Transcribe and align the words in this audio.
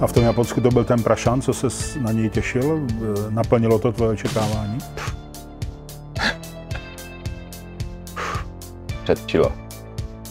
A 0.00 0.06
v 0.06 0.12
tom 0.12 0.24
Japonsku 0.24 0.60
to 0.60 0.70
byl 0.70 0.84
ten 0.84 1.02
prašan, 1.02 1.42
co 1.42 1.52
se 1.52 1.98
na 2.00 2.12
něj 2.12 2.30
těšil? 2.30 2.86
Naplnilo 3.30 3.78
to 3.78 3.92
tvoje 3.92 4.10
očekávání? 4.10 4.78
Předčilo. 9.04 9.52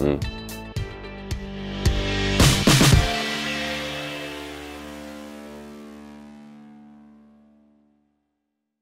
Hmm. 0.01 0.19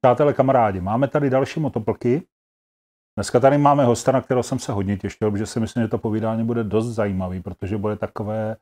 Přátelé, 0.02 0.34
kamarádi, 0.34 0.82
máme 0.82 1.08
tady 1.08 1.30
další 1.30 1.60
motoplky. 1.60 2.22
Dneska 3.18 3.40
tady 3.40 3.58
máme 3.58 3.86
hosta, 3.86 4.12
na 4.12 4.22
kterého 4.22 4.44
jsem 4.44 4.60
se 4.60 4.72
hodně 4.72 4.98
těšil, 4.98 5.32
protože 5.32 5.46
si 5.46 5.60
myslím, 5.60 5.84
že 5.84 5.88
to 5.88 5.98
povídání 5.98 6.44
bude 6.44 6.64
dost 6.64 6.86
zajímavý, 6.86 7.42
protože 7.42 7.78
bude 7.78 7.96
takové, 7.96 8.55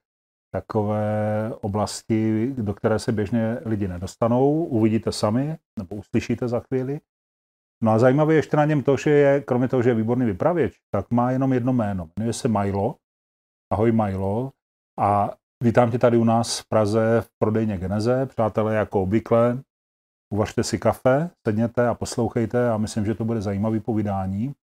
takové 0.53 1.51
oblasti, 1.61 2.53
do 2.57 2.73
které 2.73 2.99
se 2.99 3.11
běžně 3.11 3.57
lidi 3.65 3.87
nedostanou. 3.87 4.65
Uvidíte 4.65 5.11
sami, 5.11 5.57
nebo 5.79 5.95
uslyšíte 5.95 6.47
za 6.47 6.59
chvíli. 6.59 6.99
No 7.83 7.91
a 7.91 7.99
zajímavé 7.99 8.33
ještě 8.33 8.57
na 8.57 8.65
něm 8.65 8.83
to, 8.83 8.97
že 8.97 9.09
je, 9.09 9.41
kromě 9.41 9.67
toho, 9.67 9.83
že 9.83 9.89
je 9.89 9.95
výborný 9.95 10.25
vypravěč, 10.25 10.73
tak 10.91 11.11
má 11.11 11.31
jenom 11.31 11.53
jedno 11.53 11.73
jméno. 11.73 12.09
Jmenuje 12.19 12.33
se 12.33 12.47
Milo. 12.47 12.95
Ahoj 13.71 13.91
Milo. 13.91 14.51
A 14.99 15.33
vítám 15.63 15.91
tě 15.91 15.99
tady 15.99 16.17
u 16.17 16.23
nás 16.23 16.59
v 16.59 16.67
Praze 16.67 17.21
v 17.21 17.29
prodejně 17.39 17.77
Geneze. 17.77 18.25
Přátelé, 18.25 18.75
jako 18.75 19.01
obvykle, 19.01 19.61
uvařte 20.33 20.63
si 20.63 20.79
kafe, 20.79 21.29
sedněte 21.47 21.87
a 21.87 21.93
poslouchejte 21.93 22.69
a 22.69 22.77
myslím, 22.77 23.05
že 23.05 23.15
to 23.15 23.25
bude 23.25 23.41
zajímavý 23.41 23.79
povídání. 23.79 24.53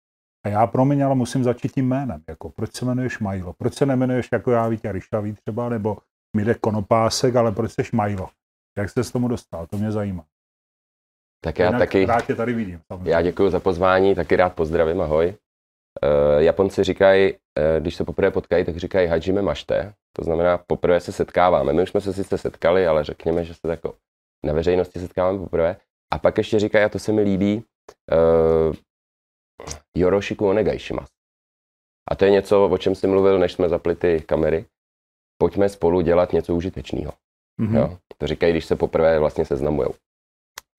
A 0.45 0.49
já 0.49 0.67
promiň, 0.67 1.05
ale 1.05 1.15
musím 1.15 1.45
začít 1.45 1.73
tím 1.73 1.89
jménem. 1.89 2.23
Jako, 2.29 2.51
proč 2.51 2.73
se 2.73 2.85
jmenuješ 2.85 3.19
Milo? 3.19 3.53
Proč 3.53 3.75
se 3.75 3.87
nemenuješ 3.87 4.29
jako 4.33 4.51
já 4.51 4.69
Vítě 4.69 4.93
Ryšavý 4.93 5.33
třeba, 5.33 5.69
nebo 5.69 5.97
Mirek 6.37 6.59
Konopásek, 6.59 7.37
ale 7.37 7.53
proč 7.53 7.73
jsi 7.73 7.83
Milo? 7.93 8.29
Jak 8.79 8.91
jste 8.91 9.05
s 9.05 9.11
tomu 9.11 9.29
dostal? 9.29 9.67
To 9.67 9.77
mě 9.77 9.93
zajímá. 9.93 10.25
Tak 11.45 11.59
já 11.59 11.67
Jinak 11.67 11.81
taky. 11.81 12.07
Rád 12.07 12.27
tě 12.27 12.35
tady 12.35 12.53
vidím. 12.53 12.81
Samozřejmě. 12.87 13.11
Já 13.11 13.23
děkuji 13.23 13.51
za 13.51 13.61
pozvání, 13.61 14.15
taky 14.15 14.37
rád 14.37 14.55
pozdravím, 14.55 15.01
ahoj. 15.01 15.27
Uh, 15.27 16.43
Japonci 16.43 16.85
říkají, 16.85 17.33
uh, 17.33 17.39
když 17.81 17.95
se 17.95 18.05
poprvé 18.05 18.31
potkají, 18.31 18.65
tak 18.65 18.77
říkají 18.77 19.09
hajime 19.09 19.43
mašte. 19.43 19.93
To 20.17 20.25
znamená, 20.25 20.59
poprvé 20.59 21.01
se 21.01 21.13
setkáváme. 21.13 21.73
My 21.73 21.83
už 21.83 21.91
jsme 21.91 22.01
se 22.01 22.13
sice 22.13 22.39
setkali, 22.39 22.87
ale 22.87 23.05
řekněme, 23.05 23.45
že 23.45 23.55
se 23.55 23.69
jako 23.69 23.95
na 24.47 24.53
veřejnosti 24.53 25.01
setkáváme 25.01 25.39
poprvé. 25.39 25.77
A 26.13 26.19
pak 26.19 26.39
ještě 26.39 26.59
říkají, 26.59 26.85
a 26.85 26.89
to 26.89 26.99
se 26.99 27.13
mi 27.13 27.23
líbí, 27.23 27.57
uh, 27.57 28.75
Yoroshiku 29.97 30.49
onegaishimasu. 30.49 31.13
A 32.11 32.15
to 32.15 32.25
je 32.25 32.31
něco, 32.31 32.69
o 32.69 32.79
čem 32.79 32.95
jsi 32.95 33.07
mluvil, 33.07 33.39
než 33.39 33.53
jsme 33.53 33.69
zapli 33.69 33.95
ty 33.95 34.21
kamery. 34.21 34.65
Pojďme 35.39 35.69
spolu 35.69 36.01
dělat 36.01 36.33
něco 36.33 36.55
užitečného. 36.55 37.13
Mm-hmm. 37.61 37.77
Jo? 37.77 37.99
To 38.19 38.27
říkají, 38.27 38.53
když 38.53 38.65
se 38.65 38.77
poprvé 38.77 39.19
vlastně 39.19 39.45
seznamujou. 39.45 39.95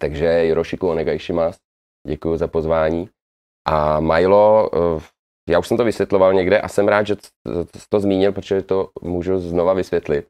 Takže 0.02 0.46
Yoroshiku 0.46 0.90
onegaishimasu. 0.90 1.60
Děkuji 2.08 2.38
za 2.38 2.48
pozvání. 2.48 3.10
A 3.68 4.00
Milo, 4.00 4.70
uh, 4.70 5.04
já 5.50 5.60
už 5.60 5.68
jsem 5.68 5.78
to 5.78 5.84
vysvětloval 5.84 6.34
někde 6.34 6.62
a 6.62 6.68
jsem 6.68 6.88
rád, 6.88 7.08
že 7.08 7.16
jsi 7.16 7.86
to 7.90 8.00
zmínil, 8.00 8.32
protože 8.32 8.62
to 8.62 8.90
můžu 9.02 9.40
znova 9.40 9.74
vysvětlit. 9.74 10.28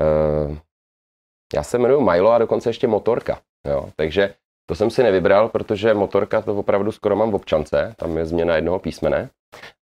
Uh, 0.00 0.58
já 1.54 1.62
se 1.62 1.78
jmenuji 1.78 2.00
Milo 2.00 2.30
a 2.30 2.38
dokonce 2.38 2.68
ještě 2.68 2.86
motorka. 2.86 3.40
Jo? 3.68 3.90
Takže 3.96 4.34
to 4.66 4.74
jsem 4.74 4.90
si 4.90 5.02
nevybral, 5.02 5.48
protože 5.48 5.94
motorka 5.94 6.42
to 6.42 6.56
opravdu 6.56 6.92
skoro 6.92 7.16
mám 7.16 7.30
v 7.30 7.34
občance, 7.34 7.94
tam 7.98 8.16
je 8.16 8.26
změna 8.26 8.56
jednoho 8.56 8.78
písmene. 8.78 9.30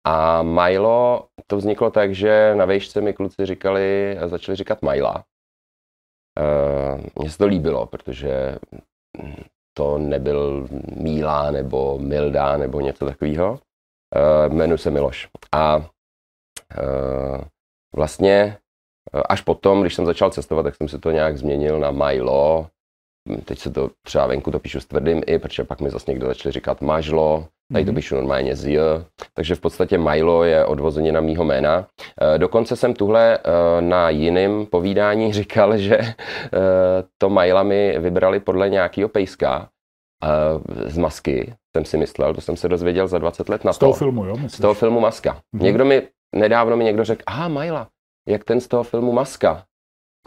A 0.06 0.42
Milo, 0.42 1.26
to 1.46 1.56
vzniklo 1.56 1.90
tak, 1.90 2.14
že 2.14 2.54
na 2.54 2.64
vejšce 2.64 3.00
mi 3.00 3.12
kluci 3.12 3.46
říkali, 3.46 4.18
začali 4.26 4.56
říkat 4.56 4.82
Majla. 4.82 5.24
Uh, 6.40 7.00
mně 7.14 7.30
se 7.30 7.38
to 7.38 7.46
líbilo, 7.46 7.86
protože 7.86 8.58
to 9.76 9.98
nebyl 9.98 10.68
Míla 10.96 11.50
nebo 11.50 11.98
Milda 11.98 12.56
nebo 12.56 12.80
něco 12.80 13.06
takového. 13.06 13.50
Uh, 13.52 14.54
jmenuji 14.54 14.78
se 14.78 14.90
Miloš. 14.90 15.28
A 15.52 15.76
uh, 15.76 15.84
vlastně 17.96 18.58
Až 19.28 19.40
potom, 19.40 19.80
když 19.80 19.94
jsem 19.94 20.06
začal 20.06 20.30
cestovat, 20.30 20.64
tak 20.64 20.74
jsem 20.74 20.88
si 20.88 20.98
to 20.98 21.10
nějak 21.10 21.38
změnil 21.38 21.78
na 21.80 21.90
Milo. 21.90 22.66
Teď 23.44 23.58
se 23.58 23.70
to 23.70 23.90
třeba 24.02 24.26
venku 24.26 24.50
to 24.50 24.58
píšu 24.58 24.80
s 24.80 24.86
tvrdým 24.86 25.22
i, 25.26 25.38
protože 25.38 25.64
pak 25.64 25.80
mi 25.80 25.90
zase 25.90 26.10
někdo 26.10 26.26
začali 26.26 26.52
říkat 26.52 26.82
Mažlo, 26.82 27.46
tady 27.72 27.84
to 27.84 27.90
mhm. 27.90 27.96
píšu 27.96 28.14
normálně 28.14 28.56
z 28.56 28.66
J. 28.66 29.04
Takže 29.34 29.54
v 29.54 29.60
podstatě 29.60 29.98
Milo 29.98 30.44
je 30.44 30.64
odvozeně 30.64 31.12
na 31.12 31.20
mýho 31.20 31.44
jména. 31.44 31.86
E, 32.34 32.38
dokonce 32.38 32.76
jsem 32.76 32.94
tuhle 32.94 33.38
e, 33.38 33.40
na 33.80 34.10
jiném 34.10 34.66
povídání 34.66 35.32
říkal, 35.40 35.78
že 35.78 35.96
e, 35.98 36.14
to 37.18 37.30
Majla 37.30 37.62
mi 37.62 37.98
vybrali 37.98 38.40
podle 38.40 38.68
nějakého 38.68 39.08
pejska 39.08 39.68
z 40.86 40.98
masky, 40.98 41.54
jsem 41.76 41.84
si 41.84 41.96
myslel, 41.96 42.34
to 42.34 42.40
jsem 42.40 42.56
se 42.56 42.68
dozvěděl 42.68 43.08
za 43.08 43.18
20 43.18 43.48
let 43.48 43.64
na 43.64 43.72
to. 43.72 43.76
Z 43.76 43.78
toho 43.78 43.92
filmu, 43.92 44.24
jo? 44.24 44.32
Myslíš? 44.36 44.52
Z 44.52 44.60
toho 44.60 44.74
filmu 44.74 45.00
Maska. 45.00 45.32
Mm-hmm. 45.32 45.62
Někdo 45.62 45.84
mi, 45.84 46.08
nedávno 46.36 46.76
mi 46.76 46.84
někdo 46.84 47.04
řekl, 47.04 47.22
aha, 47.26 47.48
Majla, 47.48 47.88
jak 48.28 48.44
ten 48.44 48.60
z 48.60 48.68
toho 48.68 48.82
filmu 48.82 49.12
Maska. 49.12 49.64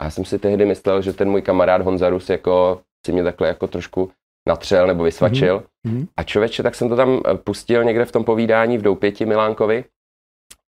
A 0.00 0.04
já 0.04 0.10
jsem 0.10 0.24
si 0.24 0.38
tehdy 0.38 0.66
myslel, 0.66 1.02
že 1.02 1.12
ten 1.12 1.30
můj 1.30 1.42
kamarád 1.42 1.82
Honzarus 1.82 2.30
jako 2.30 2.80
si 3.06 3.12
mě 3.12 3.24
takhle 3.24 3.48
jako 3.48 3.66
trošku 3.66 4.10
natřel 4.48 4.86
nebo 4.86 5.04
vysvačil. 5.04 5.62
Mm-hmm. 5.86 6.06
A 6.16 6.22
člověče, 6.22 6.62
tak 6.62 6.74
jsem 6.74 6.88
to 6.88 6.96
tam 6.96 7.20
eh, 7.26 7.34
pustil 7.34 7.84
někde 7.84 8.04
v 8.04 8.12
tom 8.12 8.24
povídání 8.24 8.78
v 8.78 8.82
Doupěti 8.82 9.26
Milánkovi 9.26 9.84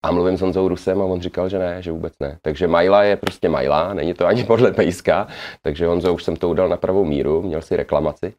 a 0.04 0.12
mluvím 0.12 0.37
s 0.37 0.41
Honzou 0.41 0.69
Rusem 0.69 1.03
a 1.03 1.04
on 1.04 1.20
říkal, 1.20 1.48
že 1.48 1.59
ne, 1.59 1.82
že 1.82 1.93
vůbec 1.93 2.12
ne. 2.20 2.38
Takže 2.43 2.69
Majla 2.69 3.03
je 3.03 3.16
prostě 3.16 3.48
Majla, 3.48 3.94
není 3.94 4.15
to 4.15 4.26
ani 4.26 4.44
podle 4.53 4.72
pejska, 4.72 5.28
takže 5.62 5.87
Honzo 5.87 6.15
už 6.15 6.25
jsem 6.25 6.37
to 6.37 6.48
udal 6.48 6.69
na 6.69 6.76
pravou 6.76 7.04
míru, 7.04 7.43
měl 7.43 7.62
si 7.62 7.76
reklamaci. 7.76 8.34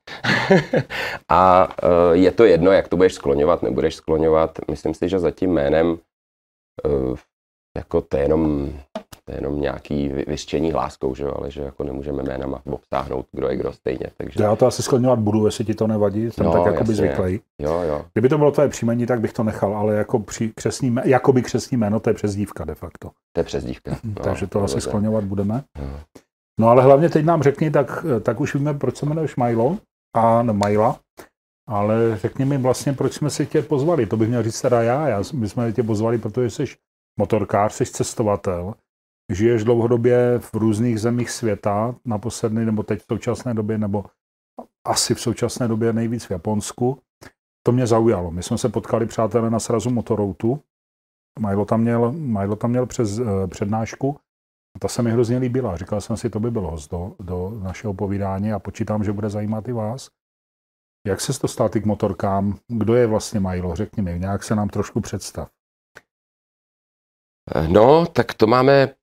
a 1.30 1.68
uh, 1.84 2.16
je 2.16 2.32
to 2.32 2.46
jedno, 2.46 2.72
jak 2.72 2.88
to 2.88 2.98
budeš 2.98 3.14
skloňovat, 3.14 3.64
nebudeš 3.64 3.96
skloňovat. 3.96 4.60
Myslím 4.72 4.94
si, 4.94 5.10
že 5.10 5.20
za 5.20 5.32
tím 5.32 5.54
jménem 5.54 5.98
uh, 6.86 7.18
jako 7.78 8.02
to 8.02 8.18
je 8.18 8.24
jenom, 8.24 8.74
to 9.26 9.32
je 9.32 9.38
jenom 9.38 9.62
nějaký 9.62 10.08
vyštění 10.28 10.72
hláskou, 10.72 11.16
že 11.16 11.24
jo, 11.24 11.34
ale 11.38 11.52
že 11.52 11.62
jako 11.62 11.84
nemůžeme 11.84 12.24
jménama 12.24 12.62
obsáhnout, 12.66 13.26
kdo 13.32 13.50
je 13.50 13.58
kdo 13.58 13.74
stejně. 13.74 14.08
Takže... 14.18 14.44
Já 14.44 14.56
to 14.56 14.68
asi 14.68 14.84
skloňovat 14.84 15.20
budu, 15.20 15.46
jestli 15.46 15.66
ti 15.66 15.74
to 15.74 15.88
nevadí, 15.88 16.32
jsem 16.32 16.46
jo, 16.46 16.52
tak 16.52 16.66
jako 16.66 16.84
by 16.84 16.94
zvyklý. 16.94 17.40
Jo, 17.62 17.82
jo. 17.82 18.06
Kdyby 18.14 18.30
to 18.30 18.38
bylo 18.38 18.52
tvoje 18.52 18.70
příjmení, 18.70 19.06
tak 19.06 19.22
bych 19.22 19.34
to 19.34 19.44
nechal, 19.44 19.78
ale 19.78 19.96
jako 19.96 20.20
při 20.20 20.52
křesní, 20.56 20.96
jakoby 21.04 21.42
křesní 21.42 21.78
jméno, 21.78 22.00
to 22.00 22.10
je 22.10 22.14
přezdívka 22.14 22.66
de 22.66 22.76
facto. 22.76 23.12
To 23.34 23.40
je 23.40 23.44
přezdívka. 23.44 23.98
No, 24.04 24.24
Takže 24.24 24.48
to 24.48 24.64
asi 24.64 24.82
skloňovat 24.82 25.24
budeme. 25.24 25.64
Jo. 25.80 26.00
No 26.60 26.70
ale 26.70 26.84
hlavně 26.84 27.10
teď 27.10 27.26
nám 27.26 27.44
řekni, 27.44 27.72
tak, 27.72 28.06
tak 28.24 28.40
už 28.40 28.56
víme, 28.56 28.74
proč 28.74 28.98
se 28.98 29.06
jmenuješ 29.06 29.36
Milo 29.36 29.78
a 30.16 30.44
no, 30.44 30.54
Majla, 30.54 31.00
ale 31.70 32.18
řekni 32.18 32.46
mi 32.46 32.58
vlastně, 32.58 32.94
proč 32.94 33.14
jsme 33.14 33.30
si 33.30 33.46
tě 33.46 33.62
pozvali. 33.62 34.06
To 34.06 34.18
bych 34.18 34.30
měl 34.30 34.44
říct 34.44 34.62
teda 34.62 34.82
já. 34.82 35.08
já 35.08 35.24
my 35.34 35.50
jsme 35.50 35.74
tě 35.74 35.84
pozvali, 35.84 36.18
protože 36.18 36.50
jsi 36.50 36.66
motorkář, 37.20 37.74
jsi 37.74 37.86
cestovatel, 37.86 38.74
žiješ 39.30 39.64
dlouhodobě 39.64 40.40
v 40.40 40.54
různých 40.54 41.02
zemích 41.02 41.32
světa, 41.32 41.96
naposledy 42.06 42.66
nebo 42.66 42.84
teď 42.84 43.02
v 43.02 43.06
současné 43.06 43.54
době, 43.54 43.78
nebo 43.78 44.06
asi 44.88 45.16
v 45.16 45.22
současné 45.22 45.68
době 45.68 45.94
nejvíc 45.94 46.26
v 46.26 46.32
Japonsku. 46.32 47.02
To 47.66 47.72
mě 47.72 47.88
zaujalo. 47.88 48.32
My 48.32 48.44
jsme 48.44 48.58
se 48.58 48.70
potkali, 48.70 49.06
přátelé, 49.06 49.50
na 49.50 49.60
srazu 49.60 49.90
Motoroutu. 49.90 50.62
Majlo 51.40 51.66
tam 51.66 51.82
měl, 51.82 52.12
Majlo 52.12 52.56
tam 52.56 52.70
měl 52.70 52.86
přes 52.86 53.20
uh, 53.20 53.48
přednášku. 53.48 54.18
Ta 54.80 54.88
se 54.88 55.02
mi 55.02 55.12
hrozně 55.12 55.38
líbila. 55.38 55.78
Říkal 55.78 56.02
jsem 56.02 56.18
si, 56.18 56.30
to 56.30 56.40
by 56.40 56.52
bylo 56.52 56.72
host 56.72 56.92
do, 56.92 57.16
do 57.20 57.50
našeho 57.50 57.94
povídání 57.94 58.54
a 58.54 58.60
počítám, 58.60 59.04
že 59.04 59.14
bude 59.14 59.30
zajímat 59.30 59.68
i 59.68 59.72
vás. 59.72 60.10
Jak 61.08 61.22
se 61.22 61.40
to 61.40 61.48
stál 61.48 61.70
k 61.70 61.86
motorkám? 61.86 62.58
Kdo 62.68 62.96
je 62.96 63.08
vlastně 63.08 63.40
Majlo? 63.40 63.76
Řekni 63.76 64.04
mi, 64.04 64.20
nějak 64.20 64.44
se 64.44 64.56
nám 64.56 64.70
trošku 64.70 65.02
představ. 65.02 65.50
No, 67.68 68.06
tak 68.06 68.34
to 68.34 68.48
máme 68.48 68.96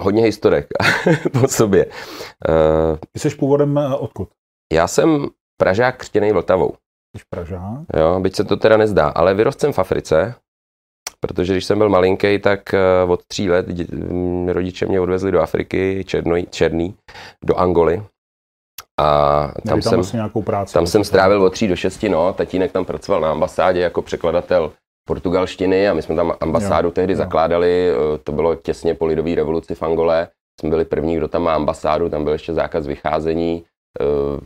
hodně 0.00 0.22
historek 0.22 0.66
po 1.40 1.48
sobě. 1.48 1.86
Ty 3.12 3.18
jsi 3.18 3.30
původem 3.30 3.78
eh, 3.78 3.94
odkud? 3.94 4.28
Já 4.72 4.88
jsem 4.88 5.28
Pražák 5.56 5.96
křtěný 5.96 6.32
Vltavou. 6.32 6.74
Jsi 7.16 7.24
Pražák? 7.30 7.80
Jo, 7.96 8.20
byť 8.20 8.36
se 8.36 8.44
to 8.44 8.56
teda 8.56 8.76
nezdá, 8.76 9.08
ale 9.08 9.34
vyrost 9.34 9.60
jsem 9.60 9.72
v 9.72 9.78
Africe, 9.78 10.34
protože 11.20 11.52
když 11.52 11.64
jsem 11.64 11.78
byl 11.78 11.88
malinký, 11.88 12.38
tak 12.38 12.74
eh, 12.74 12.80
od 13.08 13.24
tří 13.26 13.50
let 13.50 13.66
rodiče 14.46 14.86
mě 14.86 15.00
odvezli 15.00 15.32
do 15.32 15.40
Afriky, 15.40 16.04
černý, 16.06 16.46
černý 16.46 16.94
do 17.44 17.56
Angoly. 17.56 18.02
A 19.00 19.48
tam, 19.66 19.80
tam, 19.80 20.04
jsem, 20.04 20.16
nějakou 20.16 20.42
práci, 20.42 20.74
tam 20.74 20.86
jsem 20.86 21.04
strávil 21.04 21.42
od 21.42 21.52
tří 21.52 21.68
do 21.68 21.76
šesti, 21.76 22.08
no, 22.08 22.32
tatínek 22.32 22.72
tam 22.72 22.84
pracoval 22.84 23.20
na 23.20 23.30
ambasádě 23.30 23.80
jako 23.80 24.02
překladatel 24.02 24.72
portugalštiny 25.08 25.88
a 25.88 25.94
my 25.94 26.02
jsme 26.02 26.14
tam 26.16 26.32
ambasádu 26.40 26.88
jo, 26.88 26.92
tehdy 26.92 27.12
jo. 27.12 27.16
zakládali, 27.16 27.88
eh, 27.90 28.18
to 28.18 28.32
bylo 28.32 28.54
těsně 28.54 28.94
po 28.94 29.06
lidové 29.06 29.34
revoluci 29.34 29.74
v 29.74 29.82
Angole, 29.82 30.28
jsme 30.60 30.68
byli 30.70 30.84
první, 30.84 31.16
kdo 31.16 31.28
tam 31.28 31.42
má 31.42 31.54
ambasádu, 31.54 32.08
tam 32.08 32.24
byl 32.24 32.32
ještě 32.32 32.54
zákaz 32.54 32.86
vycházení, 32.86 33.64
eh, 34.00 34.40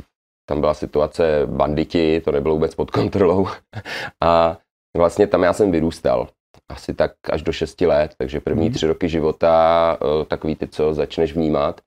tam 0.49 0.61
byla 0.61 0.75
situace 0.75 1.43
banditi, 1.47 2.21
to 2.25 2.33
nebylo 2.33 2.55
vůbec 2.55 2.75
pod 2.75 2.91
kontrolou 2.91 3.47
a 4.23 4.59
vlastně 4.97 5.27
tam 5.27 5.43
já 5.43 5.53
jsem 5.53 5.71
vyrůstal. 5.71 6.29
asi 6.71 6.95
tak 6.95 7.13
až 7.33 7.43
do 7.43 7.53
6 7.53 7.87
let, 7.87 8.15
takže 8.19 8.41
první 8.41 8.65
Mhm. 8.65 8.75
tři 8.75 8.87
roky 8.87 9.09
života, 9.09 9.97
eh, 10.03 10.25
takový 10.25 10.57
ty, 10.57 10.69
co 10.69 10.95
začneš 10.95 11.33
vnímat, 11.35 11.81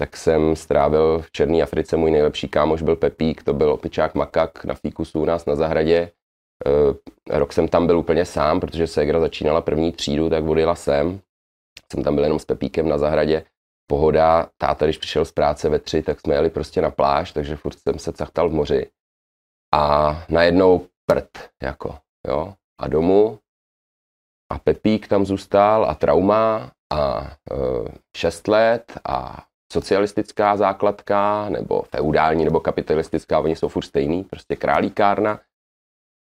tak 0.00 0.16
jsem 0.16 0.56
strávil 0.56 1.18
v 1.22 1.32
Černé 1.32 1.62
Africe, 1.62 1.96
můj 1.96 2.10
nejlepší 2.10 2.48
kámoš 2.48 2.82
byl 2.82 2.96
Pepík, 2.96 3.42
to 3.42 3.54
byl 3.54 3.70
opičák 3.72 4.14
makak 4.14 4.64
na 4.64 4.74
fíkusu 4.74 5.20
u 5.20 5.24
nás 5.24 5.46
na 5.46 5.56
zahradě. 5.56 6.10
Eh, 6.66 7.38
Rok 7.38 7.52
jsem 7.52 7.68
tam 7.68 7.86
byl 7.86 7.98
úplně 7.98 8.24
sám, 8.24 8.60
protože 8.60 8.86
Segra 8.86 9.20
začínala 9.20 9.60
první 9.60 9.92
třídu, 9.92 10.30
tak 10.30 10.44
odjela 10.44 10.74
sem. 10.74 11.20
Jsem 11.92 12.04
tam 12.04 12.14
byl 12.14 12.24
jenom 12.24 12.38
s 12.38 12.44
Pepíkem 12.44 12.88
na 12.88 12.98
zahradě. 12.98 13.44
Pohoda, 13.86 14.48
táta, 14.58 14.86
když 14.86 14.98
přišel 14.98 15.24
z 15.24 15.32
práce 15.32 15.68
ve 15.68 15.78
tři, 15.78 16.02
tak 16.02 16.20
jsme 16.20 16.34
jeli 16.34 16.50
prostě 16.50 16.82
na 16.82 16.90
pláž, 16.90 17.32
takže 17.32 17.56
furt 17.56 17.78
jsem 17.78 17.98
se 17.98 18.12
cachtal 18.12 18.48
v 18.48 18.52
moři. 18.52 18.90
A 19.74 20.12
najednou 20.28 20.86
prd, 21.06 21.28
jako, 21.62 21.98
jo. 22.28 22.54
A 22.80 22.88
domů. 22.88 23.38
A 24.52 24.58
Pepík 24.58 25.08
tam 25.08 25.26
zůstal 25.26 25.84
a 25.84 25.94
trauma 25.94 26.72
a 26.92 27.22
e, 27.22 27.56
šest 28.16 28.48
let 28.48 28.92
a 29.08 29.44
socialistická 29.72 30.56
základka, 30.56 31.48
nebo 31.48 31.82
feudální, 31.82 32.44
nebo 32.44 32.60
kapitalistická, 32.60 33.40
oni 33.40 33.56
jsou 33.56 33.68
furt 33.68 33.82
stejný, 33.82 34.24
prostě 34.24 34.56
králíkárna. 34.56 35.40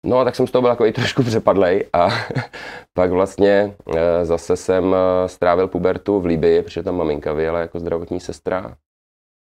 No 0.05 0.19
a 0.19 0.23
tak 0.23 0.35
jsem 0.35 0.47
z 0.47 0.51
toho 0.51 0.61
byl 0.61 0.71
takový 0.71 0.91
trošku 0.91 1.23
přepadlej 1.23 1.85
a 1.93 2.07
pak 2.93 3.11
vlastně 3.11 3.75
e, 3.95 4.25
zase 4.25 4.55
jsem 4.57 4.95
e, 4.95 5.27
strávil 5.29 5.67
pubertu 5.67 6.19
v 6.19 6.25
Libii, 6.25 6.61
protože 6.61 6.83
tam 6.83 6.97
maminka 6.97 7.33
vyjela 7.33 7.59
jako 7.59 7.79
zdravotní 7.79 8.19
sestra 8.19 8.77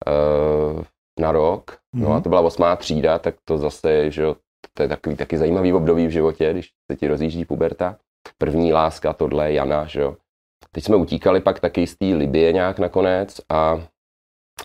e, 0.07 0.11
na 1.21 1.31
rok. 1.31 1.77
No 1.95 2.07
a 2.09 2.13
Mhm. 2.13 2.21
to 2.23 2.29
byla 2.29 2.41
osmá 2.41 2.75
třída, 2.75 3.19
tak 3.19 3.35
to 3.45 3.57
zase, 3.57 4.11
že 4.11 4.21
jo, 4.21 4.35
to 4.73 4.83
je 4.83 4.89
takový 4.89 5.15
taky 5.15 5.37
zajímavý 5.37 5.73
období 5.73 6.07
v 6.07 6.11
životě, 6.11 6.51
když 6.51 6.69
se 6.91 6.97
ti 6.97 7.07
rozjíždí 7.07 7.45
puberta. 7.45 7.95
První 8.37 8.73
láska, 8.73 9.13
tohle, 9.13 9.53
Jana, 9.53 9.85
že 9.85 10.01
jo. 10.01 10.15
Teď 10.71 10.83
jsme 10.83 10.95
utíkali 10.95 11.39
pak 11.41 11.59
taky 11.59 11.87
z 11.87 11.95
té 11.95 12.05
Libie 12.05 12.53
nějak 12.53 12.79
nakonec 12.79 13.41
a 13.49 13.81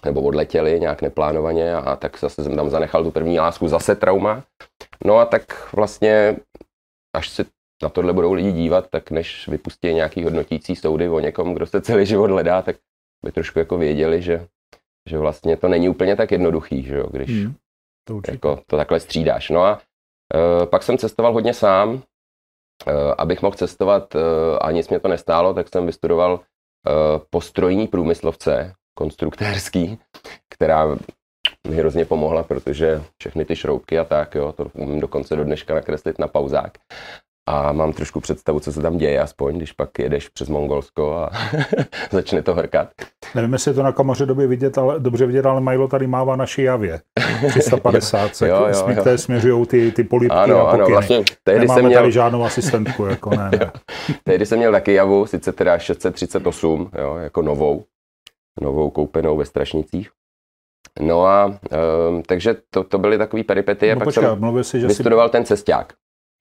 nebo 0.04 0.22
odletěli 0.22 0.81
nějak 0.81 1.02
neplánovaně 1.02 1.75
a 1.75 1.96
tak 1.96 2.19
zase 2.19 2.44
jsem 2.44 2.56
tam 2.56 2.70
zanechal 2.70 3.04
tu 3.04 3.10
první 3.10 3.40
lásku, 3.40 3.69
zase 3.69 3.96
trauma. 3.96 4.44
No 5.04 5.19
a 5.19 5.25
tak 5.25 5.72
vlastně, 5.72 6.37
až 7.16 7.28
se 7.28 7.44
na 7.82 7.88
tohle 7.88 8.12
budou 8.12 8.32
lidi 8.32 8.52
dívat, 8.52 8.90
tak 8.90 9.10
než 9.10 9.48
vypustí 9.48 9.94
nějaký 9.94 10.25
hodnotící 10.25 10.76
soudy 10.76 11.08
o 11.08 11.20
někom, 11.20 11.54
kdo 11.54 11.66
se 11.66 11.81
celý 11.81 12.06
život 12.06 12.31
hledá, 12.31 12.62
tak 12.62 12.76
by 13.25 13.32
trošku 13.32 13.58
jako 13.58 13.78
věděli, 13.78 14.22
že, 14.22 14.46
že 15.08 15.19
vlastně 15.19 15.56
to 15.56 15.69
není 15.69 15.88
úplně 15.88 16.16
tak 16.16 16.31
jednoduchý, 16.31 16.82
že 16.82 16.96
jo, 16.96 17.06
když 17.10 17.31
Hmm. 17.31 17.54
To 18.08 18.16
určitě. 18.16 18.34
jako 18.34 18.62
to 18.66 18.76
takhle 18.76 19.00
střídáš. 19.00 19.50
No 19.50 19.62
a 19.62 19.81
e, 20.62 20.66
pak 20.66 20.82
jsem 20.82 20.98
cestoval 20.98 21.32
hodně 21.32 21.54
sám, 21.54 22.02
e, 22.87 23.14
abych 23.19 23.42
mohl 23.42 23.56
cestovat 23.56 24.14
e, 24.14 24.19
a 24.60 24.70
nic 24.70 24.88
mě 24.88 25.00
to 25.00 25.08
nestálo, 25.08 25.54
tak 25.54 25.69
jsem 25.69 25.87
vystudoval 25.87 26.40
e, 26.40 26.40
postrojní 27.31 27.88
průmyslovce, 27.88 28.75
konstruktérský, 29.00 29.99
která 30.50 30.87
mi 31.69 31.76
hrozně 31.76 32.05
pomohla, 32.05 32.43
protože 32.43 33.02
všechny 33.20 33.44
ty 33.44 33.56
šroubky 33.56 33.99
a 33.99 34.05
tak, 34.05 34.35
jo, 34.35 34.52
to 34.52 34.67
umím 34.75 35.00
dokonce 35.00 35.37
do 35.37 35.44
dneška 35.44 35.75
nakreslit 35.75 36.19
na 36.19 36.29
pauzák. 36.29 36.73
A 37.49 37.73
mám 37.73 37.93
trošku 37.93 38.20
představu, 38.20 38.61
co 38.61 38.73
se 38.73 38.82
tam 38.82 38.97
děje, 38.99 39.20
aspoň, 39.20 39.56
když 39.56 39.73
pak 39.73 39.99
jedeš 39.99 40.29
přes 40.29 40.49
Mongolsko 40.49 41.12
a 41.17 41.31
začne 42.11 42.43
to 42.43 42.55
hrkat. 42.55 42.88
Nevím, 43.35 43.52
jestli 43.52 43.70
je 43.70 43.75
to 43.75 43.82
na 43.82 43.93
kamoře 43.93 44.26
době 44.26 44.47
vidět, 44.47 44.79
ale, 44.79 45.00
dobře 45.00 45.26
vidět, 45.26 45.47
ale 45.47 45.61
Milo 45.61 45.88
tady 45.88 46.06
mává 46.06 46.37
naší 46.37 46.62
javě. 46.62 47.00
350 47.49 48.37
se 48.37 48.49
Jo, 48.49 48.56
jo, 48.56 48.67
jo, 48.88 49.05
jo. 49.06 49.19
směřují 49.19 49.67
ty, 49.67 49.93
ty 49.93 50.05
polipky 50.05 50.37
Ano, 50.37 50.56
a 50.56 50.70
ano, 50.70 50.79
pokyny. 50.79 50.93
vlastně 50.93 51.23
tehdy 51.44 51.61
Nemáme 51.61 51.81
jsem 51.81 51.87
měl, 51.87 52.00
tady 52.00 52.12
žádnou 52.12 52.44
asistentku, 52.44 53.06
jako 53.06 53.31
ne, 53.37 53.50
ne. 53.58 53.70
tehdy 54.25 54.47
jsem 54.47 54.58
měl 54.58 54.73
taky 54.73 54.93
javu, 54.93 55.26
sice 55.26 55.52
teda 55.52 55.79
638, 55.79 56.91
jo, 56.99 57.17
jako 57.17 57.43
novou, 57.43 57.85
novou 58.61 58.91
koupenou 58.91 59.37
ve 59.37 59.44
Strašnicích. 59.44 60.11
No 61.00 61.26
a 61.26 61.47
um, 61.47 62.23
takže 62.23 62.56
to, 62.70 62.85
to 62.85 62.99
byly 62.99 63.19
takové 63.19 63.44
peripetie, 63.44 63.94
No 63.94 63.99
pak 63.99 64.05
počkej, 64.06 64.25
jsem 64.25 64.41
mluvil 64.41 64.64
si, 64.64 64.81
že 64.81 64.87
jsi... 64.87 64.88
vystudoval 64.88 65.29
ten 65.29 65.44
cesták. 65.44 65.93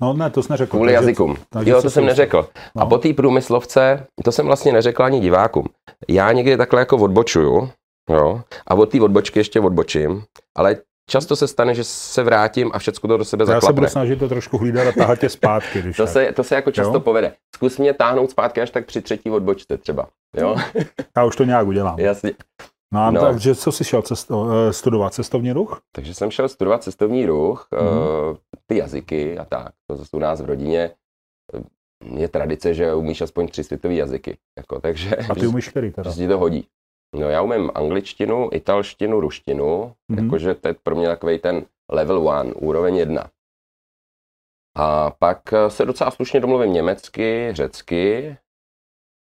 No 0.02 0.14
ne, 0.14 0.30
to 0.30 0.44
jsi 0.44 0.52
neřekl. 0.52 0.70
Kvůli 0.70 0.88
takže- 0.94 0.96
jazykům. 0.96 1.36
takže 1.50 1.72
Jo, 1.72 1.82
to 1.82 1.90
jsi 1.90 1.94
jsem 1.94 2.06
neřekl. 2.06 2.50
A 2.76 2.80
No. 2.84 2.86
po 2.90 2.98
té 2.98 3.14
průmyslovce, 3.14 4.06
to 4.24 4.32
jsem 4.32 4.46
vlastně 4.46 4.72
neřekl 4.74 5.04
ani 5.04 5.20
divákům. 5.20 5.66
Já 6.10 6.32
někdy 6.32 6.58
takhle 6.58 6.80
jako 6.82 6.98
odbočuju, 6.98 7.70
jo, 8.10 8.42
a 8.68 8.76
od 8.76 8.92
té 8.92 9.02
odbočky 9.02 9.40
ještě 9.40 9.60
odbočím, 9.60 10.24
ale 10.58 10.76
často 11.10 11.36
se 11.36 11.48
stane, 11.48 11.76
že 11.76 11.84
se 11.84 12.24
vrátím 12.24 12.72
a 12.74 12.80
všechno 12.80 13.08
to 13.08 13.18
do 13.18 13.26
sebe 13.26 13.42
Já 13.42 13.46
se 13.46 13.52
budu 13.54 13.62
zaklapne. 13.62 13.90
snažit 13.90 14.20
to 14.20 14.28
trošku 14.30 14.58
hlídat 14.58 14.88
a 14.88 14.92
tahat 14.92 15.20
tě 15.20 15.30
zpátky, 15.40 15.82
když 15.82 15.98
To 15.98 16.04
tak. 16.04 16.14
se, 16.14 16.32
to 16.36 16.44
se 16.44 16.56
jako 16.56 16.72
často 16.72 16.94
Jo. 16.94 17.00
povede. 17.00 17.34
Zkus 17.56 17.78
mě 17.78 17.94
táhnout 17.94 18.32
zpátky 18.32 18.62
až 18.62 18.70
tak 18.70 18.86
při 18.86 19.02
třetí 19.02 19.30
odbočce 19.32 19.78
třeba. 19.78 20.08
Jo, 20.38 20.56
Já 21.18 21.26
už 21.26 21.36
to 21.36 21.44
nějak 21.44 21.68
udělám. 21.68 22.00
jasně. 22.00 22.32
No, 22.94 23.02
a 23.02 23.12
No. 23.12 23.22
takže 23.22 23.56
co 23.56 23.72
jsi 23.72 23.84
šel 23.84 24.02
cesto, 24.02 24.48
eh, 24.52 24.74
studovat? 24.74 25.14
Cestovní 25.14 25.52
ruch? 25.52 25.82
Takže 25.96 26.14
jsem 26.14 26.32
šel 26.32 26.50
studovat 26.50 26.84
cestovní 26.84 27.26
ruch, 27.26 27.68
Mhm. 27.72 27.88
mm-hmm. 27.88 28.38
ty 28.68 28.78
jazyky 28.78 29.38
a 29.38 29.46
tak. 29.46 29.72
To 29.90 29.96
zase 29.98 30.10
u 30.14 30.20
nás 30.20 30.42
v 30.42 30.46
rodině 30.46 30.92
eh, 31.56 31.62
je 32.20 32.28
tradice, 32.28 32.74
že 32.74 32.94
umíš 32.94 33.22
aspoň 33.22 33.48
tři 33.48 33.64
světové 33.64 33.94
jazyky. 33.94 34.38
Jako, 34.58 34.80
takže 34.82 35.16
A 35.16 35.36
ty 35.36 35.48
umíš 35.48 35.70
který 35.70 35.92
teda? 35.92 36.12
že 36.12 36.28
to 36.28 36.38
hodí. 36.38 36.68
No 37.16 37.30
já 37.30 37.42
umím 37.42 37.72
angličtinu, 37.76 38.50
italštinu, 38.54 39.20
ruštinu, 39.20 39.84
Mhm. 39.84 39.94
mm-hmm. 40.20 40.24
jakože 40.24 40.56
to 40.56 40.68
je 40.68 40.74
pro 40.74 40.96
mě 40.96 41.08
takový 41.08 41.40
ten 41.40 41.66
level 41.92 42.28
one, 42.28 42.54
úroveň 42.54 42.96
jedna. 42.96 43.32
A 44.78 45.12
pak 45.12 45.54
eh, 45.54 45.70
se 45.70 45.86
docela 45.86 46.12
slušně 46.12 46.40
domluvím 46.40 46.74
německy, 46.74 47.50
řecky, 47.54 48.38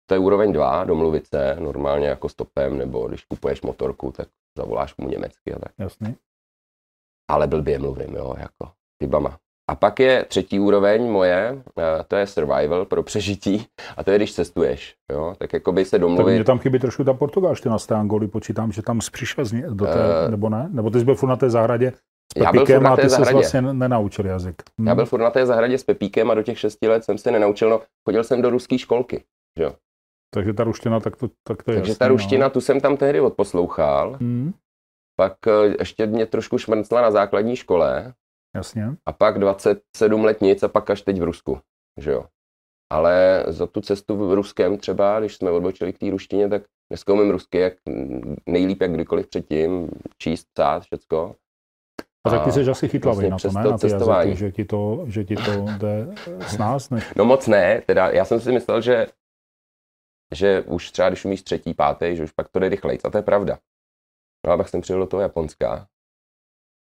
to 0.08 0.14
je 0.14 0.18
úroveň 0.18 0.52
dva, 0.52 0.84
domluvit 0.84 1.26
se 1.26 1.56
normálně 1.60 2.06
jako 2.06 2.28
stopem, 2.28 2.78
nebo 2.78 3.08
když 3.08 3.24
kupuješ 3.24 3.62
motorku, 3.62 4.12
tak 4.12 4.28
zavoláš 4.58 4.96
mu 4.96 5.08
německy 5.08 5.54
a 5.54 5.58
tak. 5.58 5.72
Jasný. 5.78 6.16
Ale 7.30 7.46
blbě 7.46 7.78
mluvím, 7.78 8.14
jo, 8.16 8.34
jako 8.38 8.72
chybama. 9.02 9.38
A 9.72 9.74
pak 9.74 10.00
je 10.00 10.24
třetí 10.28 10.60
úroveň 10.60 11.10
moje, 11.10 11.62
eh, 11.78 12.04
to 12.08 12.16
je 12.16 12.26
survival 12.26 12.84
pro 12.84 13.02
přežití, 13.02 13.66
a 13.96 14.04
to 14.04 14.10
je, 14.10 14.16
když 14.16 14.34
cestuješ, 14.34 14.94
jo, 15.12 15.34
tak 15.38 15.52
jako 15.52 15.72
by 15.72 15.84
se 15.84 15.90
Tak 15.90 16.00
domluvit. 16.00 16.34
mě 16.34 16.44
tam 16.44 16.58
chybí 16.58 16.78
trošku 16.78 17.04
ta 17.04 17.12
portugalština 17.14 17.78
z 17.78 17.86
té 17.86 17.94
Angoly, 17.94 18.28
počítám, 18.28 18.72
že 18.72 18.82
tam 18.82 18.98
přišel 19.12 19.44
z 19.44 19.52
ně, 19.52 19.64
do 19.70 19.84
té, 19.84 19.94
Eh, 20.26 20.30
nebo 20.30 20.48
ne? 20.48 20.68
Nebo 20.72 20.90
ty 20.90 20.98
jsi 20.98 21.04
byl 21.04 21.14
furt 21.14 21.28
na 21.28 21.36
té 21.36 21.50
zahradě 21.50 21.92
s 22.36 22.40
Já 22.40 22.52
byl 22.52 22.60
furt 22.60 22.66
Pepíkem 22.66 22.86
a 22.86 22.96
ty 22.96 23.10
jsi 23.10 23.32
vlastně 23.32 23.62
nenaučil 23.62 24.26
jazyk. 24.26 24.62
Hm. 24.80 24.86
Já 24.86 24.94
byl 24.94 25.06
furt 25.06 25.20
na 25.20 25.30
té 25.30 25.46
zahradě 25.46 25.78
s 25.78 25.84
Pepíkem 25.84 26.30
a 26.30 26.34
do 26.34 26.42
těch 26.42 26.58
šesti 26.58 26.88
let 26.88 27.04
jsem 27.04 27.18
se 27.18 27.30
nenaučil, 27.30 27.70
no, 27.70 27.80
chodil 28.08 28.24
jsem 28.24 28.42
do 28.42 28.50
ruské 28.50 28.78
školky. 28.78 29.24
Takže 30.34 30.52
ta 30.52 30.64
ruština, 30.64 31.00
tak 31.00 31.16
to, 31.16 31.28
tak 31.46 31.62
to 31.62 31.70
je 31.70 31.76
Takže 31.76 31.90
jasný, 31.90 31.98
ta 31.98 32.08
ruština, 32.08 32.46
No. 32.46 32.50
tu 32.50 32.60
jsem 32.60 32.80
tam 32.80 32.96
tehdy 32.96 33.20
odposlouchal, 33.20 34.16
Hm, 34.20 34.52
pak 35.16 35.32
eh, 35.46 35.74
ještě 35.78 36.06
mě 36.06 36.26
trošku 36.26 36.58
šmrncla 36.58 37.02
na 37.02 37.10
základní 37.10 37.56
škole 37.56 38.12
jasně. 38.54 38.96
a 39.06 39.12
pak 39.12 39.38
27 39.38 40.24
let 40.24 40.40
nic 40.40 40.62
a 40.62 40.68
pak 40.68 40.90
až 40.90 41.02
teď 41.02 41.20
v 41.20 41.22
Rusku, 41.22 41.60
že 42.00 42.10
jo. 42.12 42.24
Ale 42.92 43.44
za 43.48 43.66
tu 43.66 43.80
cestu 43.80 44.16
v 44.28 44.34
Ruskem 44.34 44.78
třeba, 44.78 45.20
když 45.20 45.36
jsme 45.36 45.50
odbočili 45.50 45.92
k 45.92 45.98
té 45.98 46.10
ruštině, 46.10 46.48
tak 46.48 46.62
dneska 46.90 47.12
umím 47.12 47.30
rusky 47.30 47.58
jak 47.58 47.74
nejlíp 48.46 48.82
jak 48.82 48.92
kdykoliv 48.92 49.26
předtím, 49.26 49.90
číst, 50.18 50.46
psát, 50.54 50.82
všecko. 50.82 51.36
A 52.26 52.30
tak 52.30 52.44
ty 52.44 52.52
jsi 52.52 52.70
asi 52.70 52.88
chytlavý 52.88 53.28
vlastně 53.28 53.50
na 53.50 53.62
to, 53.62 53.68
ne? 53.68 53.70
Na 53.70 53.78
ty 53.78 53.88
cestování. 53.88 54.30
jazyky, 54.30 54.46
že 54.46 54.52
ti 54.52 54.64
to, 54.64 55.04
že 55.06 55.24
ti 55.24 55.36
to 55.36 55.66
jde 55.78 56.06
s 56.40 56.58
nás, 56.58 56.90
než... 56.90 57.14
No 57.16 57.24
moc 57.24 57.46
ne, 57.46 57.82
teda 57.86 58.10
já 58.10 58.24
jsem 58.24 58.40
si 58.40 58.52
myslel, 58.52 58.80
že, 58.80 59.06
že 60.34 60.62
už 60.62 60.90
třeba 60.90 61.08
když 61.08 61.24
umíš 61.24 61.42
třetí, 61.42 61.74
pátý, 61.74 62.16
že 62.16 62.24
už 62.24 62.32
pak 62.32 62.48
to 62.48 62.58
jde 62.58 62.68
rychleji, 62.68 62.98
a 63.04 63.10
to 63.10 63.18
je 63.18 63.22
pravda. 63.22 63.58
No 64.46 64.52
a 64.52 64.56
pak 64.56 64.68
jsem 64.68 64.80
přijel 64.80 65.00
do 65.00 65.06
toho 65.06 65.20
Japonska. 65.20 65.88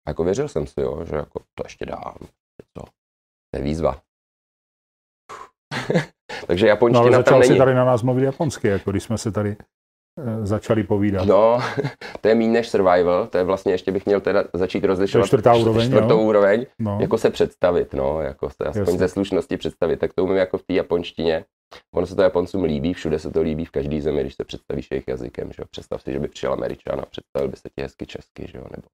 A 0.07 0.09
jako 0.09 0.23
věřil 0.23 0.47
jsem 0.47 0.67
si, 0.67 0.81
jo, 0.81 1.05
že 1.05 1.15
jako 1.15 1.39
to 1.39 1.63
ještě 1.65 1.85
dám. 1.85 2.15
Co? 2.77 2.83
To 3.51 3.57
je 3.57 3.61
výzva. 3.63 4.01
Takže 6.47 6.65
No 6.65 6.67
ale 6.67 6.69
japonština 6.69 7.03
tam 7.03 7.11
začal 7.23 7.43
si 7.43 7.49
není. 7.49 7.59
tady 7.59 7.73
na 7.75 7.85
nás 7.85 8.03
mluvit 8.03 8.23
japonsky, 8.23 8.67
jako 8.67 8.91
když 8.91 9.03
jsme 9.03 9.17
se 9.17 9.31
tady 9.31 9.57
eh, 10.19 10.45
začali 10.45 10.83
povídat. 10.83 11.27
No, 11.27 11.59
to 12.21 12.27
je 12.27 12.35
méně 12.35 12.51
než 12.51 12.69
survival, 12.69 13.27
to 13.27 13.37
je 13.37 13.43
vlastně 13.43 13.71
ještě 13.73 13.91
bych 13.91 14.05
měl 14.05 14.21
teda 14.21 14.43
začít 14.53 14.83
rozlišovat 14.83 15.27
čtvrtá 15.27 15.53
úroveň, 15.55 15.87
čtvrtou 15.87 16.19
jo? 16.19 16.27
úroveň, 16.27 16.65
No, 16.79 16.97
jako 17.01 17.17
se 17.17 17.29
představit, 17.29 17.93
no, 17.93 18.21
jako 18.21 18.49
se 18.49 18.63
aspoň 18.65 18.81
Jasně. 18.81 18.97
ze 18.97 19.07
slušnosti 19.07 19.57
představit, 19.57 19.97
tak 19.99 20.13
to 20.13 20.23
umím 20.23 20.37
jako 20.37 20.57
v 20.57 20.63
té 20.63 20.73
japonštině. 20.73 21.45
Ono 21.95 22.07
se 22.07 22.15
to 22.15 22.21
Japoncům 22.21 22.63
líbí, 22.63 22.93
všude 22.93 23.19
se 23.19 23.31
to 23.31 23.41
líbí, 23.41 23.65
v 23.65 23.71
každé 23.71 24.01
zemi, 24.01 24.21
když 24.21 24.35
se 24.35 24.43
představíš 24.45 24.87
jejich 24.91 25.07
jazykem, 25.07 25.47
že 25.53 25.61
jo. 25.61 25.65
Představ 25.71 26.01
si, 26.01 26.11
že 26.13 26.19
by 26.19 26.27
přijel 26.27 26.53
Američan 26.53 26.99
a 26.99 27.05
představil 27.05 27.49
by 27.49 27.57
se 27.57 27.69
ti 27.75 27.81
hezky 27.81 28.05
česky, 28.05 28.47
že 28.47 28.57
jo, 28.57 28.63
nebo, 28.71 28.87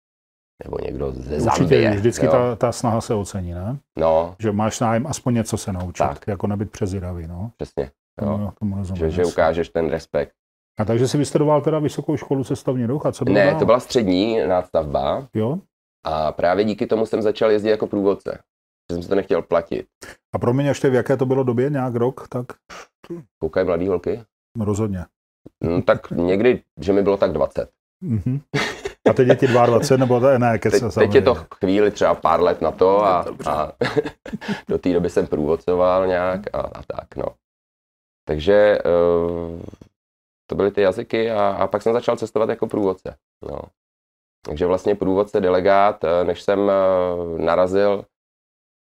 nebo 0.65 0.77
někdo 0.85 1.11
ze 1.11 1.35
Určitě, 1.35 1.39
Zambie. 1.39 1.91
vždycky 1.91 2.25
jo. 2.25 2.31
ta, 2.31 2.55
ta 2.55 2.71
snaha 2.71 3.01
se 3.01 3.13
ocení, 3.13 3.53
ne? 3.53 3.77
No, 3.99 4.35
Že 4.39 4.51
máš 4.51 4.77
zájem 4.77 5.07
aspoň 5.07 5.33
něco 5.33 5.57
se 5.57 5.73
naučit, 5.73 5.97
Tak. 6.03 6.27
jako 6.27 6.47
nebyt 6.47 6.71
přezíravý, 6.71 7.27
no. 7.27 7.51
přesně. 7.57 7.91
Jo. 8.21 8.27
jo. 8.29 8.51
tomu 8.59 8.75
rozumím. 8.77 8.99
Že, 8.99 9.09
že 9.09 9.25
ukážeš 9.25 9.69
ten 9.69 9.89
respekt. 9.89 10.31
A 10.79 10.85
takže 10.85 11.07
jsi 11.07 11.17
vystudoval 11.17 11.61
teda 11.61 11.79
vysokou 11.79 12.17
školu 12.17 12.43
cestovní 12.43 12.85
ruch 12.85 13.05
a 13.05 13.11
co 13.11 13.25
bylo 13.25 13.33
Ne, 13.35 13.45
dál? 13.45 13.59
to 13.59 13.65
byla 13.65 13.79
střední 13.79 14.39
nástavba 14.47 15.27
Jo? 15.33 15.59
a 16.05 16.31
právě 16.31 16.65
díky 16.65 16.87
tomu 16.87 17.05
jsem 17.05 17.21
začal 17.21 17.51
jezdit 17.51 17.69
jako 17.69 17.87
průvodce. 17.87 18.39
že 18.91 18.93
jsem 18.95 19.03
si 19.03 19.09
to 19.09 19.15
nechtěl 19.15 19.41
platit. 19.41 19.85
A 20.35 20.39
pro 20.39 20.53
mě 20.53 20.67
ještě 20.67 20.89
v 20.89 20.93
jaké 20.93 21.17
to 21.17 21.25
bylo 21.25 21.43
době, 21.43 21.69
nějak 21.69 21.95
rok, 21.95 22.27
tak 22.27 22.45
Koukají 23.39 23.65
mladý 23.65 23.87
holky? 23.87 24.21
rozhodně. 24.59 25.05
No, 25.63 25.81
tak 25.81 26.11
někdy, 26.11 26.61
že 26.79 26.93
mi 26.93 27.01
bylo 27.03 27.17
tak 27.17 27.31
20. 27.31 27.69
Mhm. 28.01 28.39
A 29.09 29.13
teď 29.13 29.27
je 29.27 29.35
ti 29.35 29.47
22, 29.47 29.97
nebo 29.97 30.19
to, 30.19 30.37
ne, 30.37 30.51
Teď, 30.51 30.61
kec, 30.61 30.95
teď 30.95 31.15
je 31.15 31.21
to 31.21 31.35
chvíli 31.35 31.91
třeba 31.91 32.15
pár 32.15 32.41
let 32.41 32.61
na 32.61 32.71
to 32.71 33.05
a, 33.05 33.23
Dobře. 33.23 33.49
a 33.49 33.71
do 34.69 34.77
té 34.77 34.93
doby 34.93 35.09
jsem 35.09 35.27
průvodcoval 35.27 36.07
nějak 36.07 36.41
a, 36.55 36.59
a 36.59 36.81
tak, 36.87 37.15
no. 37.15 37.25
Takže 38.27 38.77
uh, 38.85 39.61
to 40.49 40.55
byly 40.55 40.71
ty 40.71 40.81
jazyky 40.81 41.31
a, 41.31 41.49
a 41.49 41.67
pak 41.67 41.81
jsem 41.81 41.93
začal 41.93 42.17
cestovat 42.17 42.49
jako 42.49 42.67
průvodce, 42.67 43.15
no. 43.51 43.59
Takže 44.47 44.65
vlastně 44.65 44.95
průvodce, 44.95 45.41
delegát, 45.41 46.03
eh, 46.03 46.23
než 46.23 46.41
jsem 46.41 46.69
eh, 46.69 46.73
narazil 47.43 48.05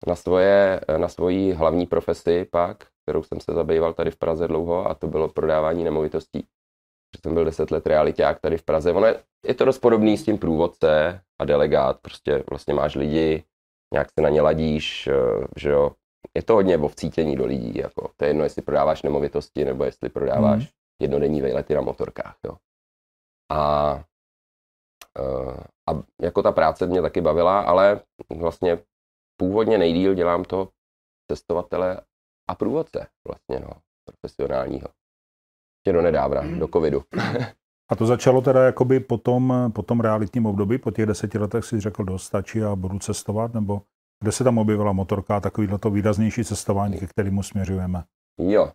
na, 0.07 0.15
svoje, 0.15 0.81
na 0.97 1.07
svoji 1.07 1.53
hlavní 1.53 1.85
profesi 1.85 2.45
pak, 2.51 2.87
kterou 3.03 3.23
jsem 3.23 3.39
se 3.39 3.53
zabýval 3.53 3.93
tady 3.93 4.11
v 4.11 4.17
Praze 4.17 4.47
dlouho 4.47 4.89
a 4.89 4.93
to 4.93 5.07
bylo 5.07 5.29
prodávání 5.29 5.83
nemovitostí. 5.83 6.47
Že 7.15 7.19
jsem 7.21 7.33
byl 7.33 7.45
10 7.45 7.71
let 7.71 7.87
realiták 7.87 8.39
tady 8.39 8.57
v 8.57 8.63
Praze. 8.63 8.91
Ono 8.91 9.05
je, 9.07 9.23
je 9.45 9.53
to 9.53 9.65
dost 9.65 9.79
podobný 9.79 10.17
s 10.17 10.23
tím 10.25 10.37
průvodce 10.37 11.21
a 11.41 11.45
delegát. 11.45 11.99
Prostě 12.01 12.43
vlastně 12.49 12.73
máš 12.73 12.95
lidi, 12.95 13.43
nějak 13.93 14.07
se 14.11 14.21
na 14.21 14.29
ně 14.29 14.41
ladíš, 14.41 15.07
eh, 15.07 15.13
že 15.57 15.69
jo. 15.69 15.91
Je 16.35 16.43
to 16.43 16.53
hodně 16.53 16.77
o 16.77 16.87
vcítění 16.87 17.35
do 17.35 17.45
lidí, 17.45 17.77
jako. 17.79 18.11
To 18.17 18.25
je 18.25 18.29
jedno, 18.29 18.43
jestli 18.43 18.61
prodáváš 18.61 19.01
nemovitosti, 19.03 19.65
nebo 19.65 19.83
jestli 19.83 20.09
prodáváš 20.09 20.59
Mhm. 20.59 20.67
jednodenní 21.01 21.41
vejlety 21.41 21.73
na 21.73 21.81
motorkách, 21.81 22.37
jo. 22.45 22.57
A, 23.51 24.03
eh, 25.19 25.63
a 25.89 26.03
jako 26.21 26.43
ta 26.43 26.51
práce 26.51 26.87
mě 26.87 27.01
taky 27.01 27.21
bavila, 27.21 27.61
ale 27.61 28.01
vlastně 28.35 28.79
původně 29.39 29.77
nejdíl 29.77 30.13
dělám 30.13 30.43
to 30.43 30.69
cestovatele 31.31 32.01
a 32.49 32.55
průvodce 32.55 33.07
vlastně, 33.27 33.59
no, 33.59 33.69
profesionálního. 34.07 34.87
Ještě 35.85 35.93
do 35.93 36.01
nedávna, 36.01 36.41
do 36.59 36.67
covidu. 36.67 37.03
A 37.91 37.95
to 37.95 38.05
začalo 38.05 38.41
teda 38.41 38.63
jakoby 38.65 38.99
po 38.99 39.17
tom, 39.17 39.71
po 39.75 39.81
tom 39.81 39.99
realitním 39.99 40.45
období, 40.45 40.77
po 40.77 40.91
těch 40.91 41.05
deseti 41.05 41.37
letech 41.37 41.65
si 41.65 41.79
řekl, 41.79 42.03
dost 42.03 42.23
stačí 42.23 42.63
a 42.63 42.75
budu 42.75 42.99
cestovat, 42.99 43.53
nebo 43.53 43.81
kde 44.21 44.31
se 44.31 44.43
tam 44.43 44.57
objevila 44.57 44.91
motorka 44.93 45.37
a 45.37 45.39
takovýhle 45.39 45.77
to 45.79 45.89
výraznější 45.89 46.43
cestování, 46.43 46.97
ke 46.99 47.07
kterému 47.07 47.43
směřujeme? 47.43 48.03
Jo, 48.39 48.71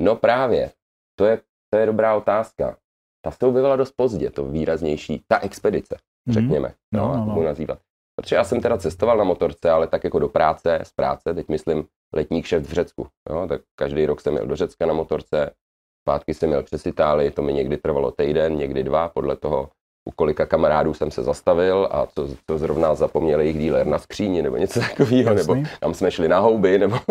no 0.00 0.16
právě, 0.16 0.70
to 1.18 1.24
je, 1.24 1.40
to 1.72 1.78
je 1.78 1.86
dobrá 1.86 2.14
otázka. 2.14 2.76
Ta 3.24 3.30
se 3.30 3.46
objevila 3.46 3.76
dost 3.76 3.92
pozdě, 3.96 4.30
to 4.30 4.44
výraznější, 4.44 5.24
ta 5.28 5.38
expedice, 5.38 5.96
Mhm. 6.28 6.34
řekněme, 6.34 6.74
No, 6.94 7.00
no, 7.08 7.14
no, 7.14 7.18
no, 7.20 7.26
no. 7.26 7.34
no. 7.34 7.42
nazývat. 7.42 7.78
Protože 8.16 8.36
já 8.36 8.44
jsem 8.44 8.60
teda 8.60 8.78
cestoval 8.78 9.16
na 9.18 9.24
motorce, 9.24 9.70
ale 9.70 9.86
tak 9.86 10.04
jako 10.04 10.18
do 10.18 10.28
práce, 10.28 10.78
z 10.82 10.92
práce, 10.92 11.34
teď 11.34 11.48
myslím 11.48 11.84
letní 12.14 12.42
kšeft 12.42 12.66
v 12.66 12.72
Řecku. 12.72 13.06
Jo? 13.30 13.46
Tak 13.48 13.60
každý 13.78 14.06
rok 14.06 14.20
jsem 14.20 14.36
jel 14.36 14.46
do 14.46 14.56
Řecka 14.56 14.86
na 14.86 14.94
motorce, 14.94 15.50
zpátky 16.02 16.34
jsem 16.34 16.50
jel 16.50 16.62
přes 16.62 16.86
Itálii, 16.86 17.30
to 17.30 17.42
mi 17.42 17.52
někdy 17.52 17.76
trvalo 17.76 18.10
týden, 18.10 18.56
někdy 18.56 18.84
dva, 18.84 19.08
podle 19.08 19.36
toho, 19.36 19.70
u 20.08 20.10
kolika 20.10 20.46
kamarádů 20.46 20.94
jsem 20.94 21.10
se 21.10 21.22
zastavil 21.22 21.88
a 21.90 22.06
to, 22.06 22.28
to 22.46 22.58
zrovna 22.58 22.94
zapomněl 22.94 23.40
jejich 23.40 23.58
díler 23.58 23.86
na 23.86 23.98
skříni 23.98 24.42
nebo 24.42 24.56
něco 24.56 24.80
takového, 24.80 25.34
nebo 25.34 25.56
tam 25.80 25.94
jsme 25.94 26.10
šli 26.10 26.28
na 26.28 26.38
houby, 26.38 26.78
nebo... 26.78 26.96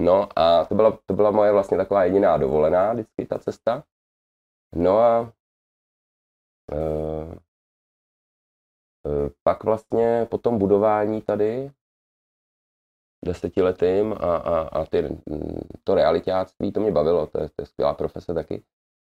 No 0.00 0.28
a 0.36 0.64
to 0.64 0.74
byla, 0.74 0.98
to 1.06 1.14
byla 1.14 1.30
moje 1.30 1.52
vlastně 1.52 1.76
taková 1.76 2.04
jediná 2.04 2.36
dovolená 2.36 2.92
vždycky 2.92 3.26
ta 3.26 3.38
cesta. 3.38 3.82
No 4.76 4.98
a 4.98 5.32
e, 6.72 6.76
e, 9.06 9.30
pak 9.42 9.64
vlastně 9.64 10.26
po 10.30 10.38
tom 10.38 10.58
budování 10.58 11.22
tady 11.22 11.70
desetiletým 13.24 14.12
a, 14.12 14.16
a, 14.36 14.58
a 14.60 14.84
ty, 14.86 15.02
mm, 15.02 15.60
to 15.84 15.94
realitáctví, 15.94 16.72
to 16.72 16.80
mě 16.80 16.92
bavilo, 16.92 17.26
to 17.26 17.40
je, 17.42 17.48
to 17.48 17.62
je 17.62 17.66
skvělá 17.66 17.94
profese 17.94 18.34
taky, 18.34 18.62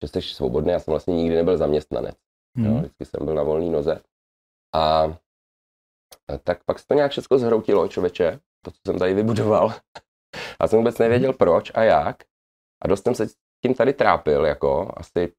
že 0.03 0.07
jsi 0.07 0.21
svobodný, 0.21 0.71
já 0.71 0.79
jsem 0.79 0.91
vlastně 0.91 1.15
nikdy 1.15 1.35
nebyl 1.35 1.57
zaměstnanec, 1.57 2.15
jo, 2.57 2.63
Mhm. 2.71 2.77
vždycky 2.79 3.05
jsem 3.05 3.25
byl 3.25 3.33
na 3.35 3.43
volné 3.43 3.69
noze. 3.69 4.01
A 4.75 5.03
a 6.29 6.37
tak 6.43 6.63
pak 6.63 6.79
se 6.79 6.87
to 6.87 6.93
nějak 6.93 7.11
všechno 7.11 7.37
zhroutilo, 7.37 7.87
člověče, 7.87 8.39
to, 8.65 8.71
co 8.71 8.77
jsem 8.87 8.99
tady 8.99 9.13
vybudoval. 9.13 9.73
A 10.59 10.67
jsem 10.67 10.79
vůbec 10.79 10.97
nevěděl 10.97 11.33
proč 11.33 11.71
a 11.75 11.83
jak. 11.83 12.23
A 12.83 12.87
dost 12.87 13.03
jsem 13.03 13.15
se 13.15 13.27
tím 13.65 13.73
tady 13.73 13.93
trápil, 13.93 14.45
jako 14.45 14.93
asi 14.97 15.33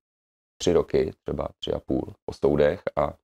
tři 0.61 0.73
roky, 0.73 1.13
třeba 1.25 1.49
tři 1.59 1.73
a 1.73 1.81
půl 1.81 2.15
po 2.25 2.33
soudech 2.33 2.83
a, 2.97 3.15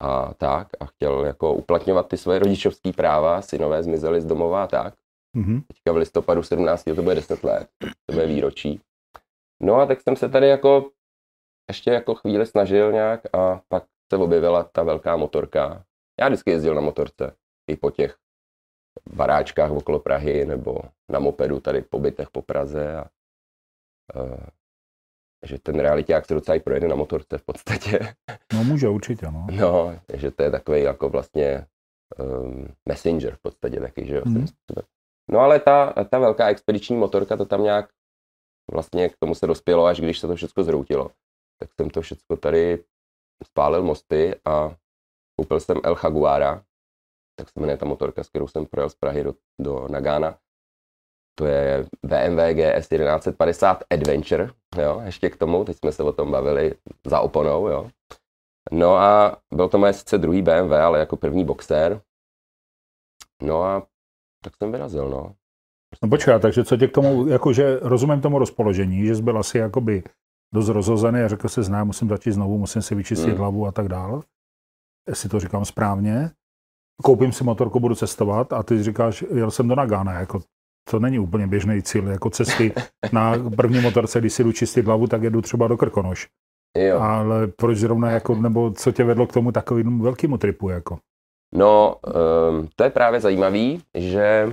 a 0.00 0.34
tak. 0.34 0.68
A 0.80 0.86
chtěl 0.86 1.24
jako 1.24 1.54
uplatňovat 1.54 2.08
ty 2.08 2.16
svoje 2.16 2.38
rodičovské 2.38 2.92
práva, 2.92 3.42
synové 3.42 3.82
zmizeli 3.82 4.20
z 4.20 4.26
domova 4.26 4.64
a 4.64 4.66
tak. 4.66 4.94
Mhm. 5.36 5.60
Teďka 5.60 5.92
v 5.92 5.96
listopadu 5.96 6.42
17. 6.42 6.84
to 6.84 7.02
bude 7.02 7.14
10 7.14 7.44
let, 7.44 7.68
to 8.06 8.12
bude 8.12 8.26
výročí. 8.26 8.80
No 9.62 9.74
a 9.74 9.86
tak 9.86 10.00
jsem 10.00 10.16
se 10.16 10.28
tady 10.28 10.48
jako 10.48 10.90
ještě 11.68 11.90
jako 11.90 12.14
chvíli 12.14 12.46
snažil 12.46 12.92
nějak 12.92 13.20
a 13.34 13.60
pak 13.68 13.84
se 14.12 14.16
objevila 14.16 14.64
ta 14.64 14.82
velká 14.82 15.16
motorka. 15.16 15.84
Já 16.20 16.28
vždycky 16.28 16.50
jezdil 16.50 16.74
na 16.74 16.80
motorce, 16.80 17.36
i 17.70 17.76
po 17.76 17.90
těch 17.90 18.16
baráčkách 19.14 19.70
okolo 19.70 20.00
Prahy 20.00 20.46
nebo 20.46 20.80
na 21.12 21.18
mopedu 21.18 21.60
tady 21.60 21.82
po 21.82 21.98
bytech 21.98 22.30
po 22.30 22.42
Praze 22.42 22.96
a 22.96 23.06
uh, 24.14 24.46
že 25.46 25.58
ten 25.58 25.80
realiták 25.80 26.26
se 26.26 26.34
docela 26.34 26.54
i 26.54 26.60
projede 26.60 26.88
na 26.88 26.96
motorce 26.96 27.38
v 27.38 27.42
podstatě. 27.42 27.98
No 28.54 28.64
může 28.64 28.88
určitě, 28.88 29.26
no. 29.26 29.46
No, 29.50 30.00
že 30.14 30.30
to 30.30 30.42
je 30.42 30.50
takový 30.50 30.82
jako 30.82 31.08
vlastně 31.08 31.66
um, 32.18 32.68
messenger 32.88 33.34
v 33.34 33.42
podstatě 33.42 33.80
taky, 33.80 34.06
že 34.06 34.14
jo, 34.14 34.20
způsobem. 34.20 34.84
No 35.30 35.38
ale 35.38 35.60
ta, 35.60 35.92
ta 36.10 36.18
velká 36.18 36.48
expediční 36.48 36.96
motorka, 36.96 37.36
to 37.36 37.44
tam 37.46 37.62
nějak 37.62 37.88
vlastně 38.72 39.08
k 39.08 39.16
tomu 39.16 39.34
se 39.34 39.46
dospělo, 39.46 39.84
až 39.84 40.00
když 40.00 40.18
se 40.18 40.26
to 40.26 40.36
všechno 40.36 40.64
zroutilo. 40.64 41.10
Tak 41.60 41.70
jsem 41.74 41.90
to 41.90 42.02
všechno 42.02 42.36
tady 42.36 42.84
spálil 43.44 43.82
mosty 43.82 44.34
a 44.44 44.76
koupil 45.40 45.60
jsem 45.60 45.80
El 45.84 45.96
Jaguara, 46.04 46.64
tak 47.38 47.48
se 47.48 47.60
jmenuje 47.60 47.76
ta 47.76 47.86
motorka, 47.86 48.24
s 48.24 48.28
kterou 48.28 48.48
jsem 48.48 48.66
projel 48.66 48.90
z 48.90 48.94
Prahy 48.94 49.24
do, 49.24 49.34
do 49.60 49.88
Nagana. 49.88 50.38
To 51.38 51.46
je 51.46 51.86
BMW 52.02 52.52
GS 52.52 52.88
1150 52.88 53.84
Adventure, 53.90 54.50
jo, 54.82 55.00
ještě 55.04 55.30
k 55.30 55.36
tomu, 55.36 55.64
teď 55.64 55.76
jsme 55.76 55.92
se 55.92 56.02
o 56.02 56.12
tom 56.12 56.30
bavili 56.30 56.74
za 57.06 57.20
oponou, 57.20 57.68
jo. 57.68 57.90
No 58.72 58.96
a 58.96 59.36
byl 59.54 59.68
to 59.68 59.78
moje 59.78 59.92
sice 59.92 60.18
druhý 60.18 60.42
BMW, 60.42 60.72
ale 60.72 60.98
jako 60.98 61.16
první 61.16 61.44
boxer. 61.44 62.00
No 63.42 63.62
a 63.62 63.86
tak 64.44 64.56
jsem 64.56 64.72
vyrazil, 64.72 65.08
no. 65.08 65.34
No 66.02 66.08
počkej, 66.08 66.40
takže 66.40 66.64
co 66.64 66.76
tě 66.76 66.88
k 66.88 66.92
tomu, 66.94 67.26
jakože 67.26 67.78
rozumím 67.82 68.20
tomu 68.20 68.38
rozpoložení, 68.38 69.06
že 69.06 69.16
jsi 69.16 69.22
byl 69.22 69.38
asi 69.38 69.58
jakoby 69.58 70.02
dost 70.54 70.68
rozhozený 70.68 71.20
a 71.20 71.28
řekl 71.28 71.48
si, 71.48 71.62
znám, 71.62 71.86
musím 71.86 72.08
začít 72.08 72.32
znovu, 72.32 72.58
musím 72.58 72.82
si 72.82 72.94
vyčistit 72.94 73.28
Hmm. 73.28 73.38
hlavu 73.38 73.66
a 73.66 73.72
tak 73.72 73.88
dál. 73.88 74.22
Jestli 75.08 75.28
to 75.28 75.40
říkám 75.40 75.64
správně. 75.64 76.30
Koupím 77.02 77.32
si 77.32 77.44
motorku, 77.44 77.80
budu 77.80 77.94
cestovat 77.94 78.52
a 78.52 78.62
ty 78.62 78.82
říkáš, 78.82 79.24
jel 79.34 79.50
jsem 79.50 79.68
do 79.68 79.74
Nagana, 79.74 80.12
jako 80.12 80.40
to 80.90 80.98
není 80.98 81.18
úplně 81.18 81.46
běžný 81.46 81.82
cíl, 81.82 82.08
jako 82.08 82.30
cesty 82.30 82.72
na 83.12 83.32
první 83.56 83.80
motorce, 83.80 84.20
když 84.20 84.32
si 84.32 84.44
jdu 84.44 84.52
čistit 84.52 84.86
hlavu, 84.86 85.06
tak 85.06 85.22
jedu 85.22 85.42
třeba 85.42 85.68
do 85.68 85.76
Krkonoš. 85.76 86.28
Jo. 86.78 87.00
Ale 87.00 87.46
proč 87.46 87.78
zrovna, 87.78 88.10
jako, 88.10 88.34
nebo 88.34 88.70
co 88.70 88.92
tě 88.92 89.04
vedlo 89.04 89.26
k 89.26 89.32
tomu 89.32 89.52
takovému 89.52 90.02
velkému 90.02 90.38
tripu, 90.38 90.68
jako? 90.68 90.98
No, 91.54 91.96
um, 92.50 92.68
to 92.76 92.84
je 92.84 92.90
právě 92.90 93.20
zajímavý, 93.20 93.82
že 93.94 94.52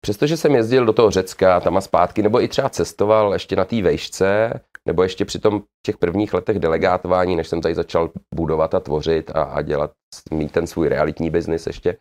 přestože 0.00 0.36
jsem 0.36 0.54
jezdil 0.54 0.86
do 0.86 0.92
toho 0.92 1.10
Řecka, 1.10 1.60
tam 1.60 1.76
a 1.76 1.80
zpátky, 1.80 2.22
nebo 2.22 2.42
i 2.42 2.48
třeba 2.48 2.68
cestoval 2.68 3.32
ještě 3.32 3.56
na 3.56 3.64
té 3.64 3.82
vejšce, 3.82 4.60
nebo 4.86 5.02
ještě 5.02 5.24
při 5.24 5.38
tom 5.38 5.62
těch 5.86 5.98
prvních 5.98 6.34
letech 6.34 6.58
delegátování, 6.58 7.36
než 7.36 7.48
jsem 7.48 7.60
tady 7.60 7.74
začal 7.74 8.10
budovat 8.34 8.74
a 8.74 8.80
tvořit 8.80 9.30
a, 9.30 9.42
a 9.42 9.62
dělat, 9.62 9.90
mít 10.30 10.52
ten 10.52 10.66
svůj 10.66 10.88
realitní 10.88 11.30
biznis 11.30 11.66
ještě, 11.66 11.96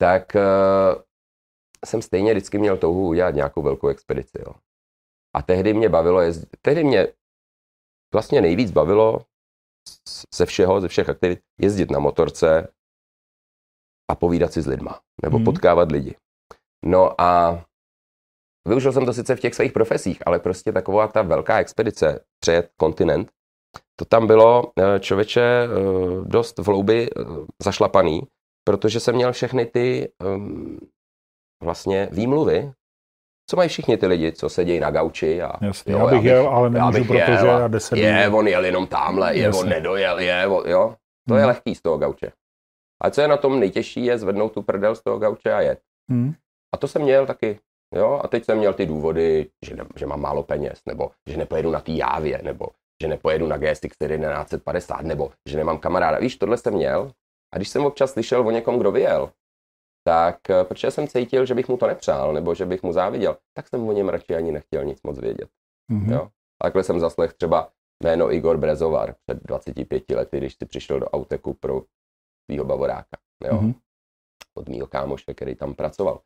tak 0.00 0.32
uh, 0.34 1.02
jsem 1.86 2.02
stejně 2.02 2.32
vždycky 2.32 2.58
měl 2.58 2.76
touhu 2.76 3.08
udělat 3.08 3.34
nějakou 3.34 3.62
velkou 3.62 3.88
expedici. 3.88 4.38
Jo. 4.38 4.54
A 5.36 5.42
tehdy 5.42 5.74
mě 5.74 5.88
bavilo 5.88 6.20
jezdit, 6.20 6.48
tehdy 6.62 6.84
mě 6.84 7.08
vlastně 8.14 8.40
nejvíc 8.40 8.70
bavilo 8.70 9.20
ze 10.34 10.46
všeho, 10.46 10.80
ze 10.80 10.88
všech 10.88 11.08
aktivit, 11.08 11.40
jezdit 11.60 11.90
na 11.90 11.98
motorce 11.98 12.68
a 14.10 14.14
povídat 14.14 14.52
si 14.52 14.62
s 14.62 14.66
lidma, 14.66 15.00
nebo 15.22 15.36
hmm. 15.36 15.44
potkávat 15.44 15.92
lidi. 15.92 16.14
No 16.84 17.20
a 17.20 17.64
využil 18.68 18.92
jsem 18.92 19.06
to 19.06 19.12
sice 19.12 19.36
v 19.36 19.40
těch 19.40 19.54
svých 19.54 19.72
profesích, 19.72 20.22
ale 20.26 20.38
prostě 20.38 20.72
taková 20.72 21.08
ta 21.08 21.22
velká 21.22 21.58
expedice, 21.58 22.24
přejet 22.40 22.70
kontinent, 22.76 23.30
to 23.96 24.04
tam 24.04 24.26
bylo 24.26 24.72
eh, 24.78 25.00
člověče 25.00 25.40
eh, 25.40 25.68
dost 26.24 26.58
v 26.58 26.90
eh, 26.90 27.08
zašlapaný, 27.62 28.22
protože 28.64 29.00
jsem 29.00 29.14
měl 29.14 29.32
všechny 29.32 29.66
ty 29.66 30.12
um, 30.24 30.78
vlastně 31.62 32.08
výmluvy, 32.12 32.72
co 33.50 33.56
mají 33.56 33.68
všichni 33.68 33.96
ty 33.96 34.06
lidi, 34.06 34.32
co 34.32 34.48
sedějí 34.48 34.80
na 34.80 34.90
gauči 34.90 35.42
a 35.42 35.52
Jasně, 35.64 35.92
Jo, 35.92 35.98
já 35.98 36.06
bych 36.06 36.24
já 36.24 36.32
jel, 36.34 36.48
ale 36.48 36.70
nemůžu, 36.70 36.98
bych 36.98 37.06
protože 37.06 37.22
jel 37.32 37.46
já 37.60 37.68
deset 37.68 37.96
je, 37.98 38.12
dní- 38.26 38.34
on 38.36 38.48
jel 38.48 38.64
jenom 38.64 38.86
tamhle, 38.86 39.36
je, 39.36 39.42
Jasně. 39.42 39.60
on 39.60 39.68
nedojel, 39.68 40.18
je, 40.18 40.46
on, 40.46 40.70
jo. 40.70 40.94
To 41.28 41.34
je 41.34 41.40
Mhm. 41.40 41.48
lehký 41.48 41.74
z 41.74 41.82
toho 41.82 41.98
gauče. 41.98 42.32
A 43.02 43.10
co 43.10 43.20
je 43.20 43.28
na 43.28 43.36
tom 43.36 43.60
nejtěžší, 43.60 44.04
je 44.04 44.18
zvednout 44.18 44.52
tu 44.52 44.62
prdel 44.62 44.94
z 44.94 45.02
toho 45.02 45.18
gauče 45.18 45.52
a 45.52 45.60
jet. 45.60 45.80
Hmm. 46.10 46.34
A 46.74 46.76
to 46.76 46.88
jsem 46.88 47.02
měl 47.02 47.26
taky. 47.26 47.58
Jo? 47.94 48.20
A 48.24 48.28
teď 48.28 48.44
jsem 48.44 48.58
měl 48.58 48.72
ty 48.72 48.86
důvody, 48.86 49.48
že, 49.66 49.76
ne, 49.76 49.84
že 49.96 50.06
mám 50.06 50.20
málo 50.20 50.42
peněz, 50.42 50.80
nebo 50.86 51.10
že 51.28 51.36
nepojedu 51.36 51.70
na 51.70 51.80
té 51.80 51.92
jávě, 51.92 52.40
nebo 52.42 52.66
že 53.02 53.08
nepojedu 53.08 53.46
na 53.46 53.56
GSX 53.56 53.96
1150, 53.98 55.02
nebo 55.02 55.32
že 55.48 55.56
nemám 55.56 55.78
kamaráda. 55.78 56.18
Víš, 56.18 56.36
tohle 56.36 56.56
jsem 56.56 56.74
měl. 56.74 57.12
A 57.54 57.56
když 57.56 57.68
jsem 57.68 57.86
občas 57.86 58.12
slyšel 58.12 58.48
o 58.48 58.50
někom, 58.50 58.78
kdo 58.78 58.92
vyjel, 58.92 59.30
tak 60.06 60.50
eh, 60.50 60.64
protože 60.64 60.90
jsem 60.90 61.08
cítil, 61.08 61.46
že 61.46 61.54
bych 61.54 61.68
mu 61.68 61.76
to 61.76 61.86
nepřál, 61.86 62.32
nebo 62.32 62.54
že 62.54 62.66
bych 62.66 62.82
mu 62.82 62.92
záviděl, 62.92 63.38
tak 63.56 63.68
jsem 63.68 63.88
o 63.88 63.92
něm 63.92 64.08
radši 64.08 64.36
ani 64.36 64.52
nechtěl 64.52 64.84
nic 64.84 65.02
moc 65.02 65.18
vědět. 65.18 65.48
Mhm. 65.92 66.12
Jo? 66.12 66.28
Takhle 66.62 66.84
jsem 66.84 67.00
zaslech 67.00 67.34
třeba 67.34 67.72
jméno 68.02 68.32
Igor 68.32 68.56
Brezovar 68.56 69.14
před 69.26 69.42
25 69.42 70.10
lety, 70.10 70.38
když 70.38 70.54
si 70.54 70.66
přišel 70.66 71.00
do 71.00 71.06
Auteku 71.06 71.54
pro 71.54 71.82
svého 72.50 72.64
bavoráka. 72.64 73.18
Jo? 73.44 73.60
Mhm. 73.60 73.74
Od 74.56 74.68
mýho 74.68 74.86
kámoše, 74.86 75.34
který 75.34 75.54
tam 75.54 75.74
pracoval. 75.74 76.20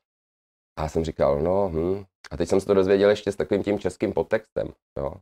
A 0.78 0.82
já 0.82 0.88
jsem 0.88 1.04
říkal, 1.04 1.40
no, 1.42 1.68
hm. 1.68 2.04
A 2.30 2.36
teď 2.36 2.48
jsem 2.48 2.60
se 2.60 2.66
to 2.66 2.74
dozvěděl 2.74 3.10
ještě 3.10 3.32
s 3.32 3.36
takovým 3.36 3.62
tím 3.62 3.78
českým 3.78 4.12
podtextem, 4.12 4.72
jo. 4.98 5.14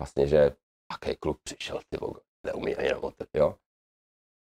Vlastně, 0.00 0.26
že 0.26 0.56
jaký 0.92 1.16
kluk 1.16 1.40
přišel, 1.42 1.80
ty 1.88 1.96
vogo, 2.00 2.20
neumí 2.46 2.76
ani 2.76 2.88
na 2.88 2.98
motor, 2.98 3.26
jo. 3.34 3.56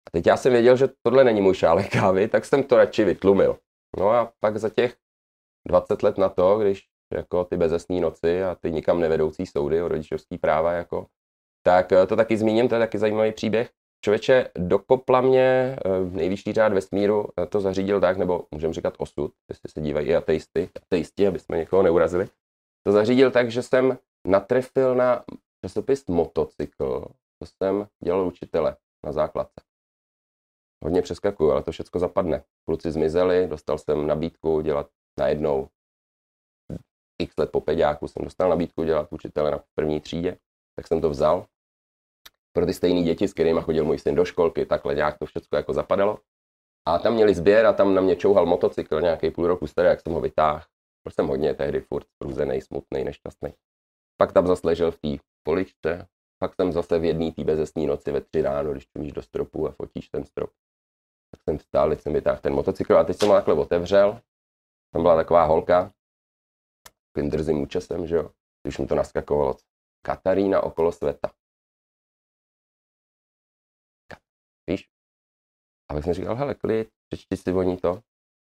A 0.07 0.09
teď 0.11 0.27
já 0.27 0.37
jsem 0.37 0.51
věděl, 0.51 0.77
že 0.77 0.89
tohle 1.01 1.23
není 1.23 1.41
můj 1.41 1.55
šálek 1.55 1.91
kávy, 1.91 2.27
tak 2.27 2.45
jsem 2.45 2.63
to 2.63 2.77
radši 2.77 3.03
vytlumil. 3.03 3.57
No 3.99 4.09
a 4.09 4.33
pak 4.39 4.57
za 4.57 4.69
těch 4.69 4.95
20 5.67 6.03
let 6.03 6.17
na 6.17 6.29
to, 6.29 6.59
když 6.59 6.83
jako 7.13 7.45
ty 7.45 7.57
bezesní 7.57 8.01
noci 8.01 8.43
a 8.43 8.55
ty 8.55 8.71
nikam 8.71 8.99
nevedoucí 8.99 9.45
soudy 9.45 9.81
o 9.81 9.87
rodičovský 9.87 10.37
práva, 10.37 10.71
jako, 10.71 11.07
tak 11.65 11.91
eh, 11.91 12.07
to 12.07 12.15
taky 12.15 12.37
zmíním, 12.37 12.69
to 12.69 12.75
je 12.75 12.79
taky 12.79 12.97
zajímavý 12.97 13.31
příběh. 13.31 13.69
Člověče, 14.05 14.49
dokopla 14.57 15.21
mě 15.21 15.41
eh, 15.41 15.99
nejvyšší 16.11 16.53
řád 16.53 16.73
vesmíru, 16.73 17.27
eh, 17.39 17.45
to 17.45 17.61
zařídil 17.61 18.01
tak, 18.01 18.17
nebo 18.17 18.45
můžeme 18.51 18.73
říkat 18.73 18.93
osud, 18.97 19.33
jestli 19.49 19.69
se 19.69 19.81
dívají 19.81 20.07
i 20.07 20.15
ateisty, 20.15 20.69
ateisti, 20.75 21.27
aby 21.27 21.39
jsme 21.39 21.57
někoho 21.57 21.83
neurazili. 21.83 22.27
To 22.85 22.91
zařídil 22.91 23.31
tak, 23.31 23.51
že 23.51 23.63
jsem 23.63 23.97
natrefil 24.27 24.95
na 24.95 25.23
časopis 25.65 26.07
Motocykl, 26.07 27.05
to 27.39 27.45
jsem 27.45 27.87
dělal 28.03 28.27
učitele 28.27 28.75
na 29.05 29.11
základce. 29.11 29.72
Hodně 30.83 31.01
přeskakuju, 31.01 31.51
ale 31.51 31.63
to 31.63 31.71
všechno 31.71 31.99
zapadne. 31.99 32.43
Kluci 32.65 32.91
zmizeli, 32.91 33.47
dostal 33.47 33.77
jsem 33.77 34.07
nabídku 34.07 34.61
dělat 34.61 34.89
najednou 35.19 35.69
x 37.23 37.37
let 37.37 37.51
po 37.51 37.61
peďáku 37.61 38.07
jsem 38.07 38.23
dostal 38.23 38.49
nabídku 38.49 38.83
dělat 38.83 39.07
učitele 39.11 39.51
na 39.51 39.63
první 39.75 40.01
třídě, 40.01 40.37
tak 40.75 40.87
jsem 40.87 41.01
to 41.01 41.09
vzal. 41.09 41.45
Pro 42.55 42.65
ty 42.65 42.73
stejné 42.73 43.03
děti, 43.03 43.27
s 43.27 43.33
kterými 43.33 43.61
chodil 43.61 43.85
můj 43.85 43.99
syn 43.99 44.15
do 44.15 44.25
školky, 44.25 44.65
takhle 44.65 44.95
nějak 44.95 45.17
to 45.17 45.25
všechno 45.25 45.57
jako 45.57 45.73
zapadalo. 45.73 46.19
A 46.87 46.99
tam 46.99 47.13
měli 47.13 47.35
sběr 47.35 47.65
a 47.65 47.73
tam 47.73 47.95
na 47.95 48.01
mě 48.01 48.15
čouhal 48.15 48.45
motocykl, 48.45 49.01
nějaký 49.01 49.31
půl 49.31 49.47
roku 49.47 49.67
starý, 49.67 49.87
jak 49.87 50.01
jsem 50.01 50.13
ho 50.13 50.21
vytáhl. 50.21 50.65
Byl 51.03 51.11
jsem 51.11 51.27
hodně 51.27 51.53
tehdy 51.53 51.81
furt 51.81 52.07
průzený, 52.17 52.61
smutný, 52.61 53.03
nešťastný. 53.03 53.53
Pak 54.17 54.33
tam 54.33 54.47
zase 54.47 54.67
ležel 54.67 54.91
v 54.91 54.99
té 54.99 55.23
poličce, 55.43 56.07
pak 56.39 56.55
jsem 56.55 56.71
zase 56.71 56.99
v 56.99 57.03
jedné 57.03 57.31
té 57.31 57.43
bezesní 57.43 57.85
noci 57.85 58.11
ve 58.11 58.21
tři 58.21 58.41
ráno, 58.41 58.71
když 58.71 58.87
čumíš 58.87 59.11
do 59.11 59.21
stropu 59.21 59.67
a 59.67 59.71
fotíš 59.71 60.09
ten 60.09 60.25
strop. 60.25 60.49
Jsem 61.49 61.57
vstál, 61.57 61.89
teď 61.89 62.01
jsem 62.01 62.13
vytáhl 62.13 62.39
ten 62.41 62.53
motocykl 62.53 62.97
a 62.97 63.03
teď 63.03 63.17
jsem 63.17 63.29
ho 63.29 63.35
takhle 63.35 63.53
otevřel. 63.53 64.21
Tam 64.93 65.01
byla 65.01 65.15
taková 65.15 65.43
holka, 65.43 65.93
takovým 67.13 67.31
drzým 67.31 67.61
účesem, 67.61 68.07
že 68.07 68.15
jo, 68.15 68.31
když 68.63 68.77
mu 68.77 68.87
to 68.87 68.95
naskakovalo. 68.95 69.55
Katarína 70.05 70.61
okolo 70.61 70.91
světa. 70.91 71.31
Víš? 74.69 74.89
A 75.91 75.93
pak 75.93 76.03
jsem 76.03 76.13
říkal, 76.13 76.35
hele, 76.35 76.55
klid, 76.55 76.89
přečti 77.09 77.37
si 77.37 77.53
o 77.53 77.77
to. 77.77 78.01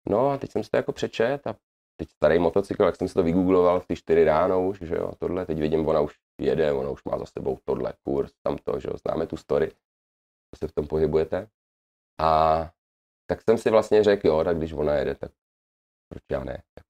No 0.10 0.30
a 0.30 0.38
teď 0.38 0.52
jsem 0.52 0.63
si 0.63 0.70
to 0.70 0.78
jako 0.78 0.92
přečet 0.92 1.48
a 1.48 1.56
teď 2.00 2.10
starý 2.10 2.40
motocykl, 2.40 2.84
jak 2.84 2.96
jsem 2.96 3.08
si 3.08 3.13
to 3.13 3.24
vygoogloval 3.24 3.80
v 3.80 3.88
ty 3.88 3.96
čtyři 3.96 4.24
ráno 4.24 4.68
už, 4.68 4.80
že 4.80 4.96
jo, 4.96 5.12
tohle, 5.20 5.46
teď 5.46 5.60
vidím, 5.60 5.88
ona 5.88 6.00
už 6.00 6.20
jede, 6.42 6.74
ona 6.74 6.90
už 6.90 7.04
má 7.04 7.18
za 7.18 7.25
sebou 7.25 7.60
tohle, 7.63 7.94
kurz, 8.04 8.34
tamto, 8.43 8.80
že 8.80 8.88
jo, 8.89 8.98
známe 8.98 9.28
tu 9.28 9.38
story, 9.38 9.72
se 10.56 10.67
v 10.67 10.72
tom 10.72 10.88
pohybujete. 10.88 11.50
A 12.21 12.69
tak 13.30 13.41
jsem 13.41 13.58
si 13.58 13.69
vlastně 13.69 14.04
řekl, 14.04 14.28
jo, 14.28 14.43
tak 14.43 14.58
když 14.58 14.73
ona 14.73 14.93
jede, 14.93 15.15
tak 15.15 15.32
proč 16.10 16.23
já 16.32 16.43
ne? 16.43 16.63
Tak, 16.73 16.86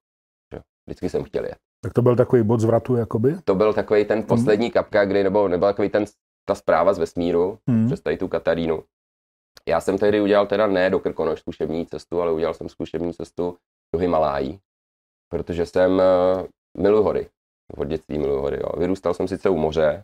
že 0.53 0.61
vždycky 0.87 1.09
jsem 1.09 1.23
chtěl 1.23 1.45
jet. 1.45 1.57
Tak 1.83 1.93
to 1.93 2.01
byl 2.01 2.15
takový 2.15 2.43
bod 2.43 2.59
zvratu, 2.59 2.95
jakoby? 2.95 3.35
To 3.43 3.55
byl 3.55 3.73
takový 3.73 4.05
ten 4.05 4.23
poslední 4.23 4.71
kapka, 4.71 5.05
kdy, 5.05 5.23
nebo 5.23 5.47
nebyl 5.47 5.67
takový 5.67 5.89
ten, 5.89 6.05
ta 6.47 6.55
zpráva 6.55 6.93
z 6.93 6.97
vesmíru, 6.99 7.59
Hmm. 7.69 7.87
přes 7.87 8.01
tady 8.01 8.17
tu 8.17 8.27
Katarínu. 8.27 8.83
Já 9.67 9.81
jsem 9.81 9.97
tehdy 9.97 10.21
udělal 10.21 10.47
teda 10.47 10.67
ne 10.67 10.89
do 10.89 10.99
Krkonoš 10.99 11.39
zkušební 11.39 11.85
cestu, 11.85 12.21
ale 12.21 12.31
udělal 12.31 12.53
jsem 12.53 12.69
zkušební 12.69 13.13
cestu 13.13 13.57
do 13.93 13.99
Himalájí, 13.99 14.59
protože 15.31 15.65
jsem 15.65 15.91
uh, 15.91 16.01
miluji 16.77 17.03
hory. 17.03 17.29
Od 17.77 17.87
dětství 17.87 18.17
miluji 18.17 18.41
hory. 18.41 18.57
Jo. 18.57 18.79
Vyrůstal 18.79 19.13
jsem 19.13 19.27
sice 19.27 19.49
u 19.49 19.57
moře, 19.57 20.03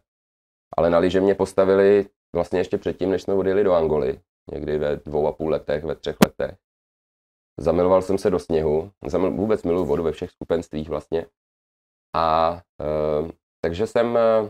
ale 0.78 0.90
na 0.90 0.98
lyže 0.98 1.22
mě 1.22 1.36
postavili 1.36 2.10
vlastně 2.36 2.60
ještě 2.60 2.78
předtím, 2.78 3.10
než 3.10 3.22
jsme 3.22 3.34
odjeli 3.34 3.64
do 3.64 3.74
Angoly, 3.74 4.20
někdy 4.52 4.78
ve 4.78 4.96
dvou 4.96 5.28
a 5.28 5.32
půl 5.32 5.50
letech, 5.50 5.84
ve 5.84 5.96
třech 5.96 6.18
letech. 6.26 6.58
Zamiloval 7.60 8.02
jsem 8.02 8.18
se 8.18 8.30
do 8.30 8.40
sněhu, 8.40 8.92
Zamil, 9.06 9.32
vůbec 9.32 9.64
miluji 9.64 9.86
vodu 9.86 10.04
ve 10.04 10.12
všech 10.12 10.32
skupenstvích 10.32 10.90
vlastně. 10.90 11.26
A 12.16 12.52
uh, 13.22 13.32
takže 13.62 13.88
jsem 13.88 14.08
uh, 14.08 14.50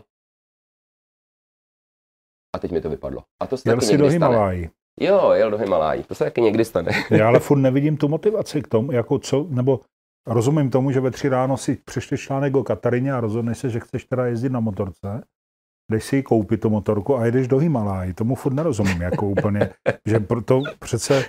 a 2.55 2.59
teď 2.59 2.71
mi 2.71 2.81
to 2.81 2.89
vypadlo. 2.89 3.23
A 3.39 3.47
to 3.47 3.57
se 3.57 3.69
Jel 3.69 3.75
taky 3.75 3.85
jsi 3.85 3.97
do. 3.97 4.07
Himalájí. 4.07 4.69
Jo, 4.99 5.31
jel 5.31 5.51
do 5.51 5.57
Himalájí. 5.57 6.03
To 6.03 6.15
se 6.15 6.23
taky 6.23 6.41
někdy 6.41 6.65
stane. 6.65 6.91
Já 7.11 7.27
ale 7.27 7.39
furt 7.39 7.57
nevidím 7.57 7.97
tu 7.97 8.07
motivaci 8.07 8.61
k 8.61 8.67
tomu, 8.67 8.91
jako 8.91 9.19
co, 9.19 9.47
nebo 9.49 9.79
rozumím 10.27 10.69
tomu, 10.69 10.91
že 10.91 10.99
ve 10.99 11.11
tři 11.11 11.29
ráno 11.29 11.57
si 11.57 11.75
přečteš 11.75 12.21
článek 12.21 12.55
o 12.55 12.63
Katarině 12.63 13.13
a 13.13 13.19
rozhodneš 13.19 13.57
se, 13.57 13.69
že 13.69 13.79
chceš 13.79 14.05
teda 14.05 14.25
jezdit 14.25 14.49
na 14.49 14.59
motorce, 14.59 15.23
jdeš 15.89 16.03
si 16.05 16.15
ji 16.15 16.23
koupit 16.23 16.61
tu 16.61 16.69
motorku 16.69 17.17
a 17.17 17.25
jedeš 17.25 17.47
do 17.47 17.57
Himalájí. 17.57 18.13
Tomu 18.13 18.35
furt 18.35 18.53
nerozumím, 18.53 19.01
jako 19.01 19.27
úplně, 19.27 19.69
že 20.05 20.19
to 20.45 20.61
přece, 20.79 21.25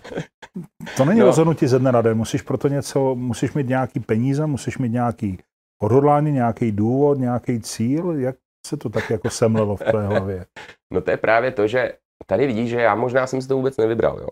to 0.96 1.05
není 1.05 1.20
No. 1.20 1.25
no. 1.25 1.31
rozhodnutí 1.31 1.66
ze 1.66 1.79
dne 1.79 1.92
na 1.92 2.03
den, 2.03 2.16
musíš 2.16 2.42
proto 2.42 2.68
něco, 2.68 3.14
musíš 3.14 3.53
mít 3.53 3.68
nějaký 3.68 4.01
peníze, 4.01 4.46
musíš 4.46 4.79
mít 4.79 4.92
nějaký 4.92 5.38
odhodlání, 5.83 6.33
nějaký 6.33 6.73
důvod, 6.73 7.18
nějaký 7.18 7.61
cíl, 7.61 8.11
jak 8.18 8.37
se 8.66 8.77
to 8.77 8.88
tak 8.88 9.11
jako 9.11 9.31
semlelo 9.31 9.77
v 9.77 9.81
tvé 9.81 10.07
hlavě. 10.07 10.46
No 10.92 11.01
to 11.01 11.11
je 11.11 11.16
právě 11.16 11.53
to, 11.53 11.66
že 11.66 11.92
tady 12.27 12.46
vidíš, 12.46 12.70
že 12.70 12.81
já 12.81 12.94
možná 12.94 13.27
jsem 13.27 13.42
si 13.42 13.49
to 13.49 13.57
vůbec 13.57 13.77
nevybral, 13.77 14.18
jo. 14.20 14.29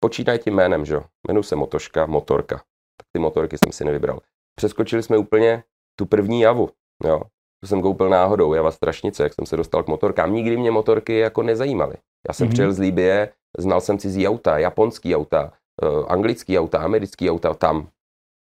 Počítaj 0.00 0.38
tím 0.38 0.54
jménem, 0.54 0.84
že 0.84 0.94
jo. 0.94 1.04
Jmenuji 1.28 1.42
se 1.42 1.56
Motoška, 1.56 2.06
Motorka. 2.06 2.56
Tak 2.96 3.06
ty 3.12 3.18
motorky 3.18 3.58
jsem 3.58 3.72
si 3.72 3.84
nevybral. 3.84 4.20
Přeskočili 4.56 5.02
jsme 5.02 5.18
úplně 5.18 5.64
tu 5.98 6.06
první 6.06 6.40
javu, 6.40 6.68
jo. 7.04 7.22
To 7.64 7.68
jsem 7.68 7.82
koupil 7.82 8.08
náhodou, 8.08 8.54
Java 8.54 8.70
Strašnice, 8.70 9.22
jak 9.22 9.34
jsem 9.34 9.46
se 9.46 9.56
dostal 9.56 9.82
k 9.82 9.86
motorkám. 9.88 10.32
Nikdy 10.32 10.56
mě 10.56 10.70
motorky 10.70 11.18
jako 11.18 11.42
nezajímaly. 11.42 11.94
Já 12.28 12.34
jsem 12.34 12.44
Mhm. 12.44 12.50
mm-hmm. 12.50 12.54
přijel 12.54 12.72
z 12.72 12.78
Líbie, 12.78 13.32
znal 13.58 13.80
jsem 13.80 13.98
cizí 13.98 14.28
auta, 14.28 14.58
japonský 14.58 15.16
auta, 15.16 15.52
uh, 15.82 16.12
anglický 16.12 16.58
auta, 16.58 16.78
americký 16.78 17.30
auta 17.30 17.54
tam. 17.54 17.88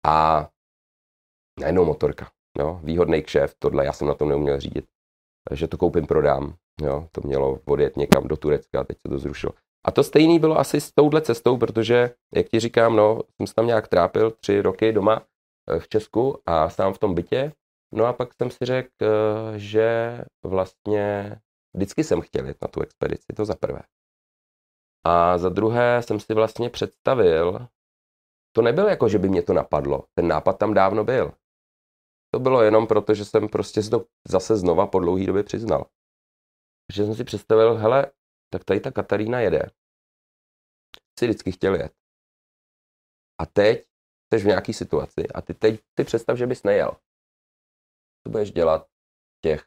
A 0.07 0.47
najednou 1.59 1.85
motorka. 1.85 2.27
Jo, 2.59 2.79
výhodný 2.83 3.21
kšeft, 3.21 3.55
tohle 3.59 3.85
já 3.85 3.93
jsem 3.93 4.07
na 4.07 4.13
tom 4.13 4.29
neuměl 4.29 4.59
řídit. 4.59 4.85
Takže 5.49 5.67
to 5.67 5.77
koupím, 5.77 6.07
prodám. 6.07 6.53
Jo, 6.81 7.07
to 7.11 7.21
mělo 7.27 7.59
odjet 7.65 7.97
někam 7.97 8.27
do 8.27 8.37
Turecka, 8.37 8.83
teď 8.83 8.97
se 8.97 9.09
to 9.09 9.17
zrušilo. 9.19 9.53
A 9.85 9.91
to 9.91 10.03
stejný 10.03 10.39
bylo 10.39 10.59
asi 10.59 10.81
s 10.81 10.91
touhle 10.91 11.21
cestou, 11.21 11.57
protože, 11.57 12.11
jak 12.35 12.47
ti 12.49 12.59
říkám, 12.59 12.95
no, 12.95 13.21
jsem 13.37 13.47
se 13.47 13.53
tam 13.53 13.67
nějak 13.67 13.87
trápil 13.87 14.31
tři 14.31 14.61
roky 14.61 14.91
doma 14.91 15.21
eh, 15.69 15.79
v 15.79 15.87
Česku 15.89 16.39
a 16.45 16.69
sám 16.69 16.93
v 16.93 16.97
tom 16.97 17.13
bytě. 17.15 17.51
No 17.91 18.05
a 18.05 18.13
pak 18.13 18.33
jsem 18.33 18.51
si 18.51 18.65
řekl, 18.65 18.89
eh, 19.01 19.59
že 19.59 20.21
vlastně 20.43 21.35
vždycky 21.73 22.03
jsem 22.03 22.21
chtěl 22.21 22.47
jít 22.47 22.57
na 22.61 22.67
tu 22.67 22.81
expedici, 22.81 23.25
to 23.35 23.45
za 23.45 23.55
prvé. 23.55 23.81
A 25.03 25.37
za 25.37 25.49
druhé 25.49 26.03
jsem 26.03 26.19
si 26.19 26.33
vlastně 26.33 26.69
představil, 26.69 27.67
to 28.55 28.61
nebylo 28.61 28.87
jako, 28.87 29.09
že 29.09 29.19
by 29.19 29.29
mě 29.29 29.43
to 29.43 29.53
napadlo. 29.53 30.05
Ten 30.13 30.27
nápad 30.27 30.53
tam 30.53 30.73
dávno 30.73 31.03
byl. 31.03 31.33
To 32.33 32.39
bylo 32.39 32.61
jenom 32.61 32.87
proto, 32.87 33.13
že 33.13 33.25
jsem 33.25 33.49
prostě 33.49 33.81
to 33.81 34.05
zase 34.27 34.57
znova 34.57 34.87
po 34.87 34.99
dlouhé 34.99 35.25
době 35.25 35.43
přiznal. 35.43 35.89
Takže 36.87 37.05
jsem 37.05 37.15
si 37.15 37.23
představil, 37.23 37.75
hele, 37.75 38.11
tak 38.49 38.63
tady 38.63 38.79
ta 38.79 38.91
Katarína 38.91 39.39
jede. 39.39 39.69
Si 41.19 41.25
vždycky 41.25 41.51
chtěl 41.51 41.75
jet. 41.75 41.93
A 43.41 43.45
teď 43.45 43.85
jsi 44.33 44.39
v 44.39 44.45
nějaký 44.45 44.73
situaci 44.73 45.27
a 45.35 45.41
ty 45.41 45.53
teď 45.53 45.79
si 45.99 46.05
představ, 46.05 46.37
že 46.37 46.47
bys 46.47 46.63
nejel. 46.63 46.91
Co 48.27 48.31
budeš 48.31 48.51
dělat 48.51 48.87
těch, 49.43 49.65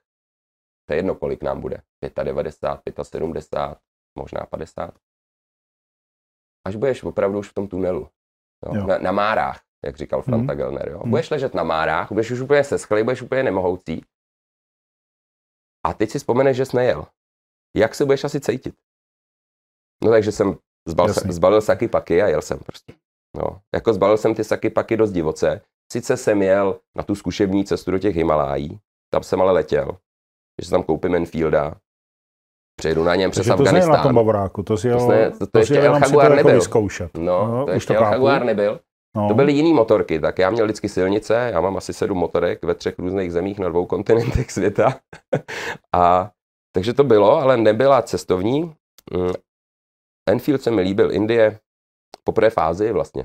to 0.88 0.92
je 0.92 0.98
jedno, 0.98 1.14
kolik 1.14 1.42
nám 1.42 1.60
bude, 1.60 1.82
95, 2.22 2.94
75, 3.02 3.78
možná 4.18 4.46
50. 4.46 4.98
Až 6.66 6.76
budeš 6.76 7.02
opravdu 7.02 7.38
už 7.38 7.48
v 7.50 7.54
tom 7.54 7.68
tunelu. 7.68 8.08
Jo? 8.66 8.74
Jo. 8.74 8.86
Na, 8.86 8.98
na 8.98 9.12
márách, 9.12 9.62
jak 9.84 9.96
říkal 9.96 10.22
Franta 10.22 10.52
Mhm. 10.52 10.56
Gellner. 10.56 10.88
Jo? 10.88 10.98
Mhm. 10.98 11.10
Budeš 11.10 11.30
ležet 11.30 11.54
na 11.54 11.62
márách, 11.62 12.12
budeš 12.12 12.30
už 12.30 12.40
úplně 12.40 12.64
seschlý, 12.64 13.02
budeš 13.02 13.22
úplně 13.22 13.42
nemohoucí. 13.42 14.04
A 15.86 15.94
teď 15.94 16.10
si 16.10 16.18
vzpomeneš, 16.18 16.56
že 16.56 16.64
jsi 16.66 16.76
nejel. 16.76 17.06
Jak 17.76 17.94
se 17.94 18.04
budeš 18.04 18.24
asi 18.24 18.40
cítit? 18.40 18.74
No 20.04 20.10
takže 20.10 20.32
jsem 20.32 20.58
Zbal, 20.88 21.08
Jasný. 21.08 21.32
zbalil 21.32 21.60
saky 21.60 21.88
paky 21.88 22.22
a 22.22 22.26
jel 22.28 22.42
jsem 22.42 22.58
prostě. 22.58 22.94
No, 23.36 23.62
jako 23.74 23.92
zbalil 23.92 24.18
jsem 24.18 24.34
ty 24.34 24.44
saky 24.44 24.70
paky 24.70 24.96
dost 24.96 25.12
divoce. 25.12 25.62
Sice 25.92 26.16
jsem 26.16 26.42
jel 26.42 26.80
na 26.96 27.02
tu 27.02 27.14
zkušební 27.14 27.64
cestu 27.64 27.90
do 27.90 27.98
těch 27.98 28.16
Himalájí, 28.16 28.80
tam 29.12 29.22
jsem 29.22 29.40
ale 29.40 29.52
letěl, 29.52 29.98
že 30.60 30.64
si 30.64 30.70
tam 30.70 30.82
koupím 30.82 31.14
Enfielda, 31.14 31.74
přejdu 32.80 33.04
na 33.04 33.14
něm 33.14 33.30
přes 33.30 33.46
Takže 33.46 33.56
to 33.62 33.66
jsi 33.66 33.72
nejel 33.72 33.88
na 33.88 33.92
tom 33.94 33.94
Afganistán. 33.98 34.14
Bavoráku, 34.14 34.62
to 34.62 34.76
si 34.76 34.88
jel, 34.88 34.98
To 34.98 35.12
jsi- 35.12 35.38
to 35.38 35.46
to 35.46 35.58
ještě 35.58 35.74
si 35.74 35.80
jel 35.80 35.94
El 35.94 36.00
to 36.00 36.06
Jaguar 36.06 36.24
jako 36.30 36.36
nebyl. 36.36 36.54
vyzkoušet. 36.54 37.16
No, 37.16 37.46
No, 37.48 37.66
to 37.66 37.72
ještě 37.72 37.94
to 37.94 38.04
El. 38.04 38.12
Jaguar 38.12 38.44
nebyl. 38.44 38.80
No. 39.16 39.28
To 39.28 39.34
byly 39.34 39.52
jiný 39.52 39.72
motorky, 39.74 40.20
tak 40.20 40.38
já 40.38 40.50
měl 40.50 40.64
vždycky 40.66 40.88
silnice, 40.88 41.50
já 41.52 41.60
mám 41.60 41.76
asi 41.76 41.92
sedm 41.92 42.18
motorek 42.18 42.64
ve 42.64 42.74
třech 42.74 42.98
různých 42.98 43.32
zemích 43.32 43.58
na 43.58 43.68
dvou 43.68 43.86
kontinentech 43.86 44.50
světa. 44.52 45.00
a 45.94 46.30
takže 46.74 46.94
to 46.94 47.04
bylo, 47.04 47.32
ale 47.40 47.56
nebyla 47.56 48.02
cestovní. 48.02 48.62
Mm, 48.62 49.32
Enfield 50.28 50.62
se 50.62 50.70
mi 50.70 50.82
líbil, 50.82 51.12
Indie 51.12 51.58
po 52.24 52.32
prvé 52.32 52.50
fázi 52.50 52.92
vlastně, 52.92 53.24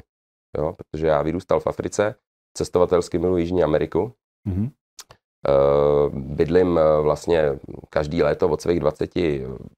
jo, 0.57 0.73
protože 0.77 1.07
já 1.07 1.21
vyrůstal 1.21 1.59
v 1.59 1.67
Africe, 1.67 2.15
cestovatelsky 2.57 3.19
miluji 3.19 3.43
Jižní 3.43 3.63
Ameriku. 3.63 4.13
Mhm. 4.47 4.69
Eh, 5.47 6.09
Bydlím 6.09 6.77
eh, 6.77 7.01
vlastně 7.01 7.59
každý 7.89 8.23
léto 8.23 8.49
od 8.49 8.61
svých 8.61 8.79
20 8.79 9.11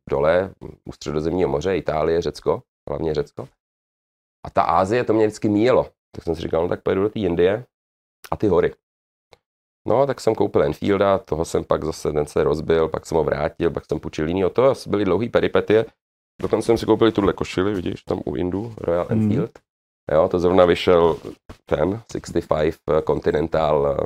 dole 0.10 0.54
u 0.86 0.92
středozemního 0.92 1.50
moře, 1.50 1.78
Itálie, 1.78 2.22
Řecko, 2.22 2.64
hlavně 2.90 3.14
Řecko. 3.14 3.48
A 4.46 4.50
ta 4.50 4.62
Ázie, 4.62 5.04
to 5.04 5.14
mě 5.14 5.28
vždycky 5.28 5.50
míjelo. 5.50 5.88
Tak 6.16 6.24
jsem 6.24 6.36
si 6.36 6.42
říkal, 6.42 6.64
no 6.64 6.70
tak 6.70 6.84
pojedu 6.84 7.02
do 7.02 7.10
té 7.10 7.20
Indie 7.20 7.66
a 8.32 8.38
ty 8.38 8.48
hory. 8.48 8.74
No, 9.88 10.08
tak 10.08 10.22
jsem 10.22 10.36
koupil 10.36 10.64
Enfielda, 10.64 11.18
toho 11.18 11.46
jsem 11.46 11.64
pak 11.64 11.84
zase, 11.84 12.12
ten 12.12 12.26
se 12.26 12.44
rozbil, 12.44 12.90
pak 12.90 13.06
jsem 13.06 13.18
ho 13.18 13.24
vrátil, 13.24 13.72
pak 13.72 13.86
jsem 13.86 14.00
půjčil 14.00 14.28
jinýho. 14.28 14.50
To 14.50 14.74
byly 14.88 15.06
dlouhý 15.06 15.30
peripetie. 15.30 15.86
Dokonce 16.42 16.66
jsem 16.66 16.78
si 16.78 16.86
koupil 16.86 17.12
tuhle 17.12 17.34
košili, 17.34 17.74
vidíš, 17.74 18.04
tam 18.04 18.22
u 18.26 18.36
Indu, 18.36 18.74
Royal 18.78 19.08
Mm. 19.10 19.48
Jo, 20.12 20.28
to 20.30 20.40
zrovna 20.40 20.66
vyšel 20.66 21.18
ten 21.66 22.02
65 22.12 22.76
Continental 23.08 23.98
eh, 24.02 24.06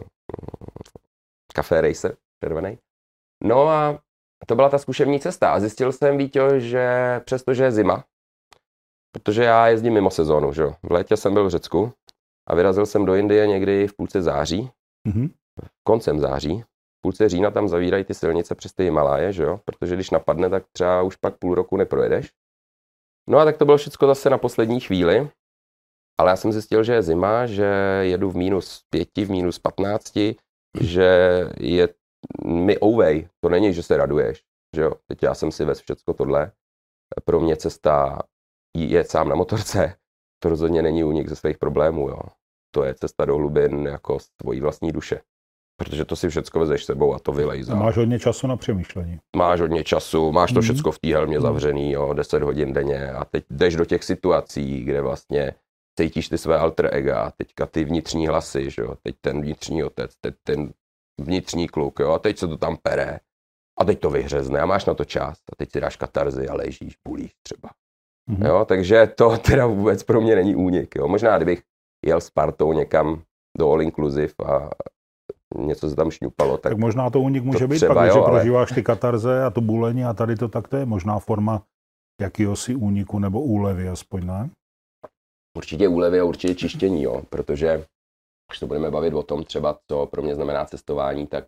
Café 1.56 1.82
Racer, 1.82 2.16
červený. 2.44 2.78
No 3.44 3.68
a 3.70 4.00
to 4.48 4.56
byla 4.56 4.70
ta 4.70 4.78
zkušební 4.78 5.20
cesta 5.20 5.54
a 5.54 5.60
zjistil 5.60 5.92
jsem, 5.92 6.18
Víťo, 6.18 6.60
že 6.60 6.90
přestože 7.26 7.64
je 7.64 7.72
zima, 7.72 8.04
protože 9.16 9.44
já 9.44 9.68
jezdím 9.68 9.94
mimo 9.94 10.10
sezónu, 10.12 10.54
že 10.54 10.62
jo. 10.62 10.76
V 10.84 10.92
létě 10.92 11.18
jsem 11.18 11.34
byl 11.34 11.46
v 11.46 11.50
Řecku 11.50 11.94
a 12.50 12.56
vyrazil 12.56 12.86
jsem 12.86 13.06
do 13.06 13.16
Indie 13.16 13.48
někdy 13.48 13.88
v 13.88 13.94
půlce 13.96 14.22
září, 14.22 14.72
Mhm. 15.08 15.30
koncem 15.88 16.20
září. 16.20 16.62
V 16.62 17.02
půlce 17.02 17.30
října 17.30 17.52
tam 17.52 17.68
zavírají 17.68 18.04
ty 18.04 18.14
silnice 18.14 18.56
přes 18.56 18.74
ty 18.74 18.84
Himaláje, 18.84 19.34
že 19.34 19.44
jo, 19.44 19.60
protože 19.66 19.96
když 19.96 20.10
napadne, 20.10 20.50
tak 20.50 20.64
třeba 20.72 21.02
už 21.02 21.16
pak 21.16 21.38
půl 21.38 21.56
roku 21.56 21.78
neprojedeš. 21.78 22.32
No 23.30 23.40
a 23.40 23.46
tak 23.46 23.58
to 23.58 23.66
bylo 23.66 23.78
všechno 23.78 24.08
zase 24.08 24.30
na 24.30 24.38
poslední 24.38 24.80
chvíli, 24.80 25.30
ale 26.20 26.30
já 26.32 26.36
jsem 26.36 26.52
zjistil, 26.52 26.84
že 26.84 26.94
je 26.94 27.02
zima, 27.04 27.46
že 27.46 27.66
jedu 28.02 28.30
v 28.32 28.36
minus 28.36 28.84
pěti, 28.90 29.26
v 29.26 29.32
minus 29.32 29.60
patnácti, 29.60 30.36
že 30.80 31.10
je 31.60 31.90
mi 32.46 32.78
ouvej, 32.84 33.28
to 33.44 33.50
není, 33.50 33.74
že 33.74 33.84
se 33.84 33.98
raduješ, 33.98 34.44
že 34.76 34.82
jo, 34.82 34.92
teď 35.08 35.24
já 35.24 35.34
jsem 35.34 35.52
si 35.52 35.66
vezl 35.66 35.82
všecko 35.84 36.14
tohle, 36.14 36.52
pro 37.26 37.40
mě 37.40 37.56
cesta 37.56 38.20
je 38.78 39.04
sám 39.04 39.30
na 39.30 39.36
motorce, 39.36 39.96
to 40.44 40.50
rozhodně 40.50 40.82
není 40.82 41.04
únik 41.04 41.28
ze 41.30 41.36
svých 41.36 41.58
problémů, 41.58 42.10
jo. 42.10 42.20
To 42.76 42.84
je 42.84 42.94
cesta 42.96 43.26
do 43.26 43.36
hlubin 43.36 43.86
jako 43.88 44.20
z 44.20 44.30
tvojí 44.38 44.60
vlastní 44.62 44.92
duše. 44.92 45.22
Protože 45.80 46.06
to 46.06 46.16
si 46.16 46.30
všecko 46.30 46.60
vezeš 46.60 46.86
sebou 46.86 47.14
a 47.14 47.20
to 47.20 47.32
vylej 47.32 47.64
za. 47.64 47.76
Máš 47.76 47.98
hodně 47.98 48.20
času 48.20 48.48
na 48.48 48.58
přemýšlení. 48.58 49.20
Máš 49.36 49.60
hodně 49.62 49.84
času, 49.84 50.32
máš 50.32 50.50
to 50.52 50.60
Mhm. 50.60 50.62
všecko 50.64 50.92
v 50.92 51.00
té 51.00 51.08
helmě 51.14 51.38
Mhm. 51.40 51.44
zavřený, 51.48 51.92
jo, 51.92 52.14
10 52.14 52.44
hodin 52.44 52.74
denně 52.74 53.12
a 53.12 53.26
teď 53.26 53.46
jdeš 53.50 53.76
do 53.76 53.86
těch 53.86 54.04
situací, 54.04 54.84
kde 54.84 55.02
vlastně 55.02 55.52
cítíš 56.00 56.30
ty 56.30 56.38
své 56.38 56.58
alter 56.60 56.90
ega, 56.96 57.32
teďka 57.38 57.66
ty 57.66 57.84
vnitřní 57.84 58.28
hlasy, 58.28 58.70
že 58.70 58.82
jo, 58.82 58.96
teď 59.04 59.16
ten 59.22 59.42
vnitřní 59.42 59.84
otec, 59.84 60.16
teď 60.22 60.36
ten 60.44 60.74
vnitřní 61.22 61.68
kluk, 61.68 62.00
jo, 62.00 62.12
a 62.12 62.20
teď 62.20 62.38
se 62.38 62.48
to 62.48 62.58
tam 62.58 62.78
pere 62.78 63.20
a 63.80 63.86
teď 63.86 64.00
to 64.00 64.10
vyhřezne 64.10 64.60
a 64.60 64.66
máš 64.66 64.86
na 64.86 64.94
to 64.94 65.06
čas 65.06 65.38
a 65.52 65.56
teď 65.56 65.72
si 65.72 65.82
dáš 65.82 65.96
katarzy 65.96 66.48
a 66.48 66.54
ležíš, 66.54 66.98
bulíš 67.08 67.32
třeba. 67.44 67.70
Mhm. 68.30 68.46
Jo, 68.46 68.66
takže 68.66 69.08
to 69.08 69.38
teda 69.46 69.66
vůbec 69.66 70.04
pro 70.04 70.22
mě 70.22 70.36
není 70.36 70.56
únik. 70.56 70.96
Jo. 70.96 71.08
Možná 71.08 71.38
kdybych 71.38 71.64
jel 72.06 72.22
s 72.22 72.30
partou 72.30 72.74
někam 72.74 73.22
do 73.58 73.72
All 73.72 73.82
Inclusive 73.82 74.34
a 74.46 74.70
něco 75.58 75.90
se 75.90 75.96
tam 75.96 76.12
šňupalo, 76.12 76.58
tak 76.58 76.72
Tak 76.72 76.80
možná 76.80 77.10
to 77.10 77.22
únik 77.22 77.44
může 77.44 77.68
být, 77.68 77.76
třeba 77.76 77.94
pak, 77.96 78.04
když 78.04 78.16
jo, 78.16 78.24
ale- 78.24 78.40
prožíváš 78.40 78.72
ty 78.72 78.84
katarze 78.84 79.44
a 79.44 79.50
to 79.50 79.62
bulení 79.62 80.06
a 80.06 80.14
tady 80.14 80.36
to 80.36 80.48
tak 80.48 80.68
to 80.68 80.78
je 80.78 80.86
možná 80.86 81.20
forma 81.20 81.64
jakýhosi 82.22 82.76
úniku 82.76 83.20
nebo 83.20 83.42
úlevy 83.42 83.88
aspoň, 83.88 84.26
ne? 84.26 84.50
Určitě 85.58 85.88
úlevy 85.88 86.20
a 86.20 86.24
určitě 86.24 86.56
čištění, 86.56 87.04
jo, 87.04 87.22
protože 87.30 87.86
když 88.52 88.60
se 88.60 88.66
budeme 88.66 88.92
bavit 88.92 89.14
o 89.14 89.24
tom 89.24 89.44
třeba, 89.44 89.80
co 89.92 90.06
pro 90.06 90.22
mě 90.22 90.36
znamená 90.36 90.66
cestování, 90.66 91.28
tak 91.28 91.46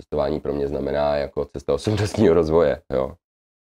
cestování 0.00 0.40
pro 0.40 0.52
mě 0.52 0.68
znamená 0.68 1.16
jako 1.16 1.44
cesta 1.44 1.74
osobnostního 1.74 2.34
rozvoje, 2.34 2.82
jo. 2.92 3.14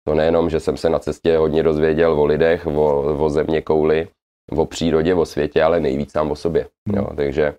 To 0.09 0.15
nejenom, 0.15 0.51
že 0.51 0.61
jsem 0.61 0.77
se 0.77 0.91
na 0.91 0.99
cestě 0.99 1.37
hodně 1.37 1.63
dozvěděl 1.63 2.13
o 2.21 2.25
lidech, 2.25 2.67
o, 2.67 3.17
o 3.25 3.31
země 3.31 3.63
kouli, 3.63 4.09
o 4.57 4.67
přírodě, 4.67 5.15
o 5.15 5.27
světě, 5.27 5.63
ale 5.63 5.81
nejvíc 5.81 6.13
sám 6.13 6.31
o 6.31 6.37
sobě. 6.37 6.69
Jo. 6.97 7.07
Takže, 7.17 7.55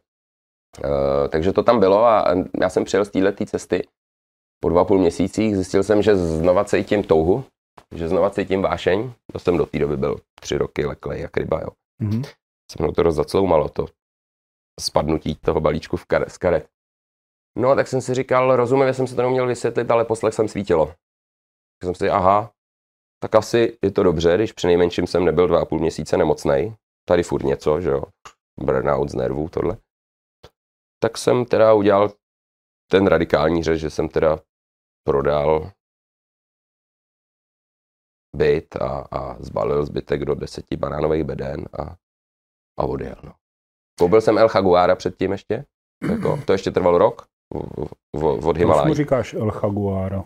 uh, 0.84 1.28
takže 1.30 1.54
to 1.54 1.64
tam 1.64 1.80
bylo 1.80 2.06
a 2.06 2.36
já 2.62 2.70
jsem 2.70 2.84
přijel 2.84 3.06
z 3.06 3.10
této 3.10 3.46
cesty 3.46 3.88
po 4.60 4.70
dva 4.70 4.86
půl 4.86 4.98
měsících, 4.98 5.56
zjistil 5.56 5.84
jsem, 5.84 6.02
že 6.02 6.16
znova 6.16 6.66
cítím 6.66 7.04
touhu, 7.04 7.44
že 7.96 8.08
znova 8.08 8.30
cítím 8.30 8.62
vášeň, 8.62 9.12
to 9.34 9.40
jsem 9.40 9.58
do 9.58 9.66
té 9.66 9.80
doby 9.80 9.98
byl 9.98 10.20
tři 10.42 10.58
roky 10.58 10.86
leklej 10.86 11.22
jak 11.22 11.38
ryba, 11.38 11.62
jo. 11.62 11.70
Mhm. 12.00 12.24
Se 12.72 12.84
mnou 12.84 12.92
to 12.92 13.04
roz 13.04 13.16
zacloumalo, 13.16 13.70
to 13.70 13.86
spadnutí 14.80 15.36
toho 15.36 15.62
balíčku 15.62 15.98
v 15.98 16.06
kare, 16.06 16.30
z 16.30 16.38
karet. 16.38 16.70
No, 17.58 17.76
tak 17.76 17.88
jsem 17.88 18.02
si 18.02 18.14
říkal, 18.14 18.56
rozumím, 18.56 18.94
jsem 18.94 19.08
se 19.08 19.16
to 19.16 19.22
neuměl 19.22 19.48
vysvětlit, 19.48 19.92
ale 19.92 20.06
poslech 20.06 20.34
jsem 20.34 20.48
svítilo. 20.48 20.86
Tak 20.86 21.86
jsem 21.86 21.96
si, 21.96 22.10
aha, 22.10 22.52
tak 23.20 23.36
asi 23.36 23.78
je 23.82 23.92
to 23.92 24.04
dobře, 24.04 24.36
když 24.36 24.52
při 24.52 24.68
nejmenším 24.68 25.08
jsem 25.08 25.26
nebyl 25.26 25.48
dva 25.48 25.62
a 25.62 25.66
půl 25.66 25.80
měsíce 25.80 26.18
nemocnej. 26.18 26.76
Tady 27.08 27.24
furt 27.24 27.44
něco, 27.44 27.82
že 27.82 27.90
jo, 27.90 28.04
burnout 28.60 29.10
z 29.10 29.16
nervů, 29.16 29.50
tohle. 29.50 29.78
Tak 31.00 31.18
jsem 31.18 31.46
teda 31.46 31.74
udělal 31.74 32.12
ten 32.92 33.08
radikální 33.08 33.64
řeč, 33.64 33.80
že 33.80 33.90
jsem 33.90 34.10
teda 34.10 34.40
prodal 35.04 35.72
byt 38.36 38.76
a, 38.76 38.88
a 39.12 39.36
zbalil 39.44 39.86
zbytek 39.86 40.26
do 40.26 40.36
deseti 40.36 40.78
banánových 40.78 41.24
beden 41.24 41.66
a, 41.80 41.96
a 42.80 42.84
odjel. 42.86 43.16
No. 43.24 43.32
Koupil 44.00 44.22
jsem 44.22 44.38
El 44.38 44.48
Jaguara 44.56 44.96
předtím 44.96 45.32
ještě, 45.32 45.66
jako, 46.12 46.40
to 46.46 46.52
ještě 46.52 46.72
trvalo 46.72 46.98
rok 46.98 47.28
v- 47.54 47.90
v- 48.20 48.26
od 48.26 48.42
Proč 48.42 48.44
mu 48.56 48.60
Himalají. 48.60 48.96
říkáš 48.96 49.34
El 49.34 49.52
Jaguaro? 49.64 50.26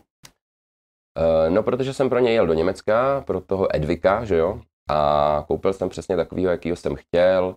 Eh, 1.18 1.50
No, 1.50 1.64
protože 1.64 1.94
jsem 1.94 2.10
pro 2.10 2.20
něj 2.20 2.34
jel 2.34 2.48
do 2.48 2.54
Německa, 2.54 3.22
pro 3.22 3.42
toho 3.42 3.76
Edvika, 3.76 4.26
že 4.26 4.36
jo, 4.38 4.62
a 4.90 5.44
koupil 5.48 5.74
jsem 5.74 5.90
přesně 5.90 6.16
takovýho, 6.16 6.52
jakýho 6.52 6.76
jsem 6.76 6.96
chtěl, 6.96 7.56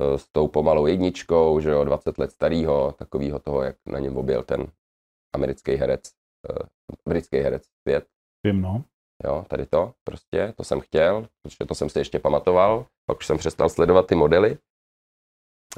eh, 0.00 0.18
s 0.18 0.28
tou 0.32 0.48
pomalou 0.48 0.86
jedničkou, 0.86 1.60
že 1.60 1.70
jo, 1.70 1.84
20 1.84 2.18
let 2.18 2.30
starýho, 2.30 2.92
takovýho 2.92 3.38
toho, 3.38 3.62
jak 3.62 3.76
na 3.86 3.98
něm 3.98 4.16
objel 4.16 4.42
ten 4.42 4.66
americký 5.34 5.74
herec, 5.74 6.10
eh, 6.50 6.66
britský 7.08 7.36
herec 7.36 7.62
svět, 7.82 8.06
Vím, 8.46 8.60
no. 8.60 8.84
Jo, 9.24 9.44
tady 9.48 9.66
to, 9.66 9.92
prostě, 10.04 10.54
to 10.56 10.64
jsem 10.64 10.80
chtěl, 10.80 11.28
protože 11.42 11.66
to 11.68 11.74
jsem 11.74 11.88
si 11.88 11.98
ještě 11.98 12.18
pamatoval, 12.18 12.86
pak 13.06 13.18
už 13.18 13.26
jsem 13.26 13.38
přestal 13.38 13.68
sledovat 13.68 14.06
ty 14.06 14.14
modely. 14.14 14.58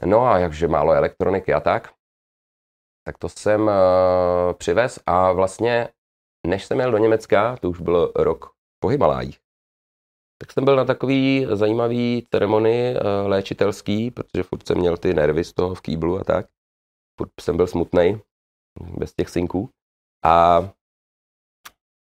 No 0.04 0.26
a 0.26 0.38
jakže 0.38 0.68
málo 0.68 0.92
elektroniky 0.92 1.54
a 1.54 1.60
tak, 1.60 1.92
tak 3.06 3.18
to 3.18 3.28
jsem 3.28 3.62
uh, 3.62 3.72
přivez 4.58 4.98
a 5.06 5.32
vlastně, 5.32 5.88
než 6.46 6.64
jsem 6.64 6.80
jel 6.80 6.90
do 6.90 6.98
Německa, 6.98 7.56
to 7.56 7.70
už 7.70 7.80
byl 7.80 8.12
rok 8.16 8.52
po 8.82 8.88
Himalájích, 8.88 9.38
tak 10.38 10.52
jsem 10.52 10.64
byl 10.64 10.76
na 10.76 10.84
takový 10.84 11.46
zajímavý 11.52 12.26
ceremonii 12.30 12.94
uh, 12.94 13.00
léčitelský, 13.26 14.10
protože 14.10 14.42
furt 14.42 14.66
jsem 14.66 14.78
měl 14.78 14.96
ty 14.96 15.14
nervy 15.14 15.44
z 15.44 15.52
toho 15.52 15.74
v 15.74 15.80
kýblu 15.80 16.18
a 16.18 16.24
tak. 16.24 16.46
Furt 17.20 17.30
jsem 17.40 17.56
byl 17.56 17.66
smutný, 17.66 18.20
bez 18.98 19.14
těch 19.14 19.28
synků. 19.28 19.70
A 20.24 20.58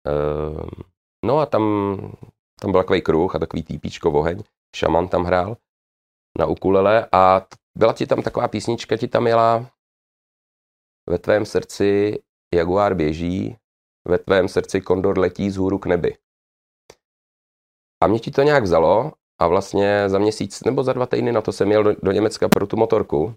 uh, 0.07 0.69
no 1.25 1.39
a 1.39 1.45
tam, 1.45 1.63
tam 2.61 2.71
byl 2.71 2.81
takový 2.81 3.01
kruh 3.01 3.35
a 3.35 3.39
takový 3.39 3.63
týpíčko 3.63 4.11
oheň. 4.11 4.43
Šaman 4.75 5.07
tam 5.07 5.23
hrál 5.23 5.57
na 6.39 6.45
ukulele 6.45 7.07
a 7.11 7.47
byla 7.77 7.93
ti 7.93 8.07
tam 8.07 8.21
taková 8.21 8.47
písnička, 8.47 8.97
ti 8.97 9.07
tam 9.07 9.27
jela 9.27 9.71
ve 11.09 11.17
tvém 11.17 11.45
srdci 11.45 12.19
jaguár 12.53 12.93
běží, 12.93 13.57
ve 14.07 14.17
tvém 14.17 14.47
srdci 14.47 14.81
kondor 14.81 15.17
letí 15.19 15.51
z 15.51 15.57
hůru 15.57 15.79
k 15.79 15.85
nebi. 15.85 16.17
A 18.03 18.07
mě 18.07 18.19
ti 18.19 18.31
to 18.31 18.41
nějak 18.41 18.63
vzalo 18.63 19.11
a 19.41 19.47
vlastně 19.47 20.09
za 20.09 20.19
měsíc 20.19 20.63
nebo 20.63 20.83
za 20.83 20.93
dva 20.93 21.05
týdny 21.05 21.31
na 21.31 21.41
to 21.41 21.51
jsem 21.51 21.71
jel 21.71 21.83
do, 21.83 21.95
do 22.03 22.11
Německa 22.11 22.49
pro 22.49 22.67
tu 22.67 22.77
motorku. 22.77 23.35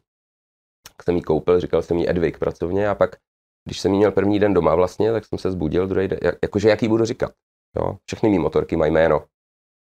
Jsem 1.04 1.16
ji 1.16 1.22
koupil, 1.22 1.60
říkal 1.60 1.82
jsem 1.82 1.96
jí 1.98 2.10
Edvik 2.10 2.38
pracovně 2.38 2.88
a 2.88 2.94
pak, 2.94 3.16
když 3.64 3.80
jsem 3.80 3.92
ji 3.92 3.98
měl 3.98 4.12
první 4.12 4.38
den 4.38 4.54
doma 4.54 4.74
vlastně, 4.74 5.12
tak 5.12 5.24
jsem 5.24 5.38
se 5.38 5.50
zbudil 5.50 5.86
druhý 5.86 6.08
den, 6.08 6.18
jak, 6.22 6.34
jakože 6.42 6.68
jaký 6.68 6.88
budu 6.88 7.04
říkat. 7.04 7.32
Jo? 7.76 7.98
Všechny 8.06 8.28
mý 8.28 8.38
motorky 8.38 8.76
mají 8.76 8.92
jméno. 8.92 9.26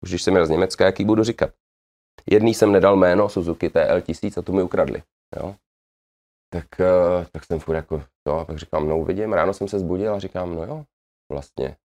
Už 0.02 0.10
když 0.10 0.22
jsem 0.22 0.34
měl 0.34 0.46
z 0.46 0.50
Německa, 0.50 0.84
jaký 0.86 1.04
budu 1.04 1.24
říkat. 1.24 1.50
Jedný 2.30 2.54
jsem 2.54 2.72
nedal 2.72 2.96
jméno 2.96 3.28
Suzuki 3.28 3.68
TL1000 3.68 4.38
a 4.38 4.42
tu 4.42 4.52
mi 4.52 4.62
ukradli. 4.62 5.02
Jo? 5.36 5.56
Tak, 6.52 6.80
eh, 6.80 7.26
tak 7.32 7.44
jsem 7.44 7.58
furt 7.58 7.74
jako 7.74 8.04
to, 8.26 8.38
a 8.38 8.44
pak 8.44 8.58
říkám, 8.58 8.88
no 8.88 8.98
uvidím. 8.98 9.32
Ráno 9.32 9.54
jsem 9.54 9.68
se 9.68 9.78
zbudil 9.78 10.14
a 10.14 10.18
říkám, 10.18 10.54
no 10.54 10.64
jo, 10.64 10.84
vlastně. 11.32 11.76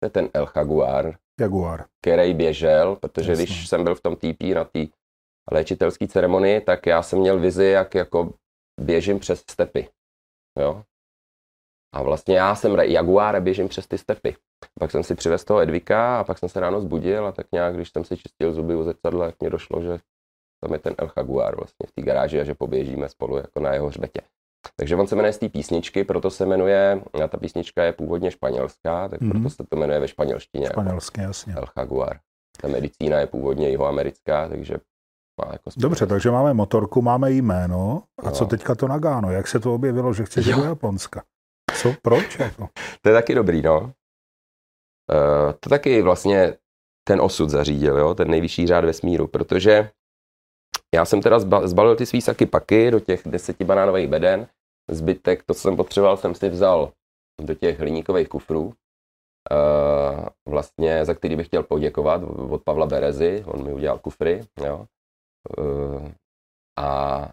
To 0.00 0.06
je 0.06 0.10
ten 0.10 0.28
El 0.34 0.48
Jaguar, 0.56 1.18
Jaguar. 1.40 1.84
který 2.00 2.34
běžel, 2.34 2.96
protože 2.96 3.32
Jasně. 3.32 3.44
když 3.44 3.68
jsem 3.68 3.84
byl 3.84 3.94
v 3.94 4.00
tom 4.00 4.16
TP 4.16 4.54
na 4.54 4.64
té 4.64 4.86
léčitelské 5.50 6.08
ceremonii, 6.08 6.60
tak 6.60 6.86
já 6.86 7.02
jsem 7.02 7.18
měl 7.18 7.40
vizi, 7.40 7.64
jak 7.64 7.94
jako 7.94 8.34
běžím 8.80 9.18
přes 9.18 9.44
stepy. 9.50 9.88
Jo? 10.60 10.84
A 11.94 12.02
vlastně 12.02 12.36
já 12.36 12.54
jsem 12.54 12.72
ra- 12.72 12.90
Jaguar 12.90 13.36
a 13.36 13.40
běžím 13.40 13.68
přes 13.68 13.86
ty 13.86 13.98
stepy. 13.98 14.36
Pak 14.80 14.90
jsem 14.90 15.02
si 15.02 15.14
přivez 15.14 15.44
toho 15.44 15.60
Edvika 15.60 16.20
a 16.20 16.24
pak 16.24 16.38
jsem 16.38 16.48
se 16.48 16.60
ráno 16.60 16.80
zbudil 16.80 17.26
a 17.26 17.32
tak 17.32 17.46
nějak, 17.52 17.74
když 17.74 17.90
jsem 17.92 18.04
si 18.04 18.16
čistil 18.16 18.52
zuby 18.52 18.74
u 18.74 18.82
zrcadla, 18.82 19.26
tak 19.26 19.34
mě 19.40 19.50
došlo, 19.50 19.82
že 19.82 19.98
tam 20.64 20.72
je 20.72 20.78
ten 20.78 20.94
El 20.98 21.10
Jaguar 21.16 21.56
vlastně 21.56 21.86
v 21.86 21.92
té 21.92 22.02
garáži 22.02 22.40
a 22.40 22.44
že 22.44 22.54
poběžíme 22.54 23.08
spolu 23.08 23.36
jako 23.36 23.60
na 23.60 23.72
jeho 23.74 23.88
hřbetě. 23.88 24.20
Takže 24.76 24.96
on 24.96 25.06
se 25.06 25.16
jmenuje 25.16 25.32
z 25.32 25.38
té 25.38 25.48
písničky, 25.48 26.04
proto 26.04 26.30
se 26.30 26.46
jmenuje, 26.46 27.02
a 27.24 27.28
ta 27.28 27.38
písnička 27.38 27.84
je 27.84 27.92
původně 27.92 28.30
španělská, 28.30 29.08
tak 29.08 29.20
Mhm. 29.20 29.30
proto 29.30 29.50
se 29.50 29.64
to 29.70 29.76
jmenuje 29.76 30.00
ve 30.00 30.08
španělštině. 30.08 30.64
jako 30.64 30.72
Španělsky, 30.80 31.20
jasně. 31.20 31.54
El 31.54 31.64
Jaguar. 31.76 32.18
Ta 32.60 32.68
medicína 32.68 33.18
je 33.18 33.26
původně 33.26 33.68
jihoamerická, 33.68 34.48
takže 34.48 34.74
má 35.44 35.52
jako 35.52 35.70
Dobře, 35.76 36.06
takže 36.06 36.30
máme 36.30 36.54
motorku, 36.54 37.02
máme 37.02 37.30
jméno. 37.30 38.02
A 38.22 38.24
No. 38.26 38.30
co 38.30 38.46
teďka 38.46 38.74
to 38.74 38.88
Nagano? 38.88 39.30
Jak 39.30 39.48
se 39.48 39.60
to 39.60 39.74
objevilo, 39.74 40.14
že 40.14 40.24
chceš 40.24 40.46
do 40.46 40.64
Japonska? 40.64 41.22
Co, 41.74 41.94
proč? 42.02 42.38
Jako? 42.38 42.68
To 43.02 43.08
je 43.08 43.14
taky 43.14 43.34
dobrý, 43.34 43.62
no. 43.62 43.92
Uh, 45.10 45.52
to 45.60 45.70
taky 45.70 46.02
vlastně 46.02 46.56
ten 47.08 47.20
osud 47.20 47.50
zařídil, 47.50 47.98
jo, 47.98 48.14
ten 48.14 48.30
nejvyšší 48.30 48.66
řád 48.66 48.84
vesmíru, 48.84 49.26
protože 49.26 49.90
já 50.94 51.04
jsem 51.04 51.22
teda 51.22 51.38
zba- 51.38 51.66
zbalil 51.66 51.96
ty 51.96 52.06
svý 52.06 52.20
saky 52.20 52.46
paky 52.46 52.90
do 52.90 53.00
těch 53.00 53.22
deseti 53.26 53.64
banánových 53.64 54.08
beden, 54.08 54.48
zbytek, 54.90 55.42
to, 55.42 55.54
co 55.54 55.60
jsem 55.60 55.76
potřeboval, 55.76 56.16
jsem 56.16 56.34
si 56.34 56.48
vzal 56.48 56.92
do 57.40 57.54
těch 57.54 57.78
hliníkových 57.80 58.28
kufrů, 58.28 58.64
uh, 58.64 58.72
vlastně, 60.48 61.04
za 61.04 61.14
který 61.14 61.36
bych 61.36 61.46
chtěl 61.46 61.62
poděkovat 61.62 62.22
od 62.50 62.62
Pavla 62.64 62.86
Berezy, 62.86 63.44
on 63.46 63.64
mi 63.64 63.72
udělal 63.72 63.98
kufry, 63.98 64.44
jo. 64.64 64.86
Uh, 65.58 66.08
a 66.78 67.30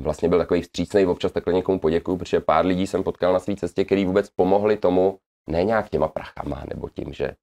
vlastně 0.00 0.28
byl 0.28 0.38
takový 0.38 0.62
vstřícný, 0.62 1.06
občas 1.06 1.32
takhle 1.32 1.54
někomu 1.54 1.78
poděkuju, 1.78 2.16
protože 2.16 2.40
pár 2.40 2.66
lidí 2.66 2.86
jsem 2.86 3.04
potkal 3.04 3.32
na 3.32 3.38
své 3.38 3.56
cestě, 3.56 3.84
který 3.84 4.04
vůbec 4.04 4.30
pomohli 4.30 4.76
tomu, 4.76 5.18
ne 5.48 5.64
nějak 5.64 5.90
těma 5.90 6.08
prachama, 6.08 6.64
nebo 6.68 6.88
tím, 6.88 7.12
že 7.12 7.36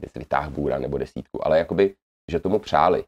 bys 0.00 0.14
vytáhl 0.14 0.50
bůra 0.50 0.78
nebo 0.78 0.98
desítku, 0.98 1.46
ale 1.46 1.58
jakoby, 1.58 1.96
že 2.30 2.40
tomu 2.40 2.58
přáli. 2.58 3.04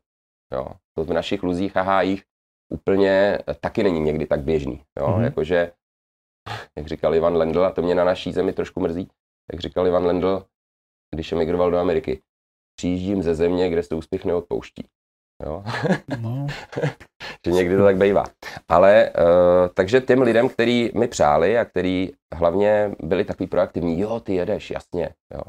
Jo. 0.52 0.68
To 0.96 1.04
v 1.04 1.12
našich 1.12 1.42
luzích 1.42 1.76
a 1.76 1.82
hájích 1.82 2.24
úplně 2.72 3.38
taky 3.60 3.82
není 3.82 4.00
někdy 4.00 4.26
tak 4.26 4.40
běžný. 4.40 4.84
Jo. 4.98 5.08
Mhm. 5.08 5.16
Mm-hmm. 5.16 5.24
Jakože, 5.24 5.72
jak 6.78 6.86
říkal 6.86 7.14
Ivan 7.14 7.36
Lendl, 7.36 7.64
a 7.64 7.70
to 7.70 7.82
mě 7.82 7.94
na 7.94 8.04
naší 8.04 8.32
zemi 8.32 8.52
trošku 8.52 8.80
mrzí, 8.80 9.10
jak 9.52 9.60
říkal 9.60 9.86
Ivan 9.86 10.04
Lendl, 10.04 10.46
když 11.14 11.32
emigroval 11.32 11.70
do 11.70 11.78
Ameriky, 11.78 12.22
přijíždím 12.78 13.22
ze 13.22 13.34
země, 13.34 13.70
kde 13.70 13.82
se 13.82 13.94
úspěch 13.94 14.24
neodpouští. 14.24 14.88
Jo. 15.46 15.64
No, 16.20 16.46
že 17.46 17.52
někdy 17.52 17.76
to 17.76 17.84
tak 17.84 17.96
bývá. 17.96 18.24
Ale 18.68 19.10
uh, 19.10 19.68
takže 19.74 20.00
těm 20.00 20.22
lidem, 20.22 20.48
kteří 20.48 20.90
mi 20.94 21.08
přáli 21.08 21.58
a 21.58 21.64
kteří 21.64 22.14
hlavně 22.34 22.94
byli 23.02 23.24
takový 23.24 23.46
proaktivní, 23.46 24.00
jo, 24.00 24.20
ty 24.20 24.34
jedeš, 24.34 24.70
jasně, 24.70 25.14
jo. 25.34 25.42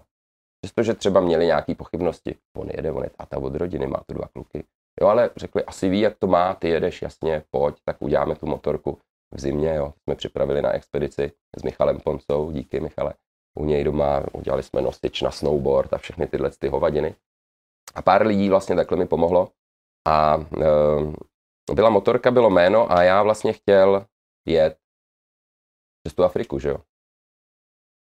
Přestože 0.62 0.94
třeba 0.94 1.22
měli 1.22 1.46
nějaké 1.46 1.76
pochybnosti, 1.76 2.36
on 2.58 2.70
jede, 2.76 2.92
on 2.92 3.04
je 3.04 3.10
táta 3.10 3.38
od 3.38 3.56
rodiny, 3.56 3.88
má 3.88 4.02
tu 4.08 4.14
dva 4.14 4.28
kluky, 4.28 4.64
jo, 5.02 5.08
ale 5.08 5.30
řekli, 5.36 5.64
asi 5.64 5.90
ví, 5.90 6.00
jak 6.00 6.18
to 6.20 6.28
má, 6.28 6.54
ty 6.54 6.70
jedeš, 6.70 7.02
jasně, 7.02 7.44
pojď, 7.52 7.76
tak 7.86 8.02
uděláme 8.02 8.36
tu 8.36 8.46
motorku 8.46 9.00
v 9.34 9.40
zimě, 9.40 9.76
jo. 9.76 9.94
Jsme 10.04 10.16
připravili 10.16 10.62
na 10.62 10.72
expedici 10.72 11.32
s 11.60 11.64
Michalem 11.64 12.00
Poncou, 12.00 12.52
díky 12.52 12.80
Michale, 12.80 13.14
u 13.60 13.66
něj 13.66 13.84
doma, 13.84 14.24
udělali 14.34 14.64
jsme 14.64 14.82
nosič 14.82 15.22
na 15.22 15.32
snowboard 15.32 15.94
a 15.94 15.98
všechny 15.98 16.28
tyhle 16.28 16.52
ty 16.60 16.68
hovadiny. 16.68 17.16
A 17.96 18.02
pár 18.02 18.28
lidí 18.28 18.50
vlastně 18.50 18.76
takhle 18.76 18.98
mi 18.98 19.06
pomohlo. 19.06 19.50
A 20.08 20.36
uh, 20.38 21.14
byla 21.74 21.90
motorka, 21.90 22.32
bylo 22.32 22.50
jméno 22.50 22.92
a 22.92 23.04
já 23.04 23.24
vlastně 23.24 23.54
chtěl 23.54 24.06
jet 24.48 24.78
přes 26.04 26.16
tu 26.16 26.24
Afriku, 26.24 26.60
že 26.60 26.70
jo. 26.70 26.78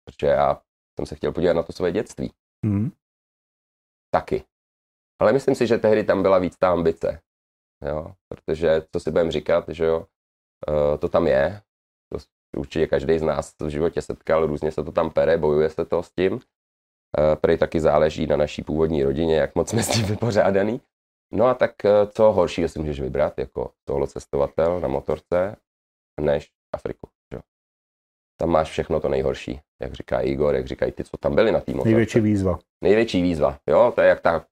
Protože 0.05 0.27
já 0.27 0.61
jsem 0.99 1.05
se 1.05 1.15
chtěl 1.15 1.31
podívat 1.31 1.53
na 1.53 1.63
to 1.63 1.73
svoje 1.73 1.91
dětství. 1.91 2.33
hm. 2.65 2.91
Taky. 4.13 4.43
Ale 5.21 5.33
myslím 5.33 5.55
si, 5.55 5.67
že 5.67 5.77
tehdy 5.77 6.03
tam 6.03 6.21
byla 6.21 6.39
víc 6.39 6.57
ta 6.57 6.71
ambice. 6.71 7.21
Jo, 7.87 8.15
protože, 8.27 8.81
co 8.91 8.99
si 8.99 9.11
budeme 9.11 9.31
říkat, 9.31 9.69
že 9.69 9.85
jo, 9.85 10.07
eh, 10.69 10.97
to 10.97 11.09
tam 11.09 11.27
je. 11.27 11.61
To 12.13 12.19
určitě 12.57 12.87
každý 12.87 13.19
z 13.19 13.21
nás 13.21 13.55
v 13.59 13.67
životě 13.67 14.01
setkal, 14.01 14.45
různě 14.45 14.71
se 14.71 14.83
to 14.83 14.91
tam 14.91 15.11
pere, 15.11 15.37
bojuje 15.37 15.69
se 15.69 15.85
to 15.85 16.03
s 16.03 16.11
tím. 16.11 16.39
Eh, 17.19 17.35
Prej 17.35 17.57
taky 17.57 17.79
záleží 17.79 18.27
na 18.27 18.37
naší 18.37 18.63
původní 18.63 19.03
rodině, 19.03 19.35
jak 19.35 19.55
moc 19.55 19.69
jsme 19.69 19.83
s 19.83 19.89
tím 19.89 20.05
vypořádaný. 20.05 20.81
No 21.31 21.45
a 21.45 21.53
tak 21.53 21.85
eh, 21.85 22.07
co 22.07 22.31
horšího 22.31 22.69
si 22.69 22.79
můžeš 22.79 22.99
vybrat 22.99 23.39
jako 23.39 23.71
solo 23.89 24.07
cestovatel 24.07 24.79
na 24.79 24.87
motorce, 24.87 25.55
než 26.21 26.49
Afriku. 26.75 27.07
Že? 27.31 27.35
jo. 27.37 27.41
Tam 28.39 28.49
máš 28.49 28.69
všechno 28.69 28.99
to 28.99 29.09
nejhorší, 29.09 29.59
jak 29.81 29.93
říká 29.93 30.19
Igor, 30.19 30.55
jak 30.55 30.67
říkají 30.67 30.91
ty, 30.91 31.03
co 31.03 31.17
tam 31.17 31.35
byli 31.35 31.51
na 31.51 31.59
té 31.59 31.71
motorce. 31.71 31.89
Největší 31.89 32.19
výzva. 32.19 32.59
Největší 32.83 33.21
výzva, 33.21 33.57
jo, 33.69 33.91
to 33.95 34.01
je 34.01 34.07
jak 34.07 34.21
ta 34.21 34.45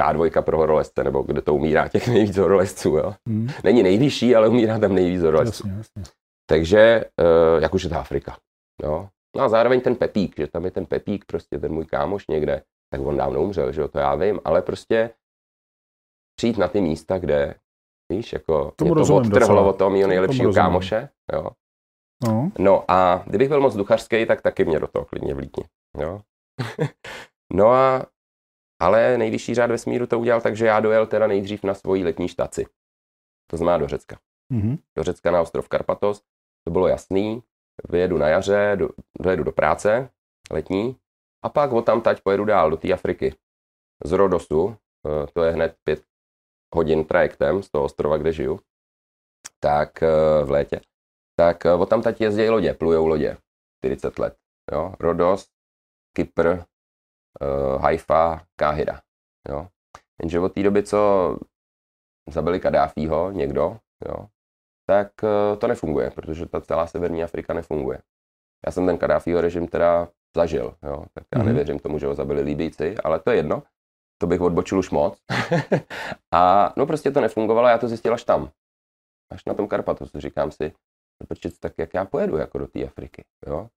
K2 0.00 0.42
pro 0.42 0.58
horolezce, 0.58 1.04
nebo 1.04 1.22
kde 1.22 1.42
to 1.42 1.54
umírá 1.54 1.88
těch 1.88 2.08
nejvíc 2.08 2.36
horolezců, 2.36 2.88
jo. 2.88 3.14
Hm. 3.28 3.48
Není 3.64 3.82
nejvyšší, 3.82 4.36
ale 4.36 4.48
umírá 4.48 4.78
tam 4.78 4.94
nejvíc 4.94 5.22
horolezců. 5.22 5.68
Jasně, 5.68 5.78
jasně. 5.78 6.02
Takže, 6.50 7.04
uh, 7.20 7.62
jak 7.62 7.74
už 7.74 7.82
je 7.84 7.90
ta 7.90 8.00
Afrika, 8.00 8.36
jo. 8.82 9.08
No 9.36 9.42
a 9.42 9.48
zároveň 9.48 9.80
ten 9.80 9.96
Pepík, 9.96 10.34
že 10.38 10.46
tam 10.46 10.64
je 10.64 10.70
ten 10.70 10.86
Pepík, 10.86 11.24
prostě 11.24 11.58
ten 11.58 11.72
můj 11.72 11.84
kámoš 11.84 12.26
někde, 12.28 12.62
tak 12.90 13.00
on 13.00 13.16
dávno 13.16 13.42
umřel, 13.42 13.72
že 13.72 13.80
jo, 13.80 13.88
to 13.88 13.98
já 13.98 14.14
vím, 14.14 14.40
ale 14.44 14.62
prostě 14.62 15.10
přijít 16.38 16.58
na 16.58 16.68
ty 16.68 16.80
místa, 16.80 17.18
kde, 17.18 17.54
víš, 18.12 18.32
jako 18.32 18.72
Tomu 18.76 18.94
mě 18.94 19.06
to 19.06 19.16
odtrhlo 19.16 19.68
od 19.68 19.78
toho 19.78 19.90
mého 19.90 20.08
nejlepšího 20.08 20.52
kámoše, 20.52 21.08
jo. 21.32 21.50
No, 22.26 22.52
No 22.58 22.90
a 22.90 23.24
kdybych 23.26 23.48
byl 23.48 23.60
moc 23.60 23.76
duchařský, 23.76 24.26
tak 24.26 24.42
taky 24.42 24.64
mě 24.64 24.80
do 24.80 24.86
toho 24.86 25.04
klidně 25.04 25.34
vlítni. 25.34 25.64
Jo? 25.98 26.20
no 27.52 27.66
a 27.68 28.06
ale 28.82 29.18
nejvyšší 29.18 29.54
řád 29.54 29.70
vesmíru 29.70 30.06
to 30.06 30.18
udělal 30.18 30.40
tak, 30.40 30.56
že 30.56 30.66
já 30.66 30.80
dojel 30.80 31.06
teda 31.06 31.26
nejdřív 31.26 31.64
na 31.64 31.74
svoji 31.74 32.04
letní 32.04 32.28
štaci. 32.28 32.66
To 33.50 33.56
znamená 33.56 33.78
do 33.78 33.88
Řecka. 33.88 34.18
mhm. 34.52 34.78
Do 34.96 35.02
Řecka 35.04 35.30
na 35.30 35.40
ostrov 35.40 35.68
Karpatos. 35.68 36.22
To 36.66 36.70
bylo 36.70 36.88
jasný. 36.88 37.42
Vyjedu 37.88 38.18
na 38.18 38.28
jaře, 38.28 38.72
do, 38.76 38.88
dojedu 39.20 39.44
do 39.44 39.52
práce 39.52 40.10
letní 40.50 40.96
a 41.44 41.48
pak 41.48 41.72
od 41.72 41.82
tam 41.86 42.00
tať 42.00 42.20
pojedu 42.20 42.44
dál 42.44 42.70
do 42.70 42.76
té 42.76 42.92
Afriky. 42.92 43.34
Z 44.04 44.12
Rodosu, 44.12 44.76
eh, 45.06 45.26
to 45.34 45.42
je 45.42 45.52
hned 45.52 45.76
pět 45.84 46.08
hodin 46.74 47.04
trajektem 47.04 47.62
z 47.62 47.70
toho 47.70 47.84
ostrova, 47.84 48.16
kde 48.16 48.32
žiju, 48.32 48.60
tak 49.60 50.02
eh, 50.02 50.44
v 50.44 50.50
létě, 50.50 50.80
tak 51.38 51.64
od 51.64 51.88
tam 51.88 52.02
tať 52.02 52.20
jezdí 52.20 52.48
lodě, 52.48 52.74
plujou 52.74 53.06
lodě, 53.06 53.36
40 53.84 54.18
let. 54.18 54.36
Jo? 54.72 54.94
Rodos, 55.00 55.46
Kypr, 56.16 56.46
uh, 56.48 57.82
Haifa, 57.82 58.42
Káhira. 58.56 59.00
Jo? 59.48 59.68
Jenže 60.22 60.40
od 60.40 60.52
té 60.54 60.62
doby, 60.62 60.82
co 60.82 60.98
zabili 62.30 62.60
Kadáfího 62.60 63.30
někdo, 63.30 63.78
jo, 64.08 64.26
tak 64.86 65.12
uh, 65.22 65.58
to 65.58 65.66
nefunguje, 65.66 66.10
protože 66.10 66.46
ta 66.46 66.60
celá 66.60 66.86
severní 66.86 67.24
Afrika 67.24 67.54
nefunguje. 67.54 67.98
Já 68.66 68.72
jsem 68.72 68.86
ten 68.86 68.98
Kadáfího 68.98 69.40
režim 69.40 69.68
teda 69.68 70.08
zažil, 70.36 70.74
jo, 70.82 71.04
tak 71.14 71.24
já 71.34 71.38
Mhm. 71.38 71.46
nevěřím 71.46 71.78
tomu, 71.78 71.98
že 71.98 72.06
ho 72.06 72.14
zabili 72.14 72.42
Libíci, 72.42 72.96
ale 73.04 73.20
to 73.20 73.30
je 73.30 73.36
jedno, 73.36 73.62
to 74.18 74.26
bych 74.26 74.40
odbočil 74.40 74.78
už 74.78 74.90
moc. 74.90 75.18
a 76.34 76.72
no 76.76 76.86
prostě 76.86 77.10
to 77.10 77.20
nefungovalo, 77.20 77.68
já 77.68 77.78
to 77.78 77.88
zjistil 77.88 78.14
až 78.14 78.24
tam, 78.24 78.50
až 79.32 79.44
na 79.44 79.54
tom 79.54 79.68
Karpatosu, 79.68 80.20
říkám 80.20 80.50
si, 80.50 80.72
no 81.20 81.26
počkej, 81.28 81.50
tak 81.60 81.72
jak 81.78 81.94
já 81.94 82.04
pojedu 82.04 82.36
jako 82.36 82.58
do 82.58 82.66
té 82.66 82.84
Afriky, 82.84 83.24
jo. 83.46 83.68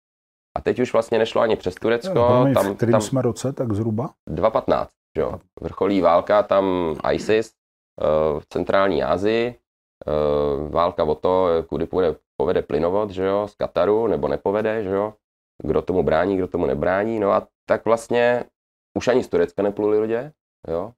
A 0.57 0.61
teď 0.61 0.79
už 0.79 0.93
vlastně 0.93 1.19
nešlo 1.19 1.41
ani 1.41 1.55
přes 1.55 1.75
Turecko, 1.75 2.13
Promiň, 2.13 2.53
tam, 2.53 2.73
v 2.73 2.75
kterým 2.75 2.91
tam 2.91 3.01
jsme 3.01 3.21
roce, 3.21 3.53
tak 3.53 3.73
zhruba? 3.73 4.13
2.15, 4.29 4.87
že 5.15 5.21
jo. 5.21 5.39
Vrcholí 5.61 6.01
válka, 6.01 6.43
tam 6.43 6.95
ISIS 7.11 7.53
eh, 8.01 8.39
v 8.39 8.45
centrální 8.49 9.03
Asii, 9.03 9.55
eh, 10.07 10.69
válka 10.69 11.03
o 11.03 11.15
to, 11.15 11.47
kudy 11.67 11.85
povede, 11.85 12.15
povede 12.37 12.61
plynovod, 12.61 13.09
že 13.09 13.25
jo, 13.25 13.47
z 13.47 13.55
Kataru, 13.55 14.07
nebo 14.07 14.27
nepovede, 14.27 14.83
že 14.83 14.89
jo. 14.89 15.13
Kdo 15.63 15.81
tomu 15.81 16.03
brání, 16.03 16.37
kdo 16.37 16.47
tomu 16.47 16.65
nebrání, 16.65 17.19
no 17.19 17.31
a 17.31 17.47
tak 17.65 17.85
vlastně 17.85 18.43
už 18.93 19.07
ani 19.07 19.23
z 19.23 19.27
Turecka 19.27 19.63
nepluli 19.63 19.99
lidé, 19.99 20.33
jo. 20.67 20.93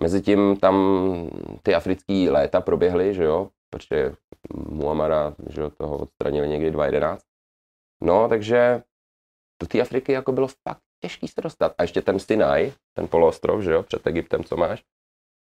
Mezitím 0.00 0.56
tam 0.56 0.76
ty 1.62 1.74
africké 1.74 2.26
léta 2.30 2.60
proběhly, 2.60 3.14
že 3.14 3.24
jo, 3.24 3.50
protože 3.70 4.14
Muamara, 4.54 5.34
že 5.48 5.60
jo, 5.60 5.70
toho 5.70 5.98
odstranili 5.98 6.48
někdy 6.48 6.70
2011. 6.70 7.24
No, 8.02 8.28
takže 8.28 8.82
do 9.62 9.66
té 9.68 9.80
Afriky 9.80 10.12
jako 10.12 10.32
bylo 10.32 10.48
fakt 10.48 10.82
těžký 11.00 11.28
se 11.28 11.40
dostat. 11.40 11.74
A 11.78 11.82
ještě 11.82 12.02
ten 12.02 12.18
Sinai, 12.18 12.72
ten 12.96 13.08
poloostrov, 13.08 13.62
že 13.62 13.72
jo, 13.72 13.82
před 13.82 14.06
Egyptem, 14.06 14.44
co 14.44 14.56
máš, 14.56 14.84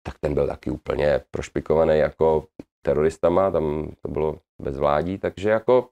tak 0.06 0.20
ten 0.20 0.34
byl 0.34 0.48
taky 0.48 0.72
úplně 0.72 1.22
prošpikovaný 1.32 1.98
jako 1.98 2.48
teroristama, 2.86 3.52
tam 3.52 3.92
to 4.02 4.08
bylo 4.08 4.40
bez 4.62 4.78
vládí, 4.78 5.18
takže 5.18 5.50
jako 5.50 5.90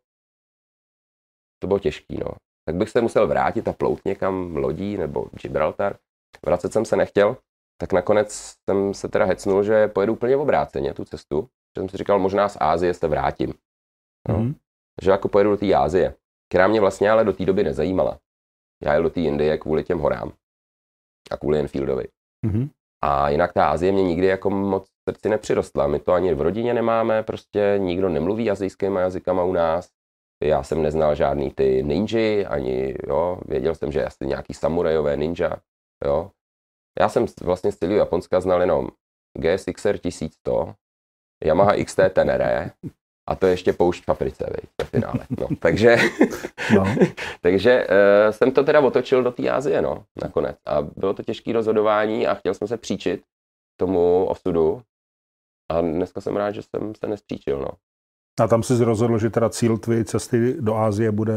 to 1.60 1.68
bylo 1.68 1.80
těžký, 1.80 2.18
no. 2.18 2.32
Tak 2.66 2.76
bych 2.76 2.90
se 2.90 3.02
musel 3.02 3.28
vrátit 3.28 3.68
a 3.68 3.74
plout 3.74 4.06
někam 4.06 4.56
lodí 4.56 4.98
nebo 4.98 5.26
Gibraltar. 5.42 5.98
Vracet 6.46 6.74
jsem 6.74 6.86
se 6.86 6.96
nechtěl, 6.96 7.38
tak 7.78 7.94
nakonec 7.94 8.56
jsem 8.70 8.94
se 8.94 9.10
teda 9.10 9.26
hecnul, 9.26 9.64
že 9.64 9.88
pojedu 9.88 10.14
úplně 10.14 10.38
obráceně 10.38 10.94
tu 10.94 11.06
cestu. 11.06 11.42
Že 11.42 11.82
jsem 11.82 11.90
si 11.90 11.98
říkal, 11.98 12.20
možná 12.20 12.50
z 12.50 12.58
Ázie 12.60 12.94
se 12.94 13.08
vrátím. 13.08 13.54
No. 14.30 14.36
Mm-hmm. 14.36 14.56
Že 15.02 15.12
jako 15.12 15.28
pojedu 15.28 15.50
do 15.50 15.58
té 15.58 15.74
Ázie, 15.74 16.16
která 16.50 16.68
mě 16.68 16.82
vlastně 16.82 17.12
ale 17.12 17.24
do 17.24 17.34
té 17.34 17.46
doby 17.46 17.64
nezajímala. 17.64 18.20
Já 18.84 18.94
jel 18.94 19.04
do 19.04 19.10
té 19.10 19.20
Indie 19.20 19.58
kvůli 19.58 19.84
těm 19.84 20.00
horám 20.00 20.32
a 21.32 21.38
kvůli 21.38 21.60
Enfieldovi. 21.60 22.08
Mm-hmm. 22.46 22.70
A 23.04 23.30
jinak 23.30 23.54
ta 23.54 23.70
Azie 23.70 23.92
mě 23.92 24.04
nikdy 24.04 24.28
jako 24.28 24.50
moc 24.50 24.88
srdci 25.10 25.30
nepřirostla. 25.30 25.88
My 25.88 26.00
to 26.00 26.14
ani 26.14 26.34
v 26.34 26.42
rodině 26.42 26.74
nemáme, 26.74 27.24
prostě 27.24 27.76
nikdo 27.78 28.10
nemluví 28.10 28.52
azijskými 28.52 29.00
jazykama 29.00 29.44
u 29.44 29.54
nás. 29.54 29.90
Já 30.42 30.64
jsem 30.64 30.82
neznal 30.82 31.16
žádný 31.16 31.52
ty 31.52 31.84
ninji, 31.84 32.46
ani, 32.46 32.96
jo, 33.08 33.40
věděl 33.48 33.76
jsem, 33.76 33.92
že 33.92 34.06
asi 34.06 34.26
nějaký 34.26 34.54
samurajové 34.54 35.18
ninja, 35.18 35.52
jo. 36.06 36.32
Já 37.00 37.10
jsem 37.10 37.26
vlastně 37.42 37.72
celého 37.72 38.00
Japonska 38.00 38.42
znal 38.42 38.62
jenom 38.62 38.88
GSXR 39.38 39.98
1100, 39.98 40.74
Yamaha 41.44 41.84
XT 41.84 42.00
Tenere 42.14 42.72
a 43.28 43.36
to 43.36 43.48
ještě 43.48 43.74
poušť 43.74 44.04
viď, 44.20 44.36
ve 44.82 44.86
finále. 44.86 45.28
No, 45.40 45.48
takže 45.60 45.98
no. 46.76 46.96
takže 47.42 47.88
uh, 47.88 48.32
jsem 48.32 48.52
to 48.52 48.64
teda 48.64 48.80
otočil 48.80 49.24
do 49.24 49.32
té 49.32 49.50
Asie, 49.50 49.82
no, 49.82 50.06
nakonec. 50.24 50.58
A 50.66 50.82
bylo 50.82 51.14
to 51.14 51.24
těžké 51.24 51.54
rozhodování 51.54 52.28
a 52.28 52.34
chtěl 52.34 52.54
jsem 52.54 52.68
se 52.68 52.78
příčit 52.78 53.24
tomu 53.80 54.26
osudu. 54.26 54.82
A 55.72 55.82
dneska 55.82 56.22
jsem 56.22 56.36
rád, 56.36 56.52
že 56.52 56.62
jsem 56.62 56.96
se 56.96 57.08
nespříčil, 57.08 57.60
no. 57.60 57.70
A 58.40 58.48
tam 58.48 58.64
jsi 58.64 58.84
rozhodl, 58.84 59.18
že 59.18 59.30
teda 59.30 59.50
cíl 59.50 59.78
tvé 59.78 60.04
cesty 60.04 60.56
do 60.60 60.76
Ázie 60.76 61.12
bude 61.12 61.36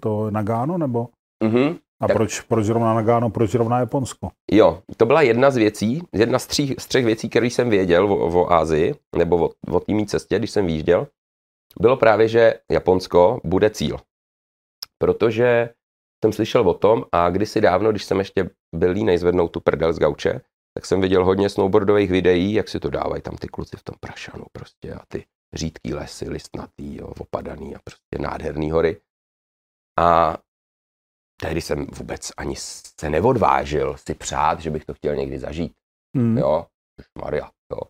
to 0.00 0.30
Nagano, 0.30 0.78
nebo? 0.78 1.08
Mm-hmm. 1.44 1.78
A 2.00 2.06
tak... 2.06 2.16
proč, 2.16 2.40
proč 2.40 2.64
zrovna 2.64 2.94
Nagano, 2.94 3.30
proč 3.30 3.50
zrovna 3.50 3.78
Japonsko? 3.78 4.30
Jo, 4.52 4.82
to 4.96 5.06
byla 5.06 5.22
jedna 5.22 5.50
z 5.50 5.56
věcí, 5.56 6.02
jedna 6.12 6.38
z, 6.38 6.46
tří, 6.46 6.74
z 6.78 6.86
třech 6.86 7.04
věcí, 7.04 7.28
které 7.28 7.46
jsem 7.46 7.70
věděl 7.70 8.12
o, 8.12 8.42
o 8.42 8.52
Ázii, 8.52 8.94
nebo 9.16 9.46
o, 9.46 9.50
o 9.70 9.80
té 9.80 10.06
cestě, 10.06 10.38
když 10.38 10.50
jsem 10.50 10.66
výjížděl 10.66 11.06
bylo 11.80 11.96
právě, 11.96 12.28
že 12.28 12.54
Japonsko 12.70 13.40
bude 13.44 13.70
cíl. 13.70 13.98
Protože 14.98 15.70
jsem 16.24 16.32
slyšel 16.32 16.68
o 16.68 16.74
tom 16.74 17.04
a 17.12 17.30
kdysi 17.30 17.60
dávno, 17.60 17.90
když 17.90 18.04
jsem 18.04 18.18
ještě 18.18 18.50
byl 18.74 18.90
línej 18.90 19.18
zvednout 19.18 19.48
tu 19.48 19.60
prdel 19.60 19.92
z 19.92 19.98
gauče, 19.98 20.40
tak 20.74 20.86
jsem 20.86 21.00
viděl 21.00 21.24
hodně 21.24 21.48
snowboardových 21.48 22.10
videí, 22.10 22.52
jak 22.52 22.68
si 22.68 22.80
to 22.80 22.90
dávají 22.90 23.22
tam 23.22 23.36
ty 23.36 23.48
kluci 23.48 23.76
v 23.76 23.82
tom 23.82 23.94
prašanu 24.00 24.44
prostě 24.52 24.92
a 24.92 25.00
ty 25.08 25.24
řídký 25.54 25.94
lesy, 25.94 26.28
listnatý, 26.28 26.96
jo, 26.96 27.06
opadaný 27.06 27.76
a 27.76 27.78
prostě 27.84 28.18
nádherný 28.20 28.70
hory. 28.70 29.00
A 29.98 30.36
tehdy 31.40 31.60
jsem 31.60 31.86
vůbec 31.86 32.32
ani 32.36 32.56
se 33.00 33.10
neodvážil 33.10 33.96
si 33.96 34.14
přát, 34.14 34.60
že 34.60 34.70
bych 34.70 34.84
to 34.84 34.94
chtěl 34.94 35.16
někdy 35.16 35.38
zažít. 35.38 35.72
Mm. 36.16 36.38
Jo, 36.38 36.66
Maria, 37.18 37.50
jo. 37.72 37.80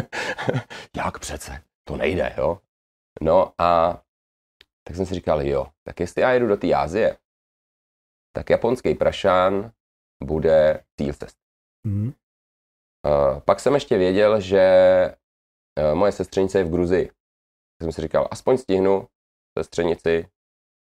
Jak 0.96 1.18
přece? 1.18 1.62
To 1.88 1.96
nejde, 1.96 2.34
jo. 2.38 2.60
No 3.22 3.52
a 3.58 4.00
tak 4.86 4.96
jsem 4.96 5.06
si 5.06 5.14
říkal, 5.14 5.42
jo, 5.42 5.66
tak 5.86 6.00
jestli 6.00 6.22
já 6.22 6.32
jedu 6.32 6.46
do 6.46 6.56
té 6.56 6.74
Ázie, 6.74 7.18
tak 8.36 8.50
japonský 8.50 8.94
prašán 8.94 9.72
bude 10.24 10.84
cíl 11.00 11.14
cest. 11.14 11.36
Mm. 11.86 12.06
Uh, 12.06 13.40
pak 13.40 13.60
jsem 13.60 13.74
ještě 13.74 13.98
věděl, 13.98 14.40
že 14.40 14.64
moje 15.94 16.12
sestřenice 16.12 16.58
je 16.58 16.64
v 16.64 16.70
Gruzii. 16.70 17.06
Tak 17.06 17.82
jsem 17.82 17.92
si 17.92 18.02
říkal, 18.02 18.28
aspoň 18.30 18.58
stihnu 18.58 19.08
sestřenici, 19.58 20.26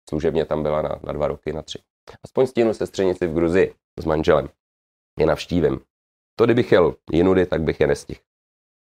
služebně 0.10 0.46
tam 0.46 0.64
byla 0.64 0.82
na, 0.82 1.00
na 1.04 1.14
dva 1.14 1.28
roky, 1.28 1.54
na 1.54 1.62
tři. 1.62 1.80
Aspoň 2.24 2.48
stihnu 2.48 2.74
sestřenici 2.74 3.28
v 3.28 3.34
Gruzii 3.34 3.76
s 4.00 4.06
manželem. 4.06 4.50
Je 5.20 5.26
navštívím. 5.26 5.80
To, 6.40 6.46
kdybych 6.46 6.72
jel 6.72 6.96
jinudy, 7.12 7.46
tak 7.46 7.62
bych 7.62 7.80
je 7.80 7.88
nestihl. 7.88 8.20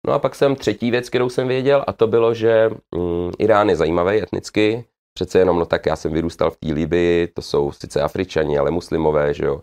No 0.07 0.13
a 0.13 0.19
pak 0.19 0.35
jsem 0.35 0.57
třetí 0.57 0.91
věc, 0.91 1.09
kterou 1.09 1.29
jsem 1.29 1.49
věděl, 1.49 1.85
a 1.87 1.93
to 1.93 2.07
bylo, 2.07 2.35
že 2.35 2.71
mm, 2.95 3.31
Irán 3.39 3.69
je 3.69 3.77
zajímavý 3.77 4.23
etnicky, 4.23 4.85
přece 5.15 5.39
jenom, 5.39 5.59
no 5.59 5.67
tak 5.67 5.87
já 5.87 5.97
jsem 5.97 6.13
vyrůstal 6.13 6.51
v 6.51 6.57
té 6.57 6.73
Libii, 6.73 7.29
to 7.29 7.43
jsou 7.43 7.73
sice 7.73 8.03
Afričani, 8.03 8.59
ale 8.59 8.71
muslimové, 8.71 9.35
že 9.35 9.45
jo, 9.45 9.63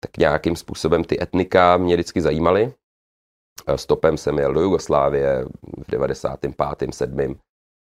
tak 0.00 0.16
nějakým 0.16 0.56
způsobem 0.56 1.04
ty 1.04 1.22
etnika 1.22 1.76
mě 1.76 1.94
vždycky 1.94 2.20
zajímaly. 2.20 2.72
Stopem 3.76 4.16
jsem 4.16 4.38
jel 4.38 4.54
do 4.54 4.60
Jugoslávie 4.60 5.44
v 5.86 5.90
95. 5.90 6.94
7. 6.94 7.40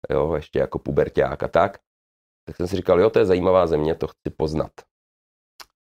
Jo, 0.09 0.33
ještě 0.35 0.59
jako 0.59 0.79
puberták 0.79 1.43
a 1.43 1.47
tak. 1.47 1.77
Tak 2.47 2.55
jsem 2.55 2.67
si 2.67 2.75
říkal, 2.75 2.99
jo, 2.99 3.09
to 3.09 3.19
je 3.19 3.25
zajímavá 3.25 3.67
země, 3.67 3.95
to 3.95 4.07
chci 4.07 4.29
poznat. 4.37 4.71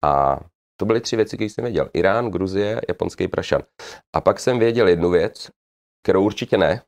A 0.03 0.39
to 0.79 0.85
byly 0.85 1.01
tři 1.01 1.15
věci, 1.15 1.37
které 1.37 1.49
jsem 1.49 1.63
věděl. 1.63 1.89
Irán, 1.93 2.31
Gruzie, 2.31 2.81
japonský 2.87 3.27
prašan. 3.27 3.61
A 4.15 4.21
pak 4.21 4.39
jsem 4.39 4.59
věděl 4.59 4.87
jednu 4.87 5.09
věc, 5.09 5.51
kterou 6.03 6.25
určitě 6.25 6.57
ne. 6.57 6.83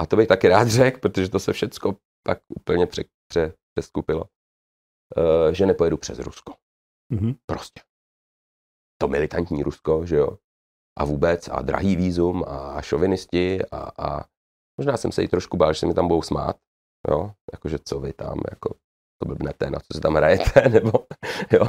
A 0.00 0.06
to 0.06 0.16
bych 0.16 0.28
taky 0.28 0.48
rád 0.48 0.68
řekl, 0.68 1.00
protože 1.00 1.28
to 1.28 1.38
se 1.38 1.52
všecko 1.52 1.96
pak 2.26 2.38
úplně 2.48 2.86
pře, 2.86 3.04
pře, 3.30 3.54
přeskupilo. 3.74 4.24
Uh, 5.16 5.52
že 5.52 5.66
nepojedu 5.66 5.96
přes 5.96 6.18
Rusko. 6.18 6.54
Mm-hmm. 7.12 7.36
Prostě. 7.46 7.80
To 9.00 9.08
militantní 9.08 9.62
Rusko, 9.62 10.06
že 10.06 10.16
jo. 10.16 10.38
A 10.98 11.04
vůbec, 11.04 11.48
a 11.48 11.62
drahý 11.62 11.96
výzum, 11.96 12.44
a 12.46 12.82
šovinisti, 12.82 13.60
a, 13.72 13.90
a 14.06 14.24
možná 14.80 14.96
jsem 14.96 15.12
se 15.12 15.22
i 15.22 15.28
trošku 15.28 15.56
bál, 15.56 15.72
že 15.72 15.80
se 15.80 15.86
mi 15.86 15.94
tam 15.94 16.08
budou 16.08 16.22
smát, 16.22 16.56
jo. 17.10 17.32
Jakože 17.52 17.78
co 17.84 18.00
vy 18.00 18.12
tam, 18.12 18.40
jako 18.50 18.74
to 19.22 19.28
blbnete, 19.28 19.70
na 19.70 19.78
co 19.78 19.86
si 19.94 20.00
tam 20.00 20.14
hrajete, 20.14 20.68
nebo, 20.72 20.92
jo. 21.52 21.68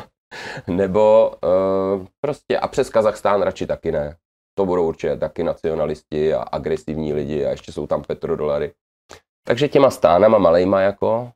Nebo 0.67 1.31
uh, 1.43 2.05
prostě, 2.21 2.59
a 2.59 2.67
přes 2.67 2.89
Kazachstán 2.89 3.41
radši 3.41 3.67
taky 3.67 3.91
ne 3.91 4.17
to 4.57 4.65
budou 4.65 4.87
určitě 4.87 5.17
taky 5.17 5.43
nacionalisti 5.43 6.33
a 6.33 6.41
agresivní 6.41 7.13
lidi 7.13 7.45
a 7.45 7.49
ještě 7.49 7.71
jsou 7.71 7.87
tam 7.87 8.03
petrodolary. 8.03 8.73
Takže 9.47 9.67
těma 9.67 9.91
stánama 9.91 10.37
malejma 10.37 10.81
jako, 10.81 11.31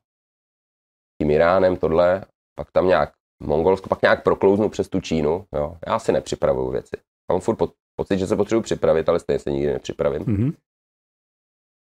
tím 1.22 1.30
Iránem 1.30 1.76
tohle, 1.76 2.24
pak 2.54 2.70
tam 2.70 2.88
nějak 2.88 3.12
Mongolsko, 3.42 3.88
pak 3.88 4.02
nějak 4.02 4.22
proklouznu 4.22 4.68
přes 4.68 4.88
tu 4.88 5.00
Čínu, 5.00 5.46
jo. 5.54 5.76
Já 5.86 5.98
si 5.98 6.12
nepřipravuju 6.12 6.70
věci. 6.70 6.96
Mám 7.30 7.40
furt 7.40 7.56
po, 7.56 7.72
pocit, 8.00 8.18
že 8.18 8.26
se 8.26 8.36
potřebuji 8.36 8.62
připravit, 8.62 9.08
ale 9.08 9.20
stejně 9.20 9.38
se 9.38 9.50
nikdy 9.50 9.72
nepřipravím. 9.72 10.22
Mm-hmm. 10.22 10.56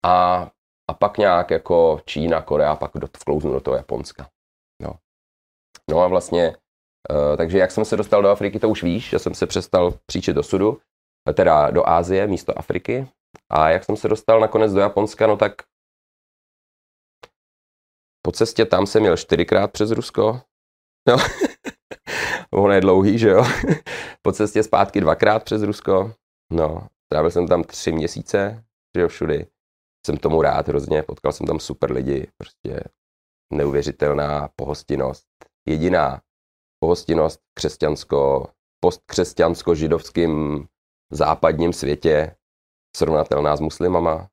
A, 0.04 0.50
a 0.90 0.94
pak 0.94 1.18
nějak 1.18 1.50
jako 1.50 2.00
Čína, 2.04 2.42
Korea, 2.42 2.76
pak 2.76 2.90
do, 2.94 3.06
vklouznu 3.06 3.52
do 3.52 3.60
toho 3.60 3.76
Japonska. 3.76 4.30
Jo. 4.82 4.92
No 5.90 6.00
a 6.00 6.08
vlastně, 6.08 6.56
uh, 7.10 7.36
takže 7.36 7.58
jak 7.58 7.70
jsem 7.70 7.84
se 7.84 7.96
dostal 7.96 8.22
do 8.22 8.28
Afriky, 8.28 8.58
to 8.58 8.68
už 8.68 8.82
víš, 8.82 9.10
že 9.10 9.18
jsem 9.18 9.34
se 9.34 9.46
přestal 9.46 9.98
příčit 10.06 10.32
do 10.32 10.42
sudu 10.42 10.80
teda 11.34 11.70
do 11.70 11.88
Ázie 11.88 12.26
místo 12.26 12.58
Afriky. 12.58 13.08
A 13.50 13.70
jak 13.70 13.84
jsem 13.84 13.96
se 13.96 14.08
dostal 14.08 14.40
nakonec 14.40 14.72
do 14.72 14.80
Japonska, 14.80 15.26
no 15.26 15.36
tak 15.36 15.52
po 18.22 18.32
cestě 18.32 18.66
tam 18.66 18.86
jsem 18.86 19.02
měl 19.02 19.16
čtyřikrát 19.16 19.72
přes 19.72 19.90
Rusko. 19.90 20.40
No. 21.08 21.16
Ono 22.54 22.72
je 22.72 22.80
dlouhý, 22.80 23.18
že 23.18 23.28
jo. 23.28 23.44
po 24.22 24.32
cestě 24.32 24.62
zpátky 24.62 25.00
dvakrát 25.00 25.44
přes 25.44 25.62
Rusko. 25.62 26.14
No, 26.52 26.86
trávil 27.12 27.30
jsem 27.30 27.48
tam 27.48 27.64
tři 27.64 27.92
měsíce, 27.92 28.64
že 28.96 29.02
jo, 29.02 29.08
všudy. 29.08 29.46
Jsem 30.06 30.16
tomu 30.16 30.42
rád 30.42 30.68
hrozně, 30.68 31.02
potkal 31.02 31.32
jsem 31.32 31.46
tam 31.46 31.60
super 31.60 31.92
lidi, 31.92 32.26
prostě 32.36 32.80
neuvěřitelná 33.52 34.48
pohostinnost. 34.56 35.26
Jediná 35.68 36.20
pohostinnost 36.82 37.40
křesťansko, 37.54 38.46
postkřesťansko-židovským 38.84 40.66
západním 41.12 41.72
světě 41.72 42.36
srovnatelná 42.96 43.56
s 43.56 43.60
muslimama, 43.60 44.28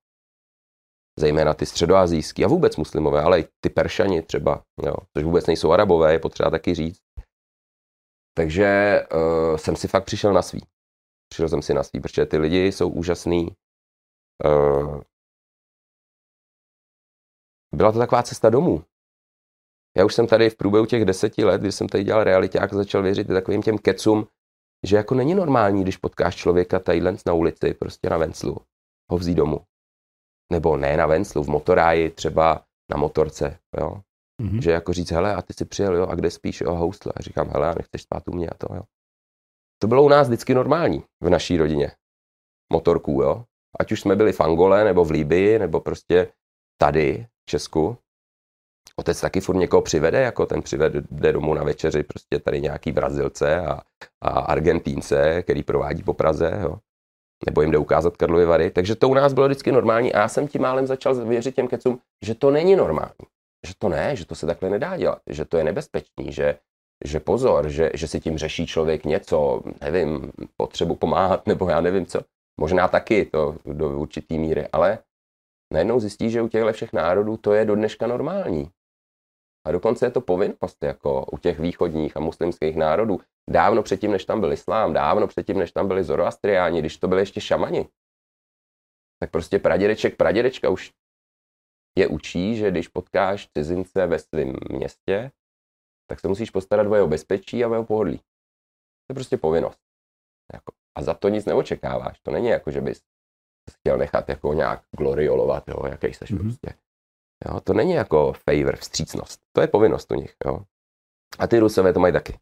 zejména 1.19 1.53
ty 1.53 1.65
středoazijský 1.65 2.45
a 2.45 2.47
vůbec 2.47 2.77
muslimové, 2.77 3.21
ale 3.21 3.39
i 3.39 3.47
ty 3.63 3.69
peršani 3.69 4.21
třeba, 4.21 4.63
jo, 4.85 4.95
což 5.13 5.23
vůbec 5.23 5.45
nejsou 5.47 5.71
arabové, 5.71 6.13
je 6.13 6.19
potřeba 6.19 6.49
taky 6.49 6.75
říct. 6.75 7.06
Takže 8.37 9.01
uh, 9.13 9.57
jsem 9.57 9.75
si 9.75 9.87
fakt 9.87 10.03
přišel 10.03 10.33
na 10.33 10.41
svý. 10.41 10.61
Přišel 11.29 11.49
jsem 11.49 11.61
si 11.61 11.73
na 11.73 11.83
svý, 11.83 11.99
protože 11.99 12.25
ty 12.25 12.37
lidi 12.37 12.65
jsou 12.71 12.89
úžasný. 12.89 13.47
Uh, 14.45 15.01
byla 17.75 17.91
to 17.91 17.99
taková 17.99 18.23
cesta 18.23 18.49
domů. 18.49 18.83
Já 19.97 20.05
už 20.05 20.13
jsem 20.15 20.27
tady 20.27 20.49
v 20.49 20.57
průběhu 20.57 20.85
těch 20.85 21.05
deseti 21.05 21.45
let, 21.45 21.61
kdy 21.61 21.71
jsem 21.71 21.89
tady 21.89 22.03
dělal 22.03 22.23
realiták, 22.23 22.73
začal 22.73 23.03
věřit 23.03 23.27
takovým 23.27 23.61
těm 23.61 23.77
kecům, 23.77 24.27
že 24.85 24.95
jako 24.95 25.15
není 25.15 25.35
normální, 25.35 25.81
když 25.83 25.97
potkáš 25.97 26.35
člověka 26.35 26.79
tadyhle 26.79 27.17
na 27.25 27.33
ulici, 27.33 27.73
prostě 27.73 28.09
na 28.09 28.17
Venclu, 28.17 28.57
ho 29.11 29.17
vzít 29.17 29.35
domů. 29.35 29.65
Nebo 30.51 30.77
ne 30.77 30.97
na 30.97 31.05
Venclu, 31.05 31.43
v 31.43 31.49
motoráji, 31.49 32.09
třeba 32.09 32.65
na 32.91 32.97
motorce, 32.97 33.59
jo. 33.77 34.01
Mm-hmm. 34.41 34.61
Že 34.61 34.71
jako 34.71 34.93
říct, 34.93 35.11
hele, 35.11 35.35
a 35.35 35.41
ty 35.41 35.53
si 35.53 35.65
přijel, 35.65 35.95
jo, 35.95 36.07
a 36.07 36.15
kde 36.15 36.31
spíš, 36.31 36.61
jo, 36.61 36.73
housle. 36.75 37.13
A 37.15 37.21
říkám, 37.21 37.49
hele, 37.49 37.75
nechceš 37.77 38.01
spát 38.01 38.27
u 38.27 38.31
mě 38.31 38.49
a 38.49 38.53
to, 38.57 38.75
jo. 38.75 38.81
To 39.81 39.87
bylo 39.87 40.03
u 40.03 40.09
nás 40.09 40.27
vždycky 40.27 40.53
normální 40.53 41.03
v 41.23 41.29
naší 41.29 41.57
rodině. 41.57 41.91
Motorků, 42.73 43.21
jo. 43.21 43.43
Ať 43.79 43.91
už 43.91 44.01
jsme 44.01 44.15
byli 44.15 44.33
v 44.33 44.41
Angole, 44.41 44.83
nebo 44.83 45.05
v 45.05 45.11
Líbii, 45.11 45.59
nebo 45.59 45.79
prostě 45.79 46.31
tady 46.81 47.27
v 47.45 47.49
Česku. 47.49 47.97
Otec 48.95 49.21
taky 49.21 49.41
furt 49.41 49.55
někoho 49.55 49.81
přivede, 49.81 50.21
jako 50.21 50.45
ten 50.45 50.61
přivede 50.61 51.31
domů 51.31 51.53
na 51.53 51.63
večeři 51.63 52.03
prostě 52.03 52.39
tady 52.39 52.61
nějaký 52.61 52.91
Brazilce 52.91 53.61
a, 53.61 53.81
a 54.21 54.29
Argentínce, 54.29 55.43
který 55.43 55.63
provádí 55.63 56.03
po 56.03 56.13
Praze, 56.13 56.59
jo. 56.61 56.79
Nebo 57.45 57.61
jim 57.61 57.71
jde 57.71 57.77
ukázat 57.77 58.17
Karlovy 58.17 58.45
Vary. 58.45 58.71
Takže 58.71 58.95
to 58.95 59.09
u 59.09 59.13
nás 59.13 59.33
bylo 59.33 59.47
vždycky 59.47 59.71
normální 59.71 60.13
a 60.13 60.19
já 60.19 60.27
jsem 60.27 60.47
tím 60.47 60.61
málem 60.61 60.87
začal 60.87 61.25
věřit 61.25 61.55
těm 61.55 61.67
kecům, 61.67 61.99
že 62.25 62.35
to 62.35 62.51
není 62.51 62.75
normální. 62.75 63.27
Že 63.67 63.73
to 63.77 63.89
ne, 63.89 64.15
že 64.15 64.25
to 64.25 64.35
se 64.35 64.45
takhle 64.45 64.69
nedá 64.69 64.97
dělat, 64.97 65.21
že 65.27 65.45
to 65.45 65.57
je 65.57 65.63
nebezpečný, 65.63 66.31
že, 66.31 66.59
že 67.05 67.19
pozor, 67.19 67.69
že, 67.69 67.91
že 67.93 68.07
si 68.07 68.19
tím 68.19 68.37
řeší 68.37 68.67
člověk 68.67 69.05
něco, 69.05 69.61
nevím, 69.81 70.31
potřebu 70.57 70.95
pomáhat, 70.95 71.47
nebo 71.47 71.69
já 71.69 71.81
nevím 71.81 72.05
co. 72.05 72.19
Možná 72.59 72.87
taky 72.87 73.25
to 73.25 73.55
do 73.65 73.99
určitý 73.99 74.39
míry, 74.39 74.67
ale 74.71 74.99
najednou 75.73 75.99
zjistí, 75.99 76.29
že 76.29 76.41
u 76.41 76.47
těchto 76.47 76.73
všech 76.73 76.93
národů 76.93 77.37
to 77.37 77.53
je 77.53 77.65
do 77.65 77.75
dneška 77.75 78.07
normální. 78.07 78.71
A 79.67 79.71
dokonce 79.71 80.05
je 80.05 80.11
to 80.11 80.21
povinnost 80.21 80.77
jako 80.83 81.25
u 81.31 81.37
těch 81.37 81.59
východních 81.59 82.17
a 82.17 82.19
muslimských 82.19 82.75
národů. 82.75 83.19
Dávno 83.49 83.83
předtím, 83.83 84.11
než 84.11 84.25
tam 84.25 84.39
byl 84.39 84.53
islám, 84.53 84.93
dávno 84.93 85.27
předtím, 85.27 85.57
než 85.57 85.71
tam 85.71 85.87
byli 85.87 86.03
zoroastriáni, 86.03 86.79
když 86.79 86.97
to 86.97 87.07
byli 87.07 87.21
ještě 87.21 87.41
šamani, 87.41 87.87
tak 89.19 89.31
prostě 89.31 89.59
pradědeček, 89.59 90.15
pradědečka 90.15 90.69
už 90.69 90.91
je 91.97 92.07
učí, 92.07 92.55
že 92.55 92.71
když 92.71 92.87
potkáš 92.87 93.49
cizince 93.57 94.07
ve 94.07 94.19
svém 94.19 94.53
městě, 94.69 95.31
tak 96.09 96.19
se 96.19 96.27
musíš 96.27 96.49
postarat 96.49 96.87
o 96.87 96.95
jeho 96.95 97.07
bezpečí 97.07 97.63
a 97.63 97.67
o 97.67 97.73
jeho 97.73 97.85
pohodlí. 97.85 98.17
To 98.17 99.11
je 99.11 99.15
prostě 99.15 99.37
povinnost. 99.37 99.79
Jako, 100.53 100.73
a 100.97 101.03
za 101.03 101.13
to 101.13 101.29
nic 101.29 101.45
neočekáváš. 101.45 102.19
To 102.19 102.31
není 102.31 102.47
jako, 102.47 102.71
že 102.71 102.81
bys 102.81 103.01
chtěl 103.71 103.97
nechat 103.97 104.29
jako 104.29 104.53
nějak 104.53 104.83
gloriolovat, 104.97 105.67
jo, 105.67 105.85
jaký 105.85 106.13
seš 106.13 106.33
mm-hmm. 106.33 106.41
prostě. 106.41 106.73
Jo, 107.45 107.59
to 107.59 107.73
není 107.73 107.93
jako 107.93 108.33
favor, 108.33 108.75
vstřícnost. 108.75 109.41
To 109.55 109.61
je 109.61 109.67
povinnost 109.67 110.11
u 110.11 110.15
nich. 110.15 110.35
Jo. 110.45 110.59
A 111.39 111.47
ty 111.47 111.59
Rusové 111.59 111.93
to 111.93 111.99
mají 111.99 112.13
taky. 112.13 112.39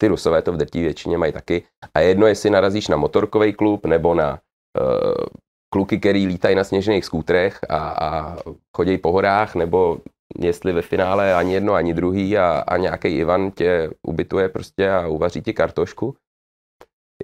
Ty 0.00 0.08
Rusové 0.08 0.42
to 0.42 0.52
v 0.52 0.56
drtí 0.56 0.80
většině 0.80 1.18
mají 1.18 1.32
taky. 1.32 1.68
A 1.94 2.00
jedno, 2.00 2.26
jestli 2.26 2.50
narazíš 2.50 2.88
na 2.88 2.96
motorkový 2.96 3.52
klub 3.52 3.86
nebo 3.86 4.14
na 4.14 4.40
uh, 4.80 5.26
kluky, 5.72 5.98
který 5.98 6.26
lítají 6.26 6.56
na 6.56 6.64
sněžných 6.64 7.04
skútrech 7.04 7.60
a, 7.68 7.78
a 7.78 8.36
chodí 8.76 8.98
po 8.98 9.12
horách, 9.12 9.54
nebo 9.54 10.00
jestli 10.38 10.72
ve 10.72 10.82
finále 10.82 11.34
ani 11.34 11.54
jedno, 11.54 11.72
ani 11.72 11.94
druhý 11.94 12.38
a, 12.38 12.58
a 12.58 12.76
nějaký 12.76 13.08
Ivan 13.08 13.50
tě 13.50 13.90
ubytuje 14.02 14.48
prostě 14.48 14.90
a 14.90 15.08
uvaří 15.08 15.42
ti 15.42 15.52
kartošku. 15.52 16.16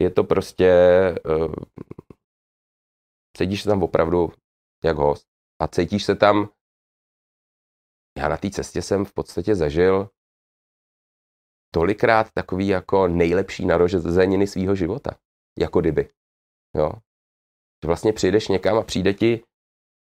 Je 0.01 0.11
to 0.11 0.25
prostě, 0.25 0.73
uh, 1.27 1.55
sedíš 3.37 3.63
tam 3.63 3.83
opravdu 3.83 4.33
jak 4.85 4.97
host 4.97 5.27
a 5.61 5.69
cítíš 5.69 6.05
se 6.05 6.15
tam, 6.15 6.49
já 8.19 8.29
na 8.29 8.37
té 8.37 8.51
cestě 8.51 8.83
jsem 8.83 9.05
v 9.05 9.13
podstatě 9.13 9.55
zažil 9.55 10.11
tolikrát 11.75 12.31
takový 12.35 12.69
jako 12.69 13.09
nejlepší 13.09 13.67
narozeniny 13.67 14.47
svého 14.47 14.75
života. 14.75 15.11
Jako 15.59 15.81
kdyby. 15.81 16.09
Jo. 16.77 16.93
Že 17.83 17.87
vlastně 17.87 18.13
přijdeš 18.13 18.49
někam 18.49 18.79
a 18.79 18.83
přijde 18.83 19.15
ti, 19.15 19.43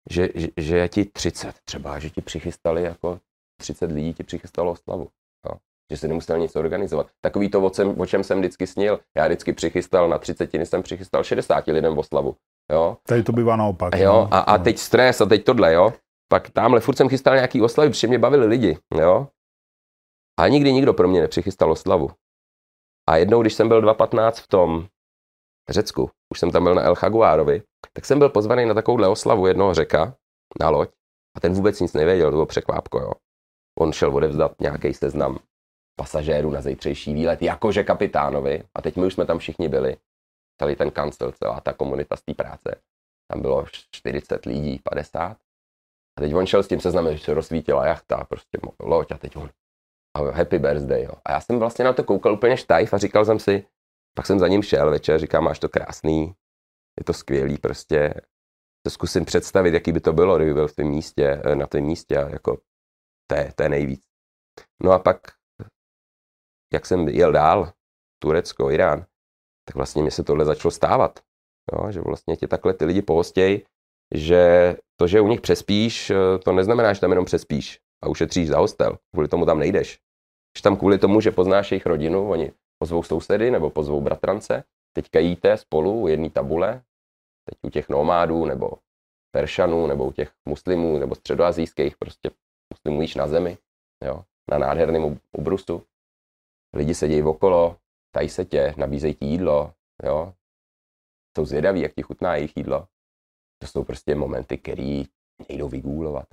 že, 0.09 0.29
že, 0.35 0.47
že 0.57 0.77
je 0.77 0.89
ti 0.89 1.05
30 1.05 1.55
třeba, 1.65 1.99
že 1.99 2.09
ti 2.09 2.21
přichystali 2.21 2.83
jako 2.83 3.19
30 3.59 3.91
lidí 3.91 4.13
ti 4.13 4.23
přichystalo 4.23 4.71
oslavu. 4.71 5.07
Jo. 5.49 5.57
Že 5.91 5.97
si 5.97 6.07
nemusel 6.07 6.39
nic 6.39 6.55
organizovat. 6.55 7.07
Takový 7.21 7.49
to, 7.49 7.61
o, 7.61 7.69
čem, 7.69 8.01
o 8.01 8.05
čem 8.05 8.23
jsem 8.23 8.39
vždycky 8.39 8.67
snil. 8.67 8.99
Já 9.17 9.25
vždycky 9.25 9.53
přichystal 9.53 10.09
na 10.09 10.17
30, 10.17 10.53
jsem 10.53 10.83
přichystal 10.83 11.23
60 11.23 11.67
lidem 11.67 11.97
oslavu. 11.97 12.35
Jo. 12.71 12.97
Tady 13.07 13.23
to 13.23 13.31
bývá 13.31 13.55
naopak. 13.55 13.95
Jo, 13.95 14.13
no. 14.13 14.33
a, 14.33 14.39
a 14.39 14.57
teď 14.57 14.77
stres 14.77 15.21
a 15.21 15.25
teď 15.25 15.43
tohle, 15.43 15.73
jo. 15.73 15.93
Pak 16.27 16.49
tamhle 16.49 16.79
furt 16.79 16.95
jsem 16.95 17.09
chystal 17.09 17.35
nějaký 17.35 17.61
oslavy, 17.61 17.89
protože 17.89 18.07
mě 18.07 18.19
bavili 18.19 18.45
lidi, 18.45 18.77
jo. 18.99 19.27
A 20.39 20.47
nikdy 20.47 20.73
nikdo 20.73 20.93
pro 20.93 21.07
mě 21.07 21.21
nepřichystal 21.21 21.71
oslavu. 21.71 22.09
A 23.09 23.17
jednou, 23.17 23.41
když 23.41 23.53
jsem 23.53 23.67
byl 23.67 23.81
2.15 23.81 24.31
v 24.31 24.47
tom 24.47 24.87
Řecku, 25.69 26.09
už 26.33 26.39
jsem 26.39 26.51
tam 26.51 26.63
byl 26.63 26.75
na 26.75 26.81
El 26.81 26.95
Jaguárovi, 27.03 27.63
tak 27.93 28.05
jsem 28.05 28.19
byl 28.19 28.29
pozvaný 28.29 28.65
na 28.65 28.73
takovouhle 28.73 29.07
oslavu 29.07 29.47
jednoho 29.47 29.73
řeka 29.73 30.15
na 30.59 30.69
loď 30.69 30.89
a 31.37 31.39
ten 31.39 31.53
vůbec 31.53 31.79
nic 31.79 31.93
nevěděl, 31.93 32.27
to 32.27 32.35
bylo 32.35 32.45
překvápko, 32.45 32.99
jo. 32.99 33.11
On 33.79 33.91
šel 33.91 34.15
odevzdat 34.15 34.61
nějaký 34.61 34.93
seznam 34.93 35.39
pasažérů 35.99 36.51
na 36.51 36.61
zítřejší 36.61 37.13
výlet, 37.13 37.41
jakože 37.41 37.83
kapitánovi. 37.83 38.63
A 38.75 38.81
teď 38.81 38.95
my 38.95 39.05
už 39.05 39.13
jsme 39.13 39.25
tam 39.25 39.37
všichni 39.37 39.69
byli. 39.69 39.97
Celý 40.61 40.75
ten 40.75 40.91
kancel, 40.91 41.31
celá 41.31 41.61
ta 41.61 41.73
komunita 41.73 42.15
z 42.15 42.21
té 42.21 42.33
práce. 42.33 42.81
Tam 43.31 43.41
bylo 43.41 43.65
40 43.91 44.45
lidí, 44.45 44.79
50. 44.83 45.37
A 46.17 46.21
teď 46.21 46.35
on 46.35 46.45
šel 46.45 46.63
s 46.63 46.67
tím 46.67 46.79
seznamem, 46.79 47.17
že 47.17 47.23
se 47.23 47.33
rozsvítila 47.33 47.87
jachta, 47.87 48.23
prostě 48.23 48.57
loď 48.79 49.11
a 49.11 49.17
teď 49.17 49.35
on 49.35 49.49
a 50.15 50.31
happy 50.31 50.59
birthday, 50.59 51.03
jo. 51.03 51.13
A 51.25 51.31
já 51.31 51.41
jsem 51.41 51.59
vlastně 51.59 51.85
na 51.85 51.93
to 51.93 52.03
koukal 52.03 52.33
úplně 52.33 52.57
štajf 52.57 52.93
a 52.93 52.97
říkal 52.97 53.25
jsem 53.25 53.39
si, 53.39 53.65
pak 54.13 54.25
jsem 54.25 54.39
za 54.39 54.47
ním 54.47 54.61
šel 54.61 54.91
večer, 54.91 55.19
říkám, 55.19 55.43
máš 55.43 55.59
to 55.59 55.69
krásný, 55.69 56.35
je 56.99 57.03
to 57.05 57.13
skvělý, 57.13 57.57
prostě 57.57 58.13
to 58.85 58.89
zkusím 58.89 59.25
představit, 59.25 59.73
jaký 59.73 59.91
by 59.91 60.01
to 60.01 60.13
bylo, 60.13 60.35
kdyby 60.35 60.53
byl 60.53 60.67
v 60.67 60.75
tom 60.75 60.85
místě, 60.87 61.41
eh, 61.45 61.55
na 61.55 61.67
tom 61.67 61.81
místě, 61.81 62.13
jako 62.13 62.57
to 63.27 63.35
je, 63.35 63.53
to 63.55 63.63
je 63.63 63.69
nejvíc. 63.69 64.01
No 64.83 64.91
a 64.91 64.99
pak, 64.99 65.17
jak 66.73 66.85
jsem 66.85 67.07
jel 67.07 67.31
dál, 67.31 67.73
Turecko, 68.21 68.71
Irán, 68.71 69.05
tak 69.65 69.75
vlastně 69.75 70.01
mě 70.01 70.11
se 70.11 70.23
tohle 70.23 70.45
začalo 70.45 70.71
stávat. 70.71 71.19
Jo, 71.73 71.91
že 71.91 72.01
vlastně 72.01 72.35
tě 72.35 72.47
takhle 72.47 72.73
ty 72.73 72.85
lidi 72.85 73.01
pohostěj, 73.01 73.65
že 74.15 74.75
to, 74.99 75.07
že 75.07 75.21
u 75.21 75.27
nich 75.27 75.41
přespíš, 75.41 76.09
eh, 76.09 76.39
to 76.45 76.53
neznamená, 76.53 76.93
že 76.93 77.01
tam 77.01 77.11
jenom 77.11 77.25
přespíš 77.25 77.79
a 78.03 78.07
ušetříš 78.07 78.47
za 78.47 78.59
hostel. 78.59 78.97
Kvůli 79.11 79.27
tomu 79.27 79.45
tam 79.45 79.59
nejdeš. 79.59 79.99
Když 80.53 80.61
tam 80.61 80.77
kvůli 80.77 80.97
tomu, 80.97 81.21
že 81.21 81.31
poznáš 81.31 81.71
jejich 81.71 81.85
rodinu, 81.85 82.29
oni 82.29 82.51
pozvou 82.83 83.03
sousedy 83.03 83.51
nebo 83.51 83.69
pozvou 83.69 84.01
bratrance, 84.01 84.63
teďka 84.95 85.19
jíte 85.19 85.57
spolu 85.57 86.01
u 86.01 86.07
jedné 86.07 86.29
tabule, 86.29 86.83
teď 87.45 87.59
u 87.61 87.69
těch 87.69 87.89
nomádů 87.89 88.45
nebo 88.45 88.71
Peršanů 89.31 89.87
nebo 89.87 90.05
u 90.05 90.11
těch 90.11 90.31
muslimů 90.45 90.97
nebo 90.97 91.15
středoazijských 91.15 91.97
prostě 91.97 92.31
muslimů 92.73 93.01
jíš 93.01 93.15
na 93.15 93.27
zemi, 93.27 93.57
jo, 94.05 94.23
na 94.51 94.57
nádherném 94.57 95.19
ubrusu. 95.31 95.83
Lidi 96.75 96.95
sedí 96.95 97.23
okolo, 97.23 97.77
tají 98.15 98.29
se 98.29 98.45
tě, 98.45 98.73
nabízejí 98.77 99.13
ti 99.13 99.25
jídlo, 99.25 99.73
jo. 100.03 100.33
Jsou 101.37 101.45
zvědaví, 101.45 101.81
jak 101.81 101.93
ti 101.93 102.01
chutná 102.01 102.35
jejich 102.35 102.57
jídlo. 102.57 102.87
To 103.61 103.67
jsou 103.67 103.83
prostě 103.83 104.15
momenty, 104.15 104.57
které 104.57 105.03
nejdou 105.49 105.69
vygůlovat 105.69 106.27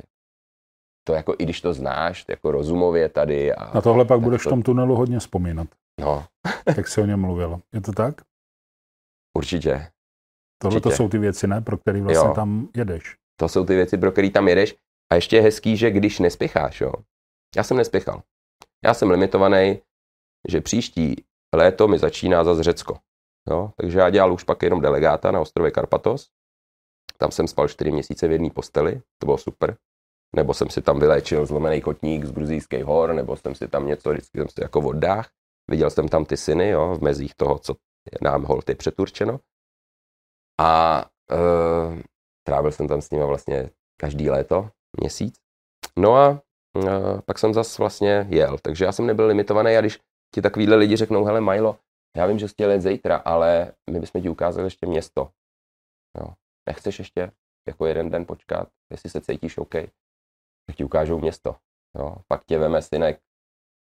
to 1.11 1.15
jako, 1.15 1.35
i 1.39 1.45
když 1.45 1.61
to 1.61 1.75
znáš, 1.75 2.25
jako 2.29 2.51
rozumově 2.51 3.09
tady. 3.09 3.55
A, 3.55 3.75
Na 3.75 3.81
tohle 3.81 4.05
pak 4.05 4.21
budeš 4.21 4.43
to... 4.43 4.49
v 4.49 4.53
tom 4.53 4.63
tunelu 4.63 4.97
hodně 4.97 5.19
vzpomínat. 5.19 5.69
No. 6.01 6.27
jak 6.77 6.89
se 6.89 7.01
o 7.01 7.07
něm 7.07 7.21
mluvil. 7.21 7.61
Je 7.73 7.81
to 7.81 7.93
tak? 7.93 8.15
Určitě. 9.39 9.91
Tohle 10.63 10.81
to 10.81 10.91
jsou 10.91 11.09
ty 11.09 11.19
věci, 11.19 11.47
ne, 11.47 11.61
pro 11.61 11.79
které 11.79 12.03
vlastně 12.03 12.29
jo. 12.29 12.35
tam 12.35 12.69
jedeš. 12.77 13.17
To 13.41 13.49
jsou 13.49 13.65
ty 13.65 13.75
věci, 13.75 13.99
pro 13.99 14.13
které 14.13 14.31
tam 14.31 14.49
jedeš. 14.49 14.77
A 15.13 15.15
ještě 15.15 15.37
je 15.37 15.43
hezký, 15.43 15.77
že 15.77 15.91
když 15.91 16.19
nespěcháš, 16.19 16.81
jo. 16.81 16.93
Já 17.57 17.63
jsem 17.63 17.77
nespěchal. 17.77 18.23
Já 18.85 18.95
jsem 18.95 19.11
limitovaný, 19.11 19.81
že 20.49 20.61
příští 20.61 21.25
léto 21.55 21.89
mi 21.89 21.99
začíná 21.99 22.45
za 22.45 22.63
Řecko. 22.63 22.99
Jo? 23.51 23.73
Takže 23.77 23.99
já 23.99 24.11
dělal 24.11 24.33
už 24.33 24.45
pak 24.45 24.63
jenom 24.63 24.81
delegáta 24.81 25.31
na 25.31 25.41
ostrově 25.41 25.71
Karpatos. 25.71 26.29
Tam 27.19 27.31
jsem 27.31 27.49
spal 27.49 27.69
čtyři 27.69 27.91
měsíce 27.91 28.29
v 28.29 28.33
jedné 28.33 28.51
posteli, 28.51 29.03
to 29.19 29.27
bylo 29.27 29.39
super 29.39 29.77
nebo 30.37 30.55
jsem 30.55 30.71
si 30.71 30.83
tam 30.83 31.01
vyléčil 31.01 31.47
zlomený 31.47 31.81
kotník 31.81 32.25
z 32.25 32.33
gruzijských 32.33 32.85
hor, 32.85 33.13
nebo 33.13 33.37
jsem 33.37 33.55
si 33.55 33.69
tam 33.69 33.87
něco, 33.87 34.11
vždycky 34.11 34.39
jsem 34.39 34.49
si 34.49 34.61
jako 34.63 34.81
oddách. 34.81 35.31
Viděl 35.71 35.91
jsem 35.91 36.09
tam 36.09 36.25
ty 36.25 36.37
syny, 36.37 36.69
jo, 36.69 36.95
v 36.95 37.03
mezích 37.03 37.35
toho, 37.35 37.59
co 37.59 37.75
je 38.13 38.19
nám 38.23 38.43
holty 38.43 38.75
přeturčeno. 38.75 39.41
A 40.61 41.05
uh, 41.33 42.01
trávil 42.47 42.73
jsem 42.73 42.89
tam 42.89 43.03
s 43.03 43.11
nimi 43.11 43.25
vlastně 43.25 43.71
každý 44.01 44.31
léto, 44.31 44.71
měsíc. 45.01 45.35
No 45.99 46.17
a 46.17 46.31
uh, 46.31 47.21
pak 47.25 47.39
jsem 47.39 47.55
zas 47.55 47.79
vlastně 47.79 48.27
jel, 48.29 48.59
takže 48.63 48.85
já 48.85 48.93
jsem 48.93 49.07
nebyl 49.07 49.27
limitovaný 49.27 49.77
a 49.77 49.81
když 49.81 49.99
ti 50.35 50.43
takovýhle 50.43 50.77
lidi 50.77 50.97
řeknou, 50.97 51.25
hele 51.25 51.41
Milo, 51.41 51.79
já 52.17 52.27
vím, 52.27 52.39
že 52.39 52.49
jsi 52.49 52.55
chtěl 52.55 52.81
zítra, 52.81 53.17
ale 53.17 53.73
my 53.91 54.01
bychom 54.01 54.23
ti 54.23 54.29
ukázali 54.29 54.67
ještě 54.67 54.87
město. 54.87 55.31
Jo. 56.19 56.35
Nechceš 56.69 56.99
ještě 56.99 57.33
jako 57.69 57.87
jeden 57.87 58.11
den 58.11 58.27
počkat, 58.27 58.69
jestli 58.91 59.11
se 59.11 59.21
cítíš 59.21 59.59
OK 59.59 59.75
tak 60.71 60.77
ti 60.77 60.85
ukážou 60.85 61.19
město. 61.19 61.57
Jo. 61.99 62.17
Pak 62.29 62.45
tě 62.45 62.59
veme 62.59 62.83
synek 62.83 63.21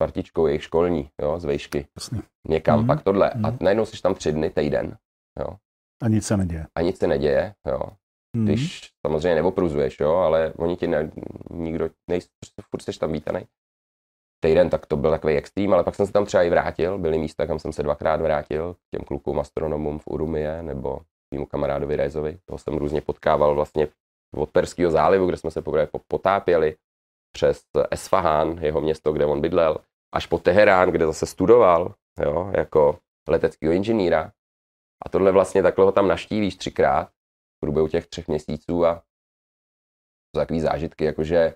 partičkou 0.05 0.46
jejich 0.46 0.62
školní, 0.62 1.11
jo, 1.22 1.40
z 1.40 1.44
vejšky. 1.44 1.86
Jasně. 1.96 2.22
Někam, 2.48 2.80
mm-hmm. 2.80 2.86
pak 2.86 3.02
tohle. 3.02 3.28
Mm-hmm. 3.28 3.46
A 3.46 3.50
mhm. 3.50 3.59
najednou 3.61 3.84
jsi 3.84 4.02
tam 4.02 4.14
tři 4.14 4.32
dny, 4.32 4.50
týden. 4.50 4.96
Jo. 5.40 5.57
A 6.02 6.09
nic 6.09 6.26
se 6.26 6.36
neděje. 6.36 6.66
A 6.74 6.80
nic 6.80 6.98
se 6.98 7.07
neděje, 7.07 7.55
jo. 7.66 7.80
Hmm. 8.36 8.46
Když 8.46 8.90
samozřejmě 9.07 9.34
neopruzuješ, 9.34 10.00
jo, 10.00 10.12
ale 10.12 10.52
oni 10.57 10.76
ti 10.76 10.86
ne, 10.86 11.11
nikdo, 11.50 11.90
nejsi, 12.11 12.28
prostě 12.40 12.62
furt 12.70 12.82
jsi 12.82 12.98
tam 12.98 13.12
vítaný. 13.12 13.40
Týden, 14.44 14.70
tak 14.70 14.86
to 14.86 14.96
byl 14.96 15.11
takový 15.11 15.36
extrém, 15.36 15.74
ale 15.74 15.84
pak 15.84 15.94
jsem 15.94 16.07
se 16.07 16.12
tam 16.12 16.24
třeba 16.24 16.42
i 16.42 16.50
vrátil. 16.50 16.98
Byly 16.98 17.18
místa, 17.18 17.46
kam 17.46 17.59
jsem 17.59 17.72
se 17.72 17.82
dvakrát 17.82 18.20
vrátil, 18.20 18.74
k 18.74 18.78
těm 18.90 19.05
klukům 19.07 19.40
astronomům 19.40 19.98
v 19.98 20.07
Urumie 20.07 20.62
nebo 20.62 21.00
mimo 21.34 21.46
kamarádovi 21.46 21.96
Rezovi. 21.96 22.38
Toho 22.44 22.59
jsem 22.59 22.74
různě 22.76 23.00
potkával 23.00 23.55
vlastně 23.55 23.88
od 24.36 24.50
Perského 24.50 24.90
zálivu, 24.90 25.26
kde 25.26 25.36
jsme 25.36 25.50
se 25.50 25.62
poprvé 25.62 25.88
potápěli, 26.09 26.76
přes 27.34 27.62
Esfahan, 27.90 28.59
jeho 28.59 28.80
město, 28.80 29.12
kde 29.12 29.26
on 29.26 29.40
bydlel, 29.40 29.78
až 30.14 30.26
po 30.26 30.38
Teherán, 30.38 30.90
kde 30.90 31.06
zase 31.06 31.26
studoval, 31.26 31.94
jo, 32.20 32.52
jako 32.56 32.98
leteckého 33.28 33.72
inženýra. 33.72 34.32
A 35.06 35.08
tohle 35.08 35.32
vlastně 35.32 35.62
takhle 35.62 35.84
ho 35.84 35.92
tam 35.92 36.08
naštívíš 36.08 36.56
třikrát 36.56 37.08
v 37.56 37.60
průběhu 37.60 37.88
těch 37.88 38.06
třech 38.06 38.28
měsíců 38.28 38.86
a 38.86 39.02
to 40.34 40.40
takový 40.40 40.60
zážitky, 40.60 41.04
jakože 41.04 41.54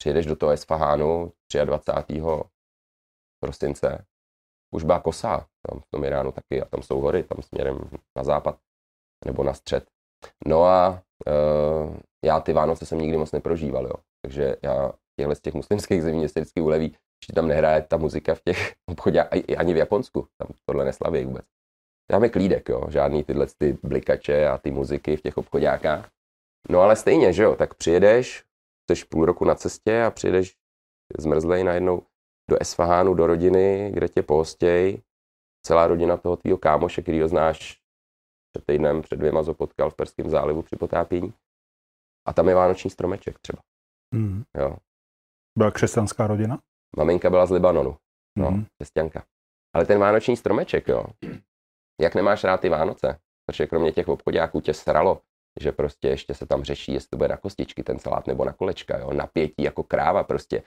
přijedeš 0.00 0.26
do 0.26 0.36
toho 0.36 0.52
Esfahánu 0.52 1.32
23. 1.64 2.20
prosince, 3.42 4.06
už 4.74 4.84
byla 4.84 5.00
kosa 5.00 5.48
tam 5.68 5.80
v 5.80 5.90
tom 5.90 6.04
Iránu 6.04 6.32
taky 6.32 6.62
a 6.62 6.64
tam 6.64 6.82
jsou 6.82 7.00
hory, 7.00 7.22
tam 7.22 7.42
směrem 7.42 7.90
na 8.16 8.24
západ 8.24 8.58
nebo 9.24 9.44
na 9.44 9.54
střed. 9.54 9.90
No 10.46 10.64
a 10.64 11.02
uh, 11.26 11.96
já 12.24 12.40
ty 12.40 12.52
Vánoce 12.52 12.86
jsem 12.86 12.98
nikdy 12.98 13.16
moc 13.16 13.32
neprožíval, 13.32 13.86
jo. 13.86 13.94
Takže 14.22 14.56
já 14.62 14.92
těchhle 15.20 15.34
z 15.34 15.40
těch 15.40 15.54
muslimských 15.54 16.02
zemí 16.02 16.18
mě 16.18 16.28
se 16.28 16.40
vždycky 16.40 16.60
uleví, 16.60 16.96
že 17.26 17.32
tam 17.34 17.48
nehraje 17.48 17.82
ta 17.82 17.96
muzika 17.96 18.34
v 18.34 18.42
těch 18.42 18.74
obchodě, 18.86 19.22
ani 19.58 19.74
v 19.74 19.76
Japonsku, 19.76 20.28
tam 20.38 20.48
tohle 20.66 20.84
neslaví 20.84 21.24
vůbec. 21.24 21.44
Tam 22.10 22.24
je 22.24 22.30
klídek, 22.30 22.68
jo, 22.68 22.86
žádný 22.88 23.24
tyhle 23.24 23.46
ty 23.58 23.78
blikače 23.82 24.48
a 24.48 24.58
ty 24.58 24.70
muziky 24.70 25.16
v 25.16 25.22
těch 25.22 25.36
obchodákách. 25.36 26.10
No 26.70 26.80
ale 26.80 26.96
stejně, 26.96 27.32
že 27.32 27.42
jo, 27.42 27.56
tak 27.56 27.74
přijedeš, 27.74 28.44
jsi 28.90 29.04
půl 29.04 29.24
roku 29.24 29.44
na 29.44 29.54
cestě 29.54 30.02
a 30.02 30.10
přijedeš 30.10 30.56
zmrzlej 31.18 31.64
najednou 31.64 32.02
do 32.50 32.62
Esfahánu, 32.62 33.14
do 33.14 33.26
rodiny, 33.26 33.90
kde 33.94 34.08
tě 34.08 34.22
pohostěj. 34.22 35.02
Celá 35.66 35.86
rodina 35.86 36.16
toho 36.16 36.36
tvýho 36.36 36.58
kámoše, 36.58 37.02
který 37.02 37.20
ho 37.20 37.28
znáš 37.28 37.80
před 38.52 38.64
týdnem, 38.66 39.02
před 39.02 39.16
dvěma 39.16 39.42
zo 39.42 39.54
potkal 39.54 39.90
v 39.90 39.94
Perském 39.94 40.30
zálivu 40.30 40.62
při 40.62 40.76
potápění. 40.76 41.32
A 42.26 42.32
tam 42.32 42.48
je 42.48 42.54
vánoční 42.54 42.90
stromeček 42.90 43.38
třeba. 43.38 43.62
Mm. 44.14 44.42
Jo. 44.58 44.76
Byla 45.58 45.70
křesťanská 45.70 46.26
rodina? 46.26 46.58
Maminka 46.96 47.30
byla 47.30 47.46
z 47.46 47.50
Libanonu. 47.50 47.96
No, 48.38 48.50
mm. 48.50 48.66
křesťanka. 48.76 49.24
Ale 49.74 49.86
ten 49.86 49.98
vánoční 49.98 50.36
stromeček, 50.36 50.88
jo. 50.88 51.04
Jak 52.00 52.14
nemáš 52.14 52.44
rád 52.44 52.60
ty 52.60 52.68
Vánoce? 52.68 53.18
Protože 53.46 53.66
kromě 53.66 53.92
těch 53.92 54.08
obchodáků 54.08 54.60
tě 54.60 54.74
sralo, 54.74 55.20
že 55.60 55.72
prostě 55.72 56.08
ještě 56.08 56.34
se 56.34 56.46
tam 56.46 56.64
řeší, 56.64 56.92
jestli 56.92 57.08
to 57.08 57.16
bude 57.16 57.28
na 57.28 57.36
kostičky 57.36 57.82
ten 57.82 57.98
salát 57.98 58.26
nebo 58.26 58.44
na 58.44 58.52
kolečka, 58.52 58.98
jo. 58.98 59.12
Napětí 59.12 59.62
jako 59.62 59.82
kráva 59.82 60.24
prostě. 60.24 60.62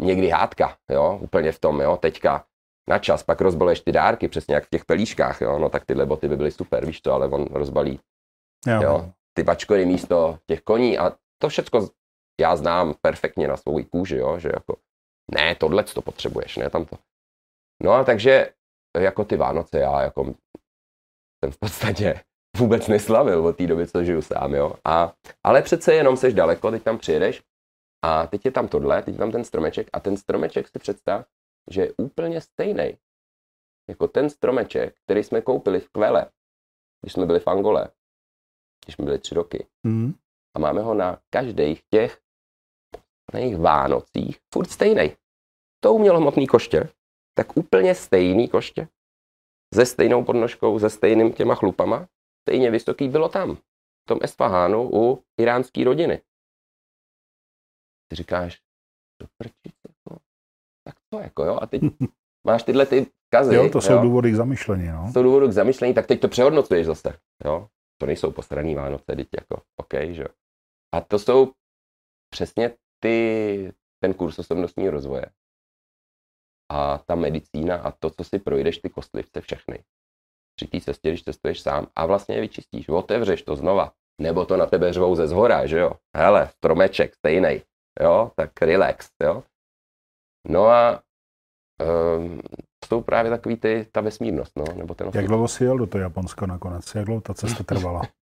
Někdy 0.00 0.28
hádka, 0.28 0.76
jo, 0.90 1.18
úplně 1.22 1.52
v 1.52 1.58
tom, 1.58 1.80
jo, 1.80 1.96
teďka 1.96 2.44
na 2.88 2.98
čas, 2.98 3.22
pak 3.22 3.40
rozbaluješ 3.40 3.80
ty 3.80 3.92
dárky, 3.92 4.28
přesně 4.28 4.54
jak 4.54 4.64
v 4.64 4.70
těch 4.70 4.84
pelíškách, 4.84 5.40
jo, 5.40 5.58
no 5.58 5.68
tak 5.68 5.84
tyhle 5.84 6.06
boty 6.06 6.28
by 6.28 6.36
byly 6.36 6.50
super, 6.50 6.86
víš 6.86 7.00
to, 7.00 7.12
ale 7.12 7.28
on 7.28 7.44
rozbalí, 7.44 8.00
jo, 8.66 8.82
jo 8.82 9.12
ty 9.34 9.42
bačkory 9.42 9.86
místo 9.86 10.38
těch 10.46 10.60
koní 10.60 10.98
a 10.98 11.12
to 11.38 11.48
všechno 11.48 11.88
já 12.40 12.56
znám 12.56 12.94
perfektně 13.00 13.48
na 13.48 13.56
svou 13.56 13.84
kůži, 13.84 14.16
jo, 14.16 14.38
že 14.38 14.50
jako 14.54 14.76
ne, 15.34 15.54
tohle 15.54 15.84
to 15.84 16.02
potřebuješ, 16.02 16.56
ne 16.56 16.70
tam 16.70 16.84
to. 16.84 16.96
No 17.82 17.92
a 17.92 18.04
takže 18.04 18.52
jako 18.98 19.24
ty 19.24 19.36
Vánoce 19.36 19.78
já 19.78 20.02
jako 20.02 20.34
jsem 21.44 21.52
v 21.52 21.58
podstatě 21.58 22.20
vůbec 22.56 22.88
neslavil 22.88 23.46
od 23.46 23.56
té 23.56 23.66
doby, 23.66 23.86
co 23.86 24.04
žiju 24.04 24.22
sám, 24.22 24.54
jo. 24.54 24.74
A, 24.84 25.14
ale 25.44 25.62
přece 25.62 25.94
jenom 25.94 26.16
seš 26.16 26.34
daleko, 26.34 26.70
teď 26.70 26.82
tam 26.82 26.98
přijedeš 26.98 27.42
a 28.04 28.26
teď 28.26 28.44
je 28.44 28.50
tam 28.50 28.68
tohle, 28.68 29.02
teď 29.02 29.14
je 29.14 29.18
tam 29.18 29.32
ten 29.32 29.44
stromeček 29.44 29.88
a 29.92 30.00
ten 30.00 30.16
stromeček 30.16 30.68
si 30.68 30.78
představ, 30.78 31.26
že 31.70 31.80
je 31.80 31.92
úplně 31.98 32.40
stejný 32.40 32.98
jako 33.88 34.08
ten 34.08 34.30
stromeček, 34.30 34.96
který 35.04 35.24
jsme 35.24 35.40
koupili 35.40 35.80
v 35.80 35.88
Kvele, 35.88 36.30
když 37.02 37.12
jsme 37.12 37.26
byli 37.26 37.40
v 37.40 37.48
Angole, 37.48 37.88
když 38.84 38.94
jsme 38.94 39.04
byli 39.04 39.18
tři 39.18 39.34
roky. 39.34 39.66
Mm. 39.86 40.14
A 40.56 40.58
máme 40.58 40.80
ho 40.80 40.94
na 40.94 41.20
každých 41.30 41.82
těch 41.90 42.20
na 43.32 43.40
jejich 43.40 43.56
Vánocích 43.56 44.38
furt 44.54 44.70
stejný. 44.70 45.16
To 45.84 45.94
umělo 45.94 46.20
hmotný 46.20 46.46
koště, 46.46 46.88
tak 47.38 47.56
úplně 47.56 47.94
stejný 47.94 48.48
koště, 48.48 48.88
se 49.74 49.86
stejnou 49.86 50.24
podnožkou, 50.24 50.78
se 50.78 50.90
stejným 50.90 51.32
těma 51.32 51.54
chlupama, 51.54 52.08
stejně 52.48 52.70
vysoký 52.70 53.08
bylo 53.08 53.28
tam, 53.28 53.56
v 53.56 54.06
tom 54.08 54.18
Esfahánu 54.22 54.90
u 54.92 55.24
iránské 55.40 55.84
rodiny. 55.84 56.22
Ty 58.10 58.16
říkáš, 58.16 58.60
do 59.22 59.28
prčice, 59.38 59.88
jako, 59.88 60.20
tak 60.86 60.96
to 61.12 61.18
jako 61.18 61.44
jo, 61.44 61.58
a 61.62 61.66
teď 61.66 61.82
máš 62.46 62.62
tyhle 62.62 62.86
ty 62.86 63.06
kazy. 63.32 63.54
Jo, 63.54 63.70
to 63.70 63.80
jsou 63.80 63.92
jo? 63.92 64.02
důvody 64.02 64.30
k 64.30 64.34
zamyšlení, 64.34 64.86
no. 64.86 65.04
To 65.06 65.12
jsou 65.12 65.22
důvody 65.22 65.48
k 65.48 65.52
zamyšlení, 65.52 65.94
tak 65.94 66.06
teď 66.06 66.20
to 66.20 66.28
přehodnocuješ 66.28 66.86
zase, 66.86 67.18
jo. 67.44 67.68
To 68.00 68.06
nejsou 68.06 68.32
posraný 68.32 68.74
Vánoce, 68.74 69.16
teď 69.16 69.28
jako, 69.40 69.62
OK, 69.76 69.94
že 70.10 70.24
A 70.94 71.00
to 71.00 71.18
jsou 71.18 71.52
přesně 72.30 72.76
ty, 73.04 73.72
ten 74.00 74.14
kurz 74.14 74.38
osobnostního 74.38 74.90
rozvoje 74.90 75.26
a 76.72 76.98
ta 76.98 77.14
medicína 77.14 77.76
a 77.76 77.90
to, 77.90 78.10
co 78.10 78.24
si 78.24 78.38
projdeš, 78.38 78.78
ty 78.78 78.90
kostlivce 78.90 79.40
všechny. 79.40 79.84
Při 80.56 80.66
té 80.66 80.80
cestě, 80.80 81.08
když 81.08 81.22
cestuješ 81.22 81.60
sám 81.60 81.86
a 81.96 82.06
vlastně 82.06 82.34
je 82.34 82.40
vyčistíš, 82.40 82.88
otevřeš 82.88 83.42
to 83.42 83.56
znova, 83.56 83.92
nebo 84.20 84.46
to 84.46 84.56
na 84.56 84.66
tebe 84.66 84.92
řvou 84.92 85.14
ze 85.14 85.28
zhora, 85.28 85.66
že 85.66 85.78
jo. 85.78 85.92
Hele, 86.16 86.48
stromeček 86.48 87.14
stejný, 87.14 87.62
jo, 88.00 88.32
tak 88.36 88.62
relax, 88.62 89.10
jo. 89.22 89.42
No 90.48 90.66
a 90.66 91.02
um, 92.16 92.40
jsou 92.88 93.02
právě 93.02 93.30
takový 93.30 93.56
ty, 93.56 93.86
ta 93.92 94.00
vesmírnost, 94.00 94.52
no, 94.56 94.64
nebo 94.76 94.94
ten 94.94 95.10
Jak 95.14 95.26
dlouho 95.26 95.48
jsi 95.48 95.64
jel 95.64 95.78
do 95.78 95.86
toho 95.86 96.02
Japonska 96.02 96.46
nakonec? 96.46 96.94
Jak 96.94 97.04
dlouho 97.04 97.20
ta 97.20 97.34
cesta 97.34 97.64
trvala? 97.64 98.02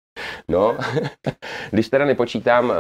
No, 0.49 0.77
když 1.71 1.89
teda 1.89 2.05
nepočítám... 2.05 2.71
Uh, 2.71 2.75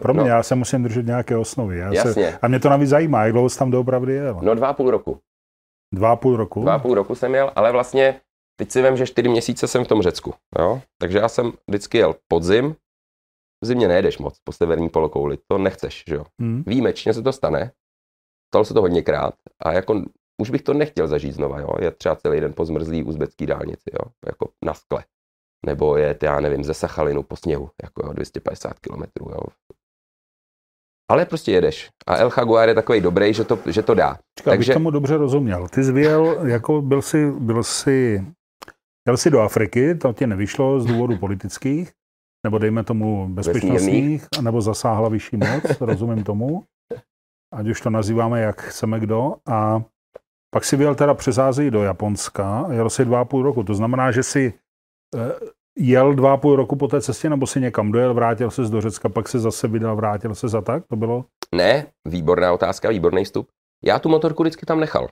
Pro 0.00 0.14
mě, 0.14 0.22
no, 0.22 0.28
já 0.28 0.42
se 0.42 0.54
musím 0.54 0.82
držet 0.82 1.06
nějaké 1.06 1.36
osnovy. 1.36 1.78
Já 1.78 1.92
jasně. 1.92 2.12
Se, 2.12 2.38
a 2.42 2.48
mě 2.48 2.60
to 2.60 2.68
navíc 2.68 2.88
zajímá, 2.88 3.24
jak 3.24 3.32
dlouho 3.32 3.48
jsi 3.48 3.58
tam 3.58 3.70
doopravdy 3.70 4.12
jel? 4.12 4.40
No 4.42 4.54
dva 4.54 4.68
a 4.68 4.72
půl 4.72 4.90
roku. 4.90 5.20
Dva 5.94 6.12
a 6.12 6.16
půl 6.16 6.36
roku? 6.36 6.62
Dva 6.62 6.74
a 6.74 6.78
půl 6.78 6.94
roku 6.94 7.14
jsem 7.14 7.34
jel, 7.34 7.52
ale 7.56 7.72
vlastně 7.72 8.20
teď 8.56 8.70
si 8.70 8.82
vím, 8.82 8.96
že 8.96 9.06
čtyři 9.06 9.28
měsíce 9.28 9.66
jsem 9.66 9.84
v 9.84 9.88
tom 9.88 10.02
Řecku. 10.02 10.34
Jo? 10.58 10.82
Takže 10.98 11.18
já 11.18 11.28
jsem 11.28 11.52
vždycky 11.68 11.98
jel 11.98 12.14
podzim, 12.28 12.76
v 13.64 13.66
zimě 13.66 13.88
nejedeš 13.88 14.18
moc 14.18 14.38
po 14.44 14.52
severní 14.52 14.88
polokouli, 14.88 15.38
to 15.48 15.58
nechceš, 15.58 16.04
že 16.08 16.14
jo. 16.14 16.24
Hmm. 16.40 16.64
Výjimečně 16.66 17.14
se 17.14 17.22
to 17.22 17.32
stane, 17.32 17.72
stalo 18.52 18.64
se 18.64 18.74
to 18.74 18.80
hodněkrát 18.80 19.34
a 19.62 19.72
jako 19.72 20.02
už 20.40 20.50
bych 20.50 20.62
to 20.62 20.74
nechtěl 20.74 21.08
zažít 21.08 21.34
znova, 21.34 21.60
jo. 21.60 21.68
Je 21.80 21.90
třeba 21.90 22.16
celý 22.16 22.40
den 22.40 22.52
po 22.52 22.64
zmrzlý 22.64 23.04
uzbecký 23.04 23.46
dálnici, 23.46 23.90
jo, 23.92 24.10
jako 24.26 24.48
na 24.64 24.74
skle 24.74 25.04
nebo 25.66 25.96
je, 25.96 26.18
já 26.22 26.40
nevím, 26.40 26.64
ze 26.64 26.74
Sachalinu 26.74 27.22
po 27.22 27.36
sněhu, 27.36 27.70
jako 27.82 28.12
250 28.12 28.78
km. 28.78 29.02
Jo. 29.20 29.40
Ale 31.10 31.26
prostě 31.26 31.52
jedeš. 31.52 31.88
A 32.06 32.16
El 32.16 32.30
Jaguar 32.36 32.68
je 32.68 32.74
takový 32.74 33.00
dobrý, 33.00 33.34
že 33.34 33.44
to, 33.44 33.58
že 33.66 33.82
to 33.82 33.94
dá. 33.94 34.18
Čeká, 34.38 34.50
Takže... 34.50 34.72
tomu 34.72 34.90
dobře 34.90 35.16
rozuměl. 35.16 35.68
Ty 35.68 35.84
jsi 35.84 35.92
vyjel, 35.92 36.46
jako 36.46 36.82
byl 36.82 37.02
jsi, 37.02 37.30
byl 37.30 37.62
jsi, 37.62 38.26
jel 39.08 39.16
jsi 39.16 39.30
do 39.30 39.40
Afriky, 39.40 39.94
to 39.94 40.12
ti 40.12 40.26
nevyšlo 40.26 40.80
z 40.80 40.86
důvodu 40.86 41.18
politických, 41.18 41.92
nebo 42.46 42.58
dejme 42.58 42.84
tomu 42.84 43.28
bezpečnostních, 43.28 44.26
nebo 44.40 44.60
zasáhla 44.60 45.08
vyšší 45.08 45.36
moc, 45.36 45.80
rozumím 45.80 46.24
tomu. 46.24 46.64
Ať 47.54 47.68
už 47.68 47.80
to 47.80 47.90
nazýváme, 47.90 48.40
jak 48.40 48.62
chceme 48.62 49.00
kdo. 49.00 49.34
A 49.48 49.82
pak 50.54 50.64
si 50.64 50.76
vyjel 50.76 50.94
teda 50.94 51.14
přes 51.14 51.38
Ázii 51.38 51.70
do 51.70 51.82
Japonska, 51.82 52.66
jel 52.70 52.90
si 52.90 53.04
dva 53.04 53.20
a 53.20 53.24
půl 53.24 53.42
roku. 53.42 53.64
To 53.64 53.74
znamená, 53.74 54.10
že 54.10 54.22
si 54.22 54.54
jel 55.78 56.14
dva 56.14 56.32
a 56.32 56.36
půl 56.36 56.56
roku 56.56 56.76
po 56.76 56.88
té 56.88 57.00
cestě, 57.00 57.30
nebo 57.30 57.46
si 57.46 57.60
někam 57.60 57.92
dojel, 57.92 58.14
vrátil 58.14 58.50
se 58.50 58.62
do 58.62 58.80
Řecka, 58.80 59.08
pak 59.08 59.28
se 59.28 59.38
zase 59.38 59.68
vydal, 59.68 59.96
vrátil 59.96 60.34
se 60.34 60.48
za 60.48 60.60
tak? 60.60 60.86
To 60.86 60.96
bylo? 60.96 61.24
Ne, 61.54 61.86
výborná 62.08 62.52
otázka, 62.52 62.88
výborný 62.88 63.24
vstup. 63.24 63.48
Já 63.84 63.98
tu 63.98 64.08
motorku 64.08 64.42
vždycky 64.42 64.66
tam 64.66 64.80
nechal. 64.80 65.08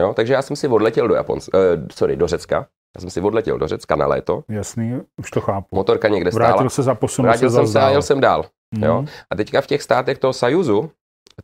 Jo, 0.00 0.14
takže 0.14 0.32
já 0.32 0.42
jsem 0.42 0.56
si 0.56 0.68
odletěl 0.68 1.08
do 1.08 1.14
Japonska, 1.14 1.58
uh, 1.58 1.64
sorry, 1.92 2.16
do 2.16 2.26
Řecka. 2.26 2.66
Já 2.96 3.00
jsem 3.00 3.10
si 3.10 3.20
odletěl 3.20 3.58
do 3.58 3.68
Řecka 3.68 3.96
na 3.96 4.06
léto. 4.06 4.44
Jasný, 4.48 5.00
už 5.20 5.30
to 5.30 5.40
chápu. 5.40 5.76
Motorka 5.76 6.08
někde 6.08 6.32
stála. 6.32 6.48
Vrátil 6.48 6.70
se 6.70 6.82
za 6.82 6.94
posun. 6.94 7.24
Vrátil 7.24 7.50
se 7.50 7.56
jsem 7.56 7.66
se 7.66 7.80
a 7.80 7.90
jel 7.90 8.02
jsem 8.02 8.20
dál. 8.20 8.44
Mm. 8.76 8.82
Jo? 8.82 9.04
A 9.30 9.36
teďka 9.36 9.60
v 9.60 9.66
těch 9.66 9.82
státech 9.82 10.18
toho 10.18 10.32
Sajuzu, 10.32 10.90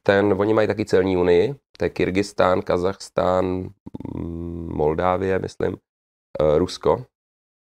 ten, 0.03 0.35
oni 0.39 0.55
mají 0.55 0.69
taky 0.69 0.85
celní 0.85 1.17
unii, 1.17 1.55
to 1.79 1.85
je 1.85 1.89
Kyrgyzstán, 1.89 2.63
Kazachstán, 2.63 3.69
mm, 4.15 4.69
Moldávie, 4.75 5.39
myslím, 5.39 5.73
uh, 5.73 6.59
Rusko 6.59 7.05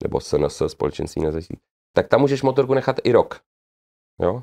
nebo 0.02 0.20
SNS, 0.20 0.62
společenství 0.66 1.22
nezávislých, 1.22 1.60
tak 1.96 2.08
tam 2.08 2.20
můžeš 2.20 2.42
motorku 2.42 2.74
nechat 2.74 2.96
i 3.04 3.12
rok. 3.12 3.40
Jo? 4.22 4.42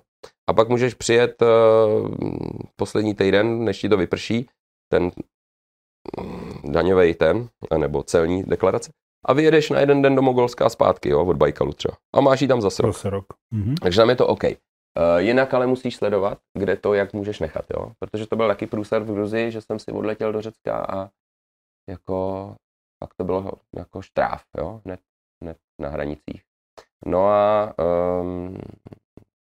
A 0.50 0.54
pak 0.54 0.70
můžeš 0.70 0.94
přijet 0.94 1.42
uh, 1.42 1.48
poslední 2.76 3.16
týden, 3.16 3.64
než 3.64 3.80
ti 3.80 3.90
to 3.90 3.98
vyprší, 3.98 4.50
ten 4.92 5.12
mm, 6.20 6.72
daňový 6.72 7.14
ten, 7.14 7.50
nebo 7.78 8.04
celní 8.04 8.44
deklarace, 8.44 8.92
a 9.26 9.34
vyjedeš 9.34 9.70
na 9.70 9.80
jeden 9.80 10.02
den 10.02 10.16
do 10.16 10.22
Mogolska 10.22 10.66
a 10.66 10.70
zpátky, 10.70 11.10
jo, 11.10 11.26
od 11.26 11.38
Bajkalu 11.38 11.74
třeba. 11.74 11.98
A 12.16 12.22
máš 12.22 12.42
ji 12.42 12.48
tam 12.48 12.62
zase 12.62 12.82
rok. 12.82 12.94
Zase 12.94 13.10
rok. 13.10 13.26
Mhm. 13.54 13.76
Takže 13.76 13.98
tam 13.98 14.10
je 14.10 14.16
to 14.16 14.28
OK. 14.28 14.44
Uh, 14.44 14.52
jinak 15.18 15.54
ale 15.54 15.68
musíš 15.68 15.96
sledovat, 15.96 16.38
kde 16.58 16.76
to, 16.76 16.94
jak 16.94 17.14
můžeš 17.14 17.40
nechat, 17.40 17.66
jo. 17.74 17.92
Protože 18.00 18.28
to 18.28 18.36
byl 18.36 18.48
taky 18.48 18.68
průsad 18.68 19.04
v 19.04 19.14
Gruzii, 19.14 19.52
že 19.52 19.62
jsem 19.62 19.80
si 19.80 19.92
odletěl 19.92 20.32
do 20.32 20.42
Řecka 20.42 20.86
a 20.86 21.10
jako, 21.90 22.56
pak 23.00 23.10
to 23.20 23.24
bylo 23.24 23.52
jako 23.78 24.02
štráv, 24.02 24.44
jo, 24.58 24.82
hned 24.86 25.00
na 25.80 25.90
hranicích. 25.90 26.44
No 27.06 27.28
a 27.30 27.74
um, 28.22 28.58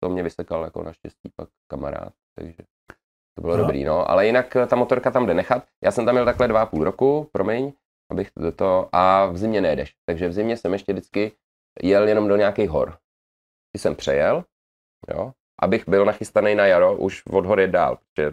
to 0.03 0.09
mě 0.09 0.23
vysekal 0.23 0.65
jako 0.65 0.83
naštěstí 0.83 1.29
pak 1.37 1.49
kamarád, 1.71 2.13
takže 2.39 2.55
to 3.35 3.43
bylo 3.43 3.57
No. 3.57 3.63
dobrý, 3.63 3.85
no. 3.85 4.11
Ale 4.11 4.27
jinak 4.27 4.57
eh, 4.57 4.67
ta 4.67 4.77
motorka 4.77 5.11
tam 5.11 5.27
jde 5.27 5.35
nechat. 5.35 5.65
Já 5.85 5.91
jsem 5.91 6.05
tam 6.05 6.15
měl 6.15 6.25
takhle 6.25 6.49
dva 6.49 6.63
a 6.63 6.67
půl 6.67 6.85
roku, 6.85 7.29
promiň, 7.33 7.73
abych 8.11 8.31
to, 8.31 8.53
to 8.53 8.89
a 8.93 9.27
v 9.27 9.37
zimě 9.37 9.61
nejedeš. 9.61 9.95
Takže 10.07 10.29
v 10.29 10.33
zimě 10.33 10.57
jsem 10.57 10.73
ještě 10.73 10.93
vždycky 10.93 11.33
jel 11.83 12.09
jenom 12.09 12.29
do 12.29 12.37
nějakých 12.37 12.71
hor. 12.71 12.99
Ty 13.73 13.79
jsem 13.79 13.97
přejel, 13.97 14.45
jo, 15.15 15.33
abych 15.63 15.89
byl 15.89 16.05
nachystaný 16.05 16.55
na 16.55 16.67
jaro, 16.67 16.97
už 16.97 17.23
od 17.27 17.47
hory 17.47 17.69
dál, 17.69 17.97
protože 17.97 18.31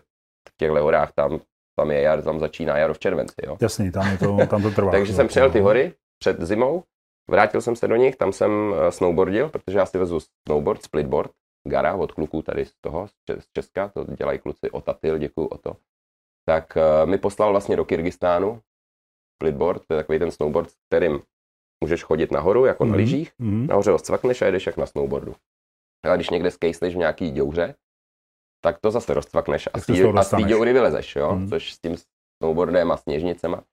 v 0.49 0.57
těchto 0.57 0.83
horách 0.83 1.11
tam, 1.13 1.39
tam 1.79 1.91
je 1.91 2.01
jar, 2.01 2.21
tam 2.23 2.39
začíná 2.39 2.77
jaro 2.77 2.93
v 2.93 2.99
červenci, 2.99 3.35
jo. 3.45 3.57
Jasný, 3.61 3.91
tam, 3.91 4.11
je 4.11 4.17
to, 4.17 4.37
tam 4.47 4.61
to 4.61 4.71
trvá. 4.71 4.91
Takže 4.97 5.13
jsem 5.13 5.27
přejel 5.27 5.51
ty 5.51 5.59
hory 5.59 5.93
před 6.19 6.41
zimou, 6.41 6.83
vrátil 7.31 7.61
jsem 7.61 7.75
se 7.75 7.87
do 7.87 7.95
nich, 7.95 8.15
tam 8.15 8.33
jsem 8.33 8.51
eh, 8.73 8.91
snowboardil, 8.91 9.49
protože 9.49 9.77
já 9.77 9.85
si 9.85 9.97
vezu 9.97 10.19
snowboard, 10.49 10.83
splitboard, 10.83 11.31
gara 11.67 11.95
od 11.95 12.11
kluků 12.11 12.41
tady 12.41 12.65
z 12.65 12.73
toho, 12.81 13.07
z 13.07 13.11
Če- 13.29 13.41
z 13.41 13.45
Česka, 13.57 13.87
to 13.89 14.03
dělají 14.03 14.39
kluci 14.39 14.71
Otatil, 14.71 15.17
děkuju 15.17 15.47
o 15.47 15.57
to. 15.57 15.77
Tak 16.47 16.77
eh, 16.77 17.05
mi 17.05 17.17
poslal 17.17 17.51
vlastně 17.51 17.75
do 17.75 17.85
Kyrgyzstánu 17.85 18.61
splitboard, 19.41 19.81
to 19.87 19.93
je 19.93 19.99
takový 20.01 20.19
ten 20.19 20.31
snowboard, 20.31 20.69
s 20.69 20.75
kterým 20.89 21.21
můžeš 21.83 22.03
chodit 22.03 22.31
nahoru, 22.31 22.65
jako 22.65 22.85
na 22.85 22.89
Mhm. 22.89 22.97
lyžích, 22.97 23.31
Mhm. 23.39 23.67
nahoře 23.67 23.91
ho 23.91 23.99
zcvakneš 23.99 24.41
a 24.41 24.45
jedeš 24.45 24.65
jak 24.65 24.77
na 24.77 24.85
snowboardu. 24.85 25.35
A 26.05 26.15
když 26.15 26.29
někde 26.29 26.51
skejsneš 26.51 26.95
v 26.95 26.97
nějaký 26.97 27.31
děuře, 27.31 27.75
tak 28.63 28.79
to 28.79 28.91
zase 28.91 29.13
rozcvakneš 29.13 29.69
a 29.73 29.79
z 29.79 29.85
té- 29.85 30.43
děury 30.43 30.73
vylezeš, 30.73 31.15
jo? 31.15 31.35
Mhm. 31.35 31.49
což 31.49 31.73
s 31.73 31.79
tím 31.79 31.95
snowboardem 32.43 32.91
a 32.91 32.97
sněžnicema. 32.97 33.63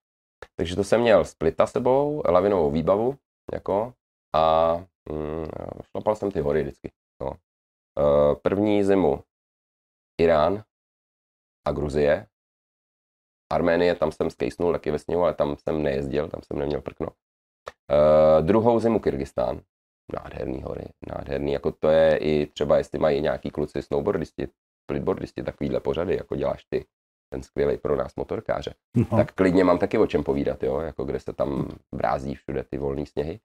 Takže 0.58 0.76
to 0.76 0.84
jsem 0.84 1.00
měl 1.00 1.24
splita 1.24 1.66
sebou, 1.66 2.22
lavinovou 2.28 2.70
výbavu, 2.70 3.16
jako, 3.52 3.94
a 4.34 4.76
mm, 5.10 5.46
šlapal 5.90 6.16
jsem 6.16 6.30
ty 6.30 6.40
hory 6.40 6.62
vždycky. 6.62 6.92
No. 7.22 7.32
E, 7.32 8.34
první 8.34 8.84
zimu 8.84 9.24
Irán 10.20 10.64
a 11.66 11.72
Gruzie. 11.72 12.26
Arménie, 13.52 13.94
tam 13.94 14.12
jsem 14.12 14.30
skejsnul 14.30 14.72
taky 14.72 14.90
ve 14.90 14.98
sněhu, 14.98 15.22
ale 15.22 15.34
tam 15.34 15.56
jsem 15.56 15.82
nejezdil, 15.82 16.28
tam 16.28 16.40
jsem 16.42 16.58
neměl 16.58 16.80
prkno. 16.80 17.08
E, 17.90 18.42
druhou 18.42 18.80
zimu 18.80 19.00
Kyrgyzstán. 19.00 19.60
Nádherný 20.12 20.62
hory, 20.62 20.84
nádherný, 21.08 21.52
jako 21.52 21.72
to 21.72 21.88
je 21.88 22.18
i 22.18 22.46
třeba, 22.46 22.78
jestli 22.78 22.98
mají 22.98 23.20
nějaký 23.20 23.50
kluci 23.50 23.82
snowboardisti, 23.82 24.48
splitboardisti, 24.82 25.42
takovýhle 25.42 25.80
pořady, 25.80 26.16
jako 26.16 26.36
děláš 26.36 26.64
ty, 26.64 26.86
ten 27.34 27.42
skvělý 27.42 27.78
pro 27.78 27.96
nás 27.96 28.16
motorkáře 28.16 28.74
No. 28.96 29.04
tak 29.16 29.32
klidně 29.32 29.64
mám 29.64 29.78
taky 29.78 29.98
o 29.98 30.06
čem 30.06 30.24
povídat, 30.24 30.62
jo, 30.62 30.80
jako 30.80 31.04
kde 31.04 31.20
se 31.20 31.32
tam 31.32 31.68
brází 31.94 32.34
všude 32.34 32.64
ty 32.64 32.78
volné 32.78 33.06
sněhy. 33.06 33.40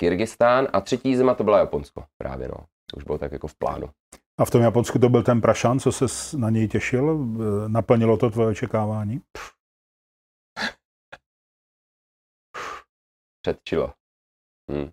Kyrgyzstán 0.00 0.68
a 0.72 0.80
třetí 0.80 1.16
zima 1.16 1.34
to 1.34 1.44
byla 1.44 1.58
Japonsko 1.58 2.04
právě, 2.18 2.48
no. 2.48 2.66
To 2.90 2.96
už 2.96 3.04
bylo 3.04 3.18
tak 3.18 3.32
jako 3.32 3.48
v 3.48 3.54
plánu. 3.54 3.90
A 4.38 4.44
v 4.44 4.50
tom 4.50 4.62
Japonsku 4.62 4.98
to 4.98 5.08
byl 5.08 5.22
ten 5.22 5.40
prašan, 5.40 5.80
co 5.80 5.92
se 5.92 6.36
na 6.36 6.50
něj 6.50 6.68
těšil? 6.68 7.18
E, 7.64 7.68
Naplnilo 7.68 8.16
to 8.16 8.30
tvoje 8.30 8.48
očekávání? 8.48 9.20
Předčilo. 13.42 13.92
Hm. 14.72 14.90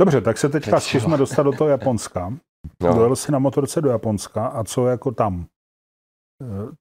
Dobře, 0.00 0.20
tak 0.20 0.38
se 0.38 0.48
teďka 0.48 0.80
zkusme 0.80 1.16
dostat 1.16 1.42
do 1.42 1.52
toho 1.52 1.70
Japonska. 1.70 2.30
No. 2.82 2.94
Dojel 2.94 3.16
jsi 3.16 3.32
na 3.32 3.38
motorce 3.38 3.80
do 3.80 3.88
Japonska 3.88 4.46
a 4.46 4.64
co 4.64 4.86
jako 4.86 5.12
tam? 5.12 5.46
E, 6.42 6.74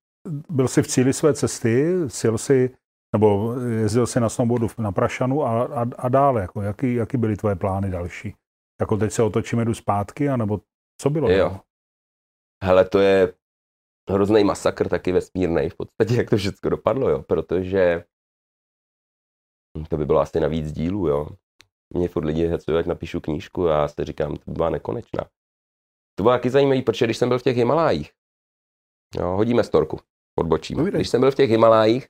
Byl 0.49 0.68
jsi 0.68 0.82
v 0.84 0.88
cíli 0.88 1.14
své 1.14 1.34
cesty, 1.34 1.86
sil 2.20 2.36
jsi, 2.38 2.76
nebo 3.16 3.53
jezdil 3.59 4.07
jsi 4.07 4.20
na 4.20 4.30
snowboardu 4.30 4.68
na 4.78 4.91
Prašanu 4.91 5.43
a, 5.43 5.64
a, 5.64 5.86
a 5.97 6.09
dále, 6.09 6.41
jako 6.41 6.61
jaký, 6.61 6.93
jaký 6.93 7.18
byly 7.18 7.36
tvoje 7.36 7.55
plány 7.55 7.89
další? 7.89 8.36
Jako 8.82 8.97
teď 8.97 9.11
se 9.11 9.24
otočíme, 9.24 9.66
jdu 9.66 9.74
zpátky, 9.74 10.30
anebo 10.30 10.61
co 11.01 11.09
bylo? 11.09 11.32
Jo. 11.32 11.59
Hele, 12.64 12.86
to 12.89 12.99
je 12.99 13.34
hrozný 14.09 14.43
masakr 14.43 14.89
taky 14.89 15.11
vesmírný 15.11 15.70
v 15.70 15.76
podstatě, 15.76 16.16
jak 16.16 16.30
to 16.30 16.38
všechno 16.38 16.70
dopadlo, 16.70 17.09
jo, 17.09 17.24
protože 17.24 18.03
to 19.89 19.97
by 19.97 20.05
bylo 20.05 20.20
asi 20.20 20.39
na 20.39 20.47
víc 20.47 20.72
dílů, 20.72 21.07
jo. 21.07 21.28
Mě 21.93 22.07
furt 22.07 22.25
lidi 22.25 22.47
hecují, 22.47 22.77
ať 22.77 22.85
napíšu 22.85 23.21
knížku 23.21 23.69
a 23.69 23.81
já 23.81 23.87
si 23.87 24.05
říkám, 24.05 24.35
to 24.37 24.51
by 24.51 24.51
byla 24.51 24.69
nekonečná. 24.69 25.23
To 26.15 26.23
bylo 26.23 26.35
taky 26.35 26.49
zajímavé, 26.49 26.81
protože 26.81 27.05
když 27.05 27.17
jsem 27.17 27.29
byl 27.29 27.39
v 27.39 27.43
těch 27.43 27.57
Himalájích, 27.57 28.11
jo, 29.15 29.27
hodíme 29.27 29.63
storku, 29.63 29.99
odbočíme. 30.39 30.81
Povídej. 30.81 30.99
Když 30.99 31.09
jsem 31.09 31.21
byl 31.21 31.31
v 31.31 31.35
těch 31.35 31.49
Himalájích, 31.49 32.07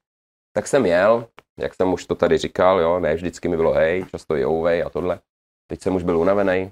tak 0.56 0.68
jsem 0.68 0.86
jel, 0.86 1.28
jak 1.60 1.74
jsem 1.74 1.94
už 1.94 2.06
to 2.06 2.16
tady 2.16 2.38
říkal, 2.38 2.80
jo, 2.80 3.00
ne 3.00 3.16
vždycky 3.16 3.48
mi 3.48 3.58
bylo 3.58 3.74
hej, 3.74 4.06
často 4.06 4.36
jouvej 4.36 4.84
a 4.84 4.90
tohle. 4.90 5.20
Teď 5.68 5.82
jsem 5.82 5.96
už 5.96 6.04
byl 6.04 6.20
unavený, 6.20 6.72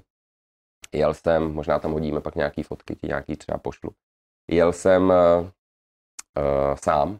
jel 0.92 1.14
jsem, 1.14 1.52
možná 1.52 1.78
tam 1.78 1.92
hodíme 1.92 2.20
pak 2.20 2.34
nějaký 2.34 2.62
fotky, 2.62 2.96
ti 2.96 3.06
nějaký 3.06 3.36
třeba 3.36 3.58
pošlu. 3.58 3.90
Jel 4.50 4.72
jsem 4.72 5.02
uh, 5.02 5.14
uh, 5.44 5.50
sám 6.74 7.18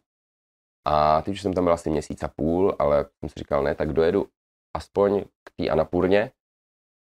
a 0.87 1.23
teď 1.23 1.35
už 1.35 1.43
jsem 1.43 1.55
tam 1.55 1.65
byl 1.65 1.73
asi 1.73 1.91
měsíc 1.91 2.23
a 2.23 2.29
půl, 2.29 2.77
ale 2.79 3.05
jsem 3.19 3.29
si 3.29 3.35
říkal, 3.37 3.63
ne, 3.63 3.75
tak 3.75 3.93
dojedu 3.93 4.27
aspoň 4.75 5.25
k 5.45 5.51
té 5.57 5.69
Anapurně, 5.69 6.23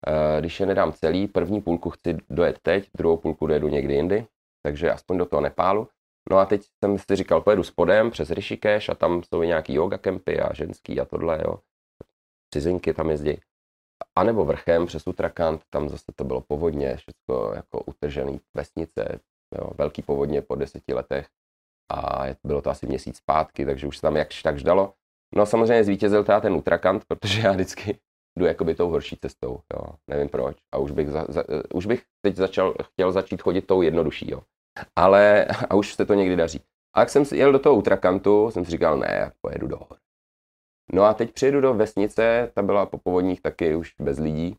uh, 0.09 0.41
když 0.41 0.61
je 0.61 0.66
nedám 0.66 0.93
celý, 0.93 1.29
první 1.29 1.61
půlku 1.61 1.91
chci 1.91 2.18
dojet 2.31 2.59
teď, 2.62 2.91
druhou 2.97 3.16
půlku 3.16 3.47
dojedu 3.47 3.68
někdy 3.68 3.95
jindy, 3.95 4.27
takže 4.62 4.91
aspoň 4.91 5.18
do 5.18 5.27
toho 5.27 5.41
Nepálu. 5.41 5.89
No 6.31 6.39
a 6.39 6.47
teď 6.47 6.62
jsem 6.85 6.99
si 6.99 7.16
říkal, 7.16 7.41
pojedu 7.41 7.62
spodem 7.62 8.11
přes 8.11 8.31
Rishikesh 8.31 8.91
a 8.91 8.95
tam 8.95 9.23
jsou 9.23 9.43
i 9.43 9.47
nějaký 9.47 9.75
yoga 9.75 9.99
kempy 9.99 10.41
a 10.41 10.55
ženský 10.55 11.01
a 11.01 11.05
tohle, 11.05 11.41
jo. 11.45 11.59
Cizinky 12.55 12.95
tam 12.95 13.11
jezdí. 13.11 13.41
A 14.16 14.25
nebo 14.25 14.45
vrchem 14.45 14.87
přes 14.87 15.07
Uttarakhand, 15.07 15.62
tam 15.71 15.89
zase 15.89 16.12
to 16.16 16.25
bylo 16.25 16.41
povodně, 16.41 16.97
všechno 16.97 17.53
jako 17.55 17.83
utržený 17.83 18.41
vesnice, 18.55 19.21
jo, 19.59 19.71
velký 19.79 20.03
povodně 20.03 20.43
po 20.43 20.55
deseti 20.55 20.95
letech 20.95 21.29
a 21.93 22.25
bylo 22.45 22.62
to 22.62 22.71
asi 22.71 22.87
měsíc 22.87 23.16
zpátky, 23.16 23.66
takže 23.66 23.87
už 23.87 23.97
se 23.97 24.03
tam 24.03 24.16
jakž 24.16 24.43
tak 24.43 24.62
dalo. 24.62 24.95
No 25.35 25.47
samozřejmě 25.47 25.85
zvítězil 25.85 26.24
teda 26.24 26.41
ten 26.41 26.55
Uttarakhand, 26.55 27.05
protože 27.05 27.41
já 27.41 27.53
vždycky 27.53 27.99
jdu 28.39 28.47
jakoby 28.47 28.74
tou 28.74 28.91
horší 28.91 29.16
cestou, 29.16 29.61
jo, 29.74 29.81
nevím 30.11 30.28
proč. 30.28 30.57
A 30.74 30.78
už 30.78 30.91
bych, 30.91 31.11
za, 31.11 31.26
za, 31.28 31.45
už 31.74 31.87
bych 31.87 32.05
teď 32.22 32.37
začal, 32.37 32.74
chtěl 32.83 33.12
začít 33.12 33.43
chodit 33.43 33.66
tou 33.66 33.83
jednodušší, 33.83 34.31
jo. 34.31 34.43
Ale, 34.97 35.47
a 35.70 35.74
už 35.74 35.95
se 35.95 36.07
to 36.07 36.14
někdy 36.14 36.37
daří. 36.37 36.61
A 36.97 37.01
jak 37.01 37.11
jsem 37.11 37.24
jel 37.35 37.53
do 37.53 37.59
toho 37.59 37.76
Uttarakhandu, 37.76 38.51
jsem 38.51 38.64
si 38.64 38.70
říkal, 38.70 38.99
ne, 38.99 39.33
pojedu 39.41 39.66
do 39.66 39.76
hor. 39.76 39.99
No 40.93 41.03
a 41.03 41.14
teď 41.14 41.33
přijedu 41.33 41.61
do 41.61 41.74
vesnice, 41.74 42.53
ta 42.55 42.62
byla 42.62 42.87
po 42.87 42.99
povodních 42.99 43.41
taky 43.41 43.74
už 43.76 43.95
bez 44.01 44.18
lidí. 44.18 44.57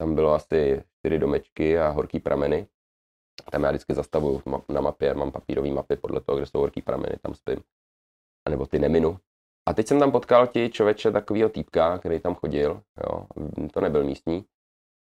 Tam 0.00 0.14
bylo 0.14 0.34
asi 0.34 0.82
čtyři 0.98 1.18
domečky 1.18 1.78
a 1.78 1.88
horký 1.88 2.20
prameny. 2.20 2.66
Tam 3.52 3.62
já 3.62 3.70
vždycky 3.70 3.94
zastavuju 3.94 4.42
na 4.68 4.80
mapě, 4.80 5.14
mám 5.14 5.32
papírové 5.32 5.70
mapy 5.70 5.96
podle 5.96 6.20
toho, 6.20 6.36
kde 6.36 6.46
jsou 6.46 6.58
horký 6.58 6.82
prameny, 6.82 7.16
tam 7.22 7.34
spím. 7.34 7.62
A 8.46 8.50
nebo 8.50 8.66
ty 8.66 8.78
neminu. 8.78 9.18
A 9.68 9.72
teď 9.74 9.86
jsem 9.86 10.00
tam 10.00 10.12
potkal 10.12 10.46
ti 10.46 10.70
člověče 10.70 11.10
takového 11.10 11.48
týpka, 11.48 11.98
který 11.98 12.20
tam 12.20 12.34
chodil, 12.34 12.82
jo. 13.04 13.26
to 13.72 13.80
nebyl 13.80 14.04
místní. 14.04 14.44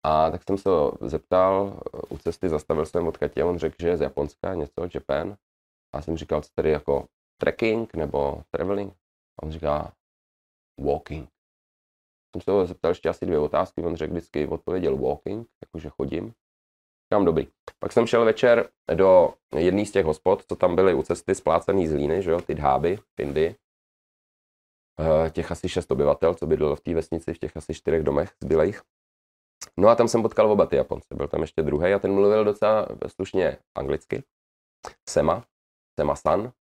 A 0.05 0.31
tak 0.31 0.43
jsem 0.43 0.57
se 0.57 0.69
ho 0.69 0.93
zeptal, 1.01 1.79
u 2.09 2.17
cesty 2.17 2.49
zastavil 2.49 2.85
jsem 2.85 3.07
od 3.07 3.17
Katě, 3.17 3.43
on 3.43 3.57
řekl, 3.57 3.75
že 3.79 3.87
je 3.87 3.97
z 3.97 4.01
Japonska, 4.01 4.53
něco, 4.53 4.87
Japan. 4.93 5.35
A 5.95 6.01
jsem 6.01 6.17
říkal, 6.17 6.41
co 6.41 6.49
tady 6.55 6.69
jako 6.69 7.07
trekking 7.41 7.93
nebo 7.93 8.43
traveling? 8.51 8.93
A 9.39 9.43
on 9.43 9.51
říká, 9.51 9.93
walking. 10.79 11.29
Jsem 12.35 12.41
se 12.41 12.51
ho 12.51 12.65
zeptal 12.65 12.91
ještě 12.91 13.09
asi 13.09 13.25
dvě 13.25 13.39
otázky, 13.39 13.83
on 13.83 13.95
řekl 13.95 14.13
vždycky, 14.13 14.47
odpověděl 14.47 14.97
walking, 14.97 15.47
jakože 15.65 15.89
chodím. 15.89 16.33
Říkám, 17.05 17.25
dobrý. 17.25 17.47
Pak 17.79 17.91
jsem 17.91 18.07
šel 18.07 18.25
večer 18.25 18.69
do 18.93 19.33
jedné 19.55 19.85
z 19.85 19.91
těch 19.91 20.05
hospod, 20.05 20.45
co 20.45 20.55
tam 20.55 20.75
byly 20.75 20.93
u 20.93 21.03
cesty 21.03 21.35
splácený 21.35 21.87
z 21.87 21.93
líny, 21.93 22.21
že 22.21 22.31
jo, 22.31 22.41
ty 22.41 22.55
dháby 22.55 22.97
v 22.97 23.19
Indii. 23.19 23.55
Eh, 24.99 25.29
Těch 25.29 25.51
asi 25.51 25.69
šest 25.69 25.91
obyvatel, 25.91 26.33
co 26.33 26.45
bydlelo 26.45 26.75
v 26.75 26.81
té 26.81 26.93
vesnici, 26.93 27.33
v 27.33 27.37
těch 27.37 27.57
asi 27.57 27.73
čtyřech 27.73 28.03
domech 28.03 28.31
zbylejch. 28.43 28.81
No 29.77 29.89
a 29.89 29.95
tam 29.95 30.07
jsem 30.07 30.21
potkal 30.21 30.51
oba 30.51 30.65
ty 30.65 30.75
Japonce. 30.75 31.15
Byl 31.15 31.27
tam 31.27 31.41
ještě 31.41 31.61
druhý 31.61 31.93
a 31.93 31.99
ten 31.99 32.13
mluvil 32.13 32.45
docela 32.45 32.87
slušně 33.07 33.57
anglicky. 33.75 34.23
Sema, 35.09 35.45
Sema-san. 35.99 36.51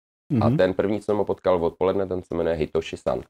A 0.43 0.49
Mhm. 0.49 0.57
ten 0.57 0.74
první, 0.74 1.01
co 1.01 1.05
jsem 1.05 1.16
ho 1.16 1.24
potkal 1.24 1.64
odpoledne, 1.64 2.07
ten 2.07 2.22
se 2.22 2.35
jmenuje 2.35 2.57
Hitoshi 2.57 2.97
San. 2.97 3.22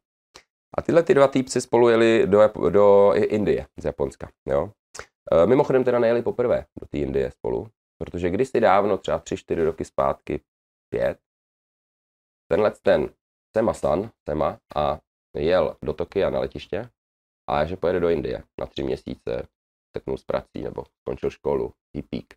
A 0.78 0.82
tyhle 0.82 1.03
ty 1.03 1.14
dva 1.14 1.28
týpci 1.28 1.61
spolu 1.61 1.88
jeli 1.88 2.26
do, 2.26 2.40
do 2.70 3.12
Indie 3.14 3.66
z 3.76 3.84
Japonska. 3.84 4.30
Jo? 4.48 4.72
E, 5.32 5.46
mimochodem 5.46 5.84
teda 5.84 5.98
nejeli 5.98 6.22
poprvé 6.22 6.66
do 6.80 6.86
té 6.86 6.98
Indie 6.98 7.30
spolu. 7.30 7.68
Protože 7.98 8.30
kdysi 8.30 8.61
dávno, 8.61 8.98
třeba 8.98 9.18
tři, 9.18 9.36
čtyři 9.36 9.64
roky 9.64 9.84
zpátky, 9.84 10.40
pět, 10.92 11.18
tenhle 12.50 12.70
ten 12.70 13.09
Sema-san, 13.57 14.11
Sema, 14.28 14.59
a 14.76 14.98
jel 15.36 15.76
do 15.84 15.92
Tokia 15.92 16.30
na 16.30 16.40
letiště 16.40 16.88
a 17.50 17.64
že 17.64 17.76
pojede 17.76 18.00
do 18.00 18.09
Indie 18.09 18.42
na 18.61 18.66
tři 18.66 18.82
měsíce, 18.82 19.48
teknul 19.96 20.16
z 20.16 20.24
prací 20.24 20.62
nebo 20.62 20.84
skončil 21.00 21.30
školu, 21.30 21.72
hippík. 21.96 22.34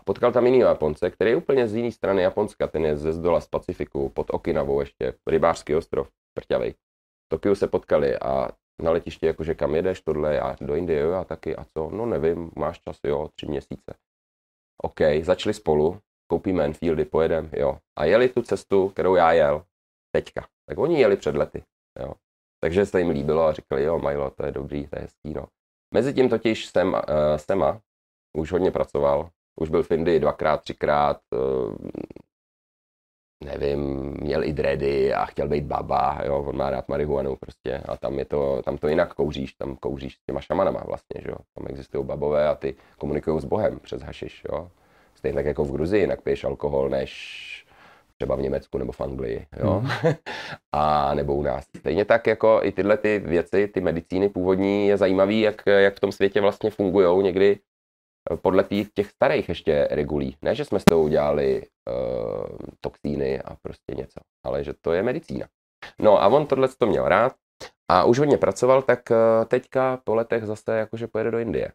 A 0.00 0.02
potkal 0.04 0.32
tam 0.32 0.46
jiný 0.46 0.58
Japonce, 0.58 1.10
který 1.10 1.30
je 1.30 1.36
úplně 1.36 1.68
z 1.68 1.74
jiné 1.74 1.92
strany 1.92 2.22
Japonska, 2.22 2.66
ten 2.66 2.84
je 2.86 2.96
ze 2.96 3.12
zdola 3.12 3.40
z 3.40 3.48
Pacifiku, 3.48 4.08
pod 4.08 4.26
Okinavou 4.30 4.80
ještě, 4.80 5.14
rybářský 5.26 5.74
ostrov, 5.74 6.08
trťavej. 6.34 6.72
V 6.72 7.28
Tokiu 7.28 7.54
se 7.54 7.68
potkali 7.68 8.18
a 8.18 8.48
na 8.82 8.90
letišti 8.90 9.26
jakože 9.26 9.54
kam 9.54 9.74
jedeš, 9.74 10.00
tohle, 10.00 10.34
já 10.34 10.56
do 10.60 10.74
Indie, 10.74 11.00
jo, 11.00 11.10
já 11.10 11.24
taky, 11.24 11.56
a 11.56 11.64
co, 11.64 11.90
no 11.90 12.06
nevím, 12.06 12.50
máš 12.56 12.80
čas, 12.80 13.00
jo, 13.04 13.28
tři 13.34 13.46
měsíce. 13.46 13.94
OK, 14.82 15.00
začali 15.22 15.54
spolu, 15.54 16.00
koupíme 16.30 16.64
Enfieldy, 16.64 17.04
pojedem, 17.04 17.50
jo. 17.52 17.78
A 17.98 18.04
jeli 18.04 18.28
tu 18.28 18.42
cestu, 18.42 18.88
kterou 18.88 19.14
já 19.14 19.32
jel, 19.32 19.64
teďka. 20.14 20.46
Tak 20.68 20.78
oni 20.78 21.00
jeli 21.00 21.16
před 21.16 21.36
lety, 21.36 21.62
jo. 22.00 22.12
Takže 22.60 22.86
se 22.86 22.98
jim 23.00 23.10
líbilo 23.10 23.44
a 23.44 23.52
říkali, 23.52 23.84
jo, 23.84 23.98
Milo, 23.98 24.30
to 24.30 24.46
je 24.46 24.52
dobrý, 24.52 24.86
to 24.86 24.96
je 24.96 25.02
hezký, 25.02 25.32
no. 25.34 25.46
Mezitím 25.94 26.28
totiž 26.28 26.66
jsem, 26.66 26.92
uh, 26.92 27.00
Sema 27.36 27.80
už 28.36 28.52
hodně 28.52 28.70
pracoval, 28.70 29.30
už 29.60 29.68
byl 29.68 29.82
v 29.82 29.90
Indii 29.90 30.20
dvakrát, 30.20 30.62
třikrát, 30.62 31.20
uh, 31.32 31.76
nevím, 33.44 33.80
měl 34.20 34.44
i 34.44 34.52
dready 34.52 35.14
a 35.14 35.24
chtěl 35.24 35.48
být 35.48 35.64
baba, 35.64 36.20
jo, 36.24 36.44
on 36.44 36.56
má 36.56 36.70
rád 36.70 36.88
marihuanu 36.88 37.36
prostě 37.36 37.78
a 37.78 37.96
tam 37.96 38.18
je 38.18 38.24
to, 38.24 38.62
tam 38.62 38.78
to 38.78 38.88
jinak 38.88 39.14
kouříš, 39.14 39.52
tam 39.52 39.76
kouříš 39.76 40.14
s 40.14 40.24
těma 40.26 40.40
šamanama 40.40 40.82
vlastně, 40.86 41.20
že 41.22 41.30
jo, 41.30 41.36
tam 41.54 41.66
existují 41.68 42.04
babové 42.04 42.48
a 42.48 42.54
ty 42.54 42.76
komunikují 42.98 43.40
s 43.40 43.44
Bohem 43.44 43.80
přes 43.80 44.02
hašiš, 44.02 44.44
jo. 44.52 44.70
Stejně 45.14 45.34
tak 45.34 45.46
jako 45.46 45.64
v 45.64 45.72
Gruzii, 45.72 46.00
jinak 46.00 46.22
piješ 46.22 46.44
alkohol, 46.44 46.88
než 46.88 47.67
třeba 48.18 48.36
v 48.36 48.42
Německu 48.42 48.78
nebo 48.78 48.92
v 48.92 49.00
Anglii, 49.00 49.46
jo? 49.56 49.80
Mm. 49.80 49.90
a 50.72 51.14
nebo 51.14 51.34
u 51.34 51.42
nás. 51.42 51.66
Stejně 51.76 52.04
tak 52.04 52.26
jako 52.26 52.60
i 52.62 52.72
tyhle 52.72 52.96
ty 52.96 53.18
věci, 53.18 53.68
ty 53.68 53.80
medicíny 53.80 54.28
původní, 54.28 54.88
je 54.88 54.96
zajímavý, 54.96 55.40
jak, 55.40 55.62
jak 55.66 55.96
v 55.96 56.00
tom 56.00 56.12
světě 56.12 56.40
vlastně 56.40 56.70
fungují 56.70 57.24
někdy 57.24 57.58
eh, 58.32 58.36
podle 58.36 58.64
těch, 58.64 58.88
těch 58.94 59.10
starých 59.10 59.48
ještě 59.48 59.88
regulí. 59.90 60.36
Ne, 60.42 60.54
že 60.54 60.64
jsme 60.64 60.80
s 60.80 60.84
tou 60.84 61.02
udělali 61.02 61.62
uh, 61.62 62.56
toxíny 62.80 63.40
a 63.40 63.56
prostě 63.62 63.94
něco, 63.94 64.20
ale 64.46 64.64
že 64.64 64.72
to 64.80 64.92
je 64.92 65.02
medicína. 65.02 65.46
No 65.98 66.22
a 66.22 66.26
on 66.26 66.46
tohle 66.46 66.68
to 66.68 66.86
měl 66.86 67.08
rád 67.08 67.32
a 67.90 68.04
už 68.04 68.18
hodně 68.18 68.38
pracoval, 68.38 68.82
tak 68.82 69.10
uh, 69.10 69.44
teďka 69.44 70.00
po 70.04 70.14
letech 70.14 70.44
zase 70.44 70.78
jakože 70.78 71.06
pojede 71.06 71.30
do 71.30 71.38
Indie. 71.38 71.72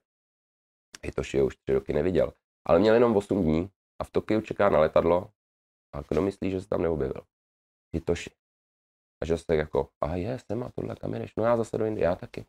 I 1.04 1.12
to 1.12 1.22
je 1.34 1.44
už 1.44 1.56
tři 1.56 1.74
roky 1.74 1.94
neviděl. 1.94 2.34
Ale 2.68 2.80
měl 2.80 2.94
jenom 2.94 3.18
8 3.18 3.44
dní 3.44 3.70
a 4.02 4.04
v 4.04 4.12
Tokiu 4.12 4.42
čeká 4.42 4.70
na 4.70 4.80
letadlo 4.80 5.30
a 5.94 6.02
kdo 6.02 6.22
myslí, 6.22 6.52
že 6.52 6.62
se 6.62 6.68
tam 6.68 6.82
neobjevil? 6.82 7.22
Hitoshi. 7.96 8.32
A 9.22 9.26
že 9.26 9.38
se 9.38 9.56
jako, 9.56 9.90
a 10.02 10.16
je, 10.16 10.40
jsem 10.40 10.64
a 10.64 10.72
tohle 10.76 10.96
kam 10.96 11.14
jdeš? 11.14 11.36
No 11.36 11.44
já 11.44 11.58
zase 11.58 11.78
do 11.78 11.86
Indie, 11.86 12.04
já 12.04 12.16
taky. 12.16 12.46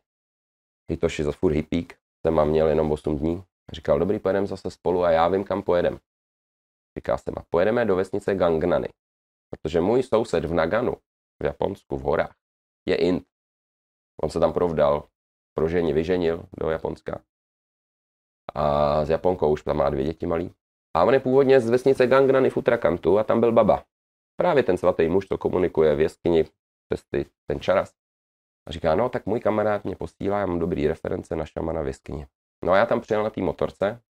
Hitoshi 0.91 1.25
za 1.25 1.33
furt 1.33 1.53
hippík, 1.53 1.99
jsem 2.27 2.39
a 2.39 2.45
měl 2.45 2.69
jenom 2.69 2.93
8 2.93 3.19
dní. 3.19 3.45
Říkal, 3.73 3.99
dobrý, 3.99 4.19
pojedeme 4.19 4.47
zase 4.47 4.71
spolu 4.71 5.05
a 5.05 5.11
já 5.11 5.29
vím, 5.29 5.45
kam 5.45 5.63
pojedem. 5.63 6.01
Říká 6.99 7.19
se, 7.19 7.31
a 7.37 7.43
pojedeme 7.51 7.85
do 7.85 7.97
vesnice 7.97 8.35
Gangnany. 8.35 8.89
Protože 9.51 9.81
můj 9.81 10.03
soused 10.03 10.45
v 10.45 10.55
Naganu, 10.55 10.95
v 11.43 11.45
Japonsku, 11.45 11.97
v 11.97 12.03
horách, 12.03 12.37
je 12.89 12.97
Ind. 12.97 13.27
On 14.23 14.31
se 14.31 14.41
tam 14.41 14.53
provdal, 14.53 15.09
prožení, 15.55 15.93
vyženil 15.93 16.49
do 16.61 16.71
Japonska. 16.71 17.25
A 18.55 19.05
s 19.05 19.11
Japonkou 19.11 19.53
už 19.53 19.63
tam 19.63 19.77
má 19.77 19.91
dvě 19.91 20.05
děti 20.05 20.27
malý. 20.27 20.55
A 20.95 21.05
on 21.05 21.15
je 21.15 21.21
původně 21.21 21.61
z 21.61 21.71
vesnice 21.71 22.07
Gangnany 22.07 22.51
v 22.51 22.57
Utrakantu 22.57 23.19
a 23.19 23.25
tam 23.25 23.41
byl 23.41 23.53
baba. 23.53 23.85
Právě 24.37 24.63
ten 24.63 24.77
svatý 24.77 25.09
muž, 25.09 25.27
to 25.27 25.39
komunikuje 25.39 25.97
v 25.97 26.01
jeskyni 26.01 26.45
přes 26.89 27.05
ty, 27.11 27.27
ten 27.47 27.61
čaras. 27.61 27.95
A 28.69 28.73
říká, 28.73 28.95
no 28.95 29.09
tak 29.09 29.27
můj 29.27 29.41
kamarád 29.41 29.85
mě 29.85 29.97
posílá, 29.97 30.41
já 30.41 30.47
mám 30.47 30.59
dobrý 30.59 30.89
reference 30.89 31.37
na 31.37 31.47
šamana 31.47 31.83
v 31.83 31.87
jeskyni. 31.87 32.27
No 32.65 32.73
a 32.73 32.77
já 32.77 32.87
tam 32.87 33.01
přijel 33.01 33.23
na 33.23 33.31
té 33.31 33.41
motorce, 33.41 34.03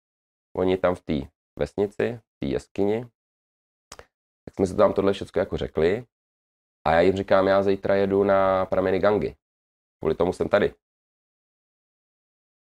oni 0.58 0.78
tam 0.78 0.96
v 0.96 1.02
té 1.02 1.14
vesnici, 1.60 2.20
v 2.22 2.40
té 2.40 2.46
jeskyni, 2.46 3.06
tak 4.46 4.56
jsme 4.56 4.68
si 4.68 4.76
tam 4.76 4.94
tohle 4.94 5.14
všechno 5.14 5.40
jako 5.40 5.58
řekli. 5.58 6.06
A 6.88 6.92
já 6.92 7.02
jim 7.02 7.16
říkám, 7.16 7.48
já 7.48 7.64
zítra 7.64 7.96
jedu 7.96 8.24
na 8.24 8.66
prameny 8.66 9.00
Gangy. 9.00 9.36
Kvůli 10.00 10.16
tomu 10.16 10.34
jsem 10.34 10.50
tady. 10.50 10.74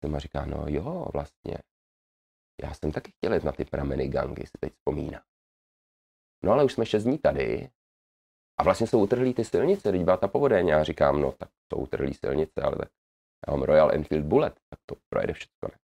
Jsem 0.05 0.19
říká, 0.19 0.45
no 0.47 0.65
jo, 0.69 1.07
vlastně. 1.13 1.59
Já 2.63 2.75
jsem 2.75 2.93
taky 2.93 3.13
chtěl 3.17 3.35
jít 3.35 3.45
na 3.45 3.53
ty 3.53 3.65
prameny 3.65 4.09
Gangy, 4.09 4.47
si 4.47 4.53
teď 4.61 4.73
vzpomíná. 4.73 5.23
No 6.45 6.53
ale 6.53 6.65
už 6.65 6.73
jsme 6.73 6.87
šest 6.87 7.05
dní 7.05 7.19
tady 7.19 7.71
a 8.61 8.63
vlastně 8.63 8.87
jsou 8.87 9.03
utrhlý 9.03 9.35
ty 9.35 9.45
silnice, 9.45 9.93
teď 9.93 10.05
byla 10.05 10.17
ta 10.17 10.29
povodeň. 10.29 10.69
Já 10.69 10.85
říkám, 10.85 11.21
no 11.21 11.33
tak 11.33 11.49
jsou 11.73 11.83
utrhlý 11.83 12.15
silnice, 12.15 12.63
ale 12.63 12.77
tak 12.77 12.89
já 13.47 13.53
mám 13.53 13.63
Royal 13.63 13.95
Enfield 13.95 14.27
Bullet, 14.27 14.55
tak 14.71 14.81
to 14.87 14.97
projede 15.09 15.33
všechno. 15.33 15.69
Ne? 15.73 15.79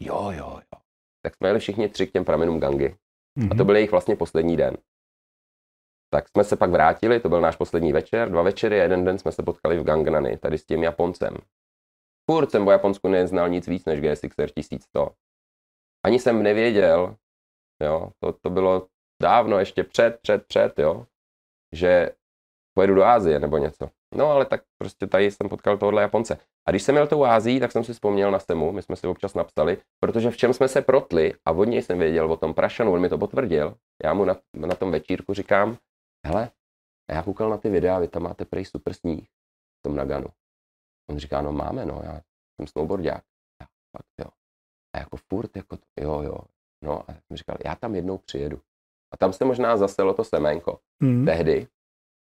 Jo, 0.00 0.30
jo, 0.30 0.60
jo. 0.72 0.80
Tak 1.22 1.36
jsme 1.36 1.48
jeli 1.48 1.60
všichni 1.60 1.88
tři 1.88 2.06
k 2.06 2.12
těm 2.12 2.24
pramenům 2.24 2.60
Gangy. 2.60 2.96
Mm-hmm. 3.38 3.46
A 3.46 3.48
to 3.48 3.54
mhm. 3.54 3.66
byl 3.66 3.76
jejich 3.76 3.90
vlastně 3.90 4.16
poslední 4.16 4.56
den. 4.56 4.76
Tak 6.12 6.28
jsme 6.28 6.44
se 6.44 6.56
pak 6.56 6.70
vrátili, 6.70 7.20
to 7.20 7.28
byl 7.28 7.40
náš 7.40 7.56
poslední 7.56 7.92
večer, 7.92 8.30
dva 8.30 8.42
večery, 8.42 8.76
jeden 8.76 9.04
den 9.04 9.18
jsme 9.18 9.32
se 9.32 9.42
potkali 9.42 9.78
v 9.78 9.84
Gangnany, 9.84 10.36
tady 10.36 10.58
s 10.58 10.66
tím 10.66 10.82
Japoncem. 10.82 11.36
Furt 12.30 12.50
jsem 12.50 12.68
o 12.68 12.70
Japonsku 12.70 13.08
neznal 13.08 13.48
nic 13.48 13.68
víc 13.68 13.84
než 13.84 14.00
GSXR 14.00 14.50
1100 14.50 15.14
ani 16.04 16.18
jsem 16.18 16.42
nevěděl, 16.42 17.16
jo, 17.82 18.12
to, 18.20 18.32
to 18.32 18.50
bylo 18.50 18.88
dávno, 19.22 19.58
ještě 19.58 19.84
před, 19.84 20.18
před, 20.22 20.46
před, 20.46 20.78
jo, 20.78 21.06
že 21.74 22.10
pojedu 22.74 22.94
do 22.94 23.04
Ázie 23.04 23.40
nebo 23.40 23.58
něco. 23.58 23.90
No 24.14 24.30
ale 24.30 24.44
tak 24.44 24.62
prostě 24.78 25.06
tady 25.06 25.30
jsem 25.30 25.48
potkal 25.48 25.78
tohle 25.78 26.02
Japonce. 26.02 26.38
A 26.68 26.70
když 26.70 26.82
jsem 26.82 26.94
měl 26.94 27.06
tou 27.06 27.24
Ázii, 27.24 27.60
tak 27.60 27.72
jsem 27.72 27.84
si 27.84 27.92
vzpomněl 27.92 28.30
na 28.30 28.38
Semu, 28.38 28.72
my 28.72 28.82
jsme 28.82 28.96
si 28.96 29.06
občas 29.06 29.34
napsali, 29.34 29.78
protože 30.00 30.30
v 30.30 30.36
čem 30.36 30.52
jsme 30.52 30.68
se 30.68 30.82
protli 30.82 31.34
a 31.44 31.52
od 31.52 31.64
něj 31.64 31.82
jsem 31.82 31.98
věděl 31.98 32.32
o 32.32 32.36
tom 32.36 32.54
Prašanu, 32.54 32.92
on 32.92 33.00
mi 33.00 33.08
to 33.08 33.18
potvrdil. 33.18 33.76
Já 34.04 34.14
mu 34.14 34.24
na, 34.24 34.36
na 34.56 34.74
tom 34.74 34.90
večírku 34.90 35.34
říkám, 35.34 35.78
hele, 36.26 36.50
já 37.10 37.22
koukal 37.22 37.50
na 37.50 37.58
ty 37.58 37.70
videa, 37.70 37.98
vy 37.98 38.08
tam 38.08 38.22
máte 38.22 38.44
prej 38.44 38.64
super 38.64 38.94
sníh 38.94 39.24
v 39.78 39.82
tom 39.82 39.96
Naganu. 39.96 40.26
On 41.10 41.18
říká, 41.18 41.42
no 41.42 41.52
máme, 41.52 41.86
no, 41.86 42.00
já 42.04 42.20
jsem 42.56 42.66
snowboardák. 42.66 43.24
Já, 43.60 43.66
fakt, 43.96 44.12
jo. 44.20 44.41
A 44.94 44.98
jako 44.98 45.16
furt, 45.16 45.56
jako 45.56 45.78
jo, 46.00 46.22
jo. 46.22 46.38
No 46.84 47.10
a 47.10 47.14
jsem 47.14 47.36
říkal, 47.36 47.56
já 47.64 47.76
tam 47.76 47.94
jednou 47.94 48.18
přijedu. 48.18 48.60
A 49.12 49.16
tam 49.16 49.32
se 49.32 49.44
možná 49.44 49.76
zaselo 49.76 50.14
to 50.14 50.24
seménko. 50.24 50.80
Mm. 51.00 51.26
Tehdy. 51.26 51.68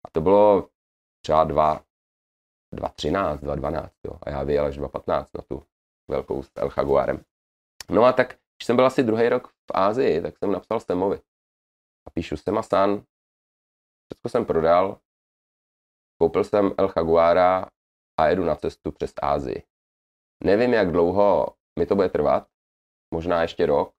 A 0.06 0.10
to 0.10 0.20
bylo 0.20 0.68
třeba 1.24 1.44
2, 1.44 1.84
2.13, 2.74 3.38
2.12, 3.38 3.90
jo. 4.04 4.18
A 4.22 4.30
já 4.30 4.42
vyjel 4.42 4.66
až 4.66 4.78
2.15 4.78 5.26
na 5.34 5.42
tu 5.48 5.62
velkou 6.10 6.42
s 6.42 6.50
El 6.56 6.70
Jaguarem. 6.76 7.24
No 7.90 8.04
a 8.04 8.12
tak, 8.12 8.28
když 8.28 8.66
jsem 8.66 8.76
byl 8.76 8.86
asi 8.86 9.02
druhý 9.02 9.28
rok 9.28 9.48
v 9.48 9.70
Ázii, 9.74 10.22
tak 10.22 10.38
jsem 10.38 10.52
napsal 10.52 10.80
Semovi. 10.80 11.20
A 12.06 12.10
píšu 12.10 12.36
Sema-san, 12.36 13.04
všechno 14.12 14.30
jsem 14.30 14.44
prodal, 14.44 15.00
koupil 16.20 16.44
jsem 16.44 16.74
El 16.78 16.92
Jaguara 16.96 17.68
a 18.20 18.26
jedu 18.26 18.44
na 18.44 18.56
cestu 18.56 18.92
přes 18.92 19.12
Ázii. 19.22 19.62
Nevím, 20.44 20.72
jak 20.72 20.92
dlouho 20.92 21.57
mi 21.78 21.86
to 21.86 21.94
bude 21.94 22.08
trvat, 22.08 22.48
možná 23.14 23.42
ještě 23.42 23.66
rok, 23.66 23.94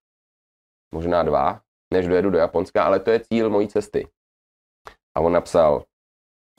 možná 0.94 1.24
dva, 1.24 1.62
než 1.94 2.08
dojedu 2.08 2.30
do 2.30 2.38
Japonska, 2.38 2.84
ale 2.84 3.00
to 3.00 3.12
je 3.12 3.20
cíl 3.20 3.50
mojí 3.50 3.68
cesty. 3.68 4.08
A 5.18 5.22
on 5.22 5.34
napsal, 5.34 5.86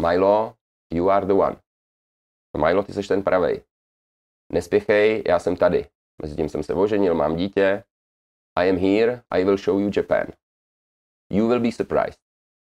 Milo, 0.03 0.55
you 0.93 1.11
are 1.11 1.27
the 1.27 1.33
one. 1.33 1.57
Milo, 2.57 2.83
ty 2.83 2.93
jsi 2.93 3.09
ten 3.09 3.23
pravej. 3.23 3.65
Nespěchej, 4.53 5.23
já 5.27 5.39
jsem 5.39 5.57
tady. 5.57 5.89
Mezitím 6.23 6.49
jsem 6.49 6.63
se 6.63 6.75
oženil, 6.75 7.15
mám 7.15 7.37
dítě. 7.37 7.85
I 8.59 8.71
am 8.71 8.77
here, 8.77 9.23
I 9.31 9.45
will 9.45 9.57
show 9.57 9.81
you 9.81 9.91
Japan. 9.97 10.27
You 11.33 11.49
will 11.49 11.61
be 11.61 11.73
surprised. 11.73 12.21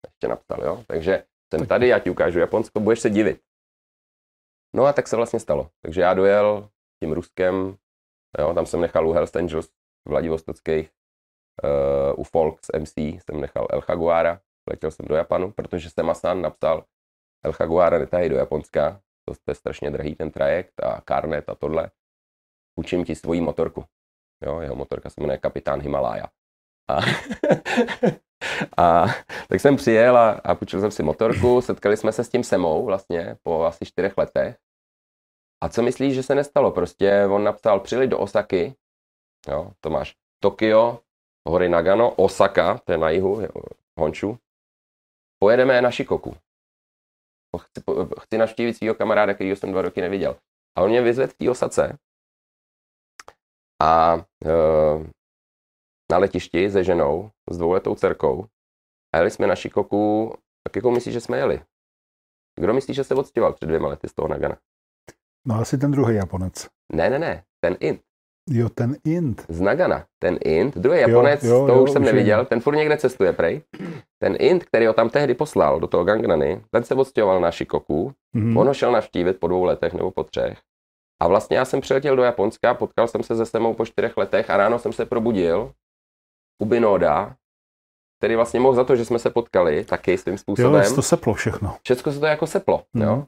Ještě 0.07 0.27
napsal, 0.27 0.63
jo? 0.63 0.83
Takže 0.87 1.25
jsem 1.53 1.67
tady, 1.67 1.87
já 1.87 1.99
ti 1.99 2.09
ukážu 2.09 2.39
Japonsko, 2.39 2.79
budeš 2.79 2.99
se 2.99 3.09
divit. 3.09 3.41
No 4.75 4.85
a 4.85 4.93
tak 4.93 5.07
se 5.07 5.15
vlastně 5.15 5.39
stalo. 5.39 5.69
Takže 5.81 6.01
já 6.01 6.13
dojel 6.13 6.69
tím 7.03 7.13
Ruskem 7.13 7.77
Jo, 8.39 8.53
tam 8.53 8.65
jsem 8.65 8.81
nechal 8.81 9.07
u 9.07 9.11
Hells 9.11 9.35
Angels 9.35 9.69
Vladivostockých, 10.07 10.91
uh, 11.63 12.19
u 12.19 12.23
Folks 12.23 12.67
MC 12.79 12.97
jsem 12.97 13.41
nechal 13.41 13.67
El 13.69 13.81
Jaguara, 13.89 14.41
letěl 14.69 14.91
jsem 14.91 15.05
do 15.05 15.15
Japanu, 15.15 15.51
protože 15.51 15.89
jsem 15.89 16.09
Asan 16.09 16.41
napsal 16.41 16.85
El 17.45 17.53
Jaguara 17.59 17.99
netahy 17.99 18.29
do 18.29 18.35
Japonska, 18.35 19.01
to 19.25 19.51
je 19.51 19.55
strašně 19.55 19.91
drahý 19.91 20.15
ten 20.15 20.31
trajekt 20.31 20.83
a 20.83 21.01
Carnet 21.01 21.49
a 21.49 21.55
tohle. 21.55 21.91
Učím 22.79 23.05
ti 23.05 23.15
svoji 23.15 23.41
motorku. 23.41 23.85
Jo, 24.45 24.59
jeho 24.59 24.75
motorka 24.75 25.09
se 25.09 25.21
jmenuje 25.21 25.37
Kapitán 25.37 25.81
Himalája. 25.81 26.25
A, 26.89 26.99
a 28.83 29.05
tak 29.49 29.59
jsem 29.59 29.75
přijel 29.75 30.17
a, 30.17 30.29
a 30.29 30.55
půjčil 30.55 30.81
jsem 30.81 30.91
si 30.91 31.03
motorku, 31.03 31.61
setkali 31.61 31.97
jsme 31.97 32.11
se 32.11 32.23
s 32.23 32.29
tím 32.29 32.43
Semou 32.43 32.85
vlastně 32.85 33.37
po 33.43 33.63
asi 33.63 33.85
čtyřech 33.85 34.17
letech 34.17 34.57
a 35.61 35.69
co 35.69 35.81
myslíš, 35.81 36.15
že 36.15 36.23
se 36.23 36.35
nestalo? 36.35 36.71
Prostě 36.71 37.25
on 37.25 37.43
napsal, 37.43 37.79
přijeli 37.79 38.07
do 38.07 38.19
Osaky, 38.19 38.75
jo, 39.47 39.71
to 39.79 39.89
máš 39.89 40.15
Tokio, 40.43 40.99
hory 41.49 41.69
Nagano, 41.69 42.15
Osaka, 42.15 42.77
to 42.77 42.91
je 42.91 42.97
na 42.97 43.09
jihu, 43.09 43.41
Honšu. 43.99 44.37
Pojedeme 45.39 45.81
na 45.81 45.91
Shikoku. 45.91 46.37
Chci, 47.57 47.81
chci 48.21 48.37
navštívit 48.37 48.73
svého 48.73 48.95
kamaráda, 48.95 49.33
který 49.33 49.55
jsem 49.55 49.71
dva 49.71 49.81
roky 49.81 50.01
neviděl. 50.01 50.39
A 50.77 50.81
on 50.81 50.89
mě 50.89 51.01
vyzvedl 51.01 51.33
v 51.33 51.37
té 51.37 51.49
Osace. 51.49 51.97
A 53.81 54.15
e, 54.45 54.51
na 56.11 56.17
letišti 56.17 56.69
se 56.69 56.83
ženou, 56.83 57.31
s 57.49 57.57
dvouletou 57.57 57.95
dcerkou. 57.95 58.45
A 59.13 59.17
jeli 59.17 59.31
jsme 59.31 59.47
na 59.47 59.55
Shikoku, 59.55 60.33
tak 60.63 60.75
jako 60.75 60.91
myslíš, 60.91 61.13
že 61.13 61.21
jsme 61.21 61.37
jeli? 61.37 61.63
Kdo 62.59 62.73
myslí, 62.73 62.93
že 62.93 63.03
se 63.03 63.15
odstěhoval 63.15 63.53
před 63.53 63.65
dvěma 63.65 63.87
lety 63.87 64.07
z 64.07 64.13
toho 64.13 64.27
Nagana? 64.27 64.57
No 65.47 65.55
asi 65.55 65.77
ten 65.77 65.91
druhý 65.91 66.15
Japonec. 66.15 66.67
Ne, 66.93 67.09
ne, 67.09 67.19
ne, 67.19 67.43
ten 67.63 67.77
Int. 67.79 68.01
Jo, 68.49 68.69
ten 68.69 68.95
Int. 69.03 69.45
Z 69.49 69.61
Nagana. 69.61 70.05
Ten 70.19 70.37
Int, 70.41 70.77
druhý 70.77 70.99
Japonec, 70.99 71.43
jo, 71.43 71.55
jo, 71.55 71.67
to 71.67 71.73
jo, 71.73 71.83
už 71.83 71.91
jsem 71.91 72.01
už 72.01 72.05
neviděl, 72.05 72.39
je. 72.39 72.45
ten 72.45 72.59
furt 72.59 72.75
někde 72.75 72.97
cestuje, 72.97 73.33
prej. 73.33 73.61
Ten 74.19 74.35
Int, 74.39 74.65
který 74.65 74.85
ho 74.85 74.93
tam 74.93 75.09
tehdy 75.09 75.33
poslal 75.33 75.79
do 75.79 75.87
toho 75.87 76.03
Gangnany, 76.03 76.61
ten 76.71 76.83
se 76.83 76.95
odstěhoval 76.95 77.41
na 77.41 77.51
Shikoku, 77.51 78.13
mm-hmm. 78.35 78.59
on 78.59 78.67
ho 78.67 78.73
šel 78.73 78.91
navštívit 78.91 79.39
po 79.39 79.47
dvou 79.47 79.63
letech 79.63 79.93
nebo 79.93 80.11
po 80.11 80.23
třech. 80.23 80.59
A 81.21 81.27
vlastně 81.27 81.57
já 81.57 81.65
jsem 81.65 81.81
přiletěl 81.81 82.15
do 82.15 82.23
Japonska, 82.23 82.73
potkal 82.73 83.07
jsem 83.07 83.23
se 83.23 83.35
se 83.35 83.45
Semou 83.45 83.73
po 83.73 83.85
čtyřech 83.85 84.17
letech 84.17 84.49
a 84.49 84.57
ráno 84.57 84.79
jsem 84.79 84.93
se 84.93 85.05
probudil 85.05 85.71
u 86.61 86.65
Binoda, 86.65 87.35
který 88.19 88.35
vlastně 88.35 88.59
mohl 88.59 88.75
za 88.75 88.83
to, 88.83 88.95
že 88.95 89.05
jsme 89.05 89.19
se 89.19 89.29
potkali 89.29 89.83
taky 89.83 90.17
svým 90.17 90.37
způsobem. 90.37 90.83
Jo, 90.83 90.95
to 90.95 91.01
seplo 91.01 91.33
všechno. 91.33 91.77
Všechno 91.83 92.11
se 92.11 92.19
to 92.19 92.25
jako 92.25 92.47
seplo, 92.47 92.83
mm. 92.93 93.01
jo. 93.01 93.25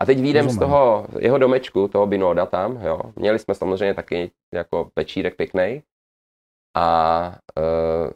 A 0.00 0.06
teď 0.06 0.20
výjdem 0.20 0.50
z 0.50 0.58
toho 0.58 1.06
jeho 1.18 1.38
domečku, 1.38 1.88
toho 1.88 2.06
Binoda 2.06 2.46
tam, 2.46 2.76
jo. 2.76 3.00
Měli 3.16 3.38
jsme 3.38 3.54
samozřejmě 3.54 3.94
taky 3.94 4.30
jako 4.54 4.90
večírek 4.96 5.36
pěkný. 5.36 5.82
A 6.76 7.38
uh, 7.58 8.10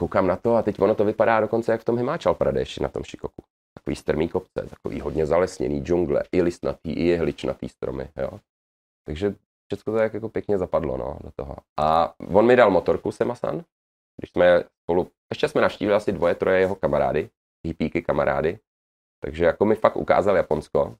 koukám 0.00 0.26
na 0.26 0.36
to 0.36 0.56
a 0.56 0.62
teď 0.62 0.80
ono 0.80 0.94
to 0.94 1.04
vypadá 1.04 1.40
dokonce 1.40 1.72
jak 1.72 1.80
v 1.80 1.84
tom 1.84 1.96
Himáčal 1.96 2.34
Pradesh 2.34 2.78
na 2.78 2.88
tom 2.88 3.04
Šikoku. 3.04 3.42
Takový 3.78 3.96
strmý 3.96 4.28
kopce, 4.28 4.66
takový 4.70 5.00
hodně 5.00 5.26
zalesněný 5.26 5.82
džungle, 5.82 6.22
i 6.32 6.42
listnatý, 6.42 6.92
i 6.92 7.04
jehličnatý 7.04 7.68
stromy, 7.68 8.08
jo. 8.16 8.40
Takže 9.06 9.34
všechno 9.72 9.92
to 9.92 9.98
jako 9.98 10.28
pěkně 10.28 10.58
zapadlo, 10.58 10.96
no, 10.96 11.18
do 11.24 11.30
toho. 11.36 11.56
A 11.80 12.14
on 12.34 12.46
mi 12.46 12.56
dal 12.56 12.70
motorku, 12.70 13.12
Semasan, 13.12 13.64
když 14.16 14.30
jsme 14.30 14.64
spolu, 14.82 15.10
ještě 15.32 15.48
jsme 15.48 15.60
navštívili 15.60 15.96
asi 15.96 16.12
dvoje, 16.12 16.34
troje 16.34 16.60
jeho 16.60 16.74
kamarády, 16.74 17.30
hippíky 17.66 18.02
kamarády, 18.02 18.58
takže 19.24 19.44
jako 19.44 19.64
mi 19.64 19.74
fakt 19.74 19.96
ukázal 19.96 20.36
Japonsko, 20.36 20.96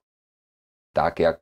tak 0.97 1.21
jak 1.21 1.39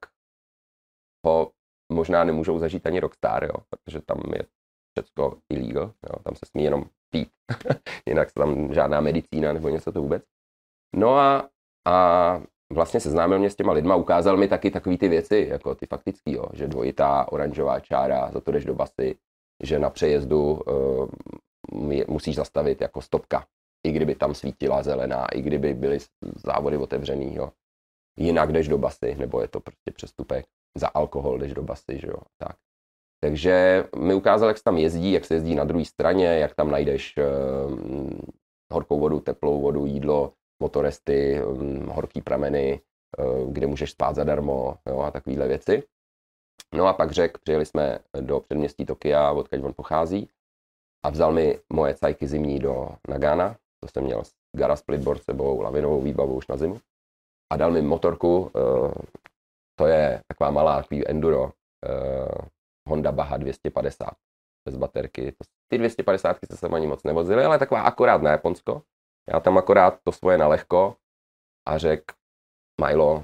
ho 1.27 1.53
možná 1.93 2.25
nemůžou 2.25 2.59
zažít 2.59 2.87
ani 2.87 3.01
Rockstar, 3.01 3.45
jo, 3.45 3.55
protože 3.71 4.01
tam 4.01 4.23
je 4.35 4.43
všechno 4.99 5.39
illegal, 5.53 5.85
jo, 5.87 6.23
tam 6.25 6.35
se 6.35 6.47
smí 6.47 6.65
jenom 6.65 6.85
pít, 7.11 7.31
jinak 8.07 8.33
tam 8.33 8.75
žádná 8.75 9.01
medicína 9.01 9.53
nebo 9.53 9.69
něco 9.69 9.93
to 9.93 10.03
vůbec. 10.03 10.23
No 10.97 11.17
a, 11.17 11.51
a 11.89 12.43
vlastně 12.73 13.01
seznámil 13.01 13.39
mě 13.39 13.51
s 13.51 13.57
těma 13.57 13.73
lidma, 13.73 13.97
ukázal 13.97 14.37
mi 14.37 14.49
taky 14.49 14.71
takové 14.71 14.99
ty 14.99 15.09
věci, 15.09 15.47
jako 15.51 15.75
ty 15.75 15.87
faktický, 15.87 16.33
jo, 16.33 16.45
že 16.53 16.69
dvojitá 16.69 17.33
oranžová 17.33 17.81
čára, 17.81 18.31
za 18.31 18.41
to 18.41 18.53
jdeš 18.53 18.65
do 18.65 18.75
basy, 18.75 19.19
že 19.63 19.79
na 19.79 19.91
přejezdu 19.91 20.53
uh, 20.53 21.09
musíš 22.09 22.37
zastavit 22.37 22.81
jako 22.81 23.03
stopka, 23.03 23.47
i 23.87 23.93
kdyby 23.93 24.15
tam 24.15 24.35
svítila 24.35 24.83
zelená, 24.83 25.27
i 25.27 25.43
kdyby 25.43 25.75
byly 25.75 25.99
závody 26.47 26.77
otevřený, 26.77 27.35
jo. 27.35 27.53
Jinak 28.19 28.53
jdeš 28.53 28.69
do 28.69 28.79
basy, 28.79 29.15
nebo 29.15 29.41
je 29.41 29.49
to 29.49 29.61
prostě 29.61 29.91
přestupek. 29.95 30.47
Za 30.79 30.89
alkohol 30.89 31.39
jdeš 31.39 31.55
do 31.55 31.63
basy, 31.63 31.99
že 31.99 32.07
jo, 32.07 32.19
tak. 32.39 32.57
Takže 33.23 33.85
mi 33.97 34.15
ukázal, 34.15 34.49
jak 34.49 34.59
se 34.59 34.65
tam 34.65 34.77
jezdí, 34.77 35.13
jak 35.13 35.25
se 35.25 35.35
jezdí 35.35 35.55
na 35.55 35.65
druhé 35.65 35.85
straně, 35.85 36.27
jak 36.27 36.55
tam 36.55 36.71
najdeš 36.71 37.15
uh, 37.17 38.11
horkou 38.73 39.01
vodu, 39.01 39.21
teplou 39.21 39.61
vodu, 39.61 39.87
jídlo, 39.87 40.33
motoresty, 40.63 41.45
um, 41.45 41.87
horký 41.87 42.23
prameny, 42.23 42.81
uh, 43.19 43.53
kde 43.53 43.67
můžeš 43.67 43.91
spát 43.91 44.15
zadarmo 44.15 44.79
jo, 44.89 45.01
a 45.01 45.11
takovéhle 45.11 45.49
věci. 45.49 45.83
No 46.75 46.87
a 46.87 46.93
pak 46.93 47.11
řekl, 47.11 47.41
přijeli 47.43 47.67
jsme 47.67 47.99
do 48.21 48.41
předměstí 48.41 48.87
Tokia, 48.87 49.33
odkud 49.33 49.65
on 49.65 49.73
pochází, 49.77 50.29
a 51.05 51.11
vzal 51.11 51.33
mi 51.33 51.59
moje 51.73 51.95
cajky 51.95 52.27
zimní 52.27 52.59
do 52.59 52.89
Nagana, 53.09 53.57
to 53.87 53.93
jsem 53.93 54.05
měl 54.05 54.23
Gara 54.57 54.77
Splitboard 54.77 55.23
sebou, 55.23 55.61
lavinovou 55.61 56.01
výbavu 56.01 56.35
už 56.35 56.49
na 56.49 56.57
zimu. 56.57 56.81
A 57.53 57.57
dal 57.57 57.71
mi 57.71 57.83
motorku, 57.83 58.39
uh, 58.39 58.93
to 59.79 59.87
je 59.87 60.21
taková 60.29 60.51
malá, 60.51 60.83
takový 60.83 61.09
enduro, 61.09 61.43
uh, 61.43 61.51
Honda 62.89 63.13
Baha 63.13 63.37
250 63.37 64.09
bez 64.69 64.77
baterky. 64.77 65.35
Ty 65.71 65.79
250 65.79 66.37
se 66.51 66.57
sem 66.57 66.75
ani 66.75 66.87
moc 66.87 67.03
nevozily, 67.05 67.45
ale 67.45 67.59
taková 67.59 67.81
akorát 67.81 68.23
na 68.23 68.31
Japonsko. 68.31 68.83
Já 69.33 69.41
tam 69.41 69.59
akorát 69.59 69.99
to 70.05 70.13
svoje 70.13 70.39
na 70.39 70.49
lehko 70.49 70.97
a 71.69 71.79
řekl, 71.79 72.15
Milo, 72.81 73.23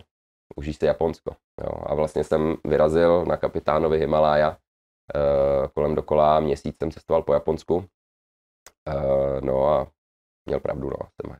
užij 0.56 0.74
si 0.74 0.86
Japonsko. 0.86 1.36
Jo. 1.60 1.70
A 1.86 1.94
vlastně 1.94 2.24
jsem 2.24 2.56
vyrazil 2.64 3.24
na 3.24 3.36
kapitánovi 3.36 3.98
Himalája 3.98 4.50
uh, 4.50 5.68
kolem 5.68 5.94
dokola, 5.94 6.40
měsíc 6.40 6.76
jsem 6.78 6.90
cestoval 6.90 7.22
po 7.22 7.32
Japonsku. 7.32 7.84
No 9.42 9.68
a 9.68 9.86
měl 10.46 10.60
pravdu, 10.60 10.90
no. 10.90 11.30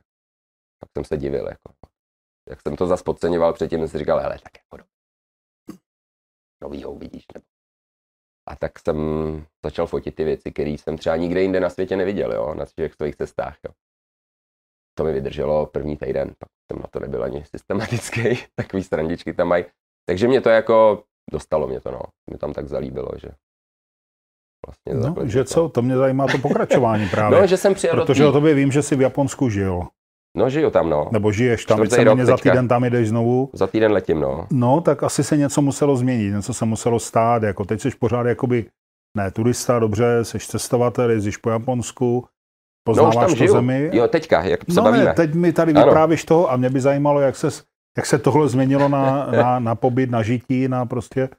Tak 0.79 0.89
jsem 0.97 1.03
se 1.05 1.17
divil, 1.17 1.47
jako. 1.47 1.73
Jak 2.49 2.61
jsem 2.61 2.75
to 2.75 2.87
zase 2.87 3.03
podceňoval 3.03 3.53
předtím, 3.53 3.79
jsem 3.79 3.87
si 3.87 3.97
říkal, 3.97 4.19
hele, 4.19 4.39
tak 4.43 4.57
jako 4.57 4.89
novýho 6.63 6.91
uvidíš, 6.91 7.25
nebo 7.33 7.45
a 8.47 8.55
tak 8.55 8.79
jsem 8.79 8.97
začal 9.65 9.87
fotit 9.87 10.15
ty 10.15 10.23
věci, 10.23 10.51
které 10.51 10.69
jsem 10.69 10.97
třeba 10.97 11.15
nikde 11.15 11.41
jinde 11.41 11.59
na 11.59 11.69
světě 11.69 11.97
neviděl, 11.97 12.33
jo, 12.33 12.53
na 12.53 12.65
těch 12.65 12.93
svých 12.93 13.15
cestách. 13.15 13.57
Jo. 13.65 13.73
To 14.97 15.03
mi 15.03 15.13
vydrželo 15.13 15.65
první 15.65 15.97
týden, 15.97 16.35
pak 16.39 16.49
jsem 16.71 16.81
na 16.81 16.87
to 16.87 16.99
nebyl 16.99 17.23
ani 17.23 17.45
systematický, 17.45 18.21
takový 18.55 18.83
strandičky 18.83 19.33
tam 19.33 19.47
mají. 19.47 19.65
Takže 20.05 20.27
mě 20.27 20.41
to 20.41 20.49
jako, 20.49 21.03
dostalo 21.31 21.67
mě 21.67 21.81
to, 21.81 21.91
no. 21.91 22.01
Mě 22.29 22.37
tam 22.37 22.53
tak 22.53 22.67
zalíbilo, 22.67 23.09
že 23.21 23.29
vlastně 24.67 25.09
no, 25.09 25.27
že 25.27 25.43
co, 25.43 25.69
to 25.69 25.81
mě 25.81 25.97
zajímá 25.97 26.27
to 26.27 26.37
pokračování 26.37 27.07
právě. 27.11 27.41
no, 27.41 27.47
že 27.47 27.57
jsem 27.57 27.73
přijel 27.73 27.95
Protože 27.95 28.25
o 28.25 28.31
tobě 28.31 28.53
vím, 28.53 28.71
že 28.71 28.81
jsi 28.81 28.95
v 28.95 29.01
Japonsku 29.01 29.49
žil. 29.49 29.81
No, 30.37 30.49
žiju 30.49 30.69
tam, 30.69 30.89
no. 30.89 31.09
Nebo 31.11 31.31
žiješ 31.31 31.65
tam, 31.65 31.81
víceméně 31.81 32.25
za 32.25 32.37
týden 32.37 32.67
tam 32.67 32.83
jdeš 32.83 33.09
znovu. 33.09 33.49
Za 33.53 33.67
týden 33.67 33.91
letím, 33.91 34.19
no. 34.19 34.47
No, 34.51 34.81
tak 34.81 35.03
asi 35.03 35.23
se 35.23 35.37
něco 35.37 35.61
muselo 35.61 35.95
změnit, 35.95 36.31
něco 36.31 36.53
se 36.53 36.65
muselo 36.65 36.99
stát, 36.99 37.43
jako 37.43 37.65
teď 37.65 37.81
jsi 37.81 37.89
pořád 37.99 38.25
jakoby, 38.25 38.65
ne 39.17 39.31
turista, 39.31 39.79
dobře, 39.79 40.25
jsi 40.25 40.39
cestovatel, 40.39 41.11
jezdíš 41.11 41.37
po 41.37 41.49
Japonsku, 41.49 42.25
poznáváš 42.87 43.15
no, 43.15 43.21
už 43.21 43.27
tam 43.27 43.35
žiju. 43.35 43.53
zemi. 43.53 43.89
Jo, 43.93 44.07
teďka, 44.07 44.43
jak 44.43 44.59
se 44.69 44.75
no, 44.75 44.83
bavíme. 44.83 45.05
Ne, 45.05 45.13
teď 45.13 45.33
mi 45.33 45.53
tady 45.53 45.73
vyprávíš 45.73 46.25
to 46.25 46.51
a 46.51 46.57
mě 46.57 46.69
by 46.69 46.81
zajímalo, 46.81 47.21
jak 47.21 47.35
se, 47.35 47.47
jak 47.97 48.05
se 48.05 48.19
tohle 48.19 48.49
změnilo 48.49 48.89
na, 48.89 49.27
na, 49.31 49.59
na 49.59 49.75
pobyt, 49.75 50.11
na 50.11 50.23
žití, 50.23 50.67
na 50.67 50.85
prostě 50.85 51.29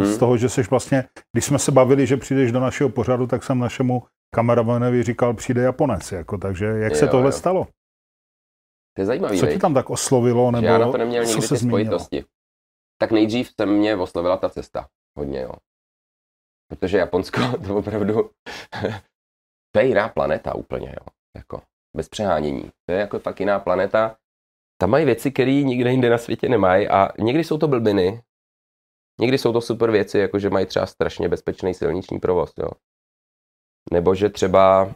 Hmm. 0.00 0.12
Z 0.12 0.18
toho, 0.18 0.36
že 0.36 0.48
jsi 0.48 0.62
vlastně, 0.62 1.04
když 1.32 1.44
jsme 1.44 1.58
se 1.58 1.72
bavili, 1.72 2.06
že 2.06 2.16
přijdeš 2.16 2.52
do 2.52 2.60
našeho 2.60 2.90
pořadu, 2.90 3.26
tak 3.26 3.42
jsem 3.42 3.58
našemu 3.58 4.02
kameramanovi 4.34 5.02
říkal, 5.02 5.34
přijde 5.34 5.62
Japonec. 5.62 6.12
Jako, 6.12 6.38
takže 6.38 6.66
jak 6.66 6.92
jo, 6.92 6.98
se 6.98 7.08
tohle 7.08 7.28
jo. 7.28 7.32
stalo? 7.32 7.66
To 8.96 9.02
je 9.02 9.06
zajímavý, 9.06 9.40
Co 9.40 9.46
tě 9.46 9.58
tam 9.58 9.74
tak 9.74 9.90
oslovilo? 9.90 10.50
Nebo 10.50 10.66
já 10.66 10.78
na 10.78 10.92
to 10.92 10.98
neměl 10.98 11.24
nikdy 11.24 11.48
ty 11.48 11.58
spojitosti. 11.58 12.24
Tak 13.00 13.10
nejdřív 13.10 13.50
se 13.60 13.66
mě 13.66 13.96
oslovila 13.96 14.36
ta 14.36 14.48
cesta. 14.48 14.88
Hodně, 15.18 15.40
jo. 15.40 15.52
Protože 16.68 16.98
Japonsko, 16.98 17.40
to 17.66 17.76
opravdu, 17.76 18.14
to 19.74 19.80
je 19.80 19.86
jiná 19.86 20.08
planeta 20.08 20.54
úplně, 20.54 20.88
jo. 20.88 21.06
Jako, 21.36 21.62
bez 21.96 22.08
přehánění. 22.08 22.70
To 22.88 22.92
je 22.92 22.98
jako 22.98 23.18
fakt 23.18 23.40
jiná 23.40 23.58
planeta. 23.58 24.16
Tam 24.80 24.90
mají 24.90 25.04
věci, 25.04 25.30
které 25.30 25.52
nikde 25.52 25.90
jinde 25.90 26.10
na 26.10 26.18
světě 26.18 26.48
nemají 26.48 26.88
a 26.88 27.22
někdy 27.22 27.44
jsou 27.44 27.58
to 27.58 27.68
blbiny, 27.68 28.22
Někdy 29.20 29.38
jsou 29.38 29.52
to 29.52 29.60
super 29.60 29.90
věci, 29.90 30.18
jako 30.18 30.38
že 30.38 30.50
mají 30.50 30.66
třeba 30.66 30.86
strašně 30.86 31.28
bezpečný 31.28 31.74
silniční 31.74 32.18
provoz, 32.18 32.52
jo. 32.58 32.68
Nebo 33.92 34.14
že 34.14 34.28
třeba, 34.28 34.94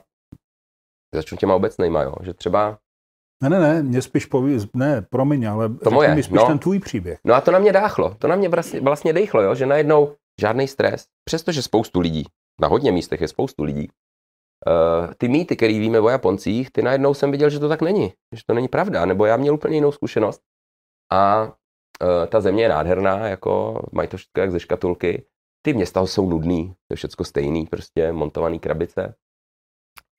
začnu 1.14 1.38
těma 1.38 1.54
obecnýma, 1.54 2.02
jo, 2.02 2.14
že 2.22 2.34
třeba 2.34 2.78
ne, 3.42 3.48
ne, 3.48 3.60
ne, 3.60 3.82
mě 3.82 4.02
spíš 4.02 4.26
poví, 4.26 4.58
ne, 4.74 5.02
promiň, 5.02 5.48
ale 5.48 5.68
to 5.68 5.90
moje, 5.90 6.14
mi 6.14 6.22
spíš 6.22 6.38
no. 6.38 6.46
ten 6.46 6.58
tvůj 6.58 6.78
příběh. 6.78 7.18
No 7.24 7.34
a 7.34 7.40
to 7.40 7.50
na 7.50 7.58
mě 7.58 7.72
dáchlo, 7.72 8.14
to 8.14 8.28
na 8.28 8.36
mě 8.36 8.48
vlastně, 8.48 8.80
vlastně 8.80 9.12
dejchlo, 9.12 9.42
jo, 9.42 9.54
že 9.54 9.66
najednou 9.66 10.16
žádný 10.40 10.68
stres, 10.68 11.04
přestože 11.24 11.62
spoustu 11.62 12.00
lidí, 12.00 12.24
na 12.60 12.68
hodně 12.68 12.92
místech 12.92 13.20
je 13.20 13.28
spoustu 13.28 13.62
lidí, 13.62 13.88
uh, 14.66 15.14
ty 15.14 15.28
mýty, 15.28 15.56
které 15.56 15.72
víme 15.72 16.00
o 16.00 16.08
Japoncích, 16.08 16.70
ty 16.70 16.82
najednou 16.82 17.14
jsem 17.14 17.30
viděl, 17.30 17.50
že 17.50 17.58
to 17.58 17.68
tak 17.68 17.82
není, 17.82 18.12
že 18.36 18.42
to 18.46 18.54
není 18.54 18.68
pravda, 18.68 19.04
nebo 19.04 19.26
já 19.26 19.36
měl 19.36 19.54
úplně 19.54 19.76
jinou 19.76 19.92
zkušenost. 19.92 20.40
A 21.12 21.52
ta 22.28 22.40
země 22.40 22.62
je 22.62 22.68
nádherná, 22.68 23.28
jako 23.28 23.82
mají 23.92 24.08
to 24.08 24.16
všechno 24.16 24.42
jak 24.42 24.52
ze 24.52 24.60
škatulky. 24.60 25.24
Ty 25.62 25.74
města 25.74 26.06
jsou 26.06 26.30
nudný, 26.30 26.68
to 26.68 26.92
je 26.92 26.96
všechno 26.96 27.24
stejný, 27.24 27.66
prostě 27.66 28.12
montovaný 28.12 28.58
krabice. 28.58 29.14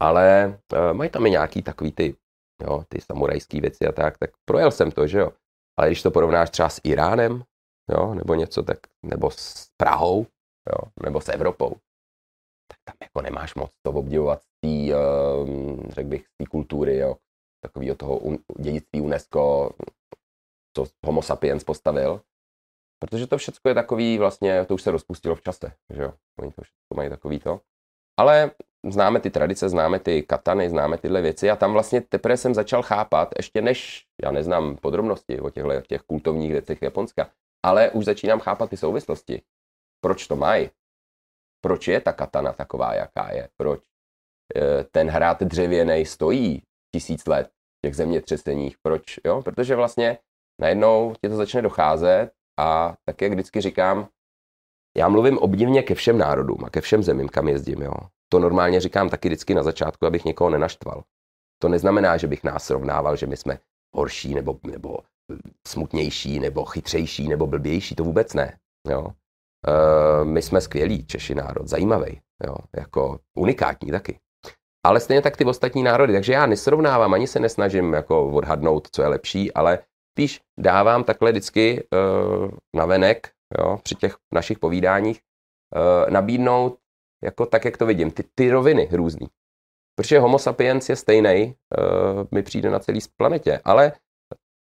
Ale 0.02 0.60
uh, 0.74 0.98
mají 0.98 1.10
tam 1.10 1.26
i 1.26 1.30
nějaký 1.30 1.62
takový 1.62 1.92
ty, 1.92 2.16
jo, 2.64 2.84
ty 2.90 3.02
samurajské 3.02 3.62
věci 3.62 3.88
a 3.88 3.92
tak, 3.92 4.18
tak 4.18 4.30
projel 4.46 4.72
jsem 4.72 4.92
to, 4.92 5.08
že 5.08 5.20
jo. 5.20 5.32
Ale 5.80 5.88
když 5.90 6.02
to 6.02 6.12
porovnáš 6.12 6.50
třeba 6.50 6.70
s 6.70 6.82
Iránem, 6.84 7.44
jo, 7.92 8.14
nebo 8.14 8.36
něco 8.36 8.64
tak, 8.64 8.78
nebo 9.06 9.32
s 9.32 9.68
Prahou, 9.78 10.26
jo, 10.70 10.92
nebo 11.04 11.22
s 11.22 11.30
Evropou, 11.30 11.70
tak 12.68 12.80
tam 12.86 12.96
jako 13.02 13.22
nemáš 13.22 13.56
moc 13.56 13.72
to 13.86 13.92
obdivovat 13.92 14.42
z 14.42 14.48
té, 14.62 14.96
uh, 14.96 15.90
řekl 15.90 16.10
bych, 16.10 16.28
z 16.28 16.38
té 16.38 16.46
kultury, 16.46 16.98
jo, 16.98 17.18
takového 17.64 17.96
toho 17.96 18.18
un, 18.18 18.38
dědictví 18.60 19.02
UNESCO, 19.02 19.70
co 20.74 20.86
Homo 21.05 21.22
sapiens 21.22 21.63
postavil. 21.63 22.22
Protože 22.99 23.28
to 23.28 23.38
všechno 23.38 23.69
je 23.69 23.76
takový 23.76 24.17
vlastně, 24.17 24.65
to 24.65 24.74
už 24.74 24.82
se 24.82 24.91
rozpustilo 24.91 25.36
v 25.36 25.41
čase, 25.41 25.74
že 25.93 26.01
jo. 26.01 26.13
Oni 26.39 26.51
to 26.51 26.61
všechno 26.61 26.95
mají 26.95 27.09
takový 27.09 27.39
to. 27.39 27.61
Ale 28.19 28.51
známe 28.89 29.19
ty 29.19 29.30
tradice, 29.30 29.69
známe 29.69 29.99
ty 29.99 30.24
katany, 30.24 30.69
známe 30.69 30.97
tyhle 30.97 31.22
věci 31.22 31.49
a 31.49 31.55
tam 31.55 31.74
vlastně 31.74 32.01
teprve 32.01 32.38
jsem 32.38 32.53
začal 32.53 32.82
chápat, 32.82 33.30
ještě 33.38 33.61
než, 33.61 34.05
já 34.24 34.32
neznám 34.32 34.78
podrobnosti 34.78 35.39
o 35.39 35.49
těchto 35.49 35.82
těch 35.82 36.01
kultovních 36.01 36.51
věcech 36.51 36.82
Japonska, 36.82 37.32
ale 37.65 37.91
už 37.91 38.05
začínám 38.05 38.39
chápat 38.39 38.69
ty 38.69 38.78
souvislosti. 38.78 39.41
Proč 40.03 40.28
to 40.28 40.36
mají? 40.36 40.69
Proč 41.63 41.88
je 41.88 42.01
ta 42.01 42.13
katana 42.13 42.53
taková, 42.53 42.93
jaká 42.93 43.32
je? 43.34 43.49
Proč 43.57 43.82
eh, 44.55 44.84
ten 44.84 45.09
hrát 45.09 45.43
dřevěný 45.43 46.05
stojí 46.05 46.63
tisíc 46.95 47.28
let 47.28 47.47
v 47.47 47.88
těch 47.88 47.95
zemětřeseních? 47.95 48.78
Proč? 48.82 49.19
Jo? 49.26 49.41
Protože 49.41 49.76
vlastně 49.76 50.17
najednou 50.62 51.14
ti 51.22 51.30
to 51.30 51.36
začne 51.36 51.62
docházet 51.62 52.32
a 52.59 52.95
tak, 53.05 53.22
jak 53.22 53.32
vždycky 53.32 53.62
říkám, 53.62 54.07
já 54.97 55.09
mluvím 55.09 55.38
obdivně 55.38 55.84
ke 55.84 55.95
všem 55.95 56.18
národům 56.18 56.66
a 56.66 56.70
ke 56.70 56.82
všem 56.82 57.03
zemím, 57.03 57.30
kam 57.30 57.47
jezdím. 57.47 57.82
Jo. 57.82 57.93
To 58.30 58.39
normálně 58.39 58.80
říkám 58.80 59.09
taky 59.09 59.28
vždycky 59.28 59.53
na 59.53 59.64
začátku, 59.64 60.05
abych 60.05 60.26
někoho 60.26 60.49
nenaštval. 60.49 61.03
To 61.62 61.70
neznamená, 61.70 62.18
že 62.18 62.28
bych 62.28 62.43
nás 62.43 62.64
srovnával, 62.64 63.16
že 63.16 63.28
my 63.28 63.38
jsme 63.38 63.59
horší 63.95 64.36
nebo, 64.36 64.59
nebo 64.64 64.97
smutnější, 65.68 66.39
nebo 66.39 66.66
chytřejší, 66.66 67.28
nebo 67.28 67.47
blbější, 67.47 67.95
to 67.95 68.03
vůbec 68.03 68.34
ne. 68.34 68.57
Jo. 68.89 69.07
E, 69.68 70.26
my 70.26 70.41
jsme 70.41 70.62
skvělí, 70.62 71.05
Češi 71.05 71.36
národ, 71.36 71.68
zajímavý, 71.68 72.22
jo, 72.47 72.55
jako 72.76 73.20
unikátní 73.38 73.91
taky. 73.91 74.20
Ale 74.86 74.99
stejně 74.99 75.22
tak 75.22 75.38
ty 75.38 75.45
ostatní 75.45 75.84
národy, 75.84 76.14
takže 76.14 76.34
já 76.34 76.45
nesrovnávám, 76.45 77.14
ani 77.14 77.28
se 77.28 77.39
nesnažím 77.39 77.93
jako 77.93 78.32
odhadnout, 78.32 78.88
co 78.91 79.01
je 79.01 79.07
lepší, 79.07 79.53
ale 79.53 79.80
spíš 80.12 80.41
dávám 80.59 81.03
takhle 81.03 81.32
vždycky 81.32 81.88
uh, 81.93 82.51
na 82.76 82.86
venek, 82.86 83.32
jo, 83.59 83.80
při 83.84 83.95
těch 83.95 84.18
našich 84.34 84.59
povídáních, 84.59 85.22
uh, 85.76 86.09
nabídnout 86.09 86.78
jako 87.24 87.45
tak, 87.45 87.66
jak 87.66 87.78
to 87.78 87.86
vidím, 87.86 88.12
ty, 88.12 88.24
ty 88.36 88.51
roviny 88.51 88.89
různý. 88.91 89.28
Protože 89.95 90.20
homo 90.20 90.39
sapiens 90.39 90.89
je 90.89 90.95
stejný, 90.95 91.55
uh, 91.78 92.28
mi 92.32 92.43
přijde 92.43 92.70
na 92.70 92.80
celý 92.80 92.99
planetě, 93.18 93.62
ale 93.64 93.93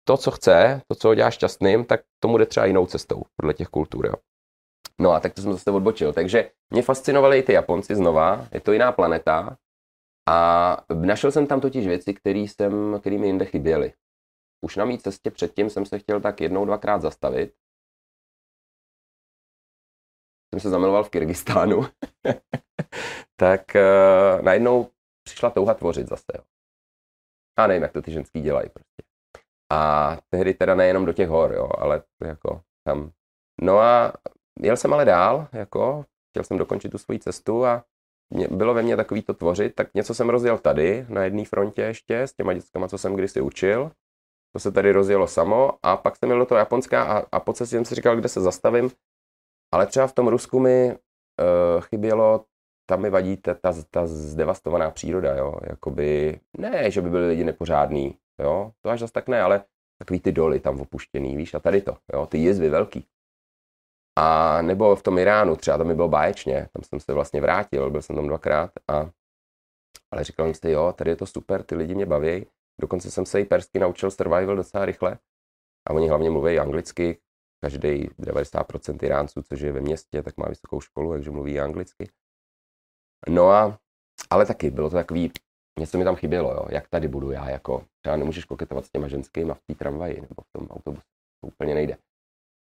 to, 0.09 0.17
co 0.17 0.31
chce, 0.31 0.83
to, 0.89 0.95
co 0.95 1.09
ho 1.09 1.15
dělá 1.15 1.31
šťastným, 1.31 1.85
tak 1.85 2.01
tomu 2.23 2.39
jde 2.39 2.47
třeba 2.47 2.67
jinou 2.67 2.87
cestou 2.87 3.23
podle 3.37 3.55
těch 3.55 3.69
kultur. 3.69 4.07
Jo. 4.07 4.15
No 5.01 5.13
a 5.13 5.21
tak 5.21 5.35
to 5.35 5.43
jsem 5.43 5.53
zase 5.53 5.71
odbočil. 5.71 6.13
Takže 6.13 6.51
mě 6.71 6.83
fascinovaly 6.83 7.39
i 7.39 7.43
ty 7.43 7.53
Japonci 7.53 7.95
znova, 7.95 8.47
je 8.53 8.61
to 8.61 8.73
jiná 8.73 8.93
planeta 8.93 9.57
a 10.29 10.79
našel 10.95 11.33
jsem 11.33 11.47
tam 11.47 11.61
totiž 11.61 11.87
věci, 11.87 12.15
které 12.15 12.39
jsem, 12.39 13.01
mi 13.09 13.27
jinde 13.27 13.45
chyběly. 13.45 13.93
Už 14.65 14.77
na 14.77 14.85
mý 14.85 14.99
cestě 14.99 15.31
předtím 15.31 15.71
jsem 15.71 15.87
se 15.87 15.99
chtěl 15.99 16.21
tak 16.21 16.41
jednou, 16.41 16.65
dvakrát 16.65 17.03
zastavit. 17.03 17.55
Jsem 20.55 20.61
se 20.61 20.71
zamiloval 20.71 21.05
v 21.05 21.11
Kyrgyzstánu. 21.11 21.81
tak 23.37 23.63
uh, 23.75 24.43
najednou 24.43 24.91
přišla 25.27 25.51
touha 25.51 25.75
tvořit 25.75 26.09
zase. 26.09 26.33
A 27.59 27.67
nevím, 27.67 27.83
jak 27.83 27.93
to 27.93 28.03
ty 28.03 28.13
ženský 28.13 28.41
dělají 28.41 28.69
prostě. 28.69 29.03
A 29.73 30.17
tehdy 30.29 30.55
teda 30.55 30.75
nejenom 30.75 31.05
do 31.05 31.13
těch 31.13 31.29
hor, 31.29 31.53
jo, 31.53 31.69
ale 31.79 32.03
jako 32.25 32.63
tam. 32.87 33.11
No 33.61 33.79
a 33.79 34.13
jel 34.61 34.77
jsem 34.77 34.93
ale 34.93 35.05
dál, 35.05 35.49
jako 35.53 36.05
chtěl 36.31 36.45
jsem 36.45 36.59
dokončit 36.59 36.89
tu 36.89 36.99
svoji 36.99 37.19
cestu 37.19 37.67
a 37.67 37.85
mě, 38.31 38.49
bylo 38.49 38.75
ve 38.75 38.83
mně 38.83 38.97
takový 38.97 39.23
to 39.23 39.35
tvořit, 39.35 39.75
tak 39.75 39.95
něco 39.95 40.15
jsem 40.15 40.29
rozjel 40.29 40.59
tady, 40.59 41.07
na 41.09 41.25
jedné 41.25 41.45
frontě 41.45 41.83
ještě, 41.83 42.21
s 42.21 42.33
těma 42.33 42.53
dětskama, 42.53 42.89
co 42.89 42.99
jsem 42.99 43.15
kdysi 43.15 43.41
učil. 43.41 43.91
To 44.55 44.61
se 44.61 44.73
tady 44.73 44.93
rozjelo 44.93 45.29
samo 45.29 45.73
a 45.83 45.97
pak 45.97 46.17
jsem 46.17 46.29
měl 46.29 46.39
do 46.39 46.47
toho 46.47 46.59
Japonska 46.59 47.03
a, 47.03 47.27
a 47.33 47.41
po 47.41 47.53
cestě 47.53 47.77
jsem 47.77 47.85
si 47.85 47.95
říkal, 47.95 48.17
kde 48.17 48.29
se 48.29 48.41
zastavím. 48.41 48.91
Ale 49.75 49.87
třeba 49.87 50.07
v 50.07 50.13
tom 50.13 50.29
Rusku 50.29 50.61
mi 50.61 50.93
uh, 50.95 51.83
chybělo, 51.83 52.45
tam 52.91 53.03
mi 53.03 53.11
vadí 53.11 53.37
ta, 53.37 53.55
ta, 53.55 53.73
ta 53.91 54.07
zdevastovaná 54.07 54.91
příroda, 54.91 55.37
jo. 55.37 55.55
Jakoby, 55.71 56.41
ne, 56.59 56.91
že 56.91 57.03
by 57.03 57.11
byli 57.11 57.29
lidi 57.29 57.45
nepořádní, 57.45 58.19
jo. 58.41 58.73
To 58.83 58.91
až 58.91 59.01
zase 59.01 59.13
tak 59.13 59.29
ne, 59.29 59.43
ale 59.43 59.65
takový 59.99 60.21
ty 60.21 60.33
doly 60.33 60.61
tam 60.61 60.81
opuštěný, 60.81 61.37
víš, 61.37 61.55
a 61.55 61.61
tady 61.61 61.81
to, 61.83 61.97
jo, 62.13 62.27
ty 62.27 62.39
jizvy 62.39 62.69
velký. 62.69 63.07
A 64.19 64.63
nebo 64.63 64.97
v 64.97 65.03
tom 65.03 65.19
Iránu 65.19 65.57
třeba, 65.57 65.79
to 65.79 65.85
mi 65.85 65.95
bylo 65.95 66.09
báječně, 66.09 66.69
tam 66.73 66.83
jsem 66.83 67.01
se 67.01 67.13
vlastně 67.13 67.41
vrátil, 67.41 67.91
byl 67.91 68.03
jsem 68.03 68.17
tam 68.17 68.27
dvakrát 68.27 68.71
a 68.89 69.11
ale 70.11 70.25
říkal 70.25 70.47
jsem 70.47 70.55
si, 70.55 70.71
jo, 70.71 70.93
tady 70.93 71.11
je 71.11 71.17
to 71.17 71.27
super, 71.27 71.63
ty 71.63 71.75
lidi 71.75 71.95
mě 71.95 72.07
baví, 72.07 72.47
Dokonce 72.81 73.11
jsem 73.11 73.27
se 73.27 73.41
i 73.41 73.45
persky 73.45 73.79
naučil 73.79 74.11
survival 74.11 74.57
docela 74.57 74.85
rychle. 74.85 75.19
A 75.89 75.93
oni 75.93 76.09
hlavně 76.09 76.31
mluví 76.31 76.59
anglicky. 76.59 77.21
Každý 77.65 78.09
90% 78.09 79.05
Iránců, 79.05 79.43
což 79.43 79.61
je 79.61 79.73
ve 79.73 79.81
městě, 79.81 80.23
tak 80.23 80.37
má 80.37 80.49
vysokou 80.49 80.81
školu, 80.81 81.13
takže 81.13 81.31
mluví 81.31 81.61
anglicky. 81.61 82.11
No 83.29 83.51
a, 83.51 83.79
ale 84.31 84.47
taky 84.47 84.71
bylo 84.71 84.91
to 84.91 84.97
takový, 84.97 85.33
něco 85.79 85.99
mi 85.99 86.05
tam 86.05 86.17
chybělo, 86.17 86.55
jo, 86.55 86.67
jak 86.71 86.89
tady 86.89 87.09
budu 87.09 87.31
já, 87.31 87.51
jako 87.51 87.87
třeba 88.01 88.17
nemůžeš 88.17 88.45
koketovat 88.45 88.87
s 88.87 88.91
těma 88.91 89.09
ženskými 89.09 89.53
v 89.55 89.61
té 89.67 89.75
tramvaji 89.75 90.21
nebo 90.21 90.43
v 90.43 90.53
tom 90.53 90.69
autobuse, 90.71 91.07
to 91.41 91.47
úplně 91.47 91.75
nejde. 91.75 91.99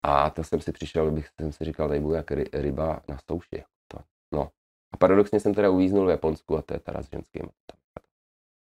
A 0.05 0.31
to 0.31 0.45
jsem 0.45 0.61
si 0.61 0.73
přišel, 0.73 1.11
bych 1.11 1.29
jsem 1.41 1.53
si 1.53 1.65
říkal, 1.65 1.89
tady 1.89 2.01
budu 2.01 2.15
jak 2.15 2.31
ryba 2.53 3.03
na 3.09 3.19
souši. 3.31 3.65
To, 3.89 3.99
no. 4.35 4.51
A 4.95 4.97
paradoxně 4.97 5.41
jsem 5.41 5.55
teda 5.55 5.71
uvíznul 5.71 6.07
v 6.07 6.11
Japonsku 6.11 6.57
a 6.57 6.63
to 6.63 6.75
je 6.75 6.81
teda 6.81 7.03
s 7.03 7.11
ženským 7.11 7.43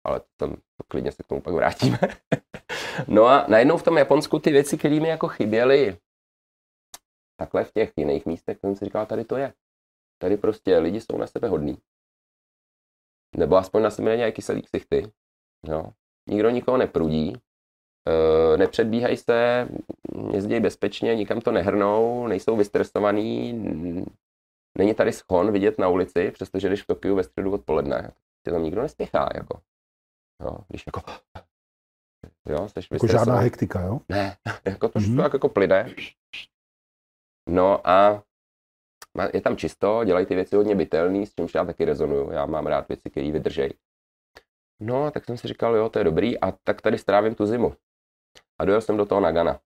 ale 0.08 0.22
tam 0.38 0.56
to 0.56 0.84
klidně 0.88 1.12
se 1.12 1.24
k 1.24 1.28
tomu 1.28 1.42
pak 1.42 1.54
vrátíme. 1.54 2.00
no 3.08 3.26
a 3.26 3.46
najednou 3.48 3.78
v 3.78 3.84
tom 3.84 3.98
Japonsku 3.98 4.40
ty 4.40 4.52
věci, 4.52 4.78
které 4.78 5.00
mi 5.00 5.08
jako 5.08 5.28
chyběly 5.28 5.98
takhle 7.40 7.64
v 7.64 7.72
těch 7.72 7.92
jiných 7.98 8.26
místech, 8.26 8.60
jsem 8.60 8.76
si 8.76 8.86
říkal, 8.86 9.06
tady 9.06 9.26
to 9.26 9.38
je. 9.38 9.54
Tady 10.22 10.38
prostě 10.38 10.78
lidi 10.78 11.02
jsou 11.02 11.18
na 11.18 11.28
sebe 11.28 11.48
hodní. 11.48 11.78
Nebo 13.36 13.56
aspoň 13.56 13.82
na 13.84 13.90
sebe 13.90 14.18
nějaký 14.18 14.36
kyselý 14.36 14.62
ksichty. 14.62 15.12
Jo. 15.68 15.86
Nikdo 16.30 16.50
nikoho 16.50 16.78
neprudí, 16.78 17.34
e, 18.08 18.58
nepředbíhají 18.58 19.18
se, 19.18 19.68
jezdí 20.34 20.60
bezpečně, 20.60 21.16
nikam 21.16 21.42
to 21.42 21.52
nehrnou, 21.52 22.28
nejsou 22.28 22.58
vystresovaný, 22.58 23.54
není 24.78 24.94
tady 24.94 25.12
schon 25.12 25.52
vidět 25.52 25.80
na 25.80 25.88
ulici, 25.88 26.32
přestože 26.32 26.68
když 26.68 26.84
v 26.84 26.88
Tokiu 26.88 27.16
ve 27.16 27.24
středu 27.24 27.54
odpoledne, 27.54 28.12
tam 28.44 28.64
nikdo 28.64 28.82
nespěchá. 28.82 29.30
Jako. 29.36 29.62
Jo, 30.44 30.58
když 30.68 30.84
jako... 30.88 31.02
Jo, 32.50 32.70
jsi 32.70 32.80
jako 32.92 33.08
žádná 33.08 33.40
hektika, 33.40 33.82
jo? 33.82 34.00
Ne, 34.10 34.38
jako 34.66 34.90
to 34.90 35.00
mm-hmm. 35.00 35.34
jako 35.34 35.50
plyne. 35.50 35.96
No 37.50 37.88
a 37.88 38.24
je 39.34 39.42
tam 39.42 39.58
čisto, 39.58 40.04
dělají 40.04 40.26
ty 40.26 40.36
věci 40.36 40.56
hodně 40.56 40.76
bytelný, 40.76 41.26
s 41.26 41.34
čímž 41.34 41.54
já 41.54 41.66
taky 41.66 41.86
rezonuju. 41.86 42.32
Já 42.32 42.46
mám 42.46 42.68
rád 42.68 42.88
věci, 42.88 43.10
které 43.10 43.32
vydržejí. 43.32 43.74
No 44.80 45.06
a 45.06 45.12
tak 45.12 45.26
jsem 45.26 45.38
si 45.38 45.48
říkal, 45.48 45.76
jo, 45.76 45.90
to 45.90 46.00
je 46.00 46.06
dobrý, 46.06 46.40
a 46.40 46.52
tak 46.64 46.82
tady 46.82 46.98
strávím 46.98 47.36
tu 47.36 47.46
zimu. 47.46 47.76
A 48.60 48.66
dojel 48.66 48.82
jsem 48.82 48.98
do 48.98 49.06
toho 49.06 49.22
Nagana. 49.22 49.60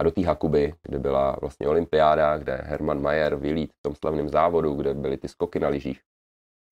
A 0.00 0.04
do 0.04 0.10
té 0.10 0.26
Hakuby, 0.26 0.74
kde 0.82 0.98
byla 0.98 1.36
vlastně 1.40 1.68
olympiáda, 1.68 2.38
kde 2.38 2.54
Herman 2.54 3.02
Mayer 3.02 3.36
vylít 3.36 3.72
v 3.72 3.82
tom 3.82 3.94
slavném 3.94 4.28
závodu, 4.28 4.74
kde 4.74 4.94
byly 4.94 5.16
ty 5.16 5.28
skoky 5.28 5.60
na 5.60 5.68
lyžích. 5.68 6.00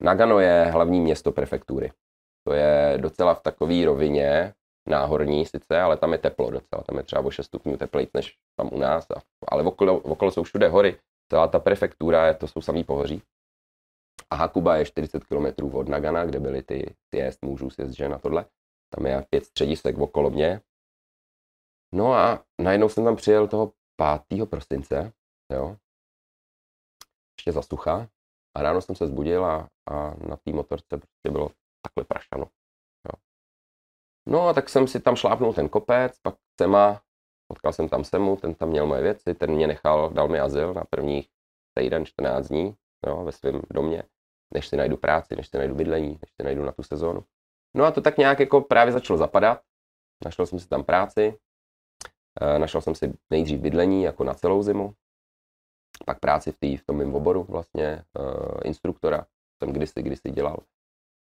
Nagano 0.03 0.38
je 0.38 0.64
hlavní 0.64 1.01
město 1.01 1.32
prefektury. 1.32 1.92
To 2.47 2.55
je 2.55 2.99
docela 2.99 3.34
v 3.34 3.42
takové 3.42 3.84
rovině, 3.84 4.55
náhorní 4.88 5.47
sice, 5.47 5.80
ale 5.80 5.97
tam 5.97 6.12
je 6.12 6.18
teplo 6.18 6.51
docela, 6.51 6.82
tam 6.82 6.97
je 6.97 7.03
třeba 7.03 7.22
o 7.22 7.30
6 7.30 7.47
stupňů 7.47 7.76
teplejc 7.76 8.11
než 8.14 8.36
tam 8.57 8.70
u 8.72 8.78
nás, 8.78 9.11
a, 9.11 9.22
ale 9.49 9.62
okolo, 9.62 9.99
okolo 9.99 10.30
jsou 10.30 10.42
všude 10.42 10.68
hory, 10.68 10.99
celá 11.32 11.49
ta 11.49 11.59
prefektura, 11.59 12.34
to 12.34 12.49
jsou 12.49 12.61
samý 12.61 12.84
pohoří. 12.84 13.22
A 14.30 14.36
Hakuba 14.36 14.76
je 14.76 14.84
40 14.84 15.24
km 15.24 15.76
od 15.76 15.88
Nagana, 15.88 16.24
kde 16.24 16.40
byly 16.40 16.62
ty 16.62 16.95
sjezd 17.14 17.42
mužů, 17.42 17.70
sjezd 17.70 17.97
žen 17.97 18.14
a 18.14 18.18
tohle. 18.18 18.45
Tam 18.95 19.07
je 19.07 19.26
pět 19.30 19.45
středisek 19.45 19.99
okolo 19.99 20.30
mě. 20.30 20.61
No 21.95 22.12
a 22.12 22.45
najednou 22.61 22.88
jsem 22.88 23.05
tam 23.05 23.16
přijel 23.16 23.49
toho 23.49 23.72
5. 24.28 24.49
prosince, 24.51 25.12
jo, 25.53 25.76
ještě 27.38 27.53
za 27.53 27.62
sucha. 27.62 28.09
A 28.57 28.62
ráno 28.62 28.80
jsem 28.80 28.97
se 28.97 29.07
zbudil 29.07 29.45
a, 29.45 29.68
a 29.90 30.14
na 30.28 30.36
té 30.36 30.53
motorce 30.53 30.86
prostě 30.88 31.30
bylo 31.30 31.51
takhle 31.85 32.05
prašano. 32.05 32.45
Jo. 33.05 33.20
No 34.26 34.49
a 34.49 34.53
tak 34.53 34.68
jsem 34.68 34.87
si 34.87 35.01
tam 35.01 35.16
šlápnul 35.16 35.53
ten 35.53 35.68
kopec, 35.68 36.18
pak 36.18 36.35
Sema, 36.61 37.03
potkal 37.49 37.72
jsem 37.72 37.89
tam 37.89 38.05
Semu, 38.05 38.37
ten 38.37 38.55
tam 38.55 38.68
měl 38.68 38.87
moje 38.87 39.03
věci, 39.03 39.35
ten 39.35 39.51
mě 39.51 39.66
nechal, 39.66 40.11
dal 40.11 40.28
mi 40.28 40.41
azyl 40.41 40.74
na 40.74 40.85
prvních 40.85 41.28
týden, 41.78 42.07
14 42.07 42.49
dní 42.49 42.76
jo, 43.07 43.24
ve 43.24 43.32
svém 43.32 43.62
domě, 43.70 44.03
než 44.55 44.68
si 44.68 44.76
najdu 44.76 44.97
práci, 44.97 45.37
než 45.37 45.49
si 45.49 45.59
najdu 45.59 45.74
bydlení, 45.74 46.09
než 46.09 46.32
si 46.41 46.43
najdu 46.45 46.64
na 46.64 46.72
tu 46.72 46.82
sezónu. 46.82 47.24
No 47.76 47.85
a 47.85 47.91
to 47.91 48.01
tak 48.01 48.18
nějak 48.18 48.41
jako 48.41 48.61
právě 48.61 48.93
začalo 48.93 49.18
zapadat. 49.18 49.61
Našel 50.24 50.47
jsem 50.47 50.59
si 50.59 50.68
tam 50.68 50.85
práci, 50.85 51.39
eh, 52.41 52.59
našel 52.59 52.80
jsem 52.80 52.95
si 52.95 53.12
nejdřív 53.30 53.61
bydlení 53.61 54.03
jako 54.03 54.24
na 54.24 54.35
celou 54.35 54.62
zimu. 54.62 54.95
pak 56.07 56.20
práci 56.20 56.53
v, 56.53 56.59
tý, 56.59 56.76
v 56.76 56.85
tom 56.87 56.97
mém 56.97 57.14
oboru 57.14 57.43
vlastně, 57.43 58.05
uh, 58.18 58.61
instruktora, 58.64 59.26
jsem 59.59 59.72
kdysi, 59.72 60.03
kdysi 60.03 60.30
dělal. 60.30 60.57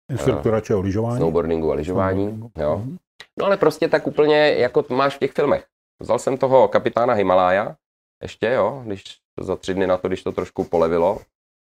Instruktora 0.10 0.62
čeho, 0.62 0.82
lyžování? 0.82 1.18
Snowboardingu 1.18 1.72
a 1.72 1.76
lyžování, 1.76 2.52
jo. 2.58 2.78
Mhm. 2.78 2.98
No 3.40 3.46
ale 3.46 3.58
prostě 3.58 3.88
tak 3.88 4.08
úplně, 4.08 4.54
jako 4.54 4.86
máš 4.90 5.16
v 5.16 5.20
těch 5.20 5.32
filmech. 5.32 5.68
Vzal 6.02 6.20
jsem 6.20 6.38
toho 6.38 6.68
kapitána 6.68 7.14
Himalája, 7.14 7.76
ještě 8.22 8.48
jo, 8.50 8.82
když 8.86 9.18
za 9.40 9.56
tři 9.56 9.74
dny 9.74 9.88
na 9.88 9.98
to, 9.98 10.08
když 10.08 10.24
to 10.24 10.32
trošku 10.32 10.64
polevilo, 10.64 11.20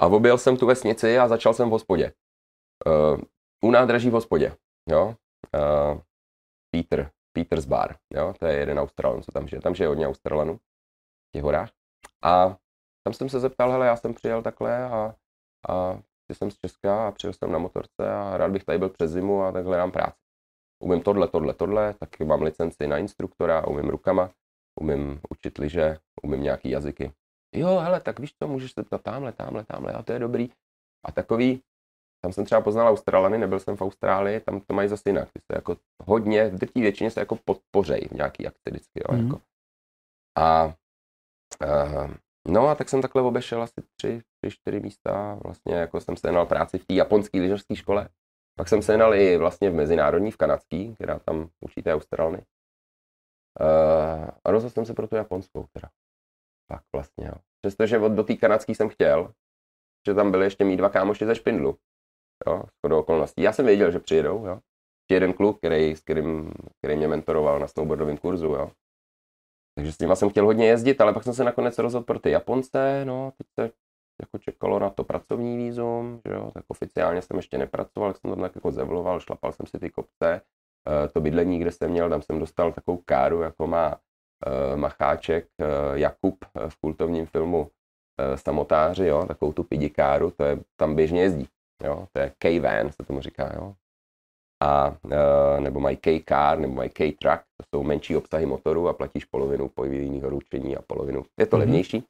a 0.02 0.08
objel 0.08 0.38
jsem 0.38 0.58
tu 0.58 0.66
vesnici 0.66 1.20
a 1.20 1.28
začal 1.28 1.54
jsem 1.54 1.70
v 1.70 1.72
hospodě. 1.72 2.14
Uh, 2.86 3.22
u 3.64 3.72
nádraží 3.72 4.10
v 4.10 4.14
hospodě, 4.14 4.56
jo. 4.90 5.16
Uh, 5.56 6.00
Peter, 6.72 7.12
Peter's 7.38 7.66
Bar, 7.66 7.96
jo, 8.14 8.34
to 8.40 8.46
je 8.46 8.56
jeden 8.56 8.80
Australan, 8.80 9.22
co 9.22 9.32
tam 9.32 9.48
žije. 9.48 9.62
Tam 9.62 9.76
žije 9.76 9.88
hodně 9.88 10.08
Australanů 10.08 10.58
v 10.58 11.32
těch 11.34 11.44
horách. 11.44 11.70
A 12.24 12.58
tam 13.04 13.14
jsem 13.14 13.30
se 13.30 13.40
zeptal, 13.40 13.72
hele, 13.72 13.88
já 13.88 13.96
jsem 13.96 14.14
přijel 14.14 14.42
takhle 14.42 14.84
a, 14.84 15.16
a 15.70 16.00
jsem 16.30 16.52
z 16.52 16.58
Česka 16.58 17.08
a 17.08 17.12
přijel 17.12 17.34
jsem 17.34 17.52
na 17.52 17.58
motorce 17.58 18.12
a 18.12 18.38
rád 18.38 18.52
bych 18.52 18.64
tady 18.64 18.80
byl 18.80 18.90
přes 18.90 19.12
zimu 19.12 19.44
a 19.44 19.52
takhle 19.52 19.78
dám 19.78 19.92
práci. 19.92 20.18
Umím 20.84 21.02
tohle, 21.02 21.28
tohle, 21.28 21.54
tohle, 21.54 21.94
taky 21.94 22.26
mám 22.26 22.42
licenci 22.42 22.88
na 22.88 22.98
instruktora, 22.98 23.68
umím 23.68 23.90
rukama, 23.90 24.32
umím 24.82 25.20
učit 25.30 25.58
liže, 25.58 25.98
umím 26.24 26.44
nějaký 26.44 26.70
jazyky. 26.70 27.14
Jo, 27.56 27.80
hele, 27.80 28.02
tak 28.02 28.20
víš 28.20 28.34
co, 28.36 28.48
můžeš 28.48 28.72
se 28.72 28.84
ptat 28.84 29.02
tamhle, 29.02 29.32
tamhle, 29.32 29.64
tamhle, 29.64 29.94
a 29.94 30.04
to 30.04 30.14
je 30.14 30.20
dobrý. 30.20 30.50
A 31.06 31.12
takový, 31.12 31.64
tam 32.24 32.34
jsem 32.34 32.46
třeba 32.46 32.62
poznal 32.62 32.88
Australany, 32.88 33.38
nebyl 33.38 33.60
jsem 33.60 33.78
v 33.78 33.82
Austrálii, 33.82 34.40
tam 34.40 34.62
to 34.62 34.74
mají 34.74 34.90
zase 34.90 35.10
jinak. 35.10 35.30
Ty 35.34 35.40
se 35.40 35.56
jako 35.56 35.78
hodně, 36.06 36.50
v 36.50 36.56
drtí 36.56 36.82
většině 36.82 37.12
se 37.12 37.20
jako 37.20 37.36
podpořej 37.36 38.08
v 38.12 38.12
nějaký 38.12 38.48
akci 38.48 38.70
vždycky, 38.70 39.02
jo, 39.10 39.18
mm. 39.18 39.26
jako. 39.26 39.42
A, 40.38 40.66
uh, 41.66 42.12
no 42.48 42.68
a 42.68 42.76
tak 42.76 42.90
jsem 42.90 43.02
takhle 43.02 43.22
obešel 43.22 43.62
asi 43.62 43.82
tři, 43.98 44.22
tři, 44.44 44.58
čtyři 44.58 44.80
místa, 44.80 45.40
vlastně 45.44 45.76
jako 45.76 46.00
jsem 46.00 46.18
sehnal 46.18 46.46
práci 46.46 46.78
v 46.78 46.86
té 46.86 46.94
japonské 46.94 47.40
lyžařské 47.40 47.76
škole. 47.76 48.10
Pak 48.58 48.68
jsem 48.68 48.82
sehnal 48.82 49.16
i 49.16 49.38
vlastně 49.38 49.70
v 49.70 49.74
mezinárodní, 49.74 50.32
v 50.32 50.38
kanadský, 50.38 50.96
která 50.96 51.20
tam 51.20 51.50
učíte 51.62 51.94
Australny. 51.94 52.38
Uh, 53.62 54.30
a 54.44 54.52
rozhodl 54.52 54.74
jsem 54.74 54.86
se 54.86 54.94
pro 54.94 55.08
tu 55.08 55.16
japonskou 55.16 55.66
teda. 55.74 55.90
Pak 56.68 56.84
vlastně, 56.96 57.26
jo. 57.26 57.34
Přestože 57.62 58.00
od, 58.00 58.10
do 58.10 58.24
té 58.24 58.36
kanadské 58.36 58.76
jsem 58.76 58.90
chtěl, 58.90 59.34
že 60.08 60.14
tam 60.14 60.32
byly 60.32 60.46
ještě 60.46 60.64
mý 60.64 60.78
dva 60.78 60.90
kámoši 60.90 61.26
ze 61.26 61.36
Špindlu. 61.36 61.78
Jo, 62.48 62.64
shodou 62.82 63.00
okolností. 63.00 63.42
Já 63.42 63.54
jsem 63.54 63.66
věděl, 63.66 63.92
že 63.92 64.00
přijedou, 64.00 64.46
jo. 64.46 64.60
Jeden 65.12 65.34
kluk, 65.34 65.58
který, 65.58 65.96
s 65.96 66.02
kterým, 66.02 66.54
který 66.78 66.98
mě 66.98 67.08
mentoroval 67.08 67.60
na 67.60 67.68
snowboardovém 67.68 68.18
kurzu, 68.18 68.48
jo. 68.48 68.72
Takže 69.76 69.92
s 69.92 70.00
nima 70.00 70.16
jsem 70.16 70.30
chtěl 70.30 70.46
hodně 70.46 70.68
jezdit, 70.68 71.02
ale 71.02 71.14
pak 71.14 71.24
jsem 71.24 71.34
se 71.34 71.44
nakonec 71.44 71.78
rozhodl 71.78 72.06
pro 72.06 72.20
ty 72.20 72.32
Japonce, 72.32 73.06
no, 73.06 73.34
teď 73.38 73.48
se 73.60 73.83
jako 74.24 74.38
čekalo 74.38 74.80
na 74.80 74.90
to 74.90 75.04
pracovní 75.04 75.58
vízum, 75.58 76.22
že 76.28 76.34
jo, 76.34 76.52
tak 76.54 76.64
oficiálně 76.68 77.22
jsem 77.22 77.38
ještě 77.38 77.58
nepracoval, 77.58 78.14
jsem 78.14 78.32
tam 78.32 78.42
tak 78.42 78.56
jako 78.56 78.72
zevloval, 78.72 79.20
šlapal 79.20 79.54
jsem 79.54 79.66
si 79.68 79.80
ty 79.80 79.90
kopce, 79.90 80.42
Eh, 80.88 81.08
to 81.08 81.22
bydlení, 81.22 81.60
kde 81.60 81.72
jsem 81.72 81.92
měl, 81.92 82.10
tam 82.10 82.22
jsem 82.22 82.40
dostal 82.40 82.72
takovou 82.72 82.98
káru, 83.06 83.42
jako 83.42 83.68
má 83.68 83.96
eh, 84.46 84.78
Macháček 84.78 85.48
eh, 85.62 85.66
Jakub 85.94 86.46
v 86.68 86.76
kultovním 86.82 87.26
filmu 87.26 87.70
Samotáři, 88.36 89.06
jo, 89.06 89.26
takovou 89.28 89.54
tu 89.54 89.64
pidikáru, 89.64 90.32
to 90.32 90.44
je, 90.44 90.60
tam 90.80 90.96
běžně 90.96 91.22
jezdí, 91.22 91.48
jo, 91.84 92.08
to 92.12 92.20
je 92.20 92.34
K-van, 92.38 92.92
se 92.92 93.04
tomu 93.08 93.22
říká, 93.22 93.52
jo. 93.56 93.74
A, 94.64 94.98
nebo 95.60 95.80
mají 95.80 95.98
K-car, 95.98 96.60
nebo 96.60 96.74
mají 96.74 96.90
K-truck, 96.90 97.44
to 97.58 97.66
jsou 97.70 97.84
menší 97.84 98.16
obsahy 98.16 98.46
motoru 98.46 98.88
a 98.88 98.94
platíš 98.94 99.26
polovinu 99.26 99.70
povinného 99.70 100.30
ručení 100.30 100.78
a 100.78 100.82
polovinu, 100.82 101.26
je 101.40 101.46
to 101.46 101.56
mm-hmm. 101.56 101.60
levnější. 101.60 102.04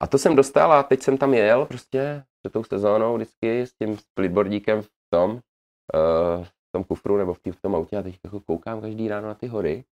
A 0.00 0.06
to 0.06 0.18
jsem 0.18 0.36
dostal 0.36 0.72
a 0.72 0.82
teď 0.82 1.02
jsem 1.02 1.18
tam 1.18 1.34
jel 1.34 1.66
prostě 1.66 2.24
před 2.42 2.52
tou 2.52 2.64
sezónou 2.64 3.16
vždycky 3.16 3.66
s 3.66 3.74
tím 3.74 3.98
splitboardíkem 3.98 4.82
v 4.82 4.88
tom, 5.10 5.30
uh, 5.30 6.46
tom 6.76 6.84
kufru 6.84 7.16
nebo 7.16 7.34
v, 7.34 7.38
tý, 7.38 7.50
v 7.50 7.60
tom 7.60 7.74
autě 7.74 7.96
a 7.96 8.02
teď 8.02 8.18
jako 8.24 8.40
koukám 8.40 8.80
každý 8.80 9.08
ráno 9.08 9.28
na 9.28 9.34
ty 9.34 9.46
hory, 9.46 9.84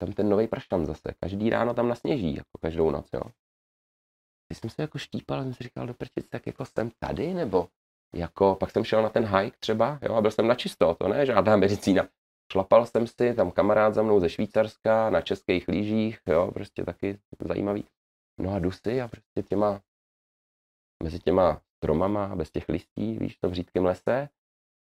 tam 0.00 0.12
ten 0.12 0.28
nový 0.28 0.48
prštan 0.48 0.86
zase, 0.86 1.14
každý 1.20 1.50
ráno 1.50 1.74
tam 1.74 1.88
nasněží, 1.88 2.34
jako 2.34 2.50
každou 2.60 2.90
noc, 2.90 3.08
jo. 3.12 3.22
Když 4.48 4.58
jsem 4.58 4.70
se 4.70 4.82
jako 4.82 4.98
štípal, 4.98 5.42
jsem 5.42 5.54
si 5.54 5.64
říkal, 5.64 5.86
do 5.86 5.94
prčic, 5.94 6.28
tak 6.28 6.46
jako 6.46 6.64
jsem 6.64 6.90
tady, 6.98 7.34
nebo 7.34 7.68
jako, 8.14 8.54
pak 8.60 8.70
jsem 8.70 8.84
šel 8.84 9.02
na 9.02 9.08
ten 9.08 9.24
hike 9.24 9.56
třeba, 9.60 9.98
jo, 10.02 10.14
a 10.14 10.20
byl 10.20 10.30
jsem 10.30 10.46
na 10.46 10.54
čisto, 10.54 10.94
to 10.94 11.08
ne, 11.08 11.26
žádná 11.26 11.56
medicína. 11.56 12.08
Šlapal 12.52 12.86
jsem 12.86 13.06
si, 13.06 13.34
tam 13.34 13.50
kamarád 13.50 13.94
za 13.94 14.02
mnou 14.02 14.20
ze 14.20 14.28
Švýcarska, 14.28 15.10
na 15.10 15.20
českých 15.20 15.68
lyžích, 15.68 16.20
jo, 16.26 16.50
prostě 16.54 16.84
taky 16.84 17.18
zajímavý. 17.40 17.84
No 18.38 18.54
a 18.54 18.58
jdu 18.58 18.70
si 18.70 19.00
a 19.00 19.08
prostě 19.08 19.42
těma, 19.42 19.80
mezi 21.02 21.18
těma 21.18 21.62
stromama, 21.76 22.36
bez 22.36 22.50
těch 22.50 22.68
listí, 22.68 23.18
víš, 23.18 23.36
to 23.36 23.50
v 23.50 23.52
řídkém 23.52 23.84
lese, 23.84 24.28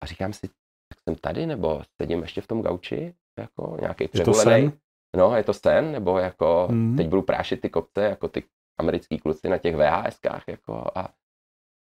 a 0.04 0.06
říkám 0.06 0.34
si, 0.34 0.48
tak 0.88 1.02
jsem 1.04 1.16
tady, 1.16 1.46
nebo 1.46 1.82
sedím 2.02 2.22
ještě 2.22 2.42
v 2.42 2.48
tom 2.48 2.62
gauči, 2.62 3.16
jako 3.40 3.78
nějaký 3.82 4.08
přehulený. 4.08 4.72
No, 5.18 5.36
je 5.36 5.44
to 5.44 5.54
sen, 5.54 5.92
nebo 5.92 6.20
jako 6.20 6.68
mm. 6.72 6.98
teď 6.98 7.08
budu 7.08 7.22
prášit 7.22 7.62
ty 7.62 7.70
kopce, 7.70 8.02
jako 8.02 8.28
ty 8.28 8.44
americký 8.80 9.20
kluci 9.20 9.50
na 9.50 9.58
těch 9.58 9.76
VHSkách, 9.76 10.48
jako 10.48 10.92
a 10.96 11.14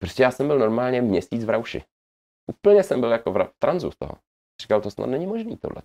prostě 0.02 0.24
já 0.24 0.32
jsem 0.32 0.48
byl 0.48 0.60
normálně 0.60 1.02
měsíc 1.02 1.46
v 1.46 1.50
rauši. 1.50 1.84
Úplně 2.50 2.84
jsem 2.84 3.00
byl 3.00 3.12
jako 3.12 3.32
v 3.32 3.54
tranzu 3.60 3.92
z 3.92 3.98
toho. 3.98 4.14
Říkal, 4.62 4.82
to 4.82 4.92
snad 4.92 5.06
není 5.06 5.28
možný 5.28 5.58
tohle. 5.58 5.82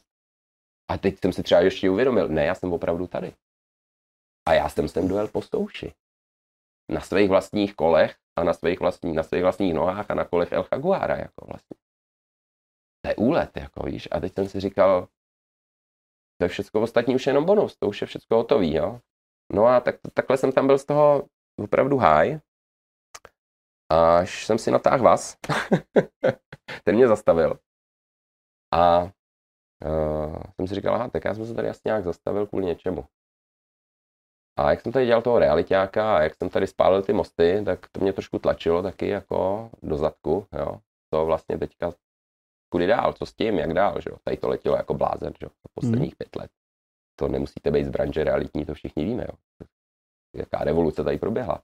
A 0.90 0.98
teď 0.98 1.18
jsem 1.18 1.32
si 1.32 1.42
třeba 1.42 1.60
ještě 1.60 1.90
uvědomil, 1.90 2.28
ne, 2.28 2.44
já 2.44 2.54
jsem 2.54 2.72
opravdu 2.72 3.06
tady. 3.06 3.32
A 4.48 4.52
já 4.52 4.68
jsem 4.68 4.88
sem 4.88 5.08
dojel 5.08 5.28
po 5.28 5.42
stouši. 5.42 5.94
Na 6.92 7.00
svých 7.00 7.28
vlastních 7.28 7.74
kolech 7.74 8.16
a 8.38 8.44
na 8.44 8.52
svých, 8.52 8.80
vlastní, 8.80 9.12
na 9.12 9.22
svých 9.22 9.42
vlastních 9.42 9.74
nohách 9.74 10.10
a 10.10 10.14
na 10.14 10.24
kolech 10.24 10.52
El 10.52 10.66
Jaguara, 10.72 11.16
jako 11.16 11.46
vlastně 11.46 11.76
to 13.00 13.08
je 13.08 13.16
úlet, 13.16 13.56
jako 13.56 13.86
víš. 13.86 14.08
A 14.10 14.20
teď 14.20 14.34
jsem 14.34 14.48
si 14.48 14.60
říkal, 14.60 15.08
to 16.38 16.44
je 16.44 16.48
všechno 16.48 16.80
ostatní 16.80 17.14
už 17.14 17.26
je 17.26 17.30
jenom 17.30 17.44
bonus, 17.44 17.76
to 17.76 17.88
už 17.88 18.00
je 18.00 18.06
všechno 18.06 18.36
hotový, 18.36 18.74
jo. 18.74 19.00
No 19.52 19.66
a 19.66 19.80
tak, 19.80 19.96
takhle 20.14 20.36
jsem 20.36 20.52
tam 20.52 20.66
byl 20.66 20.78
z 20.78 20.84
toho 20.84 21.28
opravdu 21.62 21.96
high, 21.96 22.38
až 23.90 24.46
jsem 24.46 24.58
si 24.58 24.70
natáhl 24.70 25.04
vás. 25.04 25.36
Ten 26.84 26.94
mě 26.94 27.08
zastavil. 27.08 27.58
A 28.72 29.02
uh, 29.02 30.42
jsem 30.56 30.66
si 30.66 30.74
říkal, 30.74 30.94
aha, 30.94 31.10
tak 31.10 31.24
já 31.24 31.34
jsem 31.34 31.46
se 31.46 31.54
tady 31.54 31.68
jasně 31.68 31.88
nějak 31.88 32.04
zastavil 32.04 32.46
kvůli 32.46 32.66
něčemu. 32.66 33.04
A 34.58 34.70
jak 34.70 34.80
jsem 34.80 34.92
tady 34.92 35.06
dělal 35.06 35.22
toho 35.22 35.38
realitáka 35.38 36.16
a 36.16 36.22
jak 36.22 36.34
jsem 36.34 36.48
tady 36.48 36.66
spálil 36.66 37.02
ty 37.02 37.12
mosty, 37.12 37.62
tak 37.64 37.86
to 37.92 38.00
mě 38.00 38.12
trošku 38.12 38.38
tlačilo 38.38 38.82
taky 38.82 39.08
jako 39.08 39.70
do 39.82 39.96
zadku, 39.96 40.46
jo. 40.52 40.80
To 41.12 41.26
vlastně 41.26 41.58
teďka 41.58 41.92
kudy 42.72 42.86
dál, 42.86 43.12
co 43.12 43.26
s 43.26 43.34
tím, 43.34 43.58
jak 43.58 43.74
dál, 43.74 44.00
že 44.00 44.10
jo. 44.10 44.16
Tady 44.24 44.36
to 44.36 44.48
letělo 44.48 44.76
jako 44.76 44.94
blázen, 44.94 45.32
že 45.40 45.46
jo, 45.46 45.50
posledních 45.74 46.12
mm. 46.12 46.16
pět 46.18 46.36
let. 46.36 46.50
To 47.18 47.28
nemusíte 47.28 47.70
být 47.70 47.84
z 47.84 47.88
branže 47.88 48.24
realitní, 48.24 48.64
to 48.64 48.74
všichni 48.74 49.04
víme, 49.04 49.26
jo. 49.28 49.66
Jaká 50.36 50.64
revoluce 50.64 51.04
tady 51.04 51.18
proběhla. 51.18 51.62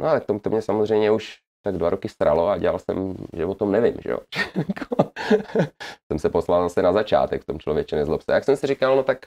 No 0.00 0.08
ale 0.08 0.20
to, 0.20 0.38
to 0.38 0.50
mě 0.50 0.62
samozřejmě 0.62 1.10
už 1.10 1.38
tak 1.64 1.76
dva 1.76 1.90
roky 1.90 2.08
stralo 2.08 2.48
a 2.48 2.58
dělal 2.58 2.78
jsem, 2.78 3.16
že 3.36 3.46
o 3.46 3.54
tom 3.54 3.72
nevím, 3.72 3.96
že 4.04 4.10
jo. 4.10 4.18
jsem 6.06 6.18
se 6.18 6.28
poslal 6.28 6.62
zase 6.62 6.82
na 6.82 6.92
začátek 6.92 7.42
v 7.42 7.46
tom 7.46 7.58
člověče 7.58 7.96
nezlob 7.96 8.22
se. 8.22 8.32
Jak 8.32 8.44
jsem 8.44 8.56
si 8.56 8.66
říkal, 8.66 8.96
no 8.96 9.02
tak 9.02 9.18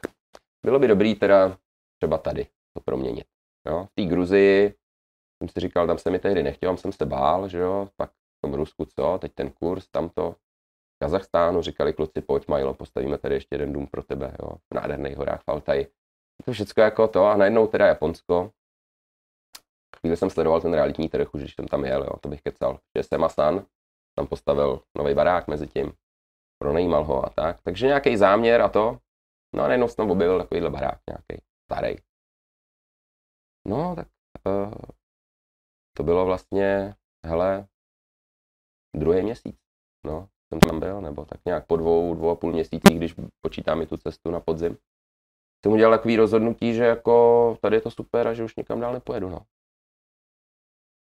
bylo 0.66 0.80
by 0.80 0.88
dobrý 0.88 1.16
teda 1.16 1.58
třeba 2.00 2.18
tady 2.18 2.48
to 2.74 2.82
proměnit. 2.86 3.28
Jo. 3.68 3.86
V 3.86 3.96
té 3.96 4.06
Gruzii 4.06 4.76
jsem 5.42 5.50
si 5.50 5.60
říkal, 5.60 5.88
tam 5.88 5.98
se 5.98 6.10
mi 6.10 6.20
tehdy 6.20 6.44
nechtěl, 6.44 6.78
jsem 6.78 6.92
se 6.92 7.06
bál, 7.06 7.48
že 7.48 7.58
jo, 7.58 7.90
pak 7.96 8.12
v 8.12 8.42
tom 8.42 8.54
Rusku 8.54 8.86
co, 8.86 9.18
teď 9.22 9.34
ten 9.34 9.52
kurz, 9.52 9.88
tamto, 9.88 10.36
Kazachstánu, 11.04 11.62
říkali 11.62 11.94
kluci, 11.94 12.22
pojď 12.22 12.48
Majlo, 12.48 12.74
postavíme 12.74 13.18
tady 13.18 13.36
ještě 13.36 13.56
jeden 13.56 13.74
dům 13.74 13.88
pro 13.88 14.04
tebe, 14.04 14.36
jo, 14.42 14.50
v 14.74 14.76
nádherných 14.76 15.18
horách 15.18 15.44
Faltaj. 15.44 15.88
To 16.46 16.52
všechno 16.52 16.84
jako 16.84 17.08
to 17.08 17.26
a 17.26 17.38
najednou 17.38 17.68
teda 17.68 17.88
Japonsko. 17.88 18.52
Chvíli 20.00 20.18
jsem 20.18 20.30
sledoval 20.30 20.62
ten 20.62 20.74
realitní 20.74 21.10
trh, 21.10 21.34
už 21.34 21.42
když 21.42 21.56
jsem 21.56 21.68
tam 21.68 21.86
jel, 21.86 22.04
jo, 22.04 22.18
to 22.22 22.30
bych 22.30 22.42
kecal. 22.42 22.80
Že 22.98 23.04
jsem 23.04 23.30
San 23.30 23.66
tam 24.18 24.28
postavil 24.28 24.82
nový 24.98 25.14
barák 25.14 25.48
mezi 25.48 25.68
tím, 25.68 25.94
pronajímal 26.62 27.04
ho 27.04 27.26
a 27.26 27.30
tak. 27.30 27.62
Takže 27.62 27.88
nějaký 27.88 28.18
záměr 28.18 28.62
a 28.62 28.70
to. 28.70 29.00
No 29.56 29.64
a 29.64 29.68
najednou 29.68 29.88
jsem 29.88 29.96
tam 29.96 30.12
objevil 30.12 30.40
takovýhle 30.40 30.70
barák, 30.70 31.00
nějaký 31.10 31.44
starý. 31.64 31.96
No, 33.68 33.96
tak 33.96 34.08
uh, 34.48 34.74
to 35.98 36.04
bylo 36.04 36.26
vlastně, 36.26 36.96
hele, 37.26 37.68
druhý 38.96 39.22
měsíc. 39.22 39.56
No, 40.06 40.30
jsem 40.50 40.60
tam 40.60 40.80
byl, 40.80 41.02
nebo 41.02 41.26
tak 41.26 41.46
nějak 41.46 41.68
po 41.68 41.78
dvou, 41.78 42.16
dvou 42.16 42.30
a 42.30 42.36
půl 42.36 42.52
měsících, 42.52 42.98
když 42.98 43.16
počítám 43.42 43.82
i 43.82 43.88
tu 43.88 43.98
cestu 43.98 44.32
na 44.32 44.40
podzim, 44.40 44.78
jsem 45.64 45.72
udělal 45.72 45.98
takový 45.98 46.16
rozhodnutí, 46.16 46.74
že 46.74 46.84
jako 46.84 47.58
tady 47.62 47.76
je 47.76 47.82
to 47.82 47.92
super 47.92 48.28
a 48.28 48.34
že 48.34 48.44
už 48.44 48.56
nikam 48.56 48.80
dál 48.80 48.94
nepojedu, 48.94 49.30
no. 49.30 49.46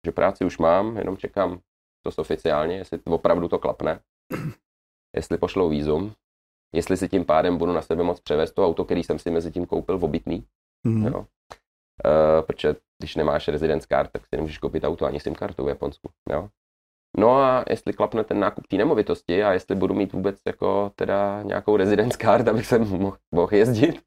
Že 0.07 0.13
práci 0.13 0.45
už 0.45 0.59
mám, 0.59 0.97
jenom 0.97 1.17
čekám 1.17 1.61
to 2.03 2.23
oficiálně, 2.23 2.77
jestli 2.77 2.99
opravdu 3.05 3.49
to 3.49 3.59
klapne, 3.59 4.01
jestli 5.17 5.39
pošlou 5.39 5.69
výzum, 5.69 6.15
jestli 6.75 6.97
si 6.97 7.09
tím 7.09 7.25
pádem 7.25 7.59
budu 7.59 7.73
na 7.73 7.83
sebe 7.83 8.03
moc 8.03 8.21
převést 8.21 8.53
to 8.53 8.67
auto, 8.67 8.85
který 8.85 9.05
jsem 9.05 9.19
si 9.19 9.31
mezi 9.31 9.51
tím 9.51 9.67
koupil 9.67 9.99
v 9.99 10.05
obytný, 10.05 10.47
mm-hmm. 10.87 11.13
jo. 11.13 11.27
Uh, 12.05 12.47
protože 12.47 12.75
když 12.99 13.17
nemáš 13.17 13.49
residence 13.49 13.87
card, 13.91 14.11
tak 14.13 14.23
si 14.23 14.37
nemůžeš 14.37 14.59
koupit 14.59 14.85
auto 14.85 15.05
ani 15.05 15.21
SIM 15.21 15.35
kartu 15.35 15.65
v 15.65 15.69
Japonsku. 15.69 16.09
Jo? 16.31 16.49
No 17.19 17.37
a 17.37 17.65
jestli 17.71 17.93
klapne 17.93 18.25
ten 18.25 18.41
nákup 18.41 18.67
té 18.67 18.77
nemovitosti 18.77 19.45
a 19.45 19.53
jestli 19.53 19.75
budu 19.75 19.95
mít 19.95 20.13
vůbec 20.13 20.39
jako 20.47 20.93
teda 20.95 21.43
nějakou 21.43 21.77
residence 21.77 22.19
card, 22.21 22.49
abych 22.49 22.67
se 22.67 22.79
mohl, 22.79 23.17
mohl 23.35 23.55
jezdit 23.55 24.01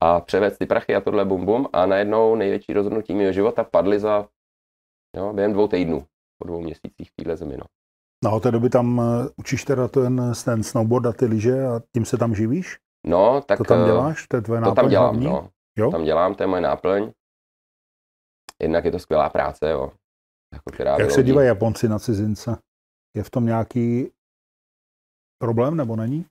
a 0.00 0.20
převést 0.20 0.58
ty 0.58 0.66
prachy 0.66 0.94
a 0.94 1.00
tohle 1.00 1.24
bum 1.24 1.46
bum 1.46 1.68
a 1.72 1.86
najednou 1.86 2.34
největší 2.34 2.72
rozhodnutí 2.72 3.14
mého 3.14 3.32
života 3.32 3.64
padly 3.64 4.00
za 4.00 4.28
jo, 5.16 5.32
během 5.32 5.52
dvou 5.52 5.68
týdnů, 5.68 6.04
po 6.38 6.46
dvou 6.48 6.60
měsících 6.60 7.10
v 7.10 7.14
téhle 7.16 7.36
zemi. 7.36 7.56
No. 7.56 7.64
No 8.24 8.32
a 8.32 8.40
té 8.40 8.50
doby 8.50 8.70
tam 8.70 8.98
uh, 8.98 9.04
učíš 9.36 9.64
teda 9.64 9.88
ten, 9.88 10.32
ten 10.44 10.62
snowboard 10.62 11.06
a 11.06 11.12
ty 11.12 11.26
lyže 11.26 11.66
a 11.66 11.80
tím 11.94 12.04
se 12.04 12.16
tam 12.16 12.34
živíš? 12.34 12.78
No, 13.06 13.40
tak... 13.46 13.58
To 13.58 13.64
tam 13.64 13.84
děláš? 13.84 14.26
To 14.28 14.36
je 14.36 14.42
tvoje 14.42 14.60
To 14.60 14.74
tam 14.74 14.88
dělám, 14.88 15.04
hlavní? 15.04 15.26
no. 15.26 15.48
Jo? 15.78 15.86
To 15.86 15.90
tam 15.90 16.04
dělám, 16.04 16.34
to 16.34 16.42
je 16.42 16.46
moje 16.46 16.62
náplň. 16.62 17.10
Jednak 18.60 18.84
je 18.84 18.90
to 18.90 18.98
skvělá 18.98 19.28
práce, 19.28 19.70
jo. 19.70 19.92
Jako, 20.52 20.70
která 20.72 20.96
Jak 20.98 21.10
se 21.10 21.22
dívají 21.22 21.48
Japonci 21.48 21.88
na 21.88 21.98
cizince? 21.98 22.56
Je 23.16 23.22
v 23.22 23.30
tom 23.30 23.46
nějaký 23.46 24.12
problém 25.42 25.76
nebo 25.76 25.96
není? 25.96 26.26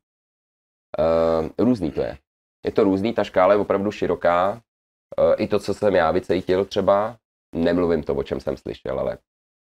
Uh, 0.99 1.49
různý 1.57 1.91
to 1.91 2.01
je. 2.01 2.17
Je 2.65 2.71
to 2.71 2.83
různý, 2.83 3.13
ta 3.13 3.23
škála 3.23 3.53
je 3.53 3.59
opravdu 3.59 3.91
široká. 3.91 4.51
Uh, 4.51 5.33
I 5.37 5.47
to, 5.47 5.59
co 5.59 5.73
jsem 5.73 5.95
já 5.95 6.11
vycítil 6.11 6.65
třeba, 6.65 7.17
nemluvím 7.55 8.03
to, 8.03 8.15
o 8.15 8.23
čem 8.23 8.39
jsem 8.39 8.57
slyšel, 8.57 8.99
ale 8.99 9.17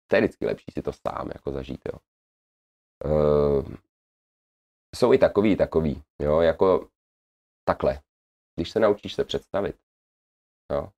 to 0.07 0.15
je 0.15 0.21
vždycky 0.21 0.45
lepší 0.45 0.71
si 0.71 0.81
to 0.81 0.91
sám 0.93 1.29
jako 1.33 1.51
zažít, 1.51 1.81
jo. 1.85 1.99
Uh, 3.05 3.75
jsou 4.95 5.13
i 5.13 5.17
takový, 5.17 5.55
takový, 5.55 6.03
jo, 6.21 6.41
jako 6.41 6.89
takhle. 7.67 8.01
Když 8.55 8.71
se 8.71 8.79
naučíš 8.79 9.13
se 9.13 9.23
představit, 9.23 9.75
jo, 10.73 10.89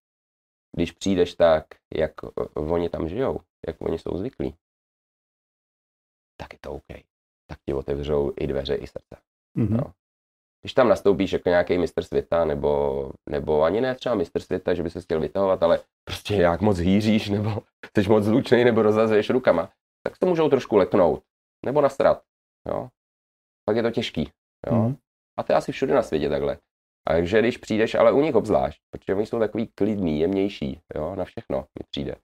když 0.75 0.91
přijdeš 0.91 1.35
tak, 1.35 1.65
jak 1.97 2.11
eh, 2.23 2.59
oni 2.59 2.89
tam 2.89 3.09
žijou, 3.09 3.39
jak 3.67 3.81
oni 3.81 3.99
jsou 3.99 4.17
zvyklí, 4.17 4.55
tak 6.39 6.53
je 6.53 6.59
to 6.61 6.71
OK. 6.71 6.87
Tak 7.49 7.59
ti 7.65 7.73
otevřou 7.73 8.33
i 8.39 8.47
dveře, 8.47 8.75
i 8.75 8.87
srdce. 8.87 9.17
Mhm. 9.57 9.77
No. 9.77 9.93
Když 10.61 10.73
tam 10.73 10.89
nastoupíš 10.89 11.31
jako 11.31 11.49
nějaký 11.49 11.77
mistr 11.77 12.03
světa, 12.03 12.45
nebo, 12.45 13.11
nebo 13.29 13.63
ani 13.63 13.81
ne 13.81 13.95
třeba 13.95 14.15
mistr 14.15 14.39
světa, 14.39 14.73
že 14.73 14.83
by 14.83 14.89
se 14.89 15.01
chtěl 15.01 15.19
vytahovat, 15.19 15.63
ale 15.63 15.79
prostě 16.03 16.35
jak 16.35 16.61
moc 16.61 16.77
hýříš, 16.77 17.29
nebo 17.35 17.61
jsi 17.97 18.09
moc 18.09 18.23
zlučný, 18.23 18.63
nebo 18.63 18.81
rozhazuješ 18.81 19.29
rukama, 19.29 19.71
tak 20.03 20.17
to 20.17 20.25
můžou 20.25 20.49
trošku 20.49 20.77
leknout, 20.77 21.23
nebo 21.65 21.81
nasrat. 21.81 22.23
Jo? 22.67 22.89
Pak 23.65 23.75
je 23.75 23.83
to 23.83 23.91
těžký. 23.91 24.31
Jo? 24.67 24.75
Mhm. 24.75 24.97
A 25.39 25.43
to 25.43 25.53
je 25.53 25.57
asi 25.57 25.71
všude 25.71 25.93
na 25.93 26.03
světě 26.03 26.29
takhle. 26.29 26.57
A 27.09 27.13
takže 27.13 27.39
když 27.39 27.57
přijdeš, 27.57 27.95
ale 27.95 28.11
u 28.11 28.21
nich 28.21 28.35
obzvlášť, 28.35 28.79
protože 28.91 29.15
oni 29.15 29.25
jsou 29.25 29.39
takový 29.39 29.69
klidný, 29.75 30.19
jemnější, 30.19 30.79
jo, 30.95 31.15
na 31.15 31.25
všechno 31.25 31.57
mi 31.57 31.85
přijde. 31.91 32.15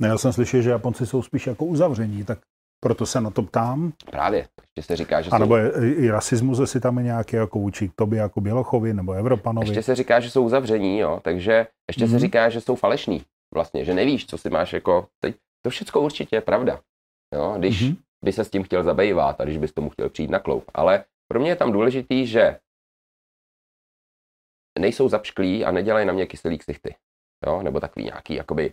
Ne, 0.00 0.08
já 0.08 0.18
jsem 0.18 0.32
slyšel, 0.32 0.62
že 0.62 0.70
Japonci 0.70 1.06
jsou 1.06 1.22
spíš 1.22 1.46
jako 1.46 1.64
uzavření, 1.64 2.24
tak 2.24 2.38
proto 2.84 3.06
se 3.06 3.20
na 3.20 3.30
to 3.30 3.42
ptám. 3.42 3.92
Právě, 4.10 4.38
ještě 4.38 4.82
se 4.82 4.96
říká, 4.96 5.22
že 5.22 5.30
A 5.30 5.36
jsou, 5.36 5.40
nebo 5.40 5.56
je, 5.56 5.94
i 5.94 6.10
rasismus, 6.10 6.58
jestli 6.58 6.80
tam 6.80 6.98
je 6.98 7.04
nějaký 7.04 7.36
jako 7.36 7.58
vůči 7.58 7.90
tobě 7.94 8.18
jako 8.18 8.40
Bělochovi 8.40 8.94
nebo 8.94 9.12
Evropanovi. 9.12 9.66
ještě 9.68 9.82
se 9.82 9.94
říká, 9.94 10.20
že 10.20 10.30
jsou 10.30 10.44
uzavření, 10.44 10.98
jo, 10.98 11.20
takže 11.24 11.66
ještě 11.90 12.04
Mhm. 12.04 12.12
se 12.12 12.18
říká, 12.18 12.48
že 12.48 12.60
jsou 12.60 12.74
falešní, 12.74 13.22
vlastně, 13.54 13.84
že 13.84 13.94
nevíš, 13.94 14.26
co 14.26 14.38
si 14.38 14.50
máš 14.50 14.72
jako, 14.72 15.06
teď, 15.24 15.36
to 15.64 15.70
všechno 15.70 16.00
určitě 16.00 16.36
je 16.36 16.40
pravda, 16.40 16.80
jo, 17.34 17.54
když 17.58 17.82
Mhm. 17.82 17.96
by 18.24 18.32
se 18.32 18.44
s 18.44 18.50
tím 18.50 18.62
chtěl 18.62 18.84
zabývat 18.84 19.40
a 19.40 19.44
když 19.44 19.58
bys 19.58 19.72
tomu 19.72 19.90
chtěl 19.90 20.08
přijít 20.10 20.30
na 20.30 20.38
kloup, 20.38 20.64
ale 20.74 21.04
pro 21.30 21.40
mě 21.40 21.50
je 21.50 21.56
tam 21.56 21.72
důležitý, 21.72 22.26
že 22.26 22.58
nejsou 24.78 25.08
zapšklí 25.08 25.64
a 25.64 25.70
nedělají 25.70 26.06
na 26.06 26.12
mě 26.12 26.26
kyselý 26.26 26.58
ksichty, 26.58 26.94
jo, 27.46 27.62
nebo 27.62 27.80
takový 27.80 28.04
nějaký, 28.04 28.34
jakoby 28.34 28.72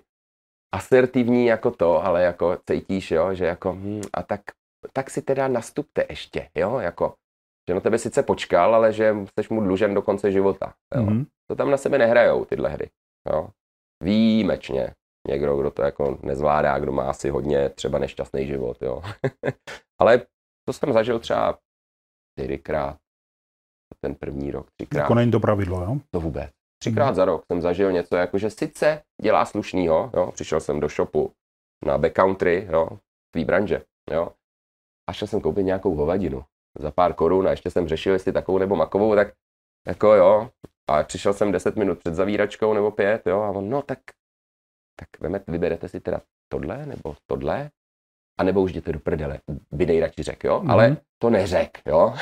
asertivní 0.74 1.46
jako 1.46 1.72
to, 1.72 2.06
ale 2.06 2.24
jako 2.24 2.58
cítíš, 2.70 3.12
jo, 3.12 3.34
že 3.34 3.46
jako, 3.46 3.74
hm, 3.74 4.02
a 4.14 4.24
tak, 4.24 4.42
tak 4.94 5.10
si 5.10 5.22
teda 5.22 5.48
nastupte 5.48 6.06
ještě, 6.10 6.50
jo, 6.56 6.80
jako, 6.80 7.16
že 7.70 7.74
na 7.74 7.80
tebe 7.80 7.98
sice 7.98 8.24
počkal, 8.24 8.76
ale 8.76 8.94
že 8.94 9.16
jsi 9.40 9.54
mu 9.54 9.62
dlužen 9.62 9.94
do 9.94 10.02
konce 10.02 10.32
života, 10.32 10.74
jo. 10.96 11.04
Mhm. 11.04 11.26
To 11.50 11.56
tam 11.56 11.72
na 11.72 11.78
sebe 11.78 11.98
nehrajou 11.98 12.46
tyhle 12.46 12.70
hry, 12.70 12.90
jo. 13.32 13.50
Výjimečně 14.04 14.94
někdo, 15.28 15.58
kdo 15.58 15.72
to 15.72 15.82
jako 15.82 16.20
nezvládá, 16.22 16.80
kdo 16.80 16.92
má 16.92 17.10
asi 17.10 17.30
hodně 17.30 17.70
třeba 17.70 18.00
nešťastný 18.00 18.48
život, 18.48 18.82
jo. 18.82 19.02
ale 20.02 20.22
to 20.68 20.74
jsem 20.74 20.94
zažil 20.94 21.20
třeba 21.20 21.60
čtyřikrát, 22.32 22.98
ten 24.04 24.16
první 24.16 24.52
rok, 24.52 24.68
třikrát. 24.78 25.02
Jako 25.02 25.14
není 25.16 25.32
to 25.32 25.40
pravidlo, 25.40 25.82
jo? 25.82 25.98
to 26.12 26.20
vůbec. 26.20 26.52
Třikrát 26.82 27.16
za 27.16 27.26
rok 27.26 27.46
jsem 27.46 27.62
zažil 27.62 27.92
něco, 27.92 28.16
jako 28.16 28.38
že 28.38 28.50
sice 28.50 29.02
dělá 29.22 29.46
slušnýho, 29.46 30.12
jo, 30.14 30.32
přišel 30.32 30.60
jsem 30.60 30.80
do 30.80 30.88
shopu 30.88 31.32
na 31.86 31.98
backcountry, 31.98 32.68
jo, 32.72 32.88
tvý 33.34 33.46
branže, 33.46 33.82
jo, 34.12 34.32
a 35.10 35.14
šel 35.14 35.28
jsem 35.28 35.42
koupit 35.42 35.64
nějakou 35.64 35.96
hovadinu 35.96 36.44
za 36.80 36.92
pár 36.92 37.14
korun 37.14 37.48
a 37.48 37.52
ještě 37.52 37.70
jsem 37.70 37.88
řešil, 37.88 38.14
jestli 38.14 38.32
takovou 38.32 38.58
nebo 38.58 38.76
makovou, 38.76 39.16
tak 39.16 39.34
jako 39.88 40.14
jo, 40.14 40.50
a 40.90 41.04
přišel 41.04 41.34
jsem 41.34 41.52
10 41.52 41.76
minut 41.76 42.00
před 42.00 42.16
zavíračkou 42.16 42.74
nebo 42.74 42.92
pět, 42.92 43.28
jo, 43.28 43.42
a 43.42 43.50
on, 43.50 43.70
no 43.70 43.82
tak, 43.82 44.00
tak 45.00 45.08
veme, 45.20 45.40
vyberete 45.48 45.88
si 45.90 46.00
teda 46.00 46.22
tohle 46.52 46.86
nebo 46.86 47.16
tohle, 47.30 47.70
a 48.40 48.44
nebo 48.44 48.62
už 48.62 48.72
jděte 48.72 48.92
do 48.94 49.00
prdele, 49.00 49.40
by 49.72 49.86
nejradši 49.86 50.24
řekl, 50.24 50.48
jo, 50.48 50.60
Mhm. 50.60 50.72
ale 50.72 50.98
to 51.22 51.30
neřek, 51.30 51.82
jo. 51.88 52.14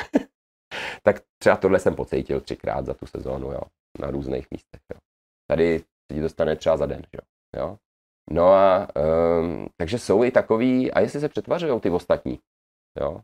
Tak 1.03 1.15
třeba 1.41 1.55
tohle 1.55 1.79
jsem 1.79 1.95
pocítil 1.95 2.41
třikrát 2.41 2.85
za 2.85 2.93
tu 2.93 3.05
sezónu, 3.05 3.51
jo, 3.51 3.61
na 3.99 4.11
různých 4.11 4.47
místech, 4.51 4.81
jo. 4.93 4.99
Tady 5.49 5.79
se 5.79 6.15
ti 6.15 6.21
dostane 6.21 6.55
třeba 6.55 6.77
za 6.77 6.85
den, 6.85 7.01
jo. 7.13 7.19
jo? 7.57 7.77
No 8.31 8.53
a 8.53 8.87
um, 9.39 9.67
takže 9.77 9.99
jsou 9.99 10.23
i 10.23 10.31
takový, 10.31 10.91
a 10.91 10.99
jestli 10.99 11.19
se 11.19 11.29
přetvařují 11.29 11.79
ty 11.79 11.89
ostatní, 11.89 12.39
jo, 12.99 13.21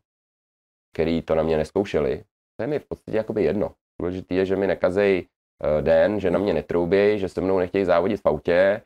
který 0.95 1.21
to 1.21 1.35
na 1.35 1.43
mě 1.43 1.57
neskoušeli, 1.57 2.23
to 2.57 2.63
je 2.63 2.67
mi 2.67 2.79
v 2.79 2.85
podstatě 2.87 3.17
jakoby 3.17 3.43
jedno. 3.43 3.75
Důležitý 4.01 4.35
je, 4.35 4.45
že 4.45 4.55
mi 4.55 4.67
nekazej 4.67 5.27
uh, 5.63 5.81
den, 5.81 6.19
že 6.19 6.31
na 6.31 6.39
mě 6.39 6.53
netroubějí, 6.53 7.19
že 7.19 7.29
se 7.29 7.41
mnou 7.41 7.59
nechtějí 7.59 7.85
závodit 7.85 8.21
v 8.21 8.25
autě, 8.25 8.81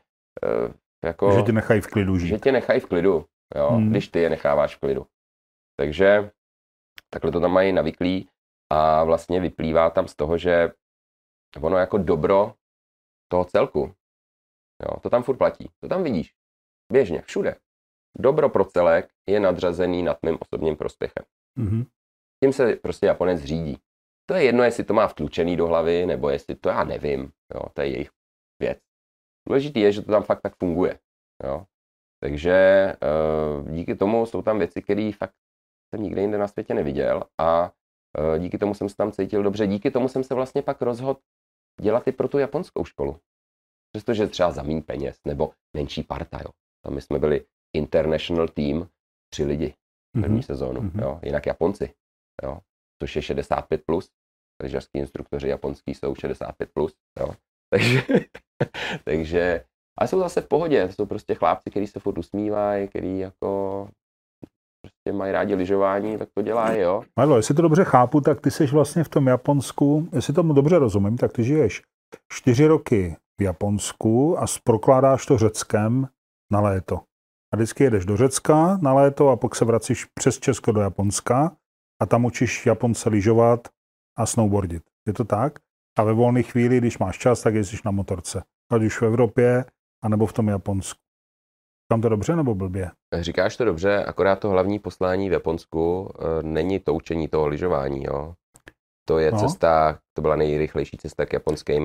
uh, 0.66 0.72
jako, 1.04 1.32
Že 1.32 1.42
tě 1.42 1.52
nechají 1.52 1.80
v 1.80 1.86
klidu 1.86 2.18
žít. 2.18 2.28
že 2.28 2.38
tě 2.38 2.52
nechají 2.52 2.80
v 2.80 2.86
klidu, 2.86 3.26
jo, 3.56 3.68
Hmm. 3.70 3.90
když 3.90 4.08
ty 4.08 4.18
je 4.20 4.30
necháváš 4.30 4.76
v 4.76 4.80
klidu. 4.80 5.06
Takže 5.80 6.30
takhle 7.10 7.32
to 7.32 7.40
tam 7.40 7.52
mají 7.52 7.72
navyklý 7.72 8.28
a 8.72 9.04
vlastně 9.04 9.40
vyplývá 9.40 9.90
tam 9.90 10.08
z 10.08 10.16
toho, 10.16 10.38
že 10.38 10.72
ono 11.60 11.76
jako 11.76 11.98
dobro 11.98 12.54
toho 13.28 13.44
celku, 13.44 13.94
jo, 14.82 15.00
to 15.00 15.10
tam 15.10 15.22
furt 15.22 15.36
platí, 15.36 15.70
to 15.80 15.88
tam 15.88 16.02
vidíš, 16.02 16.34
běžně, 16.92 17.22
všude. 17.22 17.56
Dobro 18.18 18.48
pro 18.48 18.64
celek 18.64 19.08
je 19.28 19.40
nadřazený 19.40 20.02
nad 20.02 20.18
mým 20.22 20.38
osobním 20.40 20.76
prospěchem. 20.76 21.24
Mhm. 21.58 21.84
Tím 22.44 22.52
se 22.52 22.76
prostě 22.76 23.06
Japonec 23.06 23.40
řídí. 23.40 23.78
To 24.26 24.34
je 24.34 24.44
jedno, 24.44 24.62
jestli 24.62 24.84
to 24.84 24.94
má 24.94 25.08
vtlučený 25.08 25.56
do 25.56 25.66
hlavy, 25.66 26.06
nebo 26.06 26.30
jestli 26.30 26.54
to 26.54 26.68
já 26.68 26.84
nevím, 26.84 27.32
jo, 27.54 27.62
to 27.74 27.80
je 27.80 27.88
jejich 27.88 28.10
věc. 28.62 28.78
Důležitý 29.48 29.80
je, 29.80 29.92
že 29.92 30.02
to 30.02 30.12
tam 30.12 30.22
fakt 30.22 30.40
tak 30.40 30.56
funguje. 30.56 30.98
Jo. 31.44 31.66
Takže 32.22 32.56
uh, 33.02 33.70
díky 33.70 33.94
tomu 33.94 34.26
jsou 34.26 34.42
tam 34.42 34.58
věci, 34.58 34.82
které 34.82 35.10
fakt 35.18 35.34
jsem 35.90 36.02
nikde 36.02 36.20
jinde 36.20 36.38
na 36.38 36.48
světě 36.48 36.74
neviděl 36.74 37.24
a 37.40 37.72
díky 38.38 38.58
tomu 38.58 38.74
jsem 38.74 38.88
se 38.88 38.96
tam 38.96 39.12
cítil 39.12 39.42
dobře. 39.42 39.66
Díky 39.66 39.90
tomu 39.90 40.08
jsem 40.08 40.24
se 40.24 40.34
vlastně 40.34 40.62
pak 40.62 40.82
rozhodl 40.82 41.20
dělat 41.80 42.08
i 42.08 42.12
pro 42.12 42.28
tu 42.28 42.38
japonskou 42.38 42.84
školu. 42.84 43.18
Přestože 43.92 44.26
třeba 44.26 44.50
za 44.52 44.62
méně 44.62 44.82
peněz 44.82 45.20
nebo 45.26 45.52
menší 45.76 46.02
parta. 46.02 46.38
Jo. 46.44 46.50
Tam 46.84 46.94
my 46.94 47.00
jsme 47.00 47.18
byli 47.18 47.44
international 47.76 48.48
team, 48.48 48.88
tři 49.32 49.44
lidi 49.44 49.74
první 50.12 50.34
Mhm. 50.34 50.42
sezónu. 50.42 50.80
Mhm. 50.80 51.00
Jo. 51.00 51.20
Jinak 51.22 51.46
Japonci, 51.46 51.94
jo. 52.42 52.58
což 53.02 53.16
je 53.16 53.22
65+. 53.22 53.78
Plus. 53.86 54.10
Lyžařský 54.62 54.98
instruktoři 54.98 55.48
japonský 55.48 55.94
jsou 55.94 56.14
65+. 56.14 56.66
Plus, 56.74 56.94
jo. 57.20 57.28
Takže, 57.72 58.02
takže, 59.04 59.64
ale 59.98 60.08
jsou 60.08 60.18
zase 60.18 60.40
v 60.40 60.48
pohodě. 60.48 60.86
To 60.86 60.92
jsou 60.92 61.06
prostě 61.06 61.34
chlápci, 61.34 61.70
kteří 61.70 61.86
se 61.86 62.00
furt 62.00 62.18
usmívají, 62.18 62.88
kteří 62.88 63.18
jako 63.18 63.88
prostě 65.02 65.18
mají 65.18 65.32
rádi 65.32 65.54
lyžování, 65.54 66.18
tak 66.18 66.28
to 66.34 66.42
dělají, 66.42 66.80
jo. 66.80 67.02
Marlo, 67.16 67.36
jestli 67.36 67.54
to 67.54 67.62
dobře 67.62 67.84
chápu, 67.84 68.20
tak 68.20 68.40
ty 68.40 68.50
jsi 68.50 68.66
vlastně 68.66 69.04
v 69.04 69.08
tom 69.08 69.26
Japonsku, 69.26 70.08
jestli 70.12 70.34
tomu 70.34 70.52
dobře 70.52 70.78
rozumím, 70.78 71.16
tak 71.16 71.32
ty 71.32 71.44
žiješ 71.44 71.82
čtyři 72.28 72.66
roky 72.66 73.16
v 73.40 73.42
Japonsku 73.42 74.38
a 74.38 74.46
prokládáš 74.64 75.26
to 75.26 75.38
Řeckem 75.38 76.08
na 76.52 76.60
léto. 76.60 77.00
A 77.52 77.56
vždycky 77.56 77.84
jedeš 77.84 78.04
do 78.04 78.16
Řecka 78.16 78.78
na 78.82 78.94
léto 78.94 79.28
a 79.28 79.36
pak 79.36 79.54
se 79.54 79.64
vracíš 79.64 80.04
přes 80.04 80.38
Česko 80.38 80.72
do 80.72 80.80
Japonska 80.80 81.56
a 82.02 82.06
tam 82.06 82.24
učíš 82.24 82.66
Japonce 82.66 83.08
lyžovat 83.08 83.68
a 84.18 84.26
snowboardit. 84.26 84.82
Je 85.06 85.12
to 85.12 85.24
tak? 85.24 85.58
A 85.98 86.04
ve 86.04 86.12
volné 86.12 86.42
chvíli, 86.42 86.78
když 86.78 86.98
máš 86.98 87.18
čas, 87.18 87.42
tak 87.42 87.54
jezdíš 87.54 87.82
na 87.82 87.90
motorce. 87.90 88.42
Ať 88.72 88.82
už 88.82 89.00
v 89.00 89.04
Evropě, 89.04 89.64
anebo 90.04 90.26
v 90.26 90.32
tom 90.32 90.48
Japonsku. 90.48 91.00
Tam 91.92 92.00
to 92.00 92.08
dobře 92.08 92.36
nebo 92.36 92.54
blbě? 92.54 92.90
Říkáš 93.20 93.56
to 93.56 93.64
dobře, 93.64 94.04
akorát 94.04 94.38
to 94.38 94.50
hlavní 94.50 94.78
poslání 94.78 95.28
v 95.28 95.32
Japonsku 95.32 96.10
e, 96.18 96.42
není 96.42 96.78
to 96.78 96.94
učení 96.94 97.28
toho 97.28 97.46
lyžování, 97.46 98.04
jo. 98.04 98.34
to 99.08 99.18
je 99.18 99.32
No. 99.32 99.38
cesta, 99.38 99.98
to 100.16 100.22
byla 100.22 100.36
nejrychlejší 100.36 100.96
cesta 100.96 101.26
k, 101.26 101.32
japonským, 101.32 101.84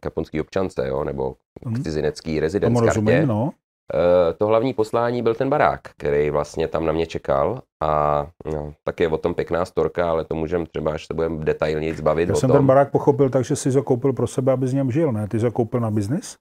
k 0.00 0.04
japonský 0.04 0.40
občance, 0.40 0.88
jo, 0.88 1.04
nebo 1.04 1.34
Mhm. 1.64 1.74
k 1.74 1.82
cizinecký 1.84 2.30
Tomu 2.30 2.40
rezident 2.40 2.78
rozumím, 2.78 3.26
no. 3.26 3.50
Eh, 3.94 4.32
to 4.32 4.46
hlavní 4.46 4.74
poslání 4.74 5.22
byl 5.22 5.34
ten 5.34 5.50
barák, 5.50 5.80
který 5.98 6.30
vlastně 6.30 6.68
tam 6.68 6.86
na 6.86 6.92
mě 6.92 7.06
čekal 7.06 7.62
a 7.82 8.26
no, 8.52 8.74
tak 8.84 9.00
je 9.00 9.08
o 9.08 9.16
tom 9.18 9.34
pěkná 9.34 9.64
storka, 9.64 10.10
ale 10.10 10.24
to 10.24 10.34
můžeme 10.34 10.66
třeba, 10.66 10.92
až 10.92 11.06
se 11.06 11.14
budeme 11.14 11.44
detailněji 11.44 11.94
zbavit 11.94 12.28
Já 12.28 12.34
o 12.34 12.38
jsem 12.38 12.48
tom. 12.50 12.56
ten 12.58 12.66
barák 12.66 12.90
pochopil 12.90 13.30
tak, 13.30 13.44
že 13.44 13.56
jsi 13.56 13.70
ho 13.70 13.82
koupil 13.82 14.12
pro 14.12 14.26
sebe, 14.26 14.52
aby 14.52 14.66
z 14.68 14.72
něm 14.72 14.90
žil, 14.90 15.12
ne? 15.12 15.28
Ty 15.28 15.38
jsi 15.40 15.44
ho 15.46 15.52
koupil 15.52 15.80
na 15.80 15.90
biznis? 15.90 16.36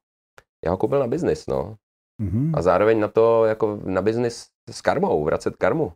Já 0.65 0.71
ho 0.71 0.77
koupil 0.77 0.99
na 0.99 1.07
biznis, 1.07 1.47
no. 1.47 1.75
Mhm. 2.21 2.51
A 2.55 2.61
zároveň 2.61 2.99
na 2.99 3.07
to, 3.07 3.45
jako 3.45 3.79
na 3.83 4.01
biznis 4.01 4.47
s 4.71 4.81
karmou, 4.81 5.23
vracet 5.23 5.55
karmu. 5.55 5.93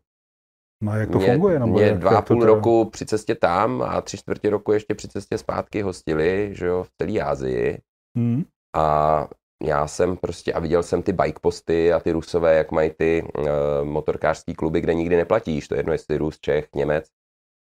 No 0.83 0.91
a 0.91 0.95
jak 0.95 1.11
to 1.11 1.17
mě, 1.17 1.27
funguje? 1.27 1.59
Nebo 1.59 1.73
mě 1.73 1.93
dva 1.93 2.17
a 2.17 2.21
půl 2.21 2.39
teda- 2.39 2.53
roku 2.53 2.85
při 2.85 3.05
cestě 3.05 3.35
tam 3.35 3.81
a 3.81 4.01
tři 4.01 4.17
čtvrtě 4.17 4.49
roku 4.49 4.71
ještě 4.71 4.95
při 4.95 5.07
cestě 5.07 5.37
zpátky 5.37 5.81
hostili, 5.81 6.49
že 6.55 6.65
jo, 6.65 6.83
v 6.83 6.89
celé 7.01 7.19
Asii. 7.19 7.81
Mhm. 8.17 8.43
A 8.75 9.27
já 9.63 9.87
jsem 9.87 10.17
prostě, 10.17 10.53
a 10.53 10.59
viděl 10.59 10.83
jsem 10.83 11.03
ty 11.03 11.13
bike 11.13 11.39
posty 11.41 11.93
a 11.93 11.99
ty 11.99 12.11
rusové, 12.11 12.55
jak 12.55 12.71
mají 12.71 12.89
ty 12.89 13.23
uh, 13.37 13.45
motorkářský 13.83 14.53
kluby, 14.55 14.81
kde 14.81 14.93
nikdy 14.93 15.15
neplatíš, 15.15 15.67
to 15.67 15.75
je 15.75 15.79
jedno 15.79 15.93
jestli 15.93 16.17
Rus, 16.17 16.39
Čech, 16.39 16.67
Němec, 16.75 17.09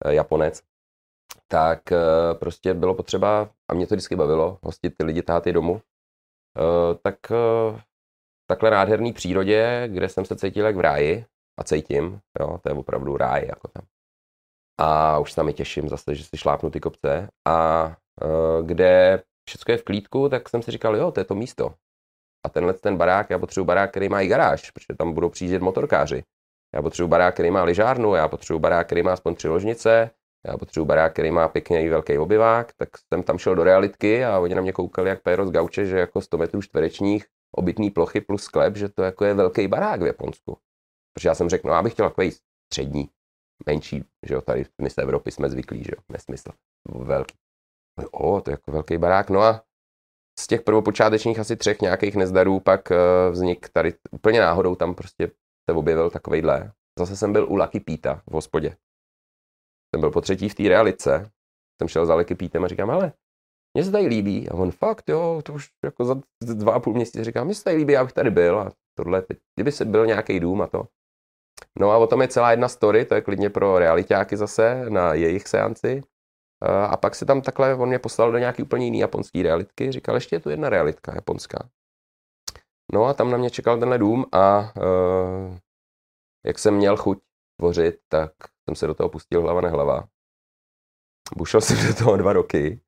uh, 0.05 0.11
Japonec, 0.11 0.61
tak 1.47 1.81
uh, 1.91 2.39
prostě 2.39 2.73
bylo 2.73 2.95
potřeba, 2.95 3.49
a 3.71 3.73
mě 3.73 3.87
to 3.87 3.95
vždycky 3.95 4.15
bavilo, 4.15 4.59
hostit 4.63 4.93
ty 4.97 5.05
lidi, 5.05 5.21
tahat 5.21 5.47
je 5.47 5.53
domů, 5.53 5.71
uh, 5.71 5.79
tak 7.03 7.15
uh, 7.31 7.79
takhle 8.49 8.71
nádherný 8.71 9.13
přírodě, 9.13 9.83
kde 9.87 10.09
jsem 10.09 10.25
se 10.25 10.35
cítil 10.35 10.65
jak 10.65 10.75
v 10.75 10.79
ráji, 10.79 11.25
a 11.59 11.63
cítím, 11.63 12.19
jo, 12.39 12.57
to 12.63 12.69
je 12.69 12.75
opravdu 12.75 13.17
ráj, 13.17 13.45
jako 13.47 13.67
tam. 13.67 13.83
A 14.79 15.19
už 15.19 15.31
se 15.31 15.35
tam 15.35 15.49
i 15.49 15.53
těším 15.53 15.89
zase, 15.89 16.15
že 16.15 16.23
si 16.23 16.37
šlápnu 16.37 16.69
ty 16.69 16.79
kopce. 16.79 17.29
A 17.47 17.87
uh, 18.23 18.65
kde 18.65 19.23
všechno 19.49 19.71
je 19.71 19.77
v 19.77 19.83
klídku, 19.83 20.29
tak 20.29 20.49
jsem 20.49 20.61
si 20.61 20.71
říkal, 20.71 20.95
jo, 20.95 21.11
to 21.11 21.19
je 21.19 21.23
to 21.23 21.35
místo. 21.35 21.73
A 22.45 22.49
tenhle 22.49 22.73
ten 22.73 22.97
barák, 22.97 23.29
já 23.29 23.39
potřebuji 23.39 23.65
barák, 23.65 23.91
který 23.91 24.09
má 24.09 24.21
i 24.21 24.27
garáž, 24.27 24.71
protože 24.71 24.97
tam 24.97 25.13
budou 25.13 25.29
přijíždět 25.29 25.61
motorkáři. 25.61 26.23
Já 26.75 26.81
potřebuji 26.81 27.07
barák, 27.07 27.33
který 27.33 27.51
má 27.51 27.63
lyžárnu, 27.63 28.15
já 28.15 28.27
potřebuji 28.27 28.59
barák, 28.59 28.87
který 28.87 29.03
má 29.03 29.13
aspoň 29.13 29.35
tři 29.35 29.47
ložnice, 29.47 30.11
já 30.47 30.57
potřebuji 30.57 30.85
barák, 30.85 31.13
který 31.13 31.31
má 31.31 31.47
pěkný 31.47 31.89
velký 31.89 32.17
obyvák, 32.17 32.73
tak 32.73 32.89
jsem 33.13 33.23
tam 33.23 33.37
šel 33.37 33.55
do 33.55 33.63
realitky 33.63 34.25
a 34.25 34.39
oni 34.39 34.55
na 34.55 34.61
mě 34.61 34.71
koukali 34.71 35.09
jak 35.09 35.21
péro 35.21 35.47
z 35.47 35.51
gauče, 35.51 35.85
že 35.85 35.99
jako 35.99 36.21
100 36.21 36.37
metrů 36.37 36.61
čtverečních 36.61 37.25
obytný 37.57 37.91
plochy 37.91 38.21
plus 38.21 38.43
sklep, 38.43 38.75
že 38.75 38.89
to 38.89 39.03
jako 39.03 39.25
je 39.25 39.33
velký 39.33 39.67
barák 39.67 40.01
v 40.01 40.05
Japonsku. 40.05 40.57
Protože 41.13 41.29
já 41.29 41.35
jsem 41.35 41.49
řekl, 41.49 41.67
no 41.67 41.73
já 41.73 41.83
bych 41.83 41.93
chtěl 41.93 42.09
takový 42.09 42.31
střední, 42.71 43.09
menší, 43.65 44.03
že 44.27 44.33
jo, 44.33 44.41
tady 44.41 44.65
my 44.81 44.89
z 44.89 44.97
Evropy 44.97 45.31
jsme 45.31 45.49
zvyklí, 45.49 45.83
že 45.83 45.91
jo, 45.97 46.03
nesmysl, 46.09 46.51
velký. 46.89 47.37
O, 48.11 48.41
to 48.41 48.49
je 48.49 48.53
jako 48.53 48.71
velký 48.71 48.97
barák, 48.97 49.29
no 49.29 49.41
a 49.41 49.63
z 50.39 50.47
těch 50.47 50.61
prvopočátečních 50.61 51.39
asi 51.39 51.55
třech 51.55 51.81
nějakých 51.81 52.15
nezdarů 52.15 52.59
pak 52.59 52.91
uh, 52.91 52.97
vznik 53.31 53.69
tady 53.69 53.93
úplně 54.11 54.39
náhodou 54.39 54.75
tam 54.75 54.95
prostě 54.95 55.31
se 55.69 55.75
objevil 55.75 56.09
takovejhle. 56.09 56.71
Zase 56.99 57.15
jsem 57.15 57.33
byl 57.33 57.51
u 57.51 57.55
Lucky 57.55 57.79
Pita 57.79 58.21
v 58.27 58.31
hospodě. 58.33 58.77
Jsem 59.95 59.99
byl 59.99 60.11
po 60.11 60.21
třetí 60.21 60.49
v 60.49 60.55
té 60.55 60.63
realice. 60.63 61.31
Jsem 61.81 61.87
šel 61.87 62.05
za 62.05 62.15
Lucky 62.15 62.35
Pítem 62.35 62.63
a 62.63 62.67
říkám, 62.67 62.89
ale 62.89 63.13
mně 63.73 63.83
se 63.83 63.91
tady 63.91 64.07
líbí. 64.07 64.49
A 64.49 64.53
on 64.53 64.71
fakt, 64.71 65.09
jo, 65.09 65.41
to 65.45 65.53
už 65.53 65.69
jako 65.83 66.05
za 66.05 66.15
dva 66.41 66.73
a 66.73 66.79
půl 66.79 66.93
měsíce 66.93 67.23
říkám, 67.23 67.45
mně 67.45 67.55
se 67.55 67.63
tady 67.63 67.75
líbí, 67.75 67.93
já 67.93 68.03
bych 68.03 68.13
tady 68.13 68.31
byl. 68.31 68.59
A 68.59 68.71
tohle, 68.97 69.21
teď, 69.21 69.37
kdyby 69.55 69.71
se 69.71 69.85
byl 69.85 70.05
nějaký 70.05 70.39
dům 70.39 70.61
a 70.61 70.67
to. 70.67 70.87
No 71.79 71.91
a 71.91 71.97
o 71.97 72.07
tom 72.07 72.21
je 72.21 72.27
celá 72.27 72.51
jedna 72.51 72.67
story, 72.67 73.05
to 73.05 73.15
je 73.15 73.21
klidně 73.21 73.49
pro 73.49 73.79
realitáky 73.79 74.37
zase 74.37 74.89
na 74.89 75.13
jejich 75.13 75.47
seanci. 75.47 76.03
A 76.89 76.97
pak 76.97 77.15
se 77.15 77.25
tam 77.25 77.41
takhle, 77.41 77.75
on 77.75 77.89
mě 77.89 77.99
poslal 77.99 78.31
do 78.31 78.37
nějaký 78.37 78.63
úplně 78.63 78.85
jiný 78.85 78.99
japonský 78.99 79.43
realitky, 79.43 79.91
říkal, 79.91 80.15
ještě 80.15 80.35
je 80.35 80.39
tu 80.39 80.49
jedna 80.49 80.69
realitka 80.69 81.15
japonská. 81.15 81.69
No 82.93 83.05
a 83.05 83.13
tam 83.13 83.31
na 83.31 83.37
mě 83.37 83.49
čekal 83.49 83.79
tenhle 83.79 83.97
dům 83.97 84.25
a 84.31 84.59
uh, 84.59 85.57
jak 86.45 86.59
jsem 86.59 86.75
měl 86.75 86.97
chuť 86.97 87.19
tvořit, 87.59 87.99
tak 88.07 88.31
jsem 88.69 88.75
se 88.75 88.87
do 88.87 88.93
toho 88.93 89.09
pustil 89.09 89.41
hlava 89.41 89.61
nehlava. 89.61 90.07
Bušel 91.37 91.61
jsem 91.61 91.87
do 91.87 91.93
toho 91.93 92.17
dva 92.17 92.33
roky. 92.33 92.81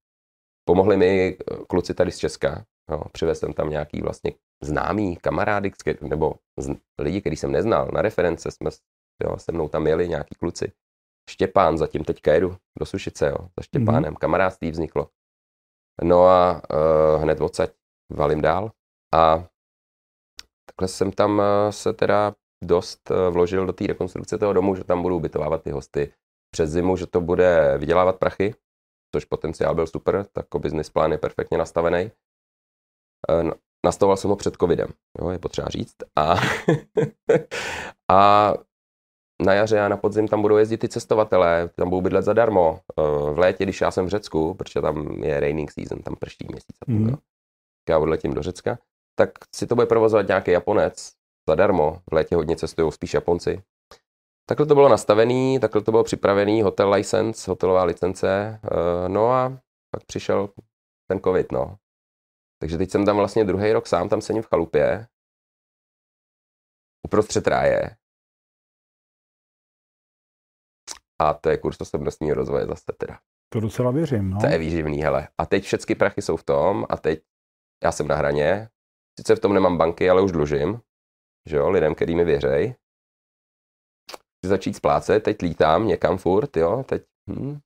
Pomohli 0.72 0.98
mi 0.98 1.38
eh, 1.38 1.56
kluci 1.68 1.94
tady 1.94 2.12
z 2.12 2.18
Česka. 2.18 2.66
No, 2.90 3.04
přivez 3.12 3.40
jsem 3.40 3.54
tam 3.54 3.70
nějaký 3.70 4.02
vlastně 4.02 4.34
známý 4.64 5.16
kamarády, 5.16 5.72
nebo 6.02 6.34
z, 6.58 6.70
lidi, 7.00 7.22
který 7.22 7.36
jsem 7.36 7.52
neznal. 7.52 7.90
Na 7.94 8.02
reference 8.02 8.52
jsme 8.52 8.70
jo, 9.24 9.38
se 9.38 9.52
mnou 9.52 9.68
tam 9.68 9.88
jeli 9.88 10.10
nějaký 10.10 10.36
kluci. 10.36 10.72
Štěpán, 11.30 11.78
zatím 11.78 12.04
teďka 12.04 12.34
jedu 12.34 12.58
do 12.80 12.86
Sušice, 12.86 13.30
jo, 13.30 13.38
za 13.58 13.62
Štěpánem. 13.62 14.14
Mm-hmm. 14.14 14.18
Kamarádství 14.18 14.72
vzniklo. 14.72 15.10
No 16.04 16.26
a 16.26 16.62
uh, 16.74 17.22
hned 17.24 17.42
odsaď 17.42 17.72
valím 18.12 18.42
dál. 18.42 18.72
A 19.14 19.48
takhle 20.66 20.88
jsem 20.88 21.12
tam 21.12 21.40
uh, 21.40 21.46
se 21.70 21.94
teda 21.94 22.36
dost 22.64 23.12
vložil 23.30 23.66
do 23.66 23.74
té 23.74 23.88
rekonstrukce 23.88 24.38
toho 24.38 24.54
domu, 24.54 24.76
že 24.76 24.84
tam 24.84 25.02
budu 25.02 25.16
ubytovávat 25.16 25.64
ty 25.64 25.72
hosty 25.72 26.14
přes 26.52 26.70
zimu, 26.70 26.98
že 26.98 27.08
to 27.08 27.22
bude 27.22 27.78
vydělávat 27.78 28.20
prachy, 28.20 28.56
což 29.16 29.26
potenciál 29.26 29.76
byl 29.76 29.88
super, 29.88 30.24
tak 30.24 30.46
jako 30.46 30.60
business 30.60 30.90
plán 30.90 31.12
je 31.12 31.18
perfektně 31.18 31.58
nastavený. 31.58 32.12
Uh, 33.32 33.52
nastavoval 33.86 34.18
jsem 34.18 34.30
ho 34.30 34.36
před 34.36 34.56
covidem, 34.56 34.88
jo, 35.22 35.30
je 35.30 35.40
potřeba 35.40 35.70
říct. 35.70 35.96
A, 36.16 36.36
a 38.12 38.54
na 39.42 39.54
jaře 39.54 39.82
a 39.82 39.88
na 39.88 39.98
podzim 39.98 40.28
tam 40.28 40.42
budou 40.42 40.58
jezdit 40.58 40.78
ty 40.78 40.90
cestovatelé, 40.90 41.70
tam 41.76 41.90
budou 41.90 42.02
bydlet 42.02 42.26
zadarmo. 42.26 42.80
V 43.34 43.38
létě, 43.38 43.64
když 43.64 43.82
já 43.82 43.92
jsem 43.92 44.06
v 44.06 44.10
Řecku, 44.10 44.54
protože 44.54 44.82
tam 44.82 45.24
je 45.24 45.40
raining 45.40 45.72
season, 45.72 46.00
tam 46.00 46.16
prší 46.16 46.48
měsíc 46.50 46.78
mm. 46.88 47.16
já 47.90 48.00
odletím 48.00 48.34
do 48.34 48.42
Řecka, 48.42 48.78
tak 49.16 49.30
si 49.56 49.68
to 49.68 49.76
bude 49.76 49.88
provozovat 49.88 50.28
nějaký 50.28 50.52
Japonec 50.52 51.12
zadarmo. 51.50 52.02
V 52.12 52.14
létě 52.14 52.36
hodně 52.36 52.56
cestují 52.56 52.92
spíš 52.92 53.14
Japonci. 53.14 53.64
Takhle 54.46 54.66
to 54.66 54.74
bylo 54.76 54.90
nastavený, 54.90 55.60
takhle 55.60 55.82
to 55.82 55.92
bylo 55.92 56.04
připravený, 56.04 56.62
hotel 56.62 56.92
license, 56.92 57.52
hotelová 57.52 57.84
licence, 57.84 58.60
no 59.08 59.32
a 59.32 59.50
pak 59.96 60.06
přišel 60.06 60.50
ten 61.10 61.20
covid, 61.20 61.52
no. 61.52 61.78
Takže 62.62 62.78
teď 62.78 62.90
jsem 62.90 63.06
tam 63.06 63.18
vlastně 63.18 63.44
druhý 63.44 63.74
rok 63.74 63.88
sám, 63.88 64.10
tam 64.10 64.22
sedím 64.22 64.42
v 64.42 64.48
chalupě, 64.48 65.08
uprostřed 67.08 67.48
ráje, 67.48 67.96
a 71.22 71.34
to 71.34 71.50
je 71.50 71.58
kurz 71.58 71.82
osobnostního 71.82 72.36
rozvoje 72.36 72.66
zase 72.66 72.94
teda. 72.98 73.20
To 73.54 73.60
docela 73.60 73.92
věřím, 73.92 74.30
no. 74.30 74.40
To 74.40 74.48
je 74.48 74.58
výživný, 74.58 75.02
hele. 75.02 75.28
A 75.38 75.46
teď 75.46 75.64
všechny 75.64 75.96
prachy 75.96 76.22
jsou 76.22 76.38
v 76.38 76.44
tom 76.44 76.86
a 76.90 76.98
teď 76.98 77.24
já 77.84 77.92
jsem 77.92 78.08
na 78.08 78.16
hraně. 78.16 78.70
Sice 79.20 79.36
v 79.36 79.40
tom 79.40 79.54
nemám 79.54 79.78
banky, 79.78 80.10
ale 80.10 80.22
už 80.22 80.32
dlužím, 80.32 80.82
že 81.50 81.58
jo, 81.58 81.70
lidem, 81.70 81.96
který 81.96 82.16
mi 82.16 82.24
věřej. 82.26 82.76
Začít 84.46 84.76
splácet, 84.76 85.24
teď 85.24 85.42
lítám 85.42 85.88
někam 85.88 86.18
furt, 86.18 86.58
jo, 86.58 86.84
teď 86.88 87.04
hm, 87.30 87.60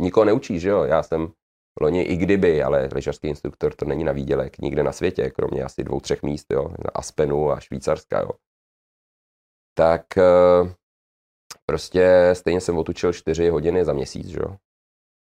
nikoho 0.00 0.24
neučí, 0.24 0.60
že 0.60 0.68
jo, 0.68 0.84
já 0.84 1.02
jsem 1.02 1.32
loni 1.80 2.02
i 2.02 2.16
kdyby, 2.16 2.62
ale 2.62 2.88
lyžařský 2.94 3.28
instruktor 3.28 3.74
to 3.74 3.84
není 3.84 4.04
na 4.04 4.12
výdělek 4.12 4.58
nikde 4.58 4.82
na 4.82 4.92
světě, 4.92 5.30
kromě 5.30 5.64
asi 5.64 5.84
dvou, 5.84 6.00
třech 6.00 6.22
míst, 6.22 6.46
jo, 6.52 6.68
na 6.68 6.90
Aspenu 6.94 7.50
a 7.50 7.60
Švýcarska, 7.60 8.20
jo. 8.20 8.30
Tak 9.74 10.06
prostě 11.66 12.30
stejně 12.32 12.60
jsem 12.60 12.78
otučil 12.78 13.12
4 13.12 13.48
hodiny 13.48 13.84
za 13.84 13.92
měsíc, 13.92 14.26
že 14.26 14.38
jo. 14.40 14.56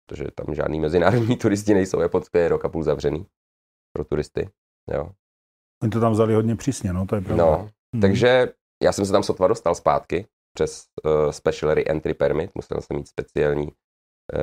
Protože 0.06 0.26
tam 0.36 0.56
žádný 0.56 0.80
mezinárodní 0.80 1.38
turisti 1.42 1.74
nejsou, 1.74 2.00
Japonsko 2.00 2.38
je 2.38 2.48
rok 2.48 2.66
a 2.66 2.70
půl 2.70 2.84
zavřený 2.84 3.26
pro 3.94 4.06
turisty, 4.06 4.50
jo. 4.92 5.12
Oni 5.84 5.90
to 5.90 6.00
tam 6.00 6.12
vzali 6.12 6.34
hodně 6.34 6.56
přísně, 6.56 6.94
no, 6.94 7.06
to 7.06 7.16
je 7.16 7.22
pravda. 7.22 7.46
No, 7.46 7.70
hmm. 7.94 8.02
takže 8.02 8.54
já 8.84 8.92
jsem 8.92 9.06
se 9.06 9.12
tam 9.12 9.24
sotva 9.24 9.48
dostal 9.48 9.76
zpátky 9.76 10.28
přes 10.56 10.86
uh, 11.03 11.32
Special 11.32 11.73
Re-Entry 11.73 12.14
Permit, 12.14 12.52
musel 12.56 12.82
jsem 12.82 12.98
mít 12.98 13.07
speciální 13.07 13.68
uh, 13.68 13.73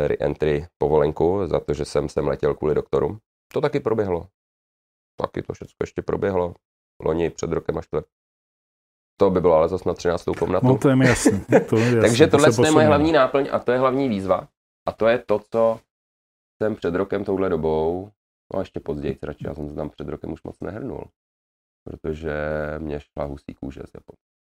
re-entry 0.06 0.66
povolenku 0.78 1.46
za 1.46 1.60
to, 1.60 1.74
že 1.74 1.84
jsem 1.84 2.08
sem 2.08 2.28
letěl 2.28 2.54
kvůli 2.54 2.74
doktorům. 2.74 3.18
To 3.52 3.60
taky 3.60 3.80
proběhlo. 3.80 4.28
Taky 5.20 5.42
to 5.42 5.52
všechno 5.52 5.74
ještě 5.80 6.02
proběhlo. 6.02 6.54
Loni 7.04 7.30
před 7.30 7.52
rokem 7.52 7.78
a 7.78 7.82
čtvrt. 7.82 8.06
To 9.20 9.30
by 9.30 9.40
bylo 9.40 9.54
ale 9.54 9.68
zase 9.68 9.88
na 9.88 9.94
13. 9.94 10.24
komnatu. 10.38 10.66
No 10.66 10.78
to 10.78 10.88
je 10.88 10.96
mi 10.96 11.06
jasný. 11.06 11.44
To 11.68 11.76
je 11.76 11.84
jasný. 11.84 12.00
Takže 12.00 12.26
tohle 12.26 12.48
je 12.64 12.70
moje 12.70 12.86
hlavní 12.86 13.12
náplň 13.12 13.48
a 13.52 13.58
to 13.58 13.72
je 13.72 13.78
hlavní 13.78 14.08
výzva. 14.08 14.48
A 14.88 14.92
to 14.92 15.06
je 15.06 15.18
to, 15.18 15.40
co 15.50 15.80
jsem 16.62 16.76
před 16.76 16.94
rokem 16.94 17.24
touhle 17.24 17.48
dobou, 17.48 18.10
no 18.52 18.58
a 18.58 18.62
ještě 18.62 18.80
později, 18.80 19.18
radši 19.22 19.46
já 19.46 19.54
jsem 19.54 19.68
se 19.68 19.74
tam 19.74 19.90
před 19.90 20.08
rokem 20.08 20.32
už 20.32 20.42
moc 20.42 20.60
nehrnul. 20.60 21.10
Protože 21.84 22.34
mě 22.78 23.00
šla 23.00 23.24
husí 23.24 23.54
kůže 23.54 23.80
z 23.80 23.90
Japonska. 23.94 24.32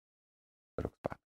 Rok 0.78 0.92
zpátky. 0.94 1.31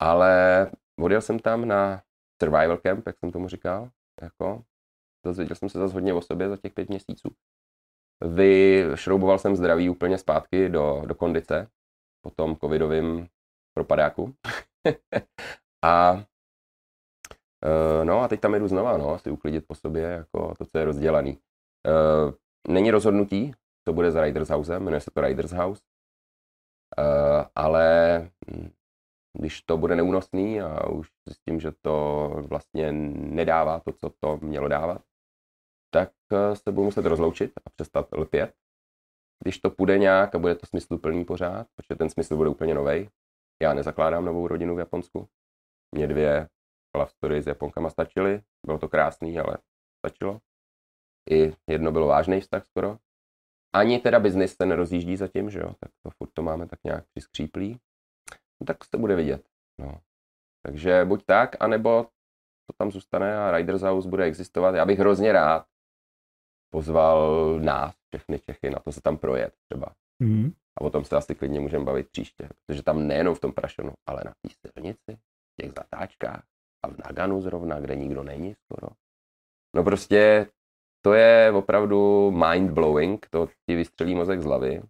Ale 0.00 0.70
odjel 1.00 1.20
jsem 1.20 1.38
tam 1.38 1.68
na 1.68 2.02
survival 2.42 2.76
camp, 2.76 3.06
jak 3.06 3.18
jsem 3.18 3.32
tomu 3.32 3.48
říkal. 3.48 3.90
Jako, 4.22 4.64
dozvěděl 5.26 5.56
jsem 5.56 5.68
se 5.68 5.78
zase 5.78 5.94
hodně 5.94 6.14
o 6.14 6.22
sobě 6.22 6.48
za 6.48 6.56
těch 6.56 6.72
pět 6.72 6.88
měsíců. 6.88 7.34
Vyšrouboval 8.24 9.38
jsem 9.38 9.56
zdraví 9.56 9.90
úplně 9.90 10.18
zpátky 10.18 10.68
do, 10.68 11.02
do 11.06 11.14
kondice 11.14 11.70
po 12.24 12.30
tom 12.30 12.56
covidovém 12.56 13.28
propadáku. 13.74 14.34
a 15.84 16.24
Uh, 17.64 18.04
no 18.04 18.20
a 18.20 18.28
teď 18.28 18.40
tam 18.40 18.54
jdu 18.54 18.68
znova, 18.68 18.96
no, 18.96 19.10
asi 19.10 19.30
uklidit 19.30 19.66
po 19.66 19.74
sobě, 19.74 20.02
jako 20.02 20.54
to, 20.58 20.64
co 20.64 20.78
je 20.78 20.84
rozdělaný. 20.84 21.38
Uh, 21.88 22.34
není 22.68 22.90
rozhodnutí, 22.90 23.52
to 23.86 23.92
bude 23.92 24.10
za 24.10 24.24
Riders 24.24 24.48
House, 24.48 24.78
jmenuje 24.78 25.00
se 25.00 25.10
to 25.10 25.20
Riders 25.20 25.52
House, 25.52 25.82
uh, 26.98 27.44
ale 27.54 28.18
hm, 28.50 28.70
když 29.38 29.62
to 29.62 29.76
bude 29.76 29.96
neúnosný 29.96 30.60
a 30.60 30.86
už 30.86 31.08
zjistím, 31.28 31.60
že 31.60 31.72
to 31.82 32.28
vlastně 32.48 32.92
nedává 32.92 33.80
to, 33.80 33.92
co 33.92 34.10
to 34.20 34.36
mělo 34.36 34.68
dávat, 34.68 35.02
tak 35.94 36.12
se 36.54 36.72
budu 36.72 36.84
muset 36.84 37.06
rozloučit 37.06 37.52
a 37.66 37.70
přestat 37.70 38.08
lpět. 38.12 38.54
Když 39.42 39.58
to 39.58 39.70
půjde 39.70 39.98
nějak 39.98 40.34
a 40.34 40.38
bude 40.38 40.54
to 40.54 40.66
smysluplný 40.66 41.24
pořád, 41.24 41.66
protože 41.76 41.98
ten 41.98 42.10
smysl 42.10 42.36
bude 42.36 42.50
úplně 42.50 42.74
nový. 42.74 43.10
Já 43.62 43.74
nezakládám 43.74 44.24
novou 44.24 44.46
rodinu 44.46 44.76
v 44.76 44.78
Japonsku. 44.78 45.28
Mě 45.94 46.06
dvě 46.06 46.48
love 46.96 47.10
story 47.10 47.42
s 47.42 47.46
Japonkama 47.46 47.90
stačily. 47.90 48.42
Bylo 48.66 48.78
to 48.78 48.88
krásný, 48.88 49.38
ale 49.38 49.58
stačilo. 50.06 50.40
I 51.30 51.52
jedno 51.70 51.92
bylo 51.92 52.06
vážný 52.06 52.40
vztah 52.40 52.66
skoro. 52.66 52.98
Ani 53.74 53.98
teda 53.98 54.20
biznis 54.20 54.56
se 54.56 54.66
nerozjíždí 54.66 55.16
zatím, 55.16 55.50
že 55.50 55.58
jo, 55.58 55.74
tak 55.80 55.90
to 56.02 56.10
furt 56.10 56.30
to 56.32 56.42
máme 56.42 56.66
tak 56.66 56.78
nějak 56.84 57.04
přiskříplý. 57.14 57.80
No, 58.60 58.66
tak 58.66 58.84
se 58.84 58.98
bude 58.98 59.16
vidět. 59.16 59.48
No. 59.78 60.00
Takže 60.66 61.04
buď 61.04 61.24
tak, 61.24 61.56
anebo 61.60 62.04
to 62.66 62.72
tam 62.78 62.90
zůstane 62.90 63.38
a 63.38 63.56
Riders 63.56 63.82
House 63.82 64.08
bude 64.08 64.24
existovat. 64.24 64.74
Já 64.74 64.86
bych 64.86 64.98
hrozně 64.98 65.32
rád 65.32 65.66
pozval 66.70 67.58
nás, 67.60 67.94
všechny 68.14 68.38
Čechy, 68.38 68.70
na 68.70 68.78
to 68.78 68.92
se 68.92 69.00
tam 69.00 69.18
projet 69.18 69.54
třeba. 69.70 69.94
Mm. 70.22 70.52
A 70.78 70.80
o 70.80 70.90
tom 70.90 71.04
se 71.04 71.16
asi 71.16 71.34
klidně 71.34 71.60
můžeme 71.60 71.84
bavit 71.84 72.08
příště, 72.08 72.48
protože 72.66 72.82
tam 72.82 73.06
nejenom 73.06 73.34
v 73.34 73.40
tom 73.40 73.52
Prašonu, 73.52 73.92
ale 74.06 74.22
na 74.24 74.32
té 74.42 74.54
silnici, 74.66 75.18
v 75.52 75.62
těch 75.62 75.72
zatáčkách 75.78 76.42
a 76.84 76.88
v 76.88 76.98
Naganu 76.98 77.40
zrovna, 77.40 77.80
kde 77.80 77.96
nikdo 77.96 78.22
není 78.22 78.54
skoro. 78.54 78.88
No 79.76 79.84
prostě 79.84 80.50
to 81.04 81.12
je 81.14 81.52
opravdu 81.52 82.30
mind-blowing, 82.30 83.18
to 83.30 83.48
ti 83.66 83.76
vystřelí 83.76 84.14
mozek 84.14 84.40
z 84.40 84.44
hlavy. 84.44 84.82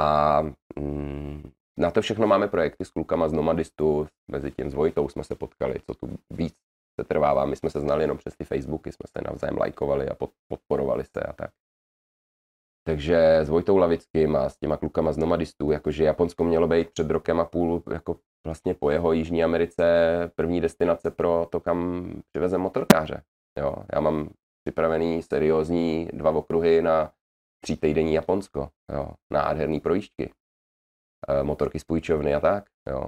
A 0.00 0.40
mm, 0.76 1.52
na 1.80 1.90
to 1.90 2.02
všechno 2.02 2.26
máme 2.26 2.48
projekty 2.48 2.84
s 2.84 2.90
klukama 2.90 3.28
z 3.28 3.32
Nomadistu, 3.32 4.08
mezi 4.30 4.50
tím 4.50 4.70
s 4.70 4.74
Vojtou 4.74 5.08
jsme 5.08 5.24
se 5.24 5.34
potkali, 5.34 5.80
co 5.86 5.94
tu 5.94 6.18
víc 6.30 6.54
se 7.00 7.04
trvává. 7.04 7.44
My 7.44 7.56
jsme 7.56 7.70
se 7.70 7.80
znali 7.80 8.02
jenom 8.02 8.18
přes 8.18 8.36
ty 8.36 8.44
Facebooky, 8.44 8.92
jsme 8.92 9.04
se 9.06 9.24
navzájem 9.24 9.58
lajkovali 9.58 10.08
a 10.08 10.16
podporovali 10.48 11.04
se 11.04 11.20
a 11.20 11.32
tak. 11.32 11.50
Takže 12.86 13.38
s 13.38 13.48
Vojtou 13.48 13.76
Lavickým 13.76 14.36
a 14.36 14.48
s 14.48 14.56
těma 14.56 14.76
klukama 14.76 15.12
z 15.12 15.16
Nomadistů, 15.16 15.70
jakože 15.70 16.04
Japonsko 16.04 16.44
mělo 16.44 16.68
být 16.68 16.90
před 16.90 17.10
rokem 17.10 17.40
a 17.40 17.44
půl 17.44 17.82
jako 17.92 18.16
vlastně 18.46 18.74
po 18.74 18.90
jeho 18.90 19.12
Jižní 19.12 19.44
Americe 19.44 19.84
první 20.34 20.60
destinace 20.60 21.10
pro 21.10 21.48
to, 21.50 21.60
kam 21.60 22.10
přivezem 22.32 22.60
motorkáře. 22.60 23.22
Jo, 23.58 23.74
já 23.94 24.00
mám 24.00 24.30
připravený 24.64 25.22
seriózní 25.22 26.08
dva 26.12 26.30
okruhy 26.30 26.82
na 26.82 27.12
tří 27.64 27.76
týdenní 27.76 28.14
Japonsko. 28.14 28.70
Jo, 28.92 29.10
nádherný 29.32 29.80
projížďky. 29.80 30.30
E, 31.30 31.42
motorky 31.42 31.78
z 31.78 31.84
půjčovny 31.84 32.34
a 32.34 32.40
tak. 32.40 32.64
Jo. 32.90 33.04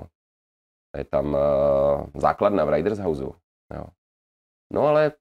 Je 0.96 1.04
tam 1.04 1.36
e, 1.36 1.38
základna 2.20 2.64
v 2.64 2.70
Riders 2.70 2.98
Houseu. 2.98 3.34
Jo. 3.74 3.84
No 4.72 4.86
ale 4.86 5.12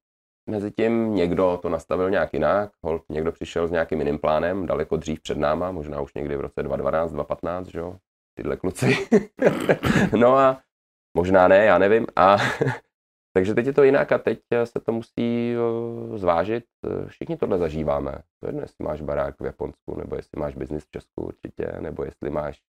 mezi 0.49 0.71
tím 0.71 1.15
někdo 1.15 1.59
to 1.61 1.69
nastavil 1.69 2.09
nějak 2.09 2.33
jinak, 2.33 2.71
hold, 2.83 3.03
někdo 3.09 3.31
přišel 3.31 3.67
s 3.67 3.71
nějakým 3.71 3.99
jiným 3.99 4.19
plánem, 4.19 4.65
daleko 4.65 4.97
dřív 4.97 5.21
před 5.21 5.37
náma, 5.37 5.71
možná 5.71 6.01
už 6.01 6.13
někdy 6.13 6.37
v 6.37 6.41
roce 6.41 6.63
2012, 6.63 7.11
2015, 7.11 7.67
že 7.67 7.79
jo, 7.79 7.97
tyhle 8.37 8.57
kluci. 8.57 9.07
no 10.19 10.37
a 10.37 10.61
možná 11.17 11.47
ne, 11.47 11.65
já 11.65 11.77
nevím. 11.77 12.07
A 12.15 12.37
takže 13.33 13.53
teď 13.53 13.65
je 13.65 13.73
to 13.73 13.83
jinak 13.83 14.11
a 14.11 14.17
teď 14.17 14.39
se 14.63 14.79
to 14.79 14.91
musí 14.91 15.55
zvážit. 16.15 16.63
Všichni 17.07 17.37
tohle 17.37 17.57
zažíváme. 17.57 18.11
To 18.11 18.47
je 18.47 18.49
jedno, 18.49 18.61
jestli 18.61 18.85
máš 18.85 19.01
barák 19.01 19.41
v 19.41 19.45
Japonsku, 19.45 19.95
nebo 19.97 20.15
jestli 20.15 20.39
máš 20.39 20.55
biznis 20.55 20.85
v 20.85 20.91
Česku 20.91 21.25
určitě, 21.25 21.71
nebo 21.79 22.03
jestli 22.03 22.29
máš 22.29 22.61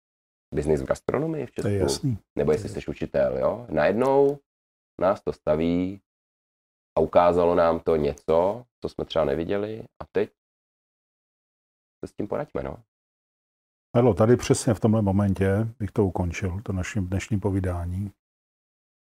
biznis 0.52 0.82
v 0.82 0.86
gastronomii 0.86 1.46
v 1.46 1.52
Česku. 1.52 1.62
To 1.62 1.68
je 1.68 1.78
jasný. 1.78 2.18
Nebo 2.38 2.52
jestli 2.52 2.68
jsi 2.68 2.86
učitel, 2.88 3.38
jo. 3.38 3.66
Najednou 3.68 4.38
nás 5.00 5.22
to 5.22 5.32
staví 5.32 6.00
a 6.98 7.00
ukázalo 7.00 7.54
nám 7.54 7.80
to 7.80 7.96
něco, 7.96 8.64
co 8.80 8.88
jsme 8.88 9.04
třeba 9.04 9.24
neviděli 9.24 9.84
a 10.02 10.06
teď 10.12 10.30
se 12.04 12.06
s 12.06 12.12
tím 12.12 12.28
poraďme, 12.28 12.62
no. 12.62 12.76
Halo, 13.96 14.14
tady 14.14 14.36
přesně 14.36 14.74
v 14.74 14.80
tomhle 14.80 15.02
momentě 15.02 15.68
bych 15.78 15.90
to 15.90 16.06
ukončil, 16.06 16.60
to 16.62 16.72
naším 16.72 17.06
dnešní 17.06 17.40
povídání, 17.40 18.12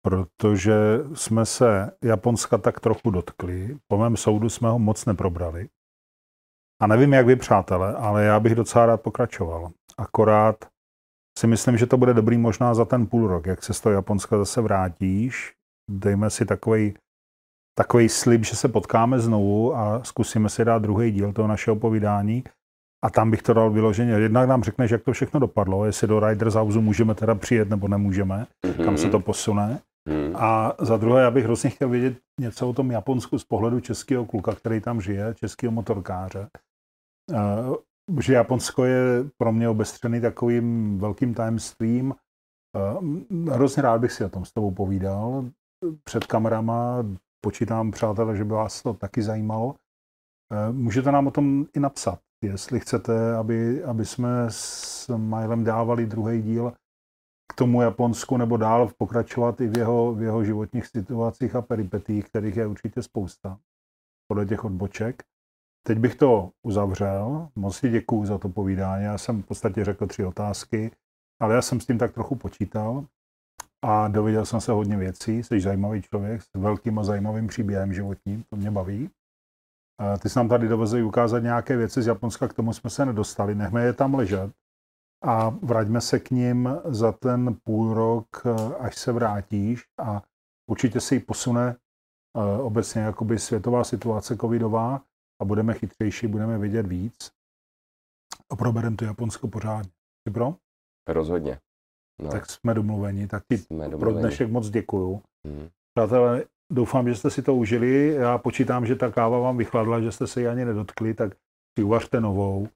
protože 0.04 0.74
jsme 1.14 1.46
se 1.46 1.96
Japonska 2.04 2.58
tak 2.58 2.80
trochu 2.80 3.10
dotkli. 3.10 3.78
Po 3.88 3.98
mém 3.98 4.16
soudu 4.16 4.48
jsme 4.48 4.68
ho 4.68 4.78
moc 4.78 5.04
neprobrali. 5.04 5.68
A 6.82 6.86
nevím, 6.86 7.12
jak 7.12 7.26
vy, 7.26 7.36
přátelé, 7.36 7.96
ale 7.96 8.24
já 8.24 8.40
bych 8.40 8.54
docela 8.54 8.86
rád 8.86 9.02
pokračoval. 9.02 9.72
Akorát 9.98 10.56
si 11.38 11.46
myslím, 11.46 11.78
že 11.78 11.86
to 11.86 11.96
bude 11.96 12.14
dobrý 12.14 12.38
možná 12.38 12.74
za 12.74 12.84
ten 12.84 13.06
půl 13.06 13.28
rok, 13.28 13.46
jak 13.46 13.62
se 13.62 13.74
z 13.74 13.80
toho 13.80 13.92
Japonska 13.92 14.38
zase 14.38 14.60
vrátíš. 14.60 15.52
Dejme 15.90 16.30
si 16.30 16.46
takový 16.46 16.94
takový 17.78 18.08
slib, 18.08 18.44
že 18.44 18.56
se 18.56 18.68
potkáme 18.68 19.20
znovu 19.20 19.76
a 19.76 20.04
zkusíme 20.04 20.48
si 20.48 20.64
dát 20.64 20.82
druhý 20.82 21.10
díl 21.10 21.32
toho 21.32 21.48
našeho 21.48 21.76
povídání. 21.76 22.44
A 23.04 23.10
tam 23.10 23.30
bych 23.30 23.42
to 23.42 23.54
dal 23.54 23.70
vyloženě. 23.70 24.12
Jednak 24.12 24.48
nám 24.48 24.62
řekneš, 24.62 24.90
jak 24.90 25.02
to 25.02 25.12
všechno 25.12 25.40
dopadlo, 25.40 25.84
jestli 25.84 26.08
do 26.08 26.20
Riders 26.20 26.54
House 26.54 26.78
můžeme 26.78 27.14
teda 27.14 27.34
přijet 27.34 27.70
nebo 27.70 27.88
nemůžeme, 27.88 28.46
mm-hmm. 28.66 28.84
kam 28.84 28.96
se 28.96 29.10
to 29.10 29.20
posune. 29.20 29.80
Mm-hmm. 30.08 30.32
A 30.36 30.74
za 30.78 30.96
druhé, 30.96 31.22
já 31.22 31.30
bych 31.30 31.44
hrozně 31.44 31.70
chtěl 31.70 31.88
vědět 31.88 32.18
něco 32.40 32.68
o 32.68 32.72
tom 32.72 32.90
Japonsku 32.90 33.38
z 33.38 33.44
pohledu 33.44 33.80
českého 33.80 34.24
kluka, 34.24 34.54
který 34.54 34.80
tam 34.80 35.00
žije, 35.00 35.34
českého 35.34 35.72
motorkáře. 35.72 36.48
Že 38.20 38.34
Japonsko 38.34 38.84
je 38.84 39.24
pro 39.38 39.52
mě 39.52 39.68
obestřený 39.68 40.20
takovým 40.20 40.98
velkým 40.98 41.34
tajemstvím. 41.34 42.14
Uh, 42.76 43.52
hrozně 43.52 43.82
rád 43.82 44.00
bych 44.00 44.12
si 44.12 44.24
o 44.24 44.28
tom 44.28 44.44
s 44.44 44.52
tebou 44.52 44.70
povídal 44.70 45.50
před 46.04 46.26
kamerama, 46.26 47.04
počítám, 47.40 47.90
přátelé, 47.90 48.36
že 48.36 48.44
by 48.44 48.50
vás 48.50 48.82
to 48.82 48.94
taky 48.94 49.22
zajímalo. 49.22 49.74
Eh, 50.52 50.72
můžete 50.72 51.12
nám 51.12 51.26
o 51.26 51.30
tom 51.30 51.66
i 51.76 51.80
napsat, 51.80 52.18
jestli 52.44 52.80
chcete, 52.80 53.36
aby, 53.36 53.84
aby 53.84 54.04
jsme 54.04 54.46
s 54.48 55.08
Milem 55.16 55.64
dávali 55.64 56.06
druhý 56.06 56.42
díl 56.42 56.72
k 57.52 57.54
tomu 57.54 57.82
Japonsku 57.82 58.36
nebo 58.36 58.56
dál 58.56 58.90
pokračovat 58.98 59.60
i 59.60 59.68
v 59.68 59.78
jeho, 59.78 60.14
v 60.14 60.22
jeho 60.22 60.44
životních 60.44 60.86
situacích 60.86 61.56
a 61.56 61.62
peripetích, 61.62 62.24
kterých 62.24 62.56
je 62.56 62.66
určitě 62.66 63.02
spousta 63.02 63.58
podle 64.28 64.46
těch 64.46 64.64
odboček. 64.64 65.22
Teď 65.86 65.98
bych 65.98 66.14
to 66.14 66.50
uzavřel. 66.62 67.48
Moc 67.56 67.76
si 67.76 67.90
děkuju 67.90 68.26
za 68.26 68.38
to 68.38 68.48
povídání. 68.48 69.04
Já 69.04 69.18
jsem 69.18 69.42
v 69.42 69.46
podstatě 69.46 69.84
řekl 69.84 70.06
tři 70.06 70.24
otázky, 70.24 70.90
ale 71.40 71.54
já 71.54 71.62
jsem 71.62 71.80
s 71.80 71.86
tím 71.86 71.98
tak 71.98 72.12
trochu 72.12 72.36
počítal 72.36 73.04
a 73.84 74.08
dověděl 74.08 74.46
jsem 74.46 74.60
se 74.60 74.72
hodně 74.72 74.96
věcí. 74.96 75.42
Jsi 75.42 75.60
zajímavý 75.60 76.02
člověk 76.02 76.42
s 76.42 76.48
velkým 76.54 76.98
a 76.98 77.04
zajímavým 77.04 77.46
příběhem 77.46 77.92
životním, 77.92 78.44
to 78.50 78.56
mě 78.56 78.70
baví. 78.70 79.10
Ty 80.22 80.28
jsi 80.28 80.38
nám 80.38 80.48
tady 80.48 80.68
dovezli 80.68 81.02
ukázat 81.02 81.38
nějaké 81.38 81.76
věci 81.76 82.02
z 82.02 82.06
Japonska, 82.06 82.48
k 82.48 82.54
tomu 82.54 82.72
jsme 82.72 82.90
se 82.90 83.06
nedostali, 83.06 83.54
nechme 83.54 83.84
je 83.84 83.92
tam 83.92 84.14
ležet 84.14 84.52
a 85.24 85.50
vraťme 85.50 86.00
se 86.00 86.18
k 86.18 86.30
ním 86.30 86.68
za 86.84 87.12
ten 87.12 87.56
půl 87.64 87.94
rok, 87.94 88.46
až 88.80 88.96
se 88.96 89.12
vrátíš 89.12 89.84
a 90.00 90.22
určitě 90.70 91.00
se 91.00 91.14
jí 91.14 91.20
posune 91.20 91.76
eh, 92.36 92.62
obecně 92.62 93.02
jakoby 93.02 93.38
světová 93.38 93.84
situace 93.84 94.36
covidová 94.36 95.02
a 95.42 95.44
budeme 95.44 95.74
chytřejší, 95.74 96.26
budeme 96.26 96.58
vědět 96.58 96.86
víc 96.86 97.30
a 98.50 98.56
probereme 98.56 98.96
to 98.96 99.04
Japonsko 99.04 99.48
pořádně. 99.48 99.90
Pro? 100.32 100.54
Rozhodně. 101.08 101.60
No. 102.22 102.30
Tak 102.30 102.50
jsme 102.50 102.74
domluveni, 102.74 103.26
tak 103.26 103.42
ti 103.48 103.64
domluveni. 103.70 104.00
pro 104.00 104.12
dnešek 104.12 104.50
moc 104.50 104.70
děkuju. 104.70 105.22
Hmm. 105.46 105.68
Přátelé, 105.94 106.44
doufám, 106.72 107.08
že 107.08 107.14
jste 107.14 107.30
si 107.30 107.42
to 107.42 107.54
užili. 107.54 108.08
Já 108.08 108.38
počítám, 108.38 108.86
že 108.86 108.96
ta 108.96 109.10
káva 109.10 109.38
vám 109.38 109.56
vychladla, 109.56 110.00
že 110.00 110.12
jste 110.12 110.26
se 110.26 110.40
ji 110.40 110.48
ani 110.48 110.64
nedotkli, 110.64 111.14
tak 111.14 111.36
si 111.78 111.84
uvařte 111.84 112.20
novou, 112.20 112.68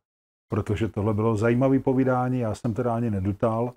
protože 0.52 0.88
tohle 0.88 1.14
bylo 1.14 1.36
zajímavé 1.36 1.78
povídání, 1.78 2.38
já 2.38 2.54
jsem 2.54 2.74
teda 2.74 2.94
ani 2.94 3.10
nedutal 3.10 3.72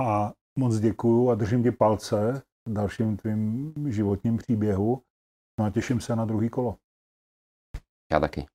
a 0.00 0.32
moc 0.58 0.78
děkuju 0.78 1.30
a 1.30 1.34
držím 1.34 1.62
ti 1.62 1.70
palce 1.70 2.42
v 2.68 2.72
dalším 2.72 3.16
tvým 3.16 3.74
životním 3.88 4.36
příběhu. 4.36 5.02
No 5.60 5.64
a 5.64 5.70
těším 5.70 6.00
se 6.00 6.16
na 6.16 6.24
druhý 6.24 6.48
kolo. 6.48 6.76
Já 8.12 8.20
taky. 8.20 8.46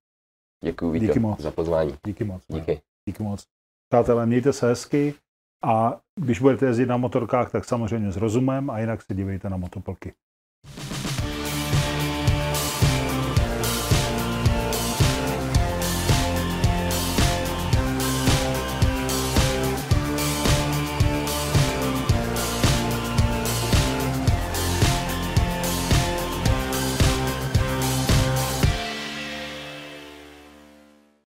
Děkuji 0.63 0.91
Víte, 0.91 1.05
Díky 1.05 1.19
moc. 1.19 1.39
za 1.39 1.51
pozvání. 1.51 1.97
Díky 2.05 2.23
moc. 2.23 2.43
Díky. 2.47 2.81
Díky 3.09 3.23
moc. 3.23 3.45
Přátelé, 3.89 4.25
mějte 4.25 4.53
se 4.53 4.67
hezky. 4.67 5.13
A 5.63 6.01
když 6.19 6.39
budete 6.39 6.65
jezdit 6.65 6.85
na 6.85 6.97
motorkách, 6.97 7.51
tak 7.51 7.65
samozřejmě 7.65 8.11
s 8.11 8.17
rozumem 8.17 8.69
a 8.69 8.79
jinak 8.79 9.01
se 9.01 9.13
dívejte 9.13 9.49
na 9.49 9.57
motoplky. 9.57 10.13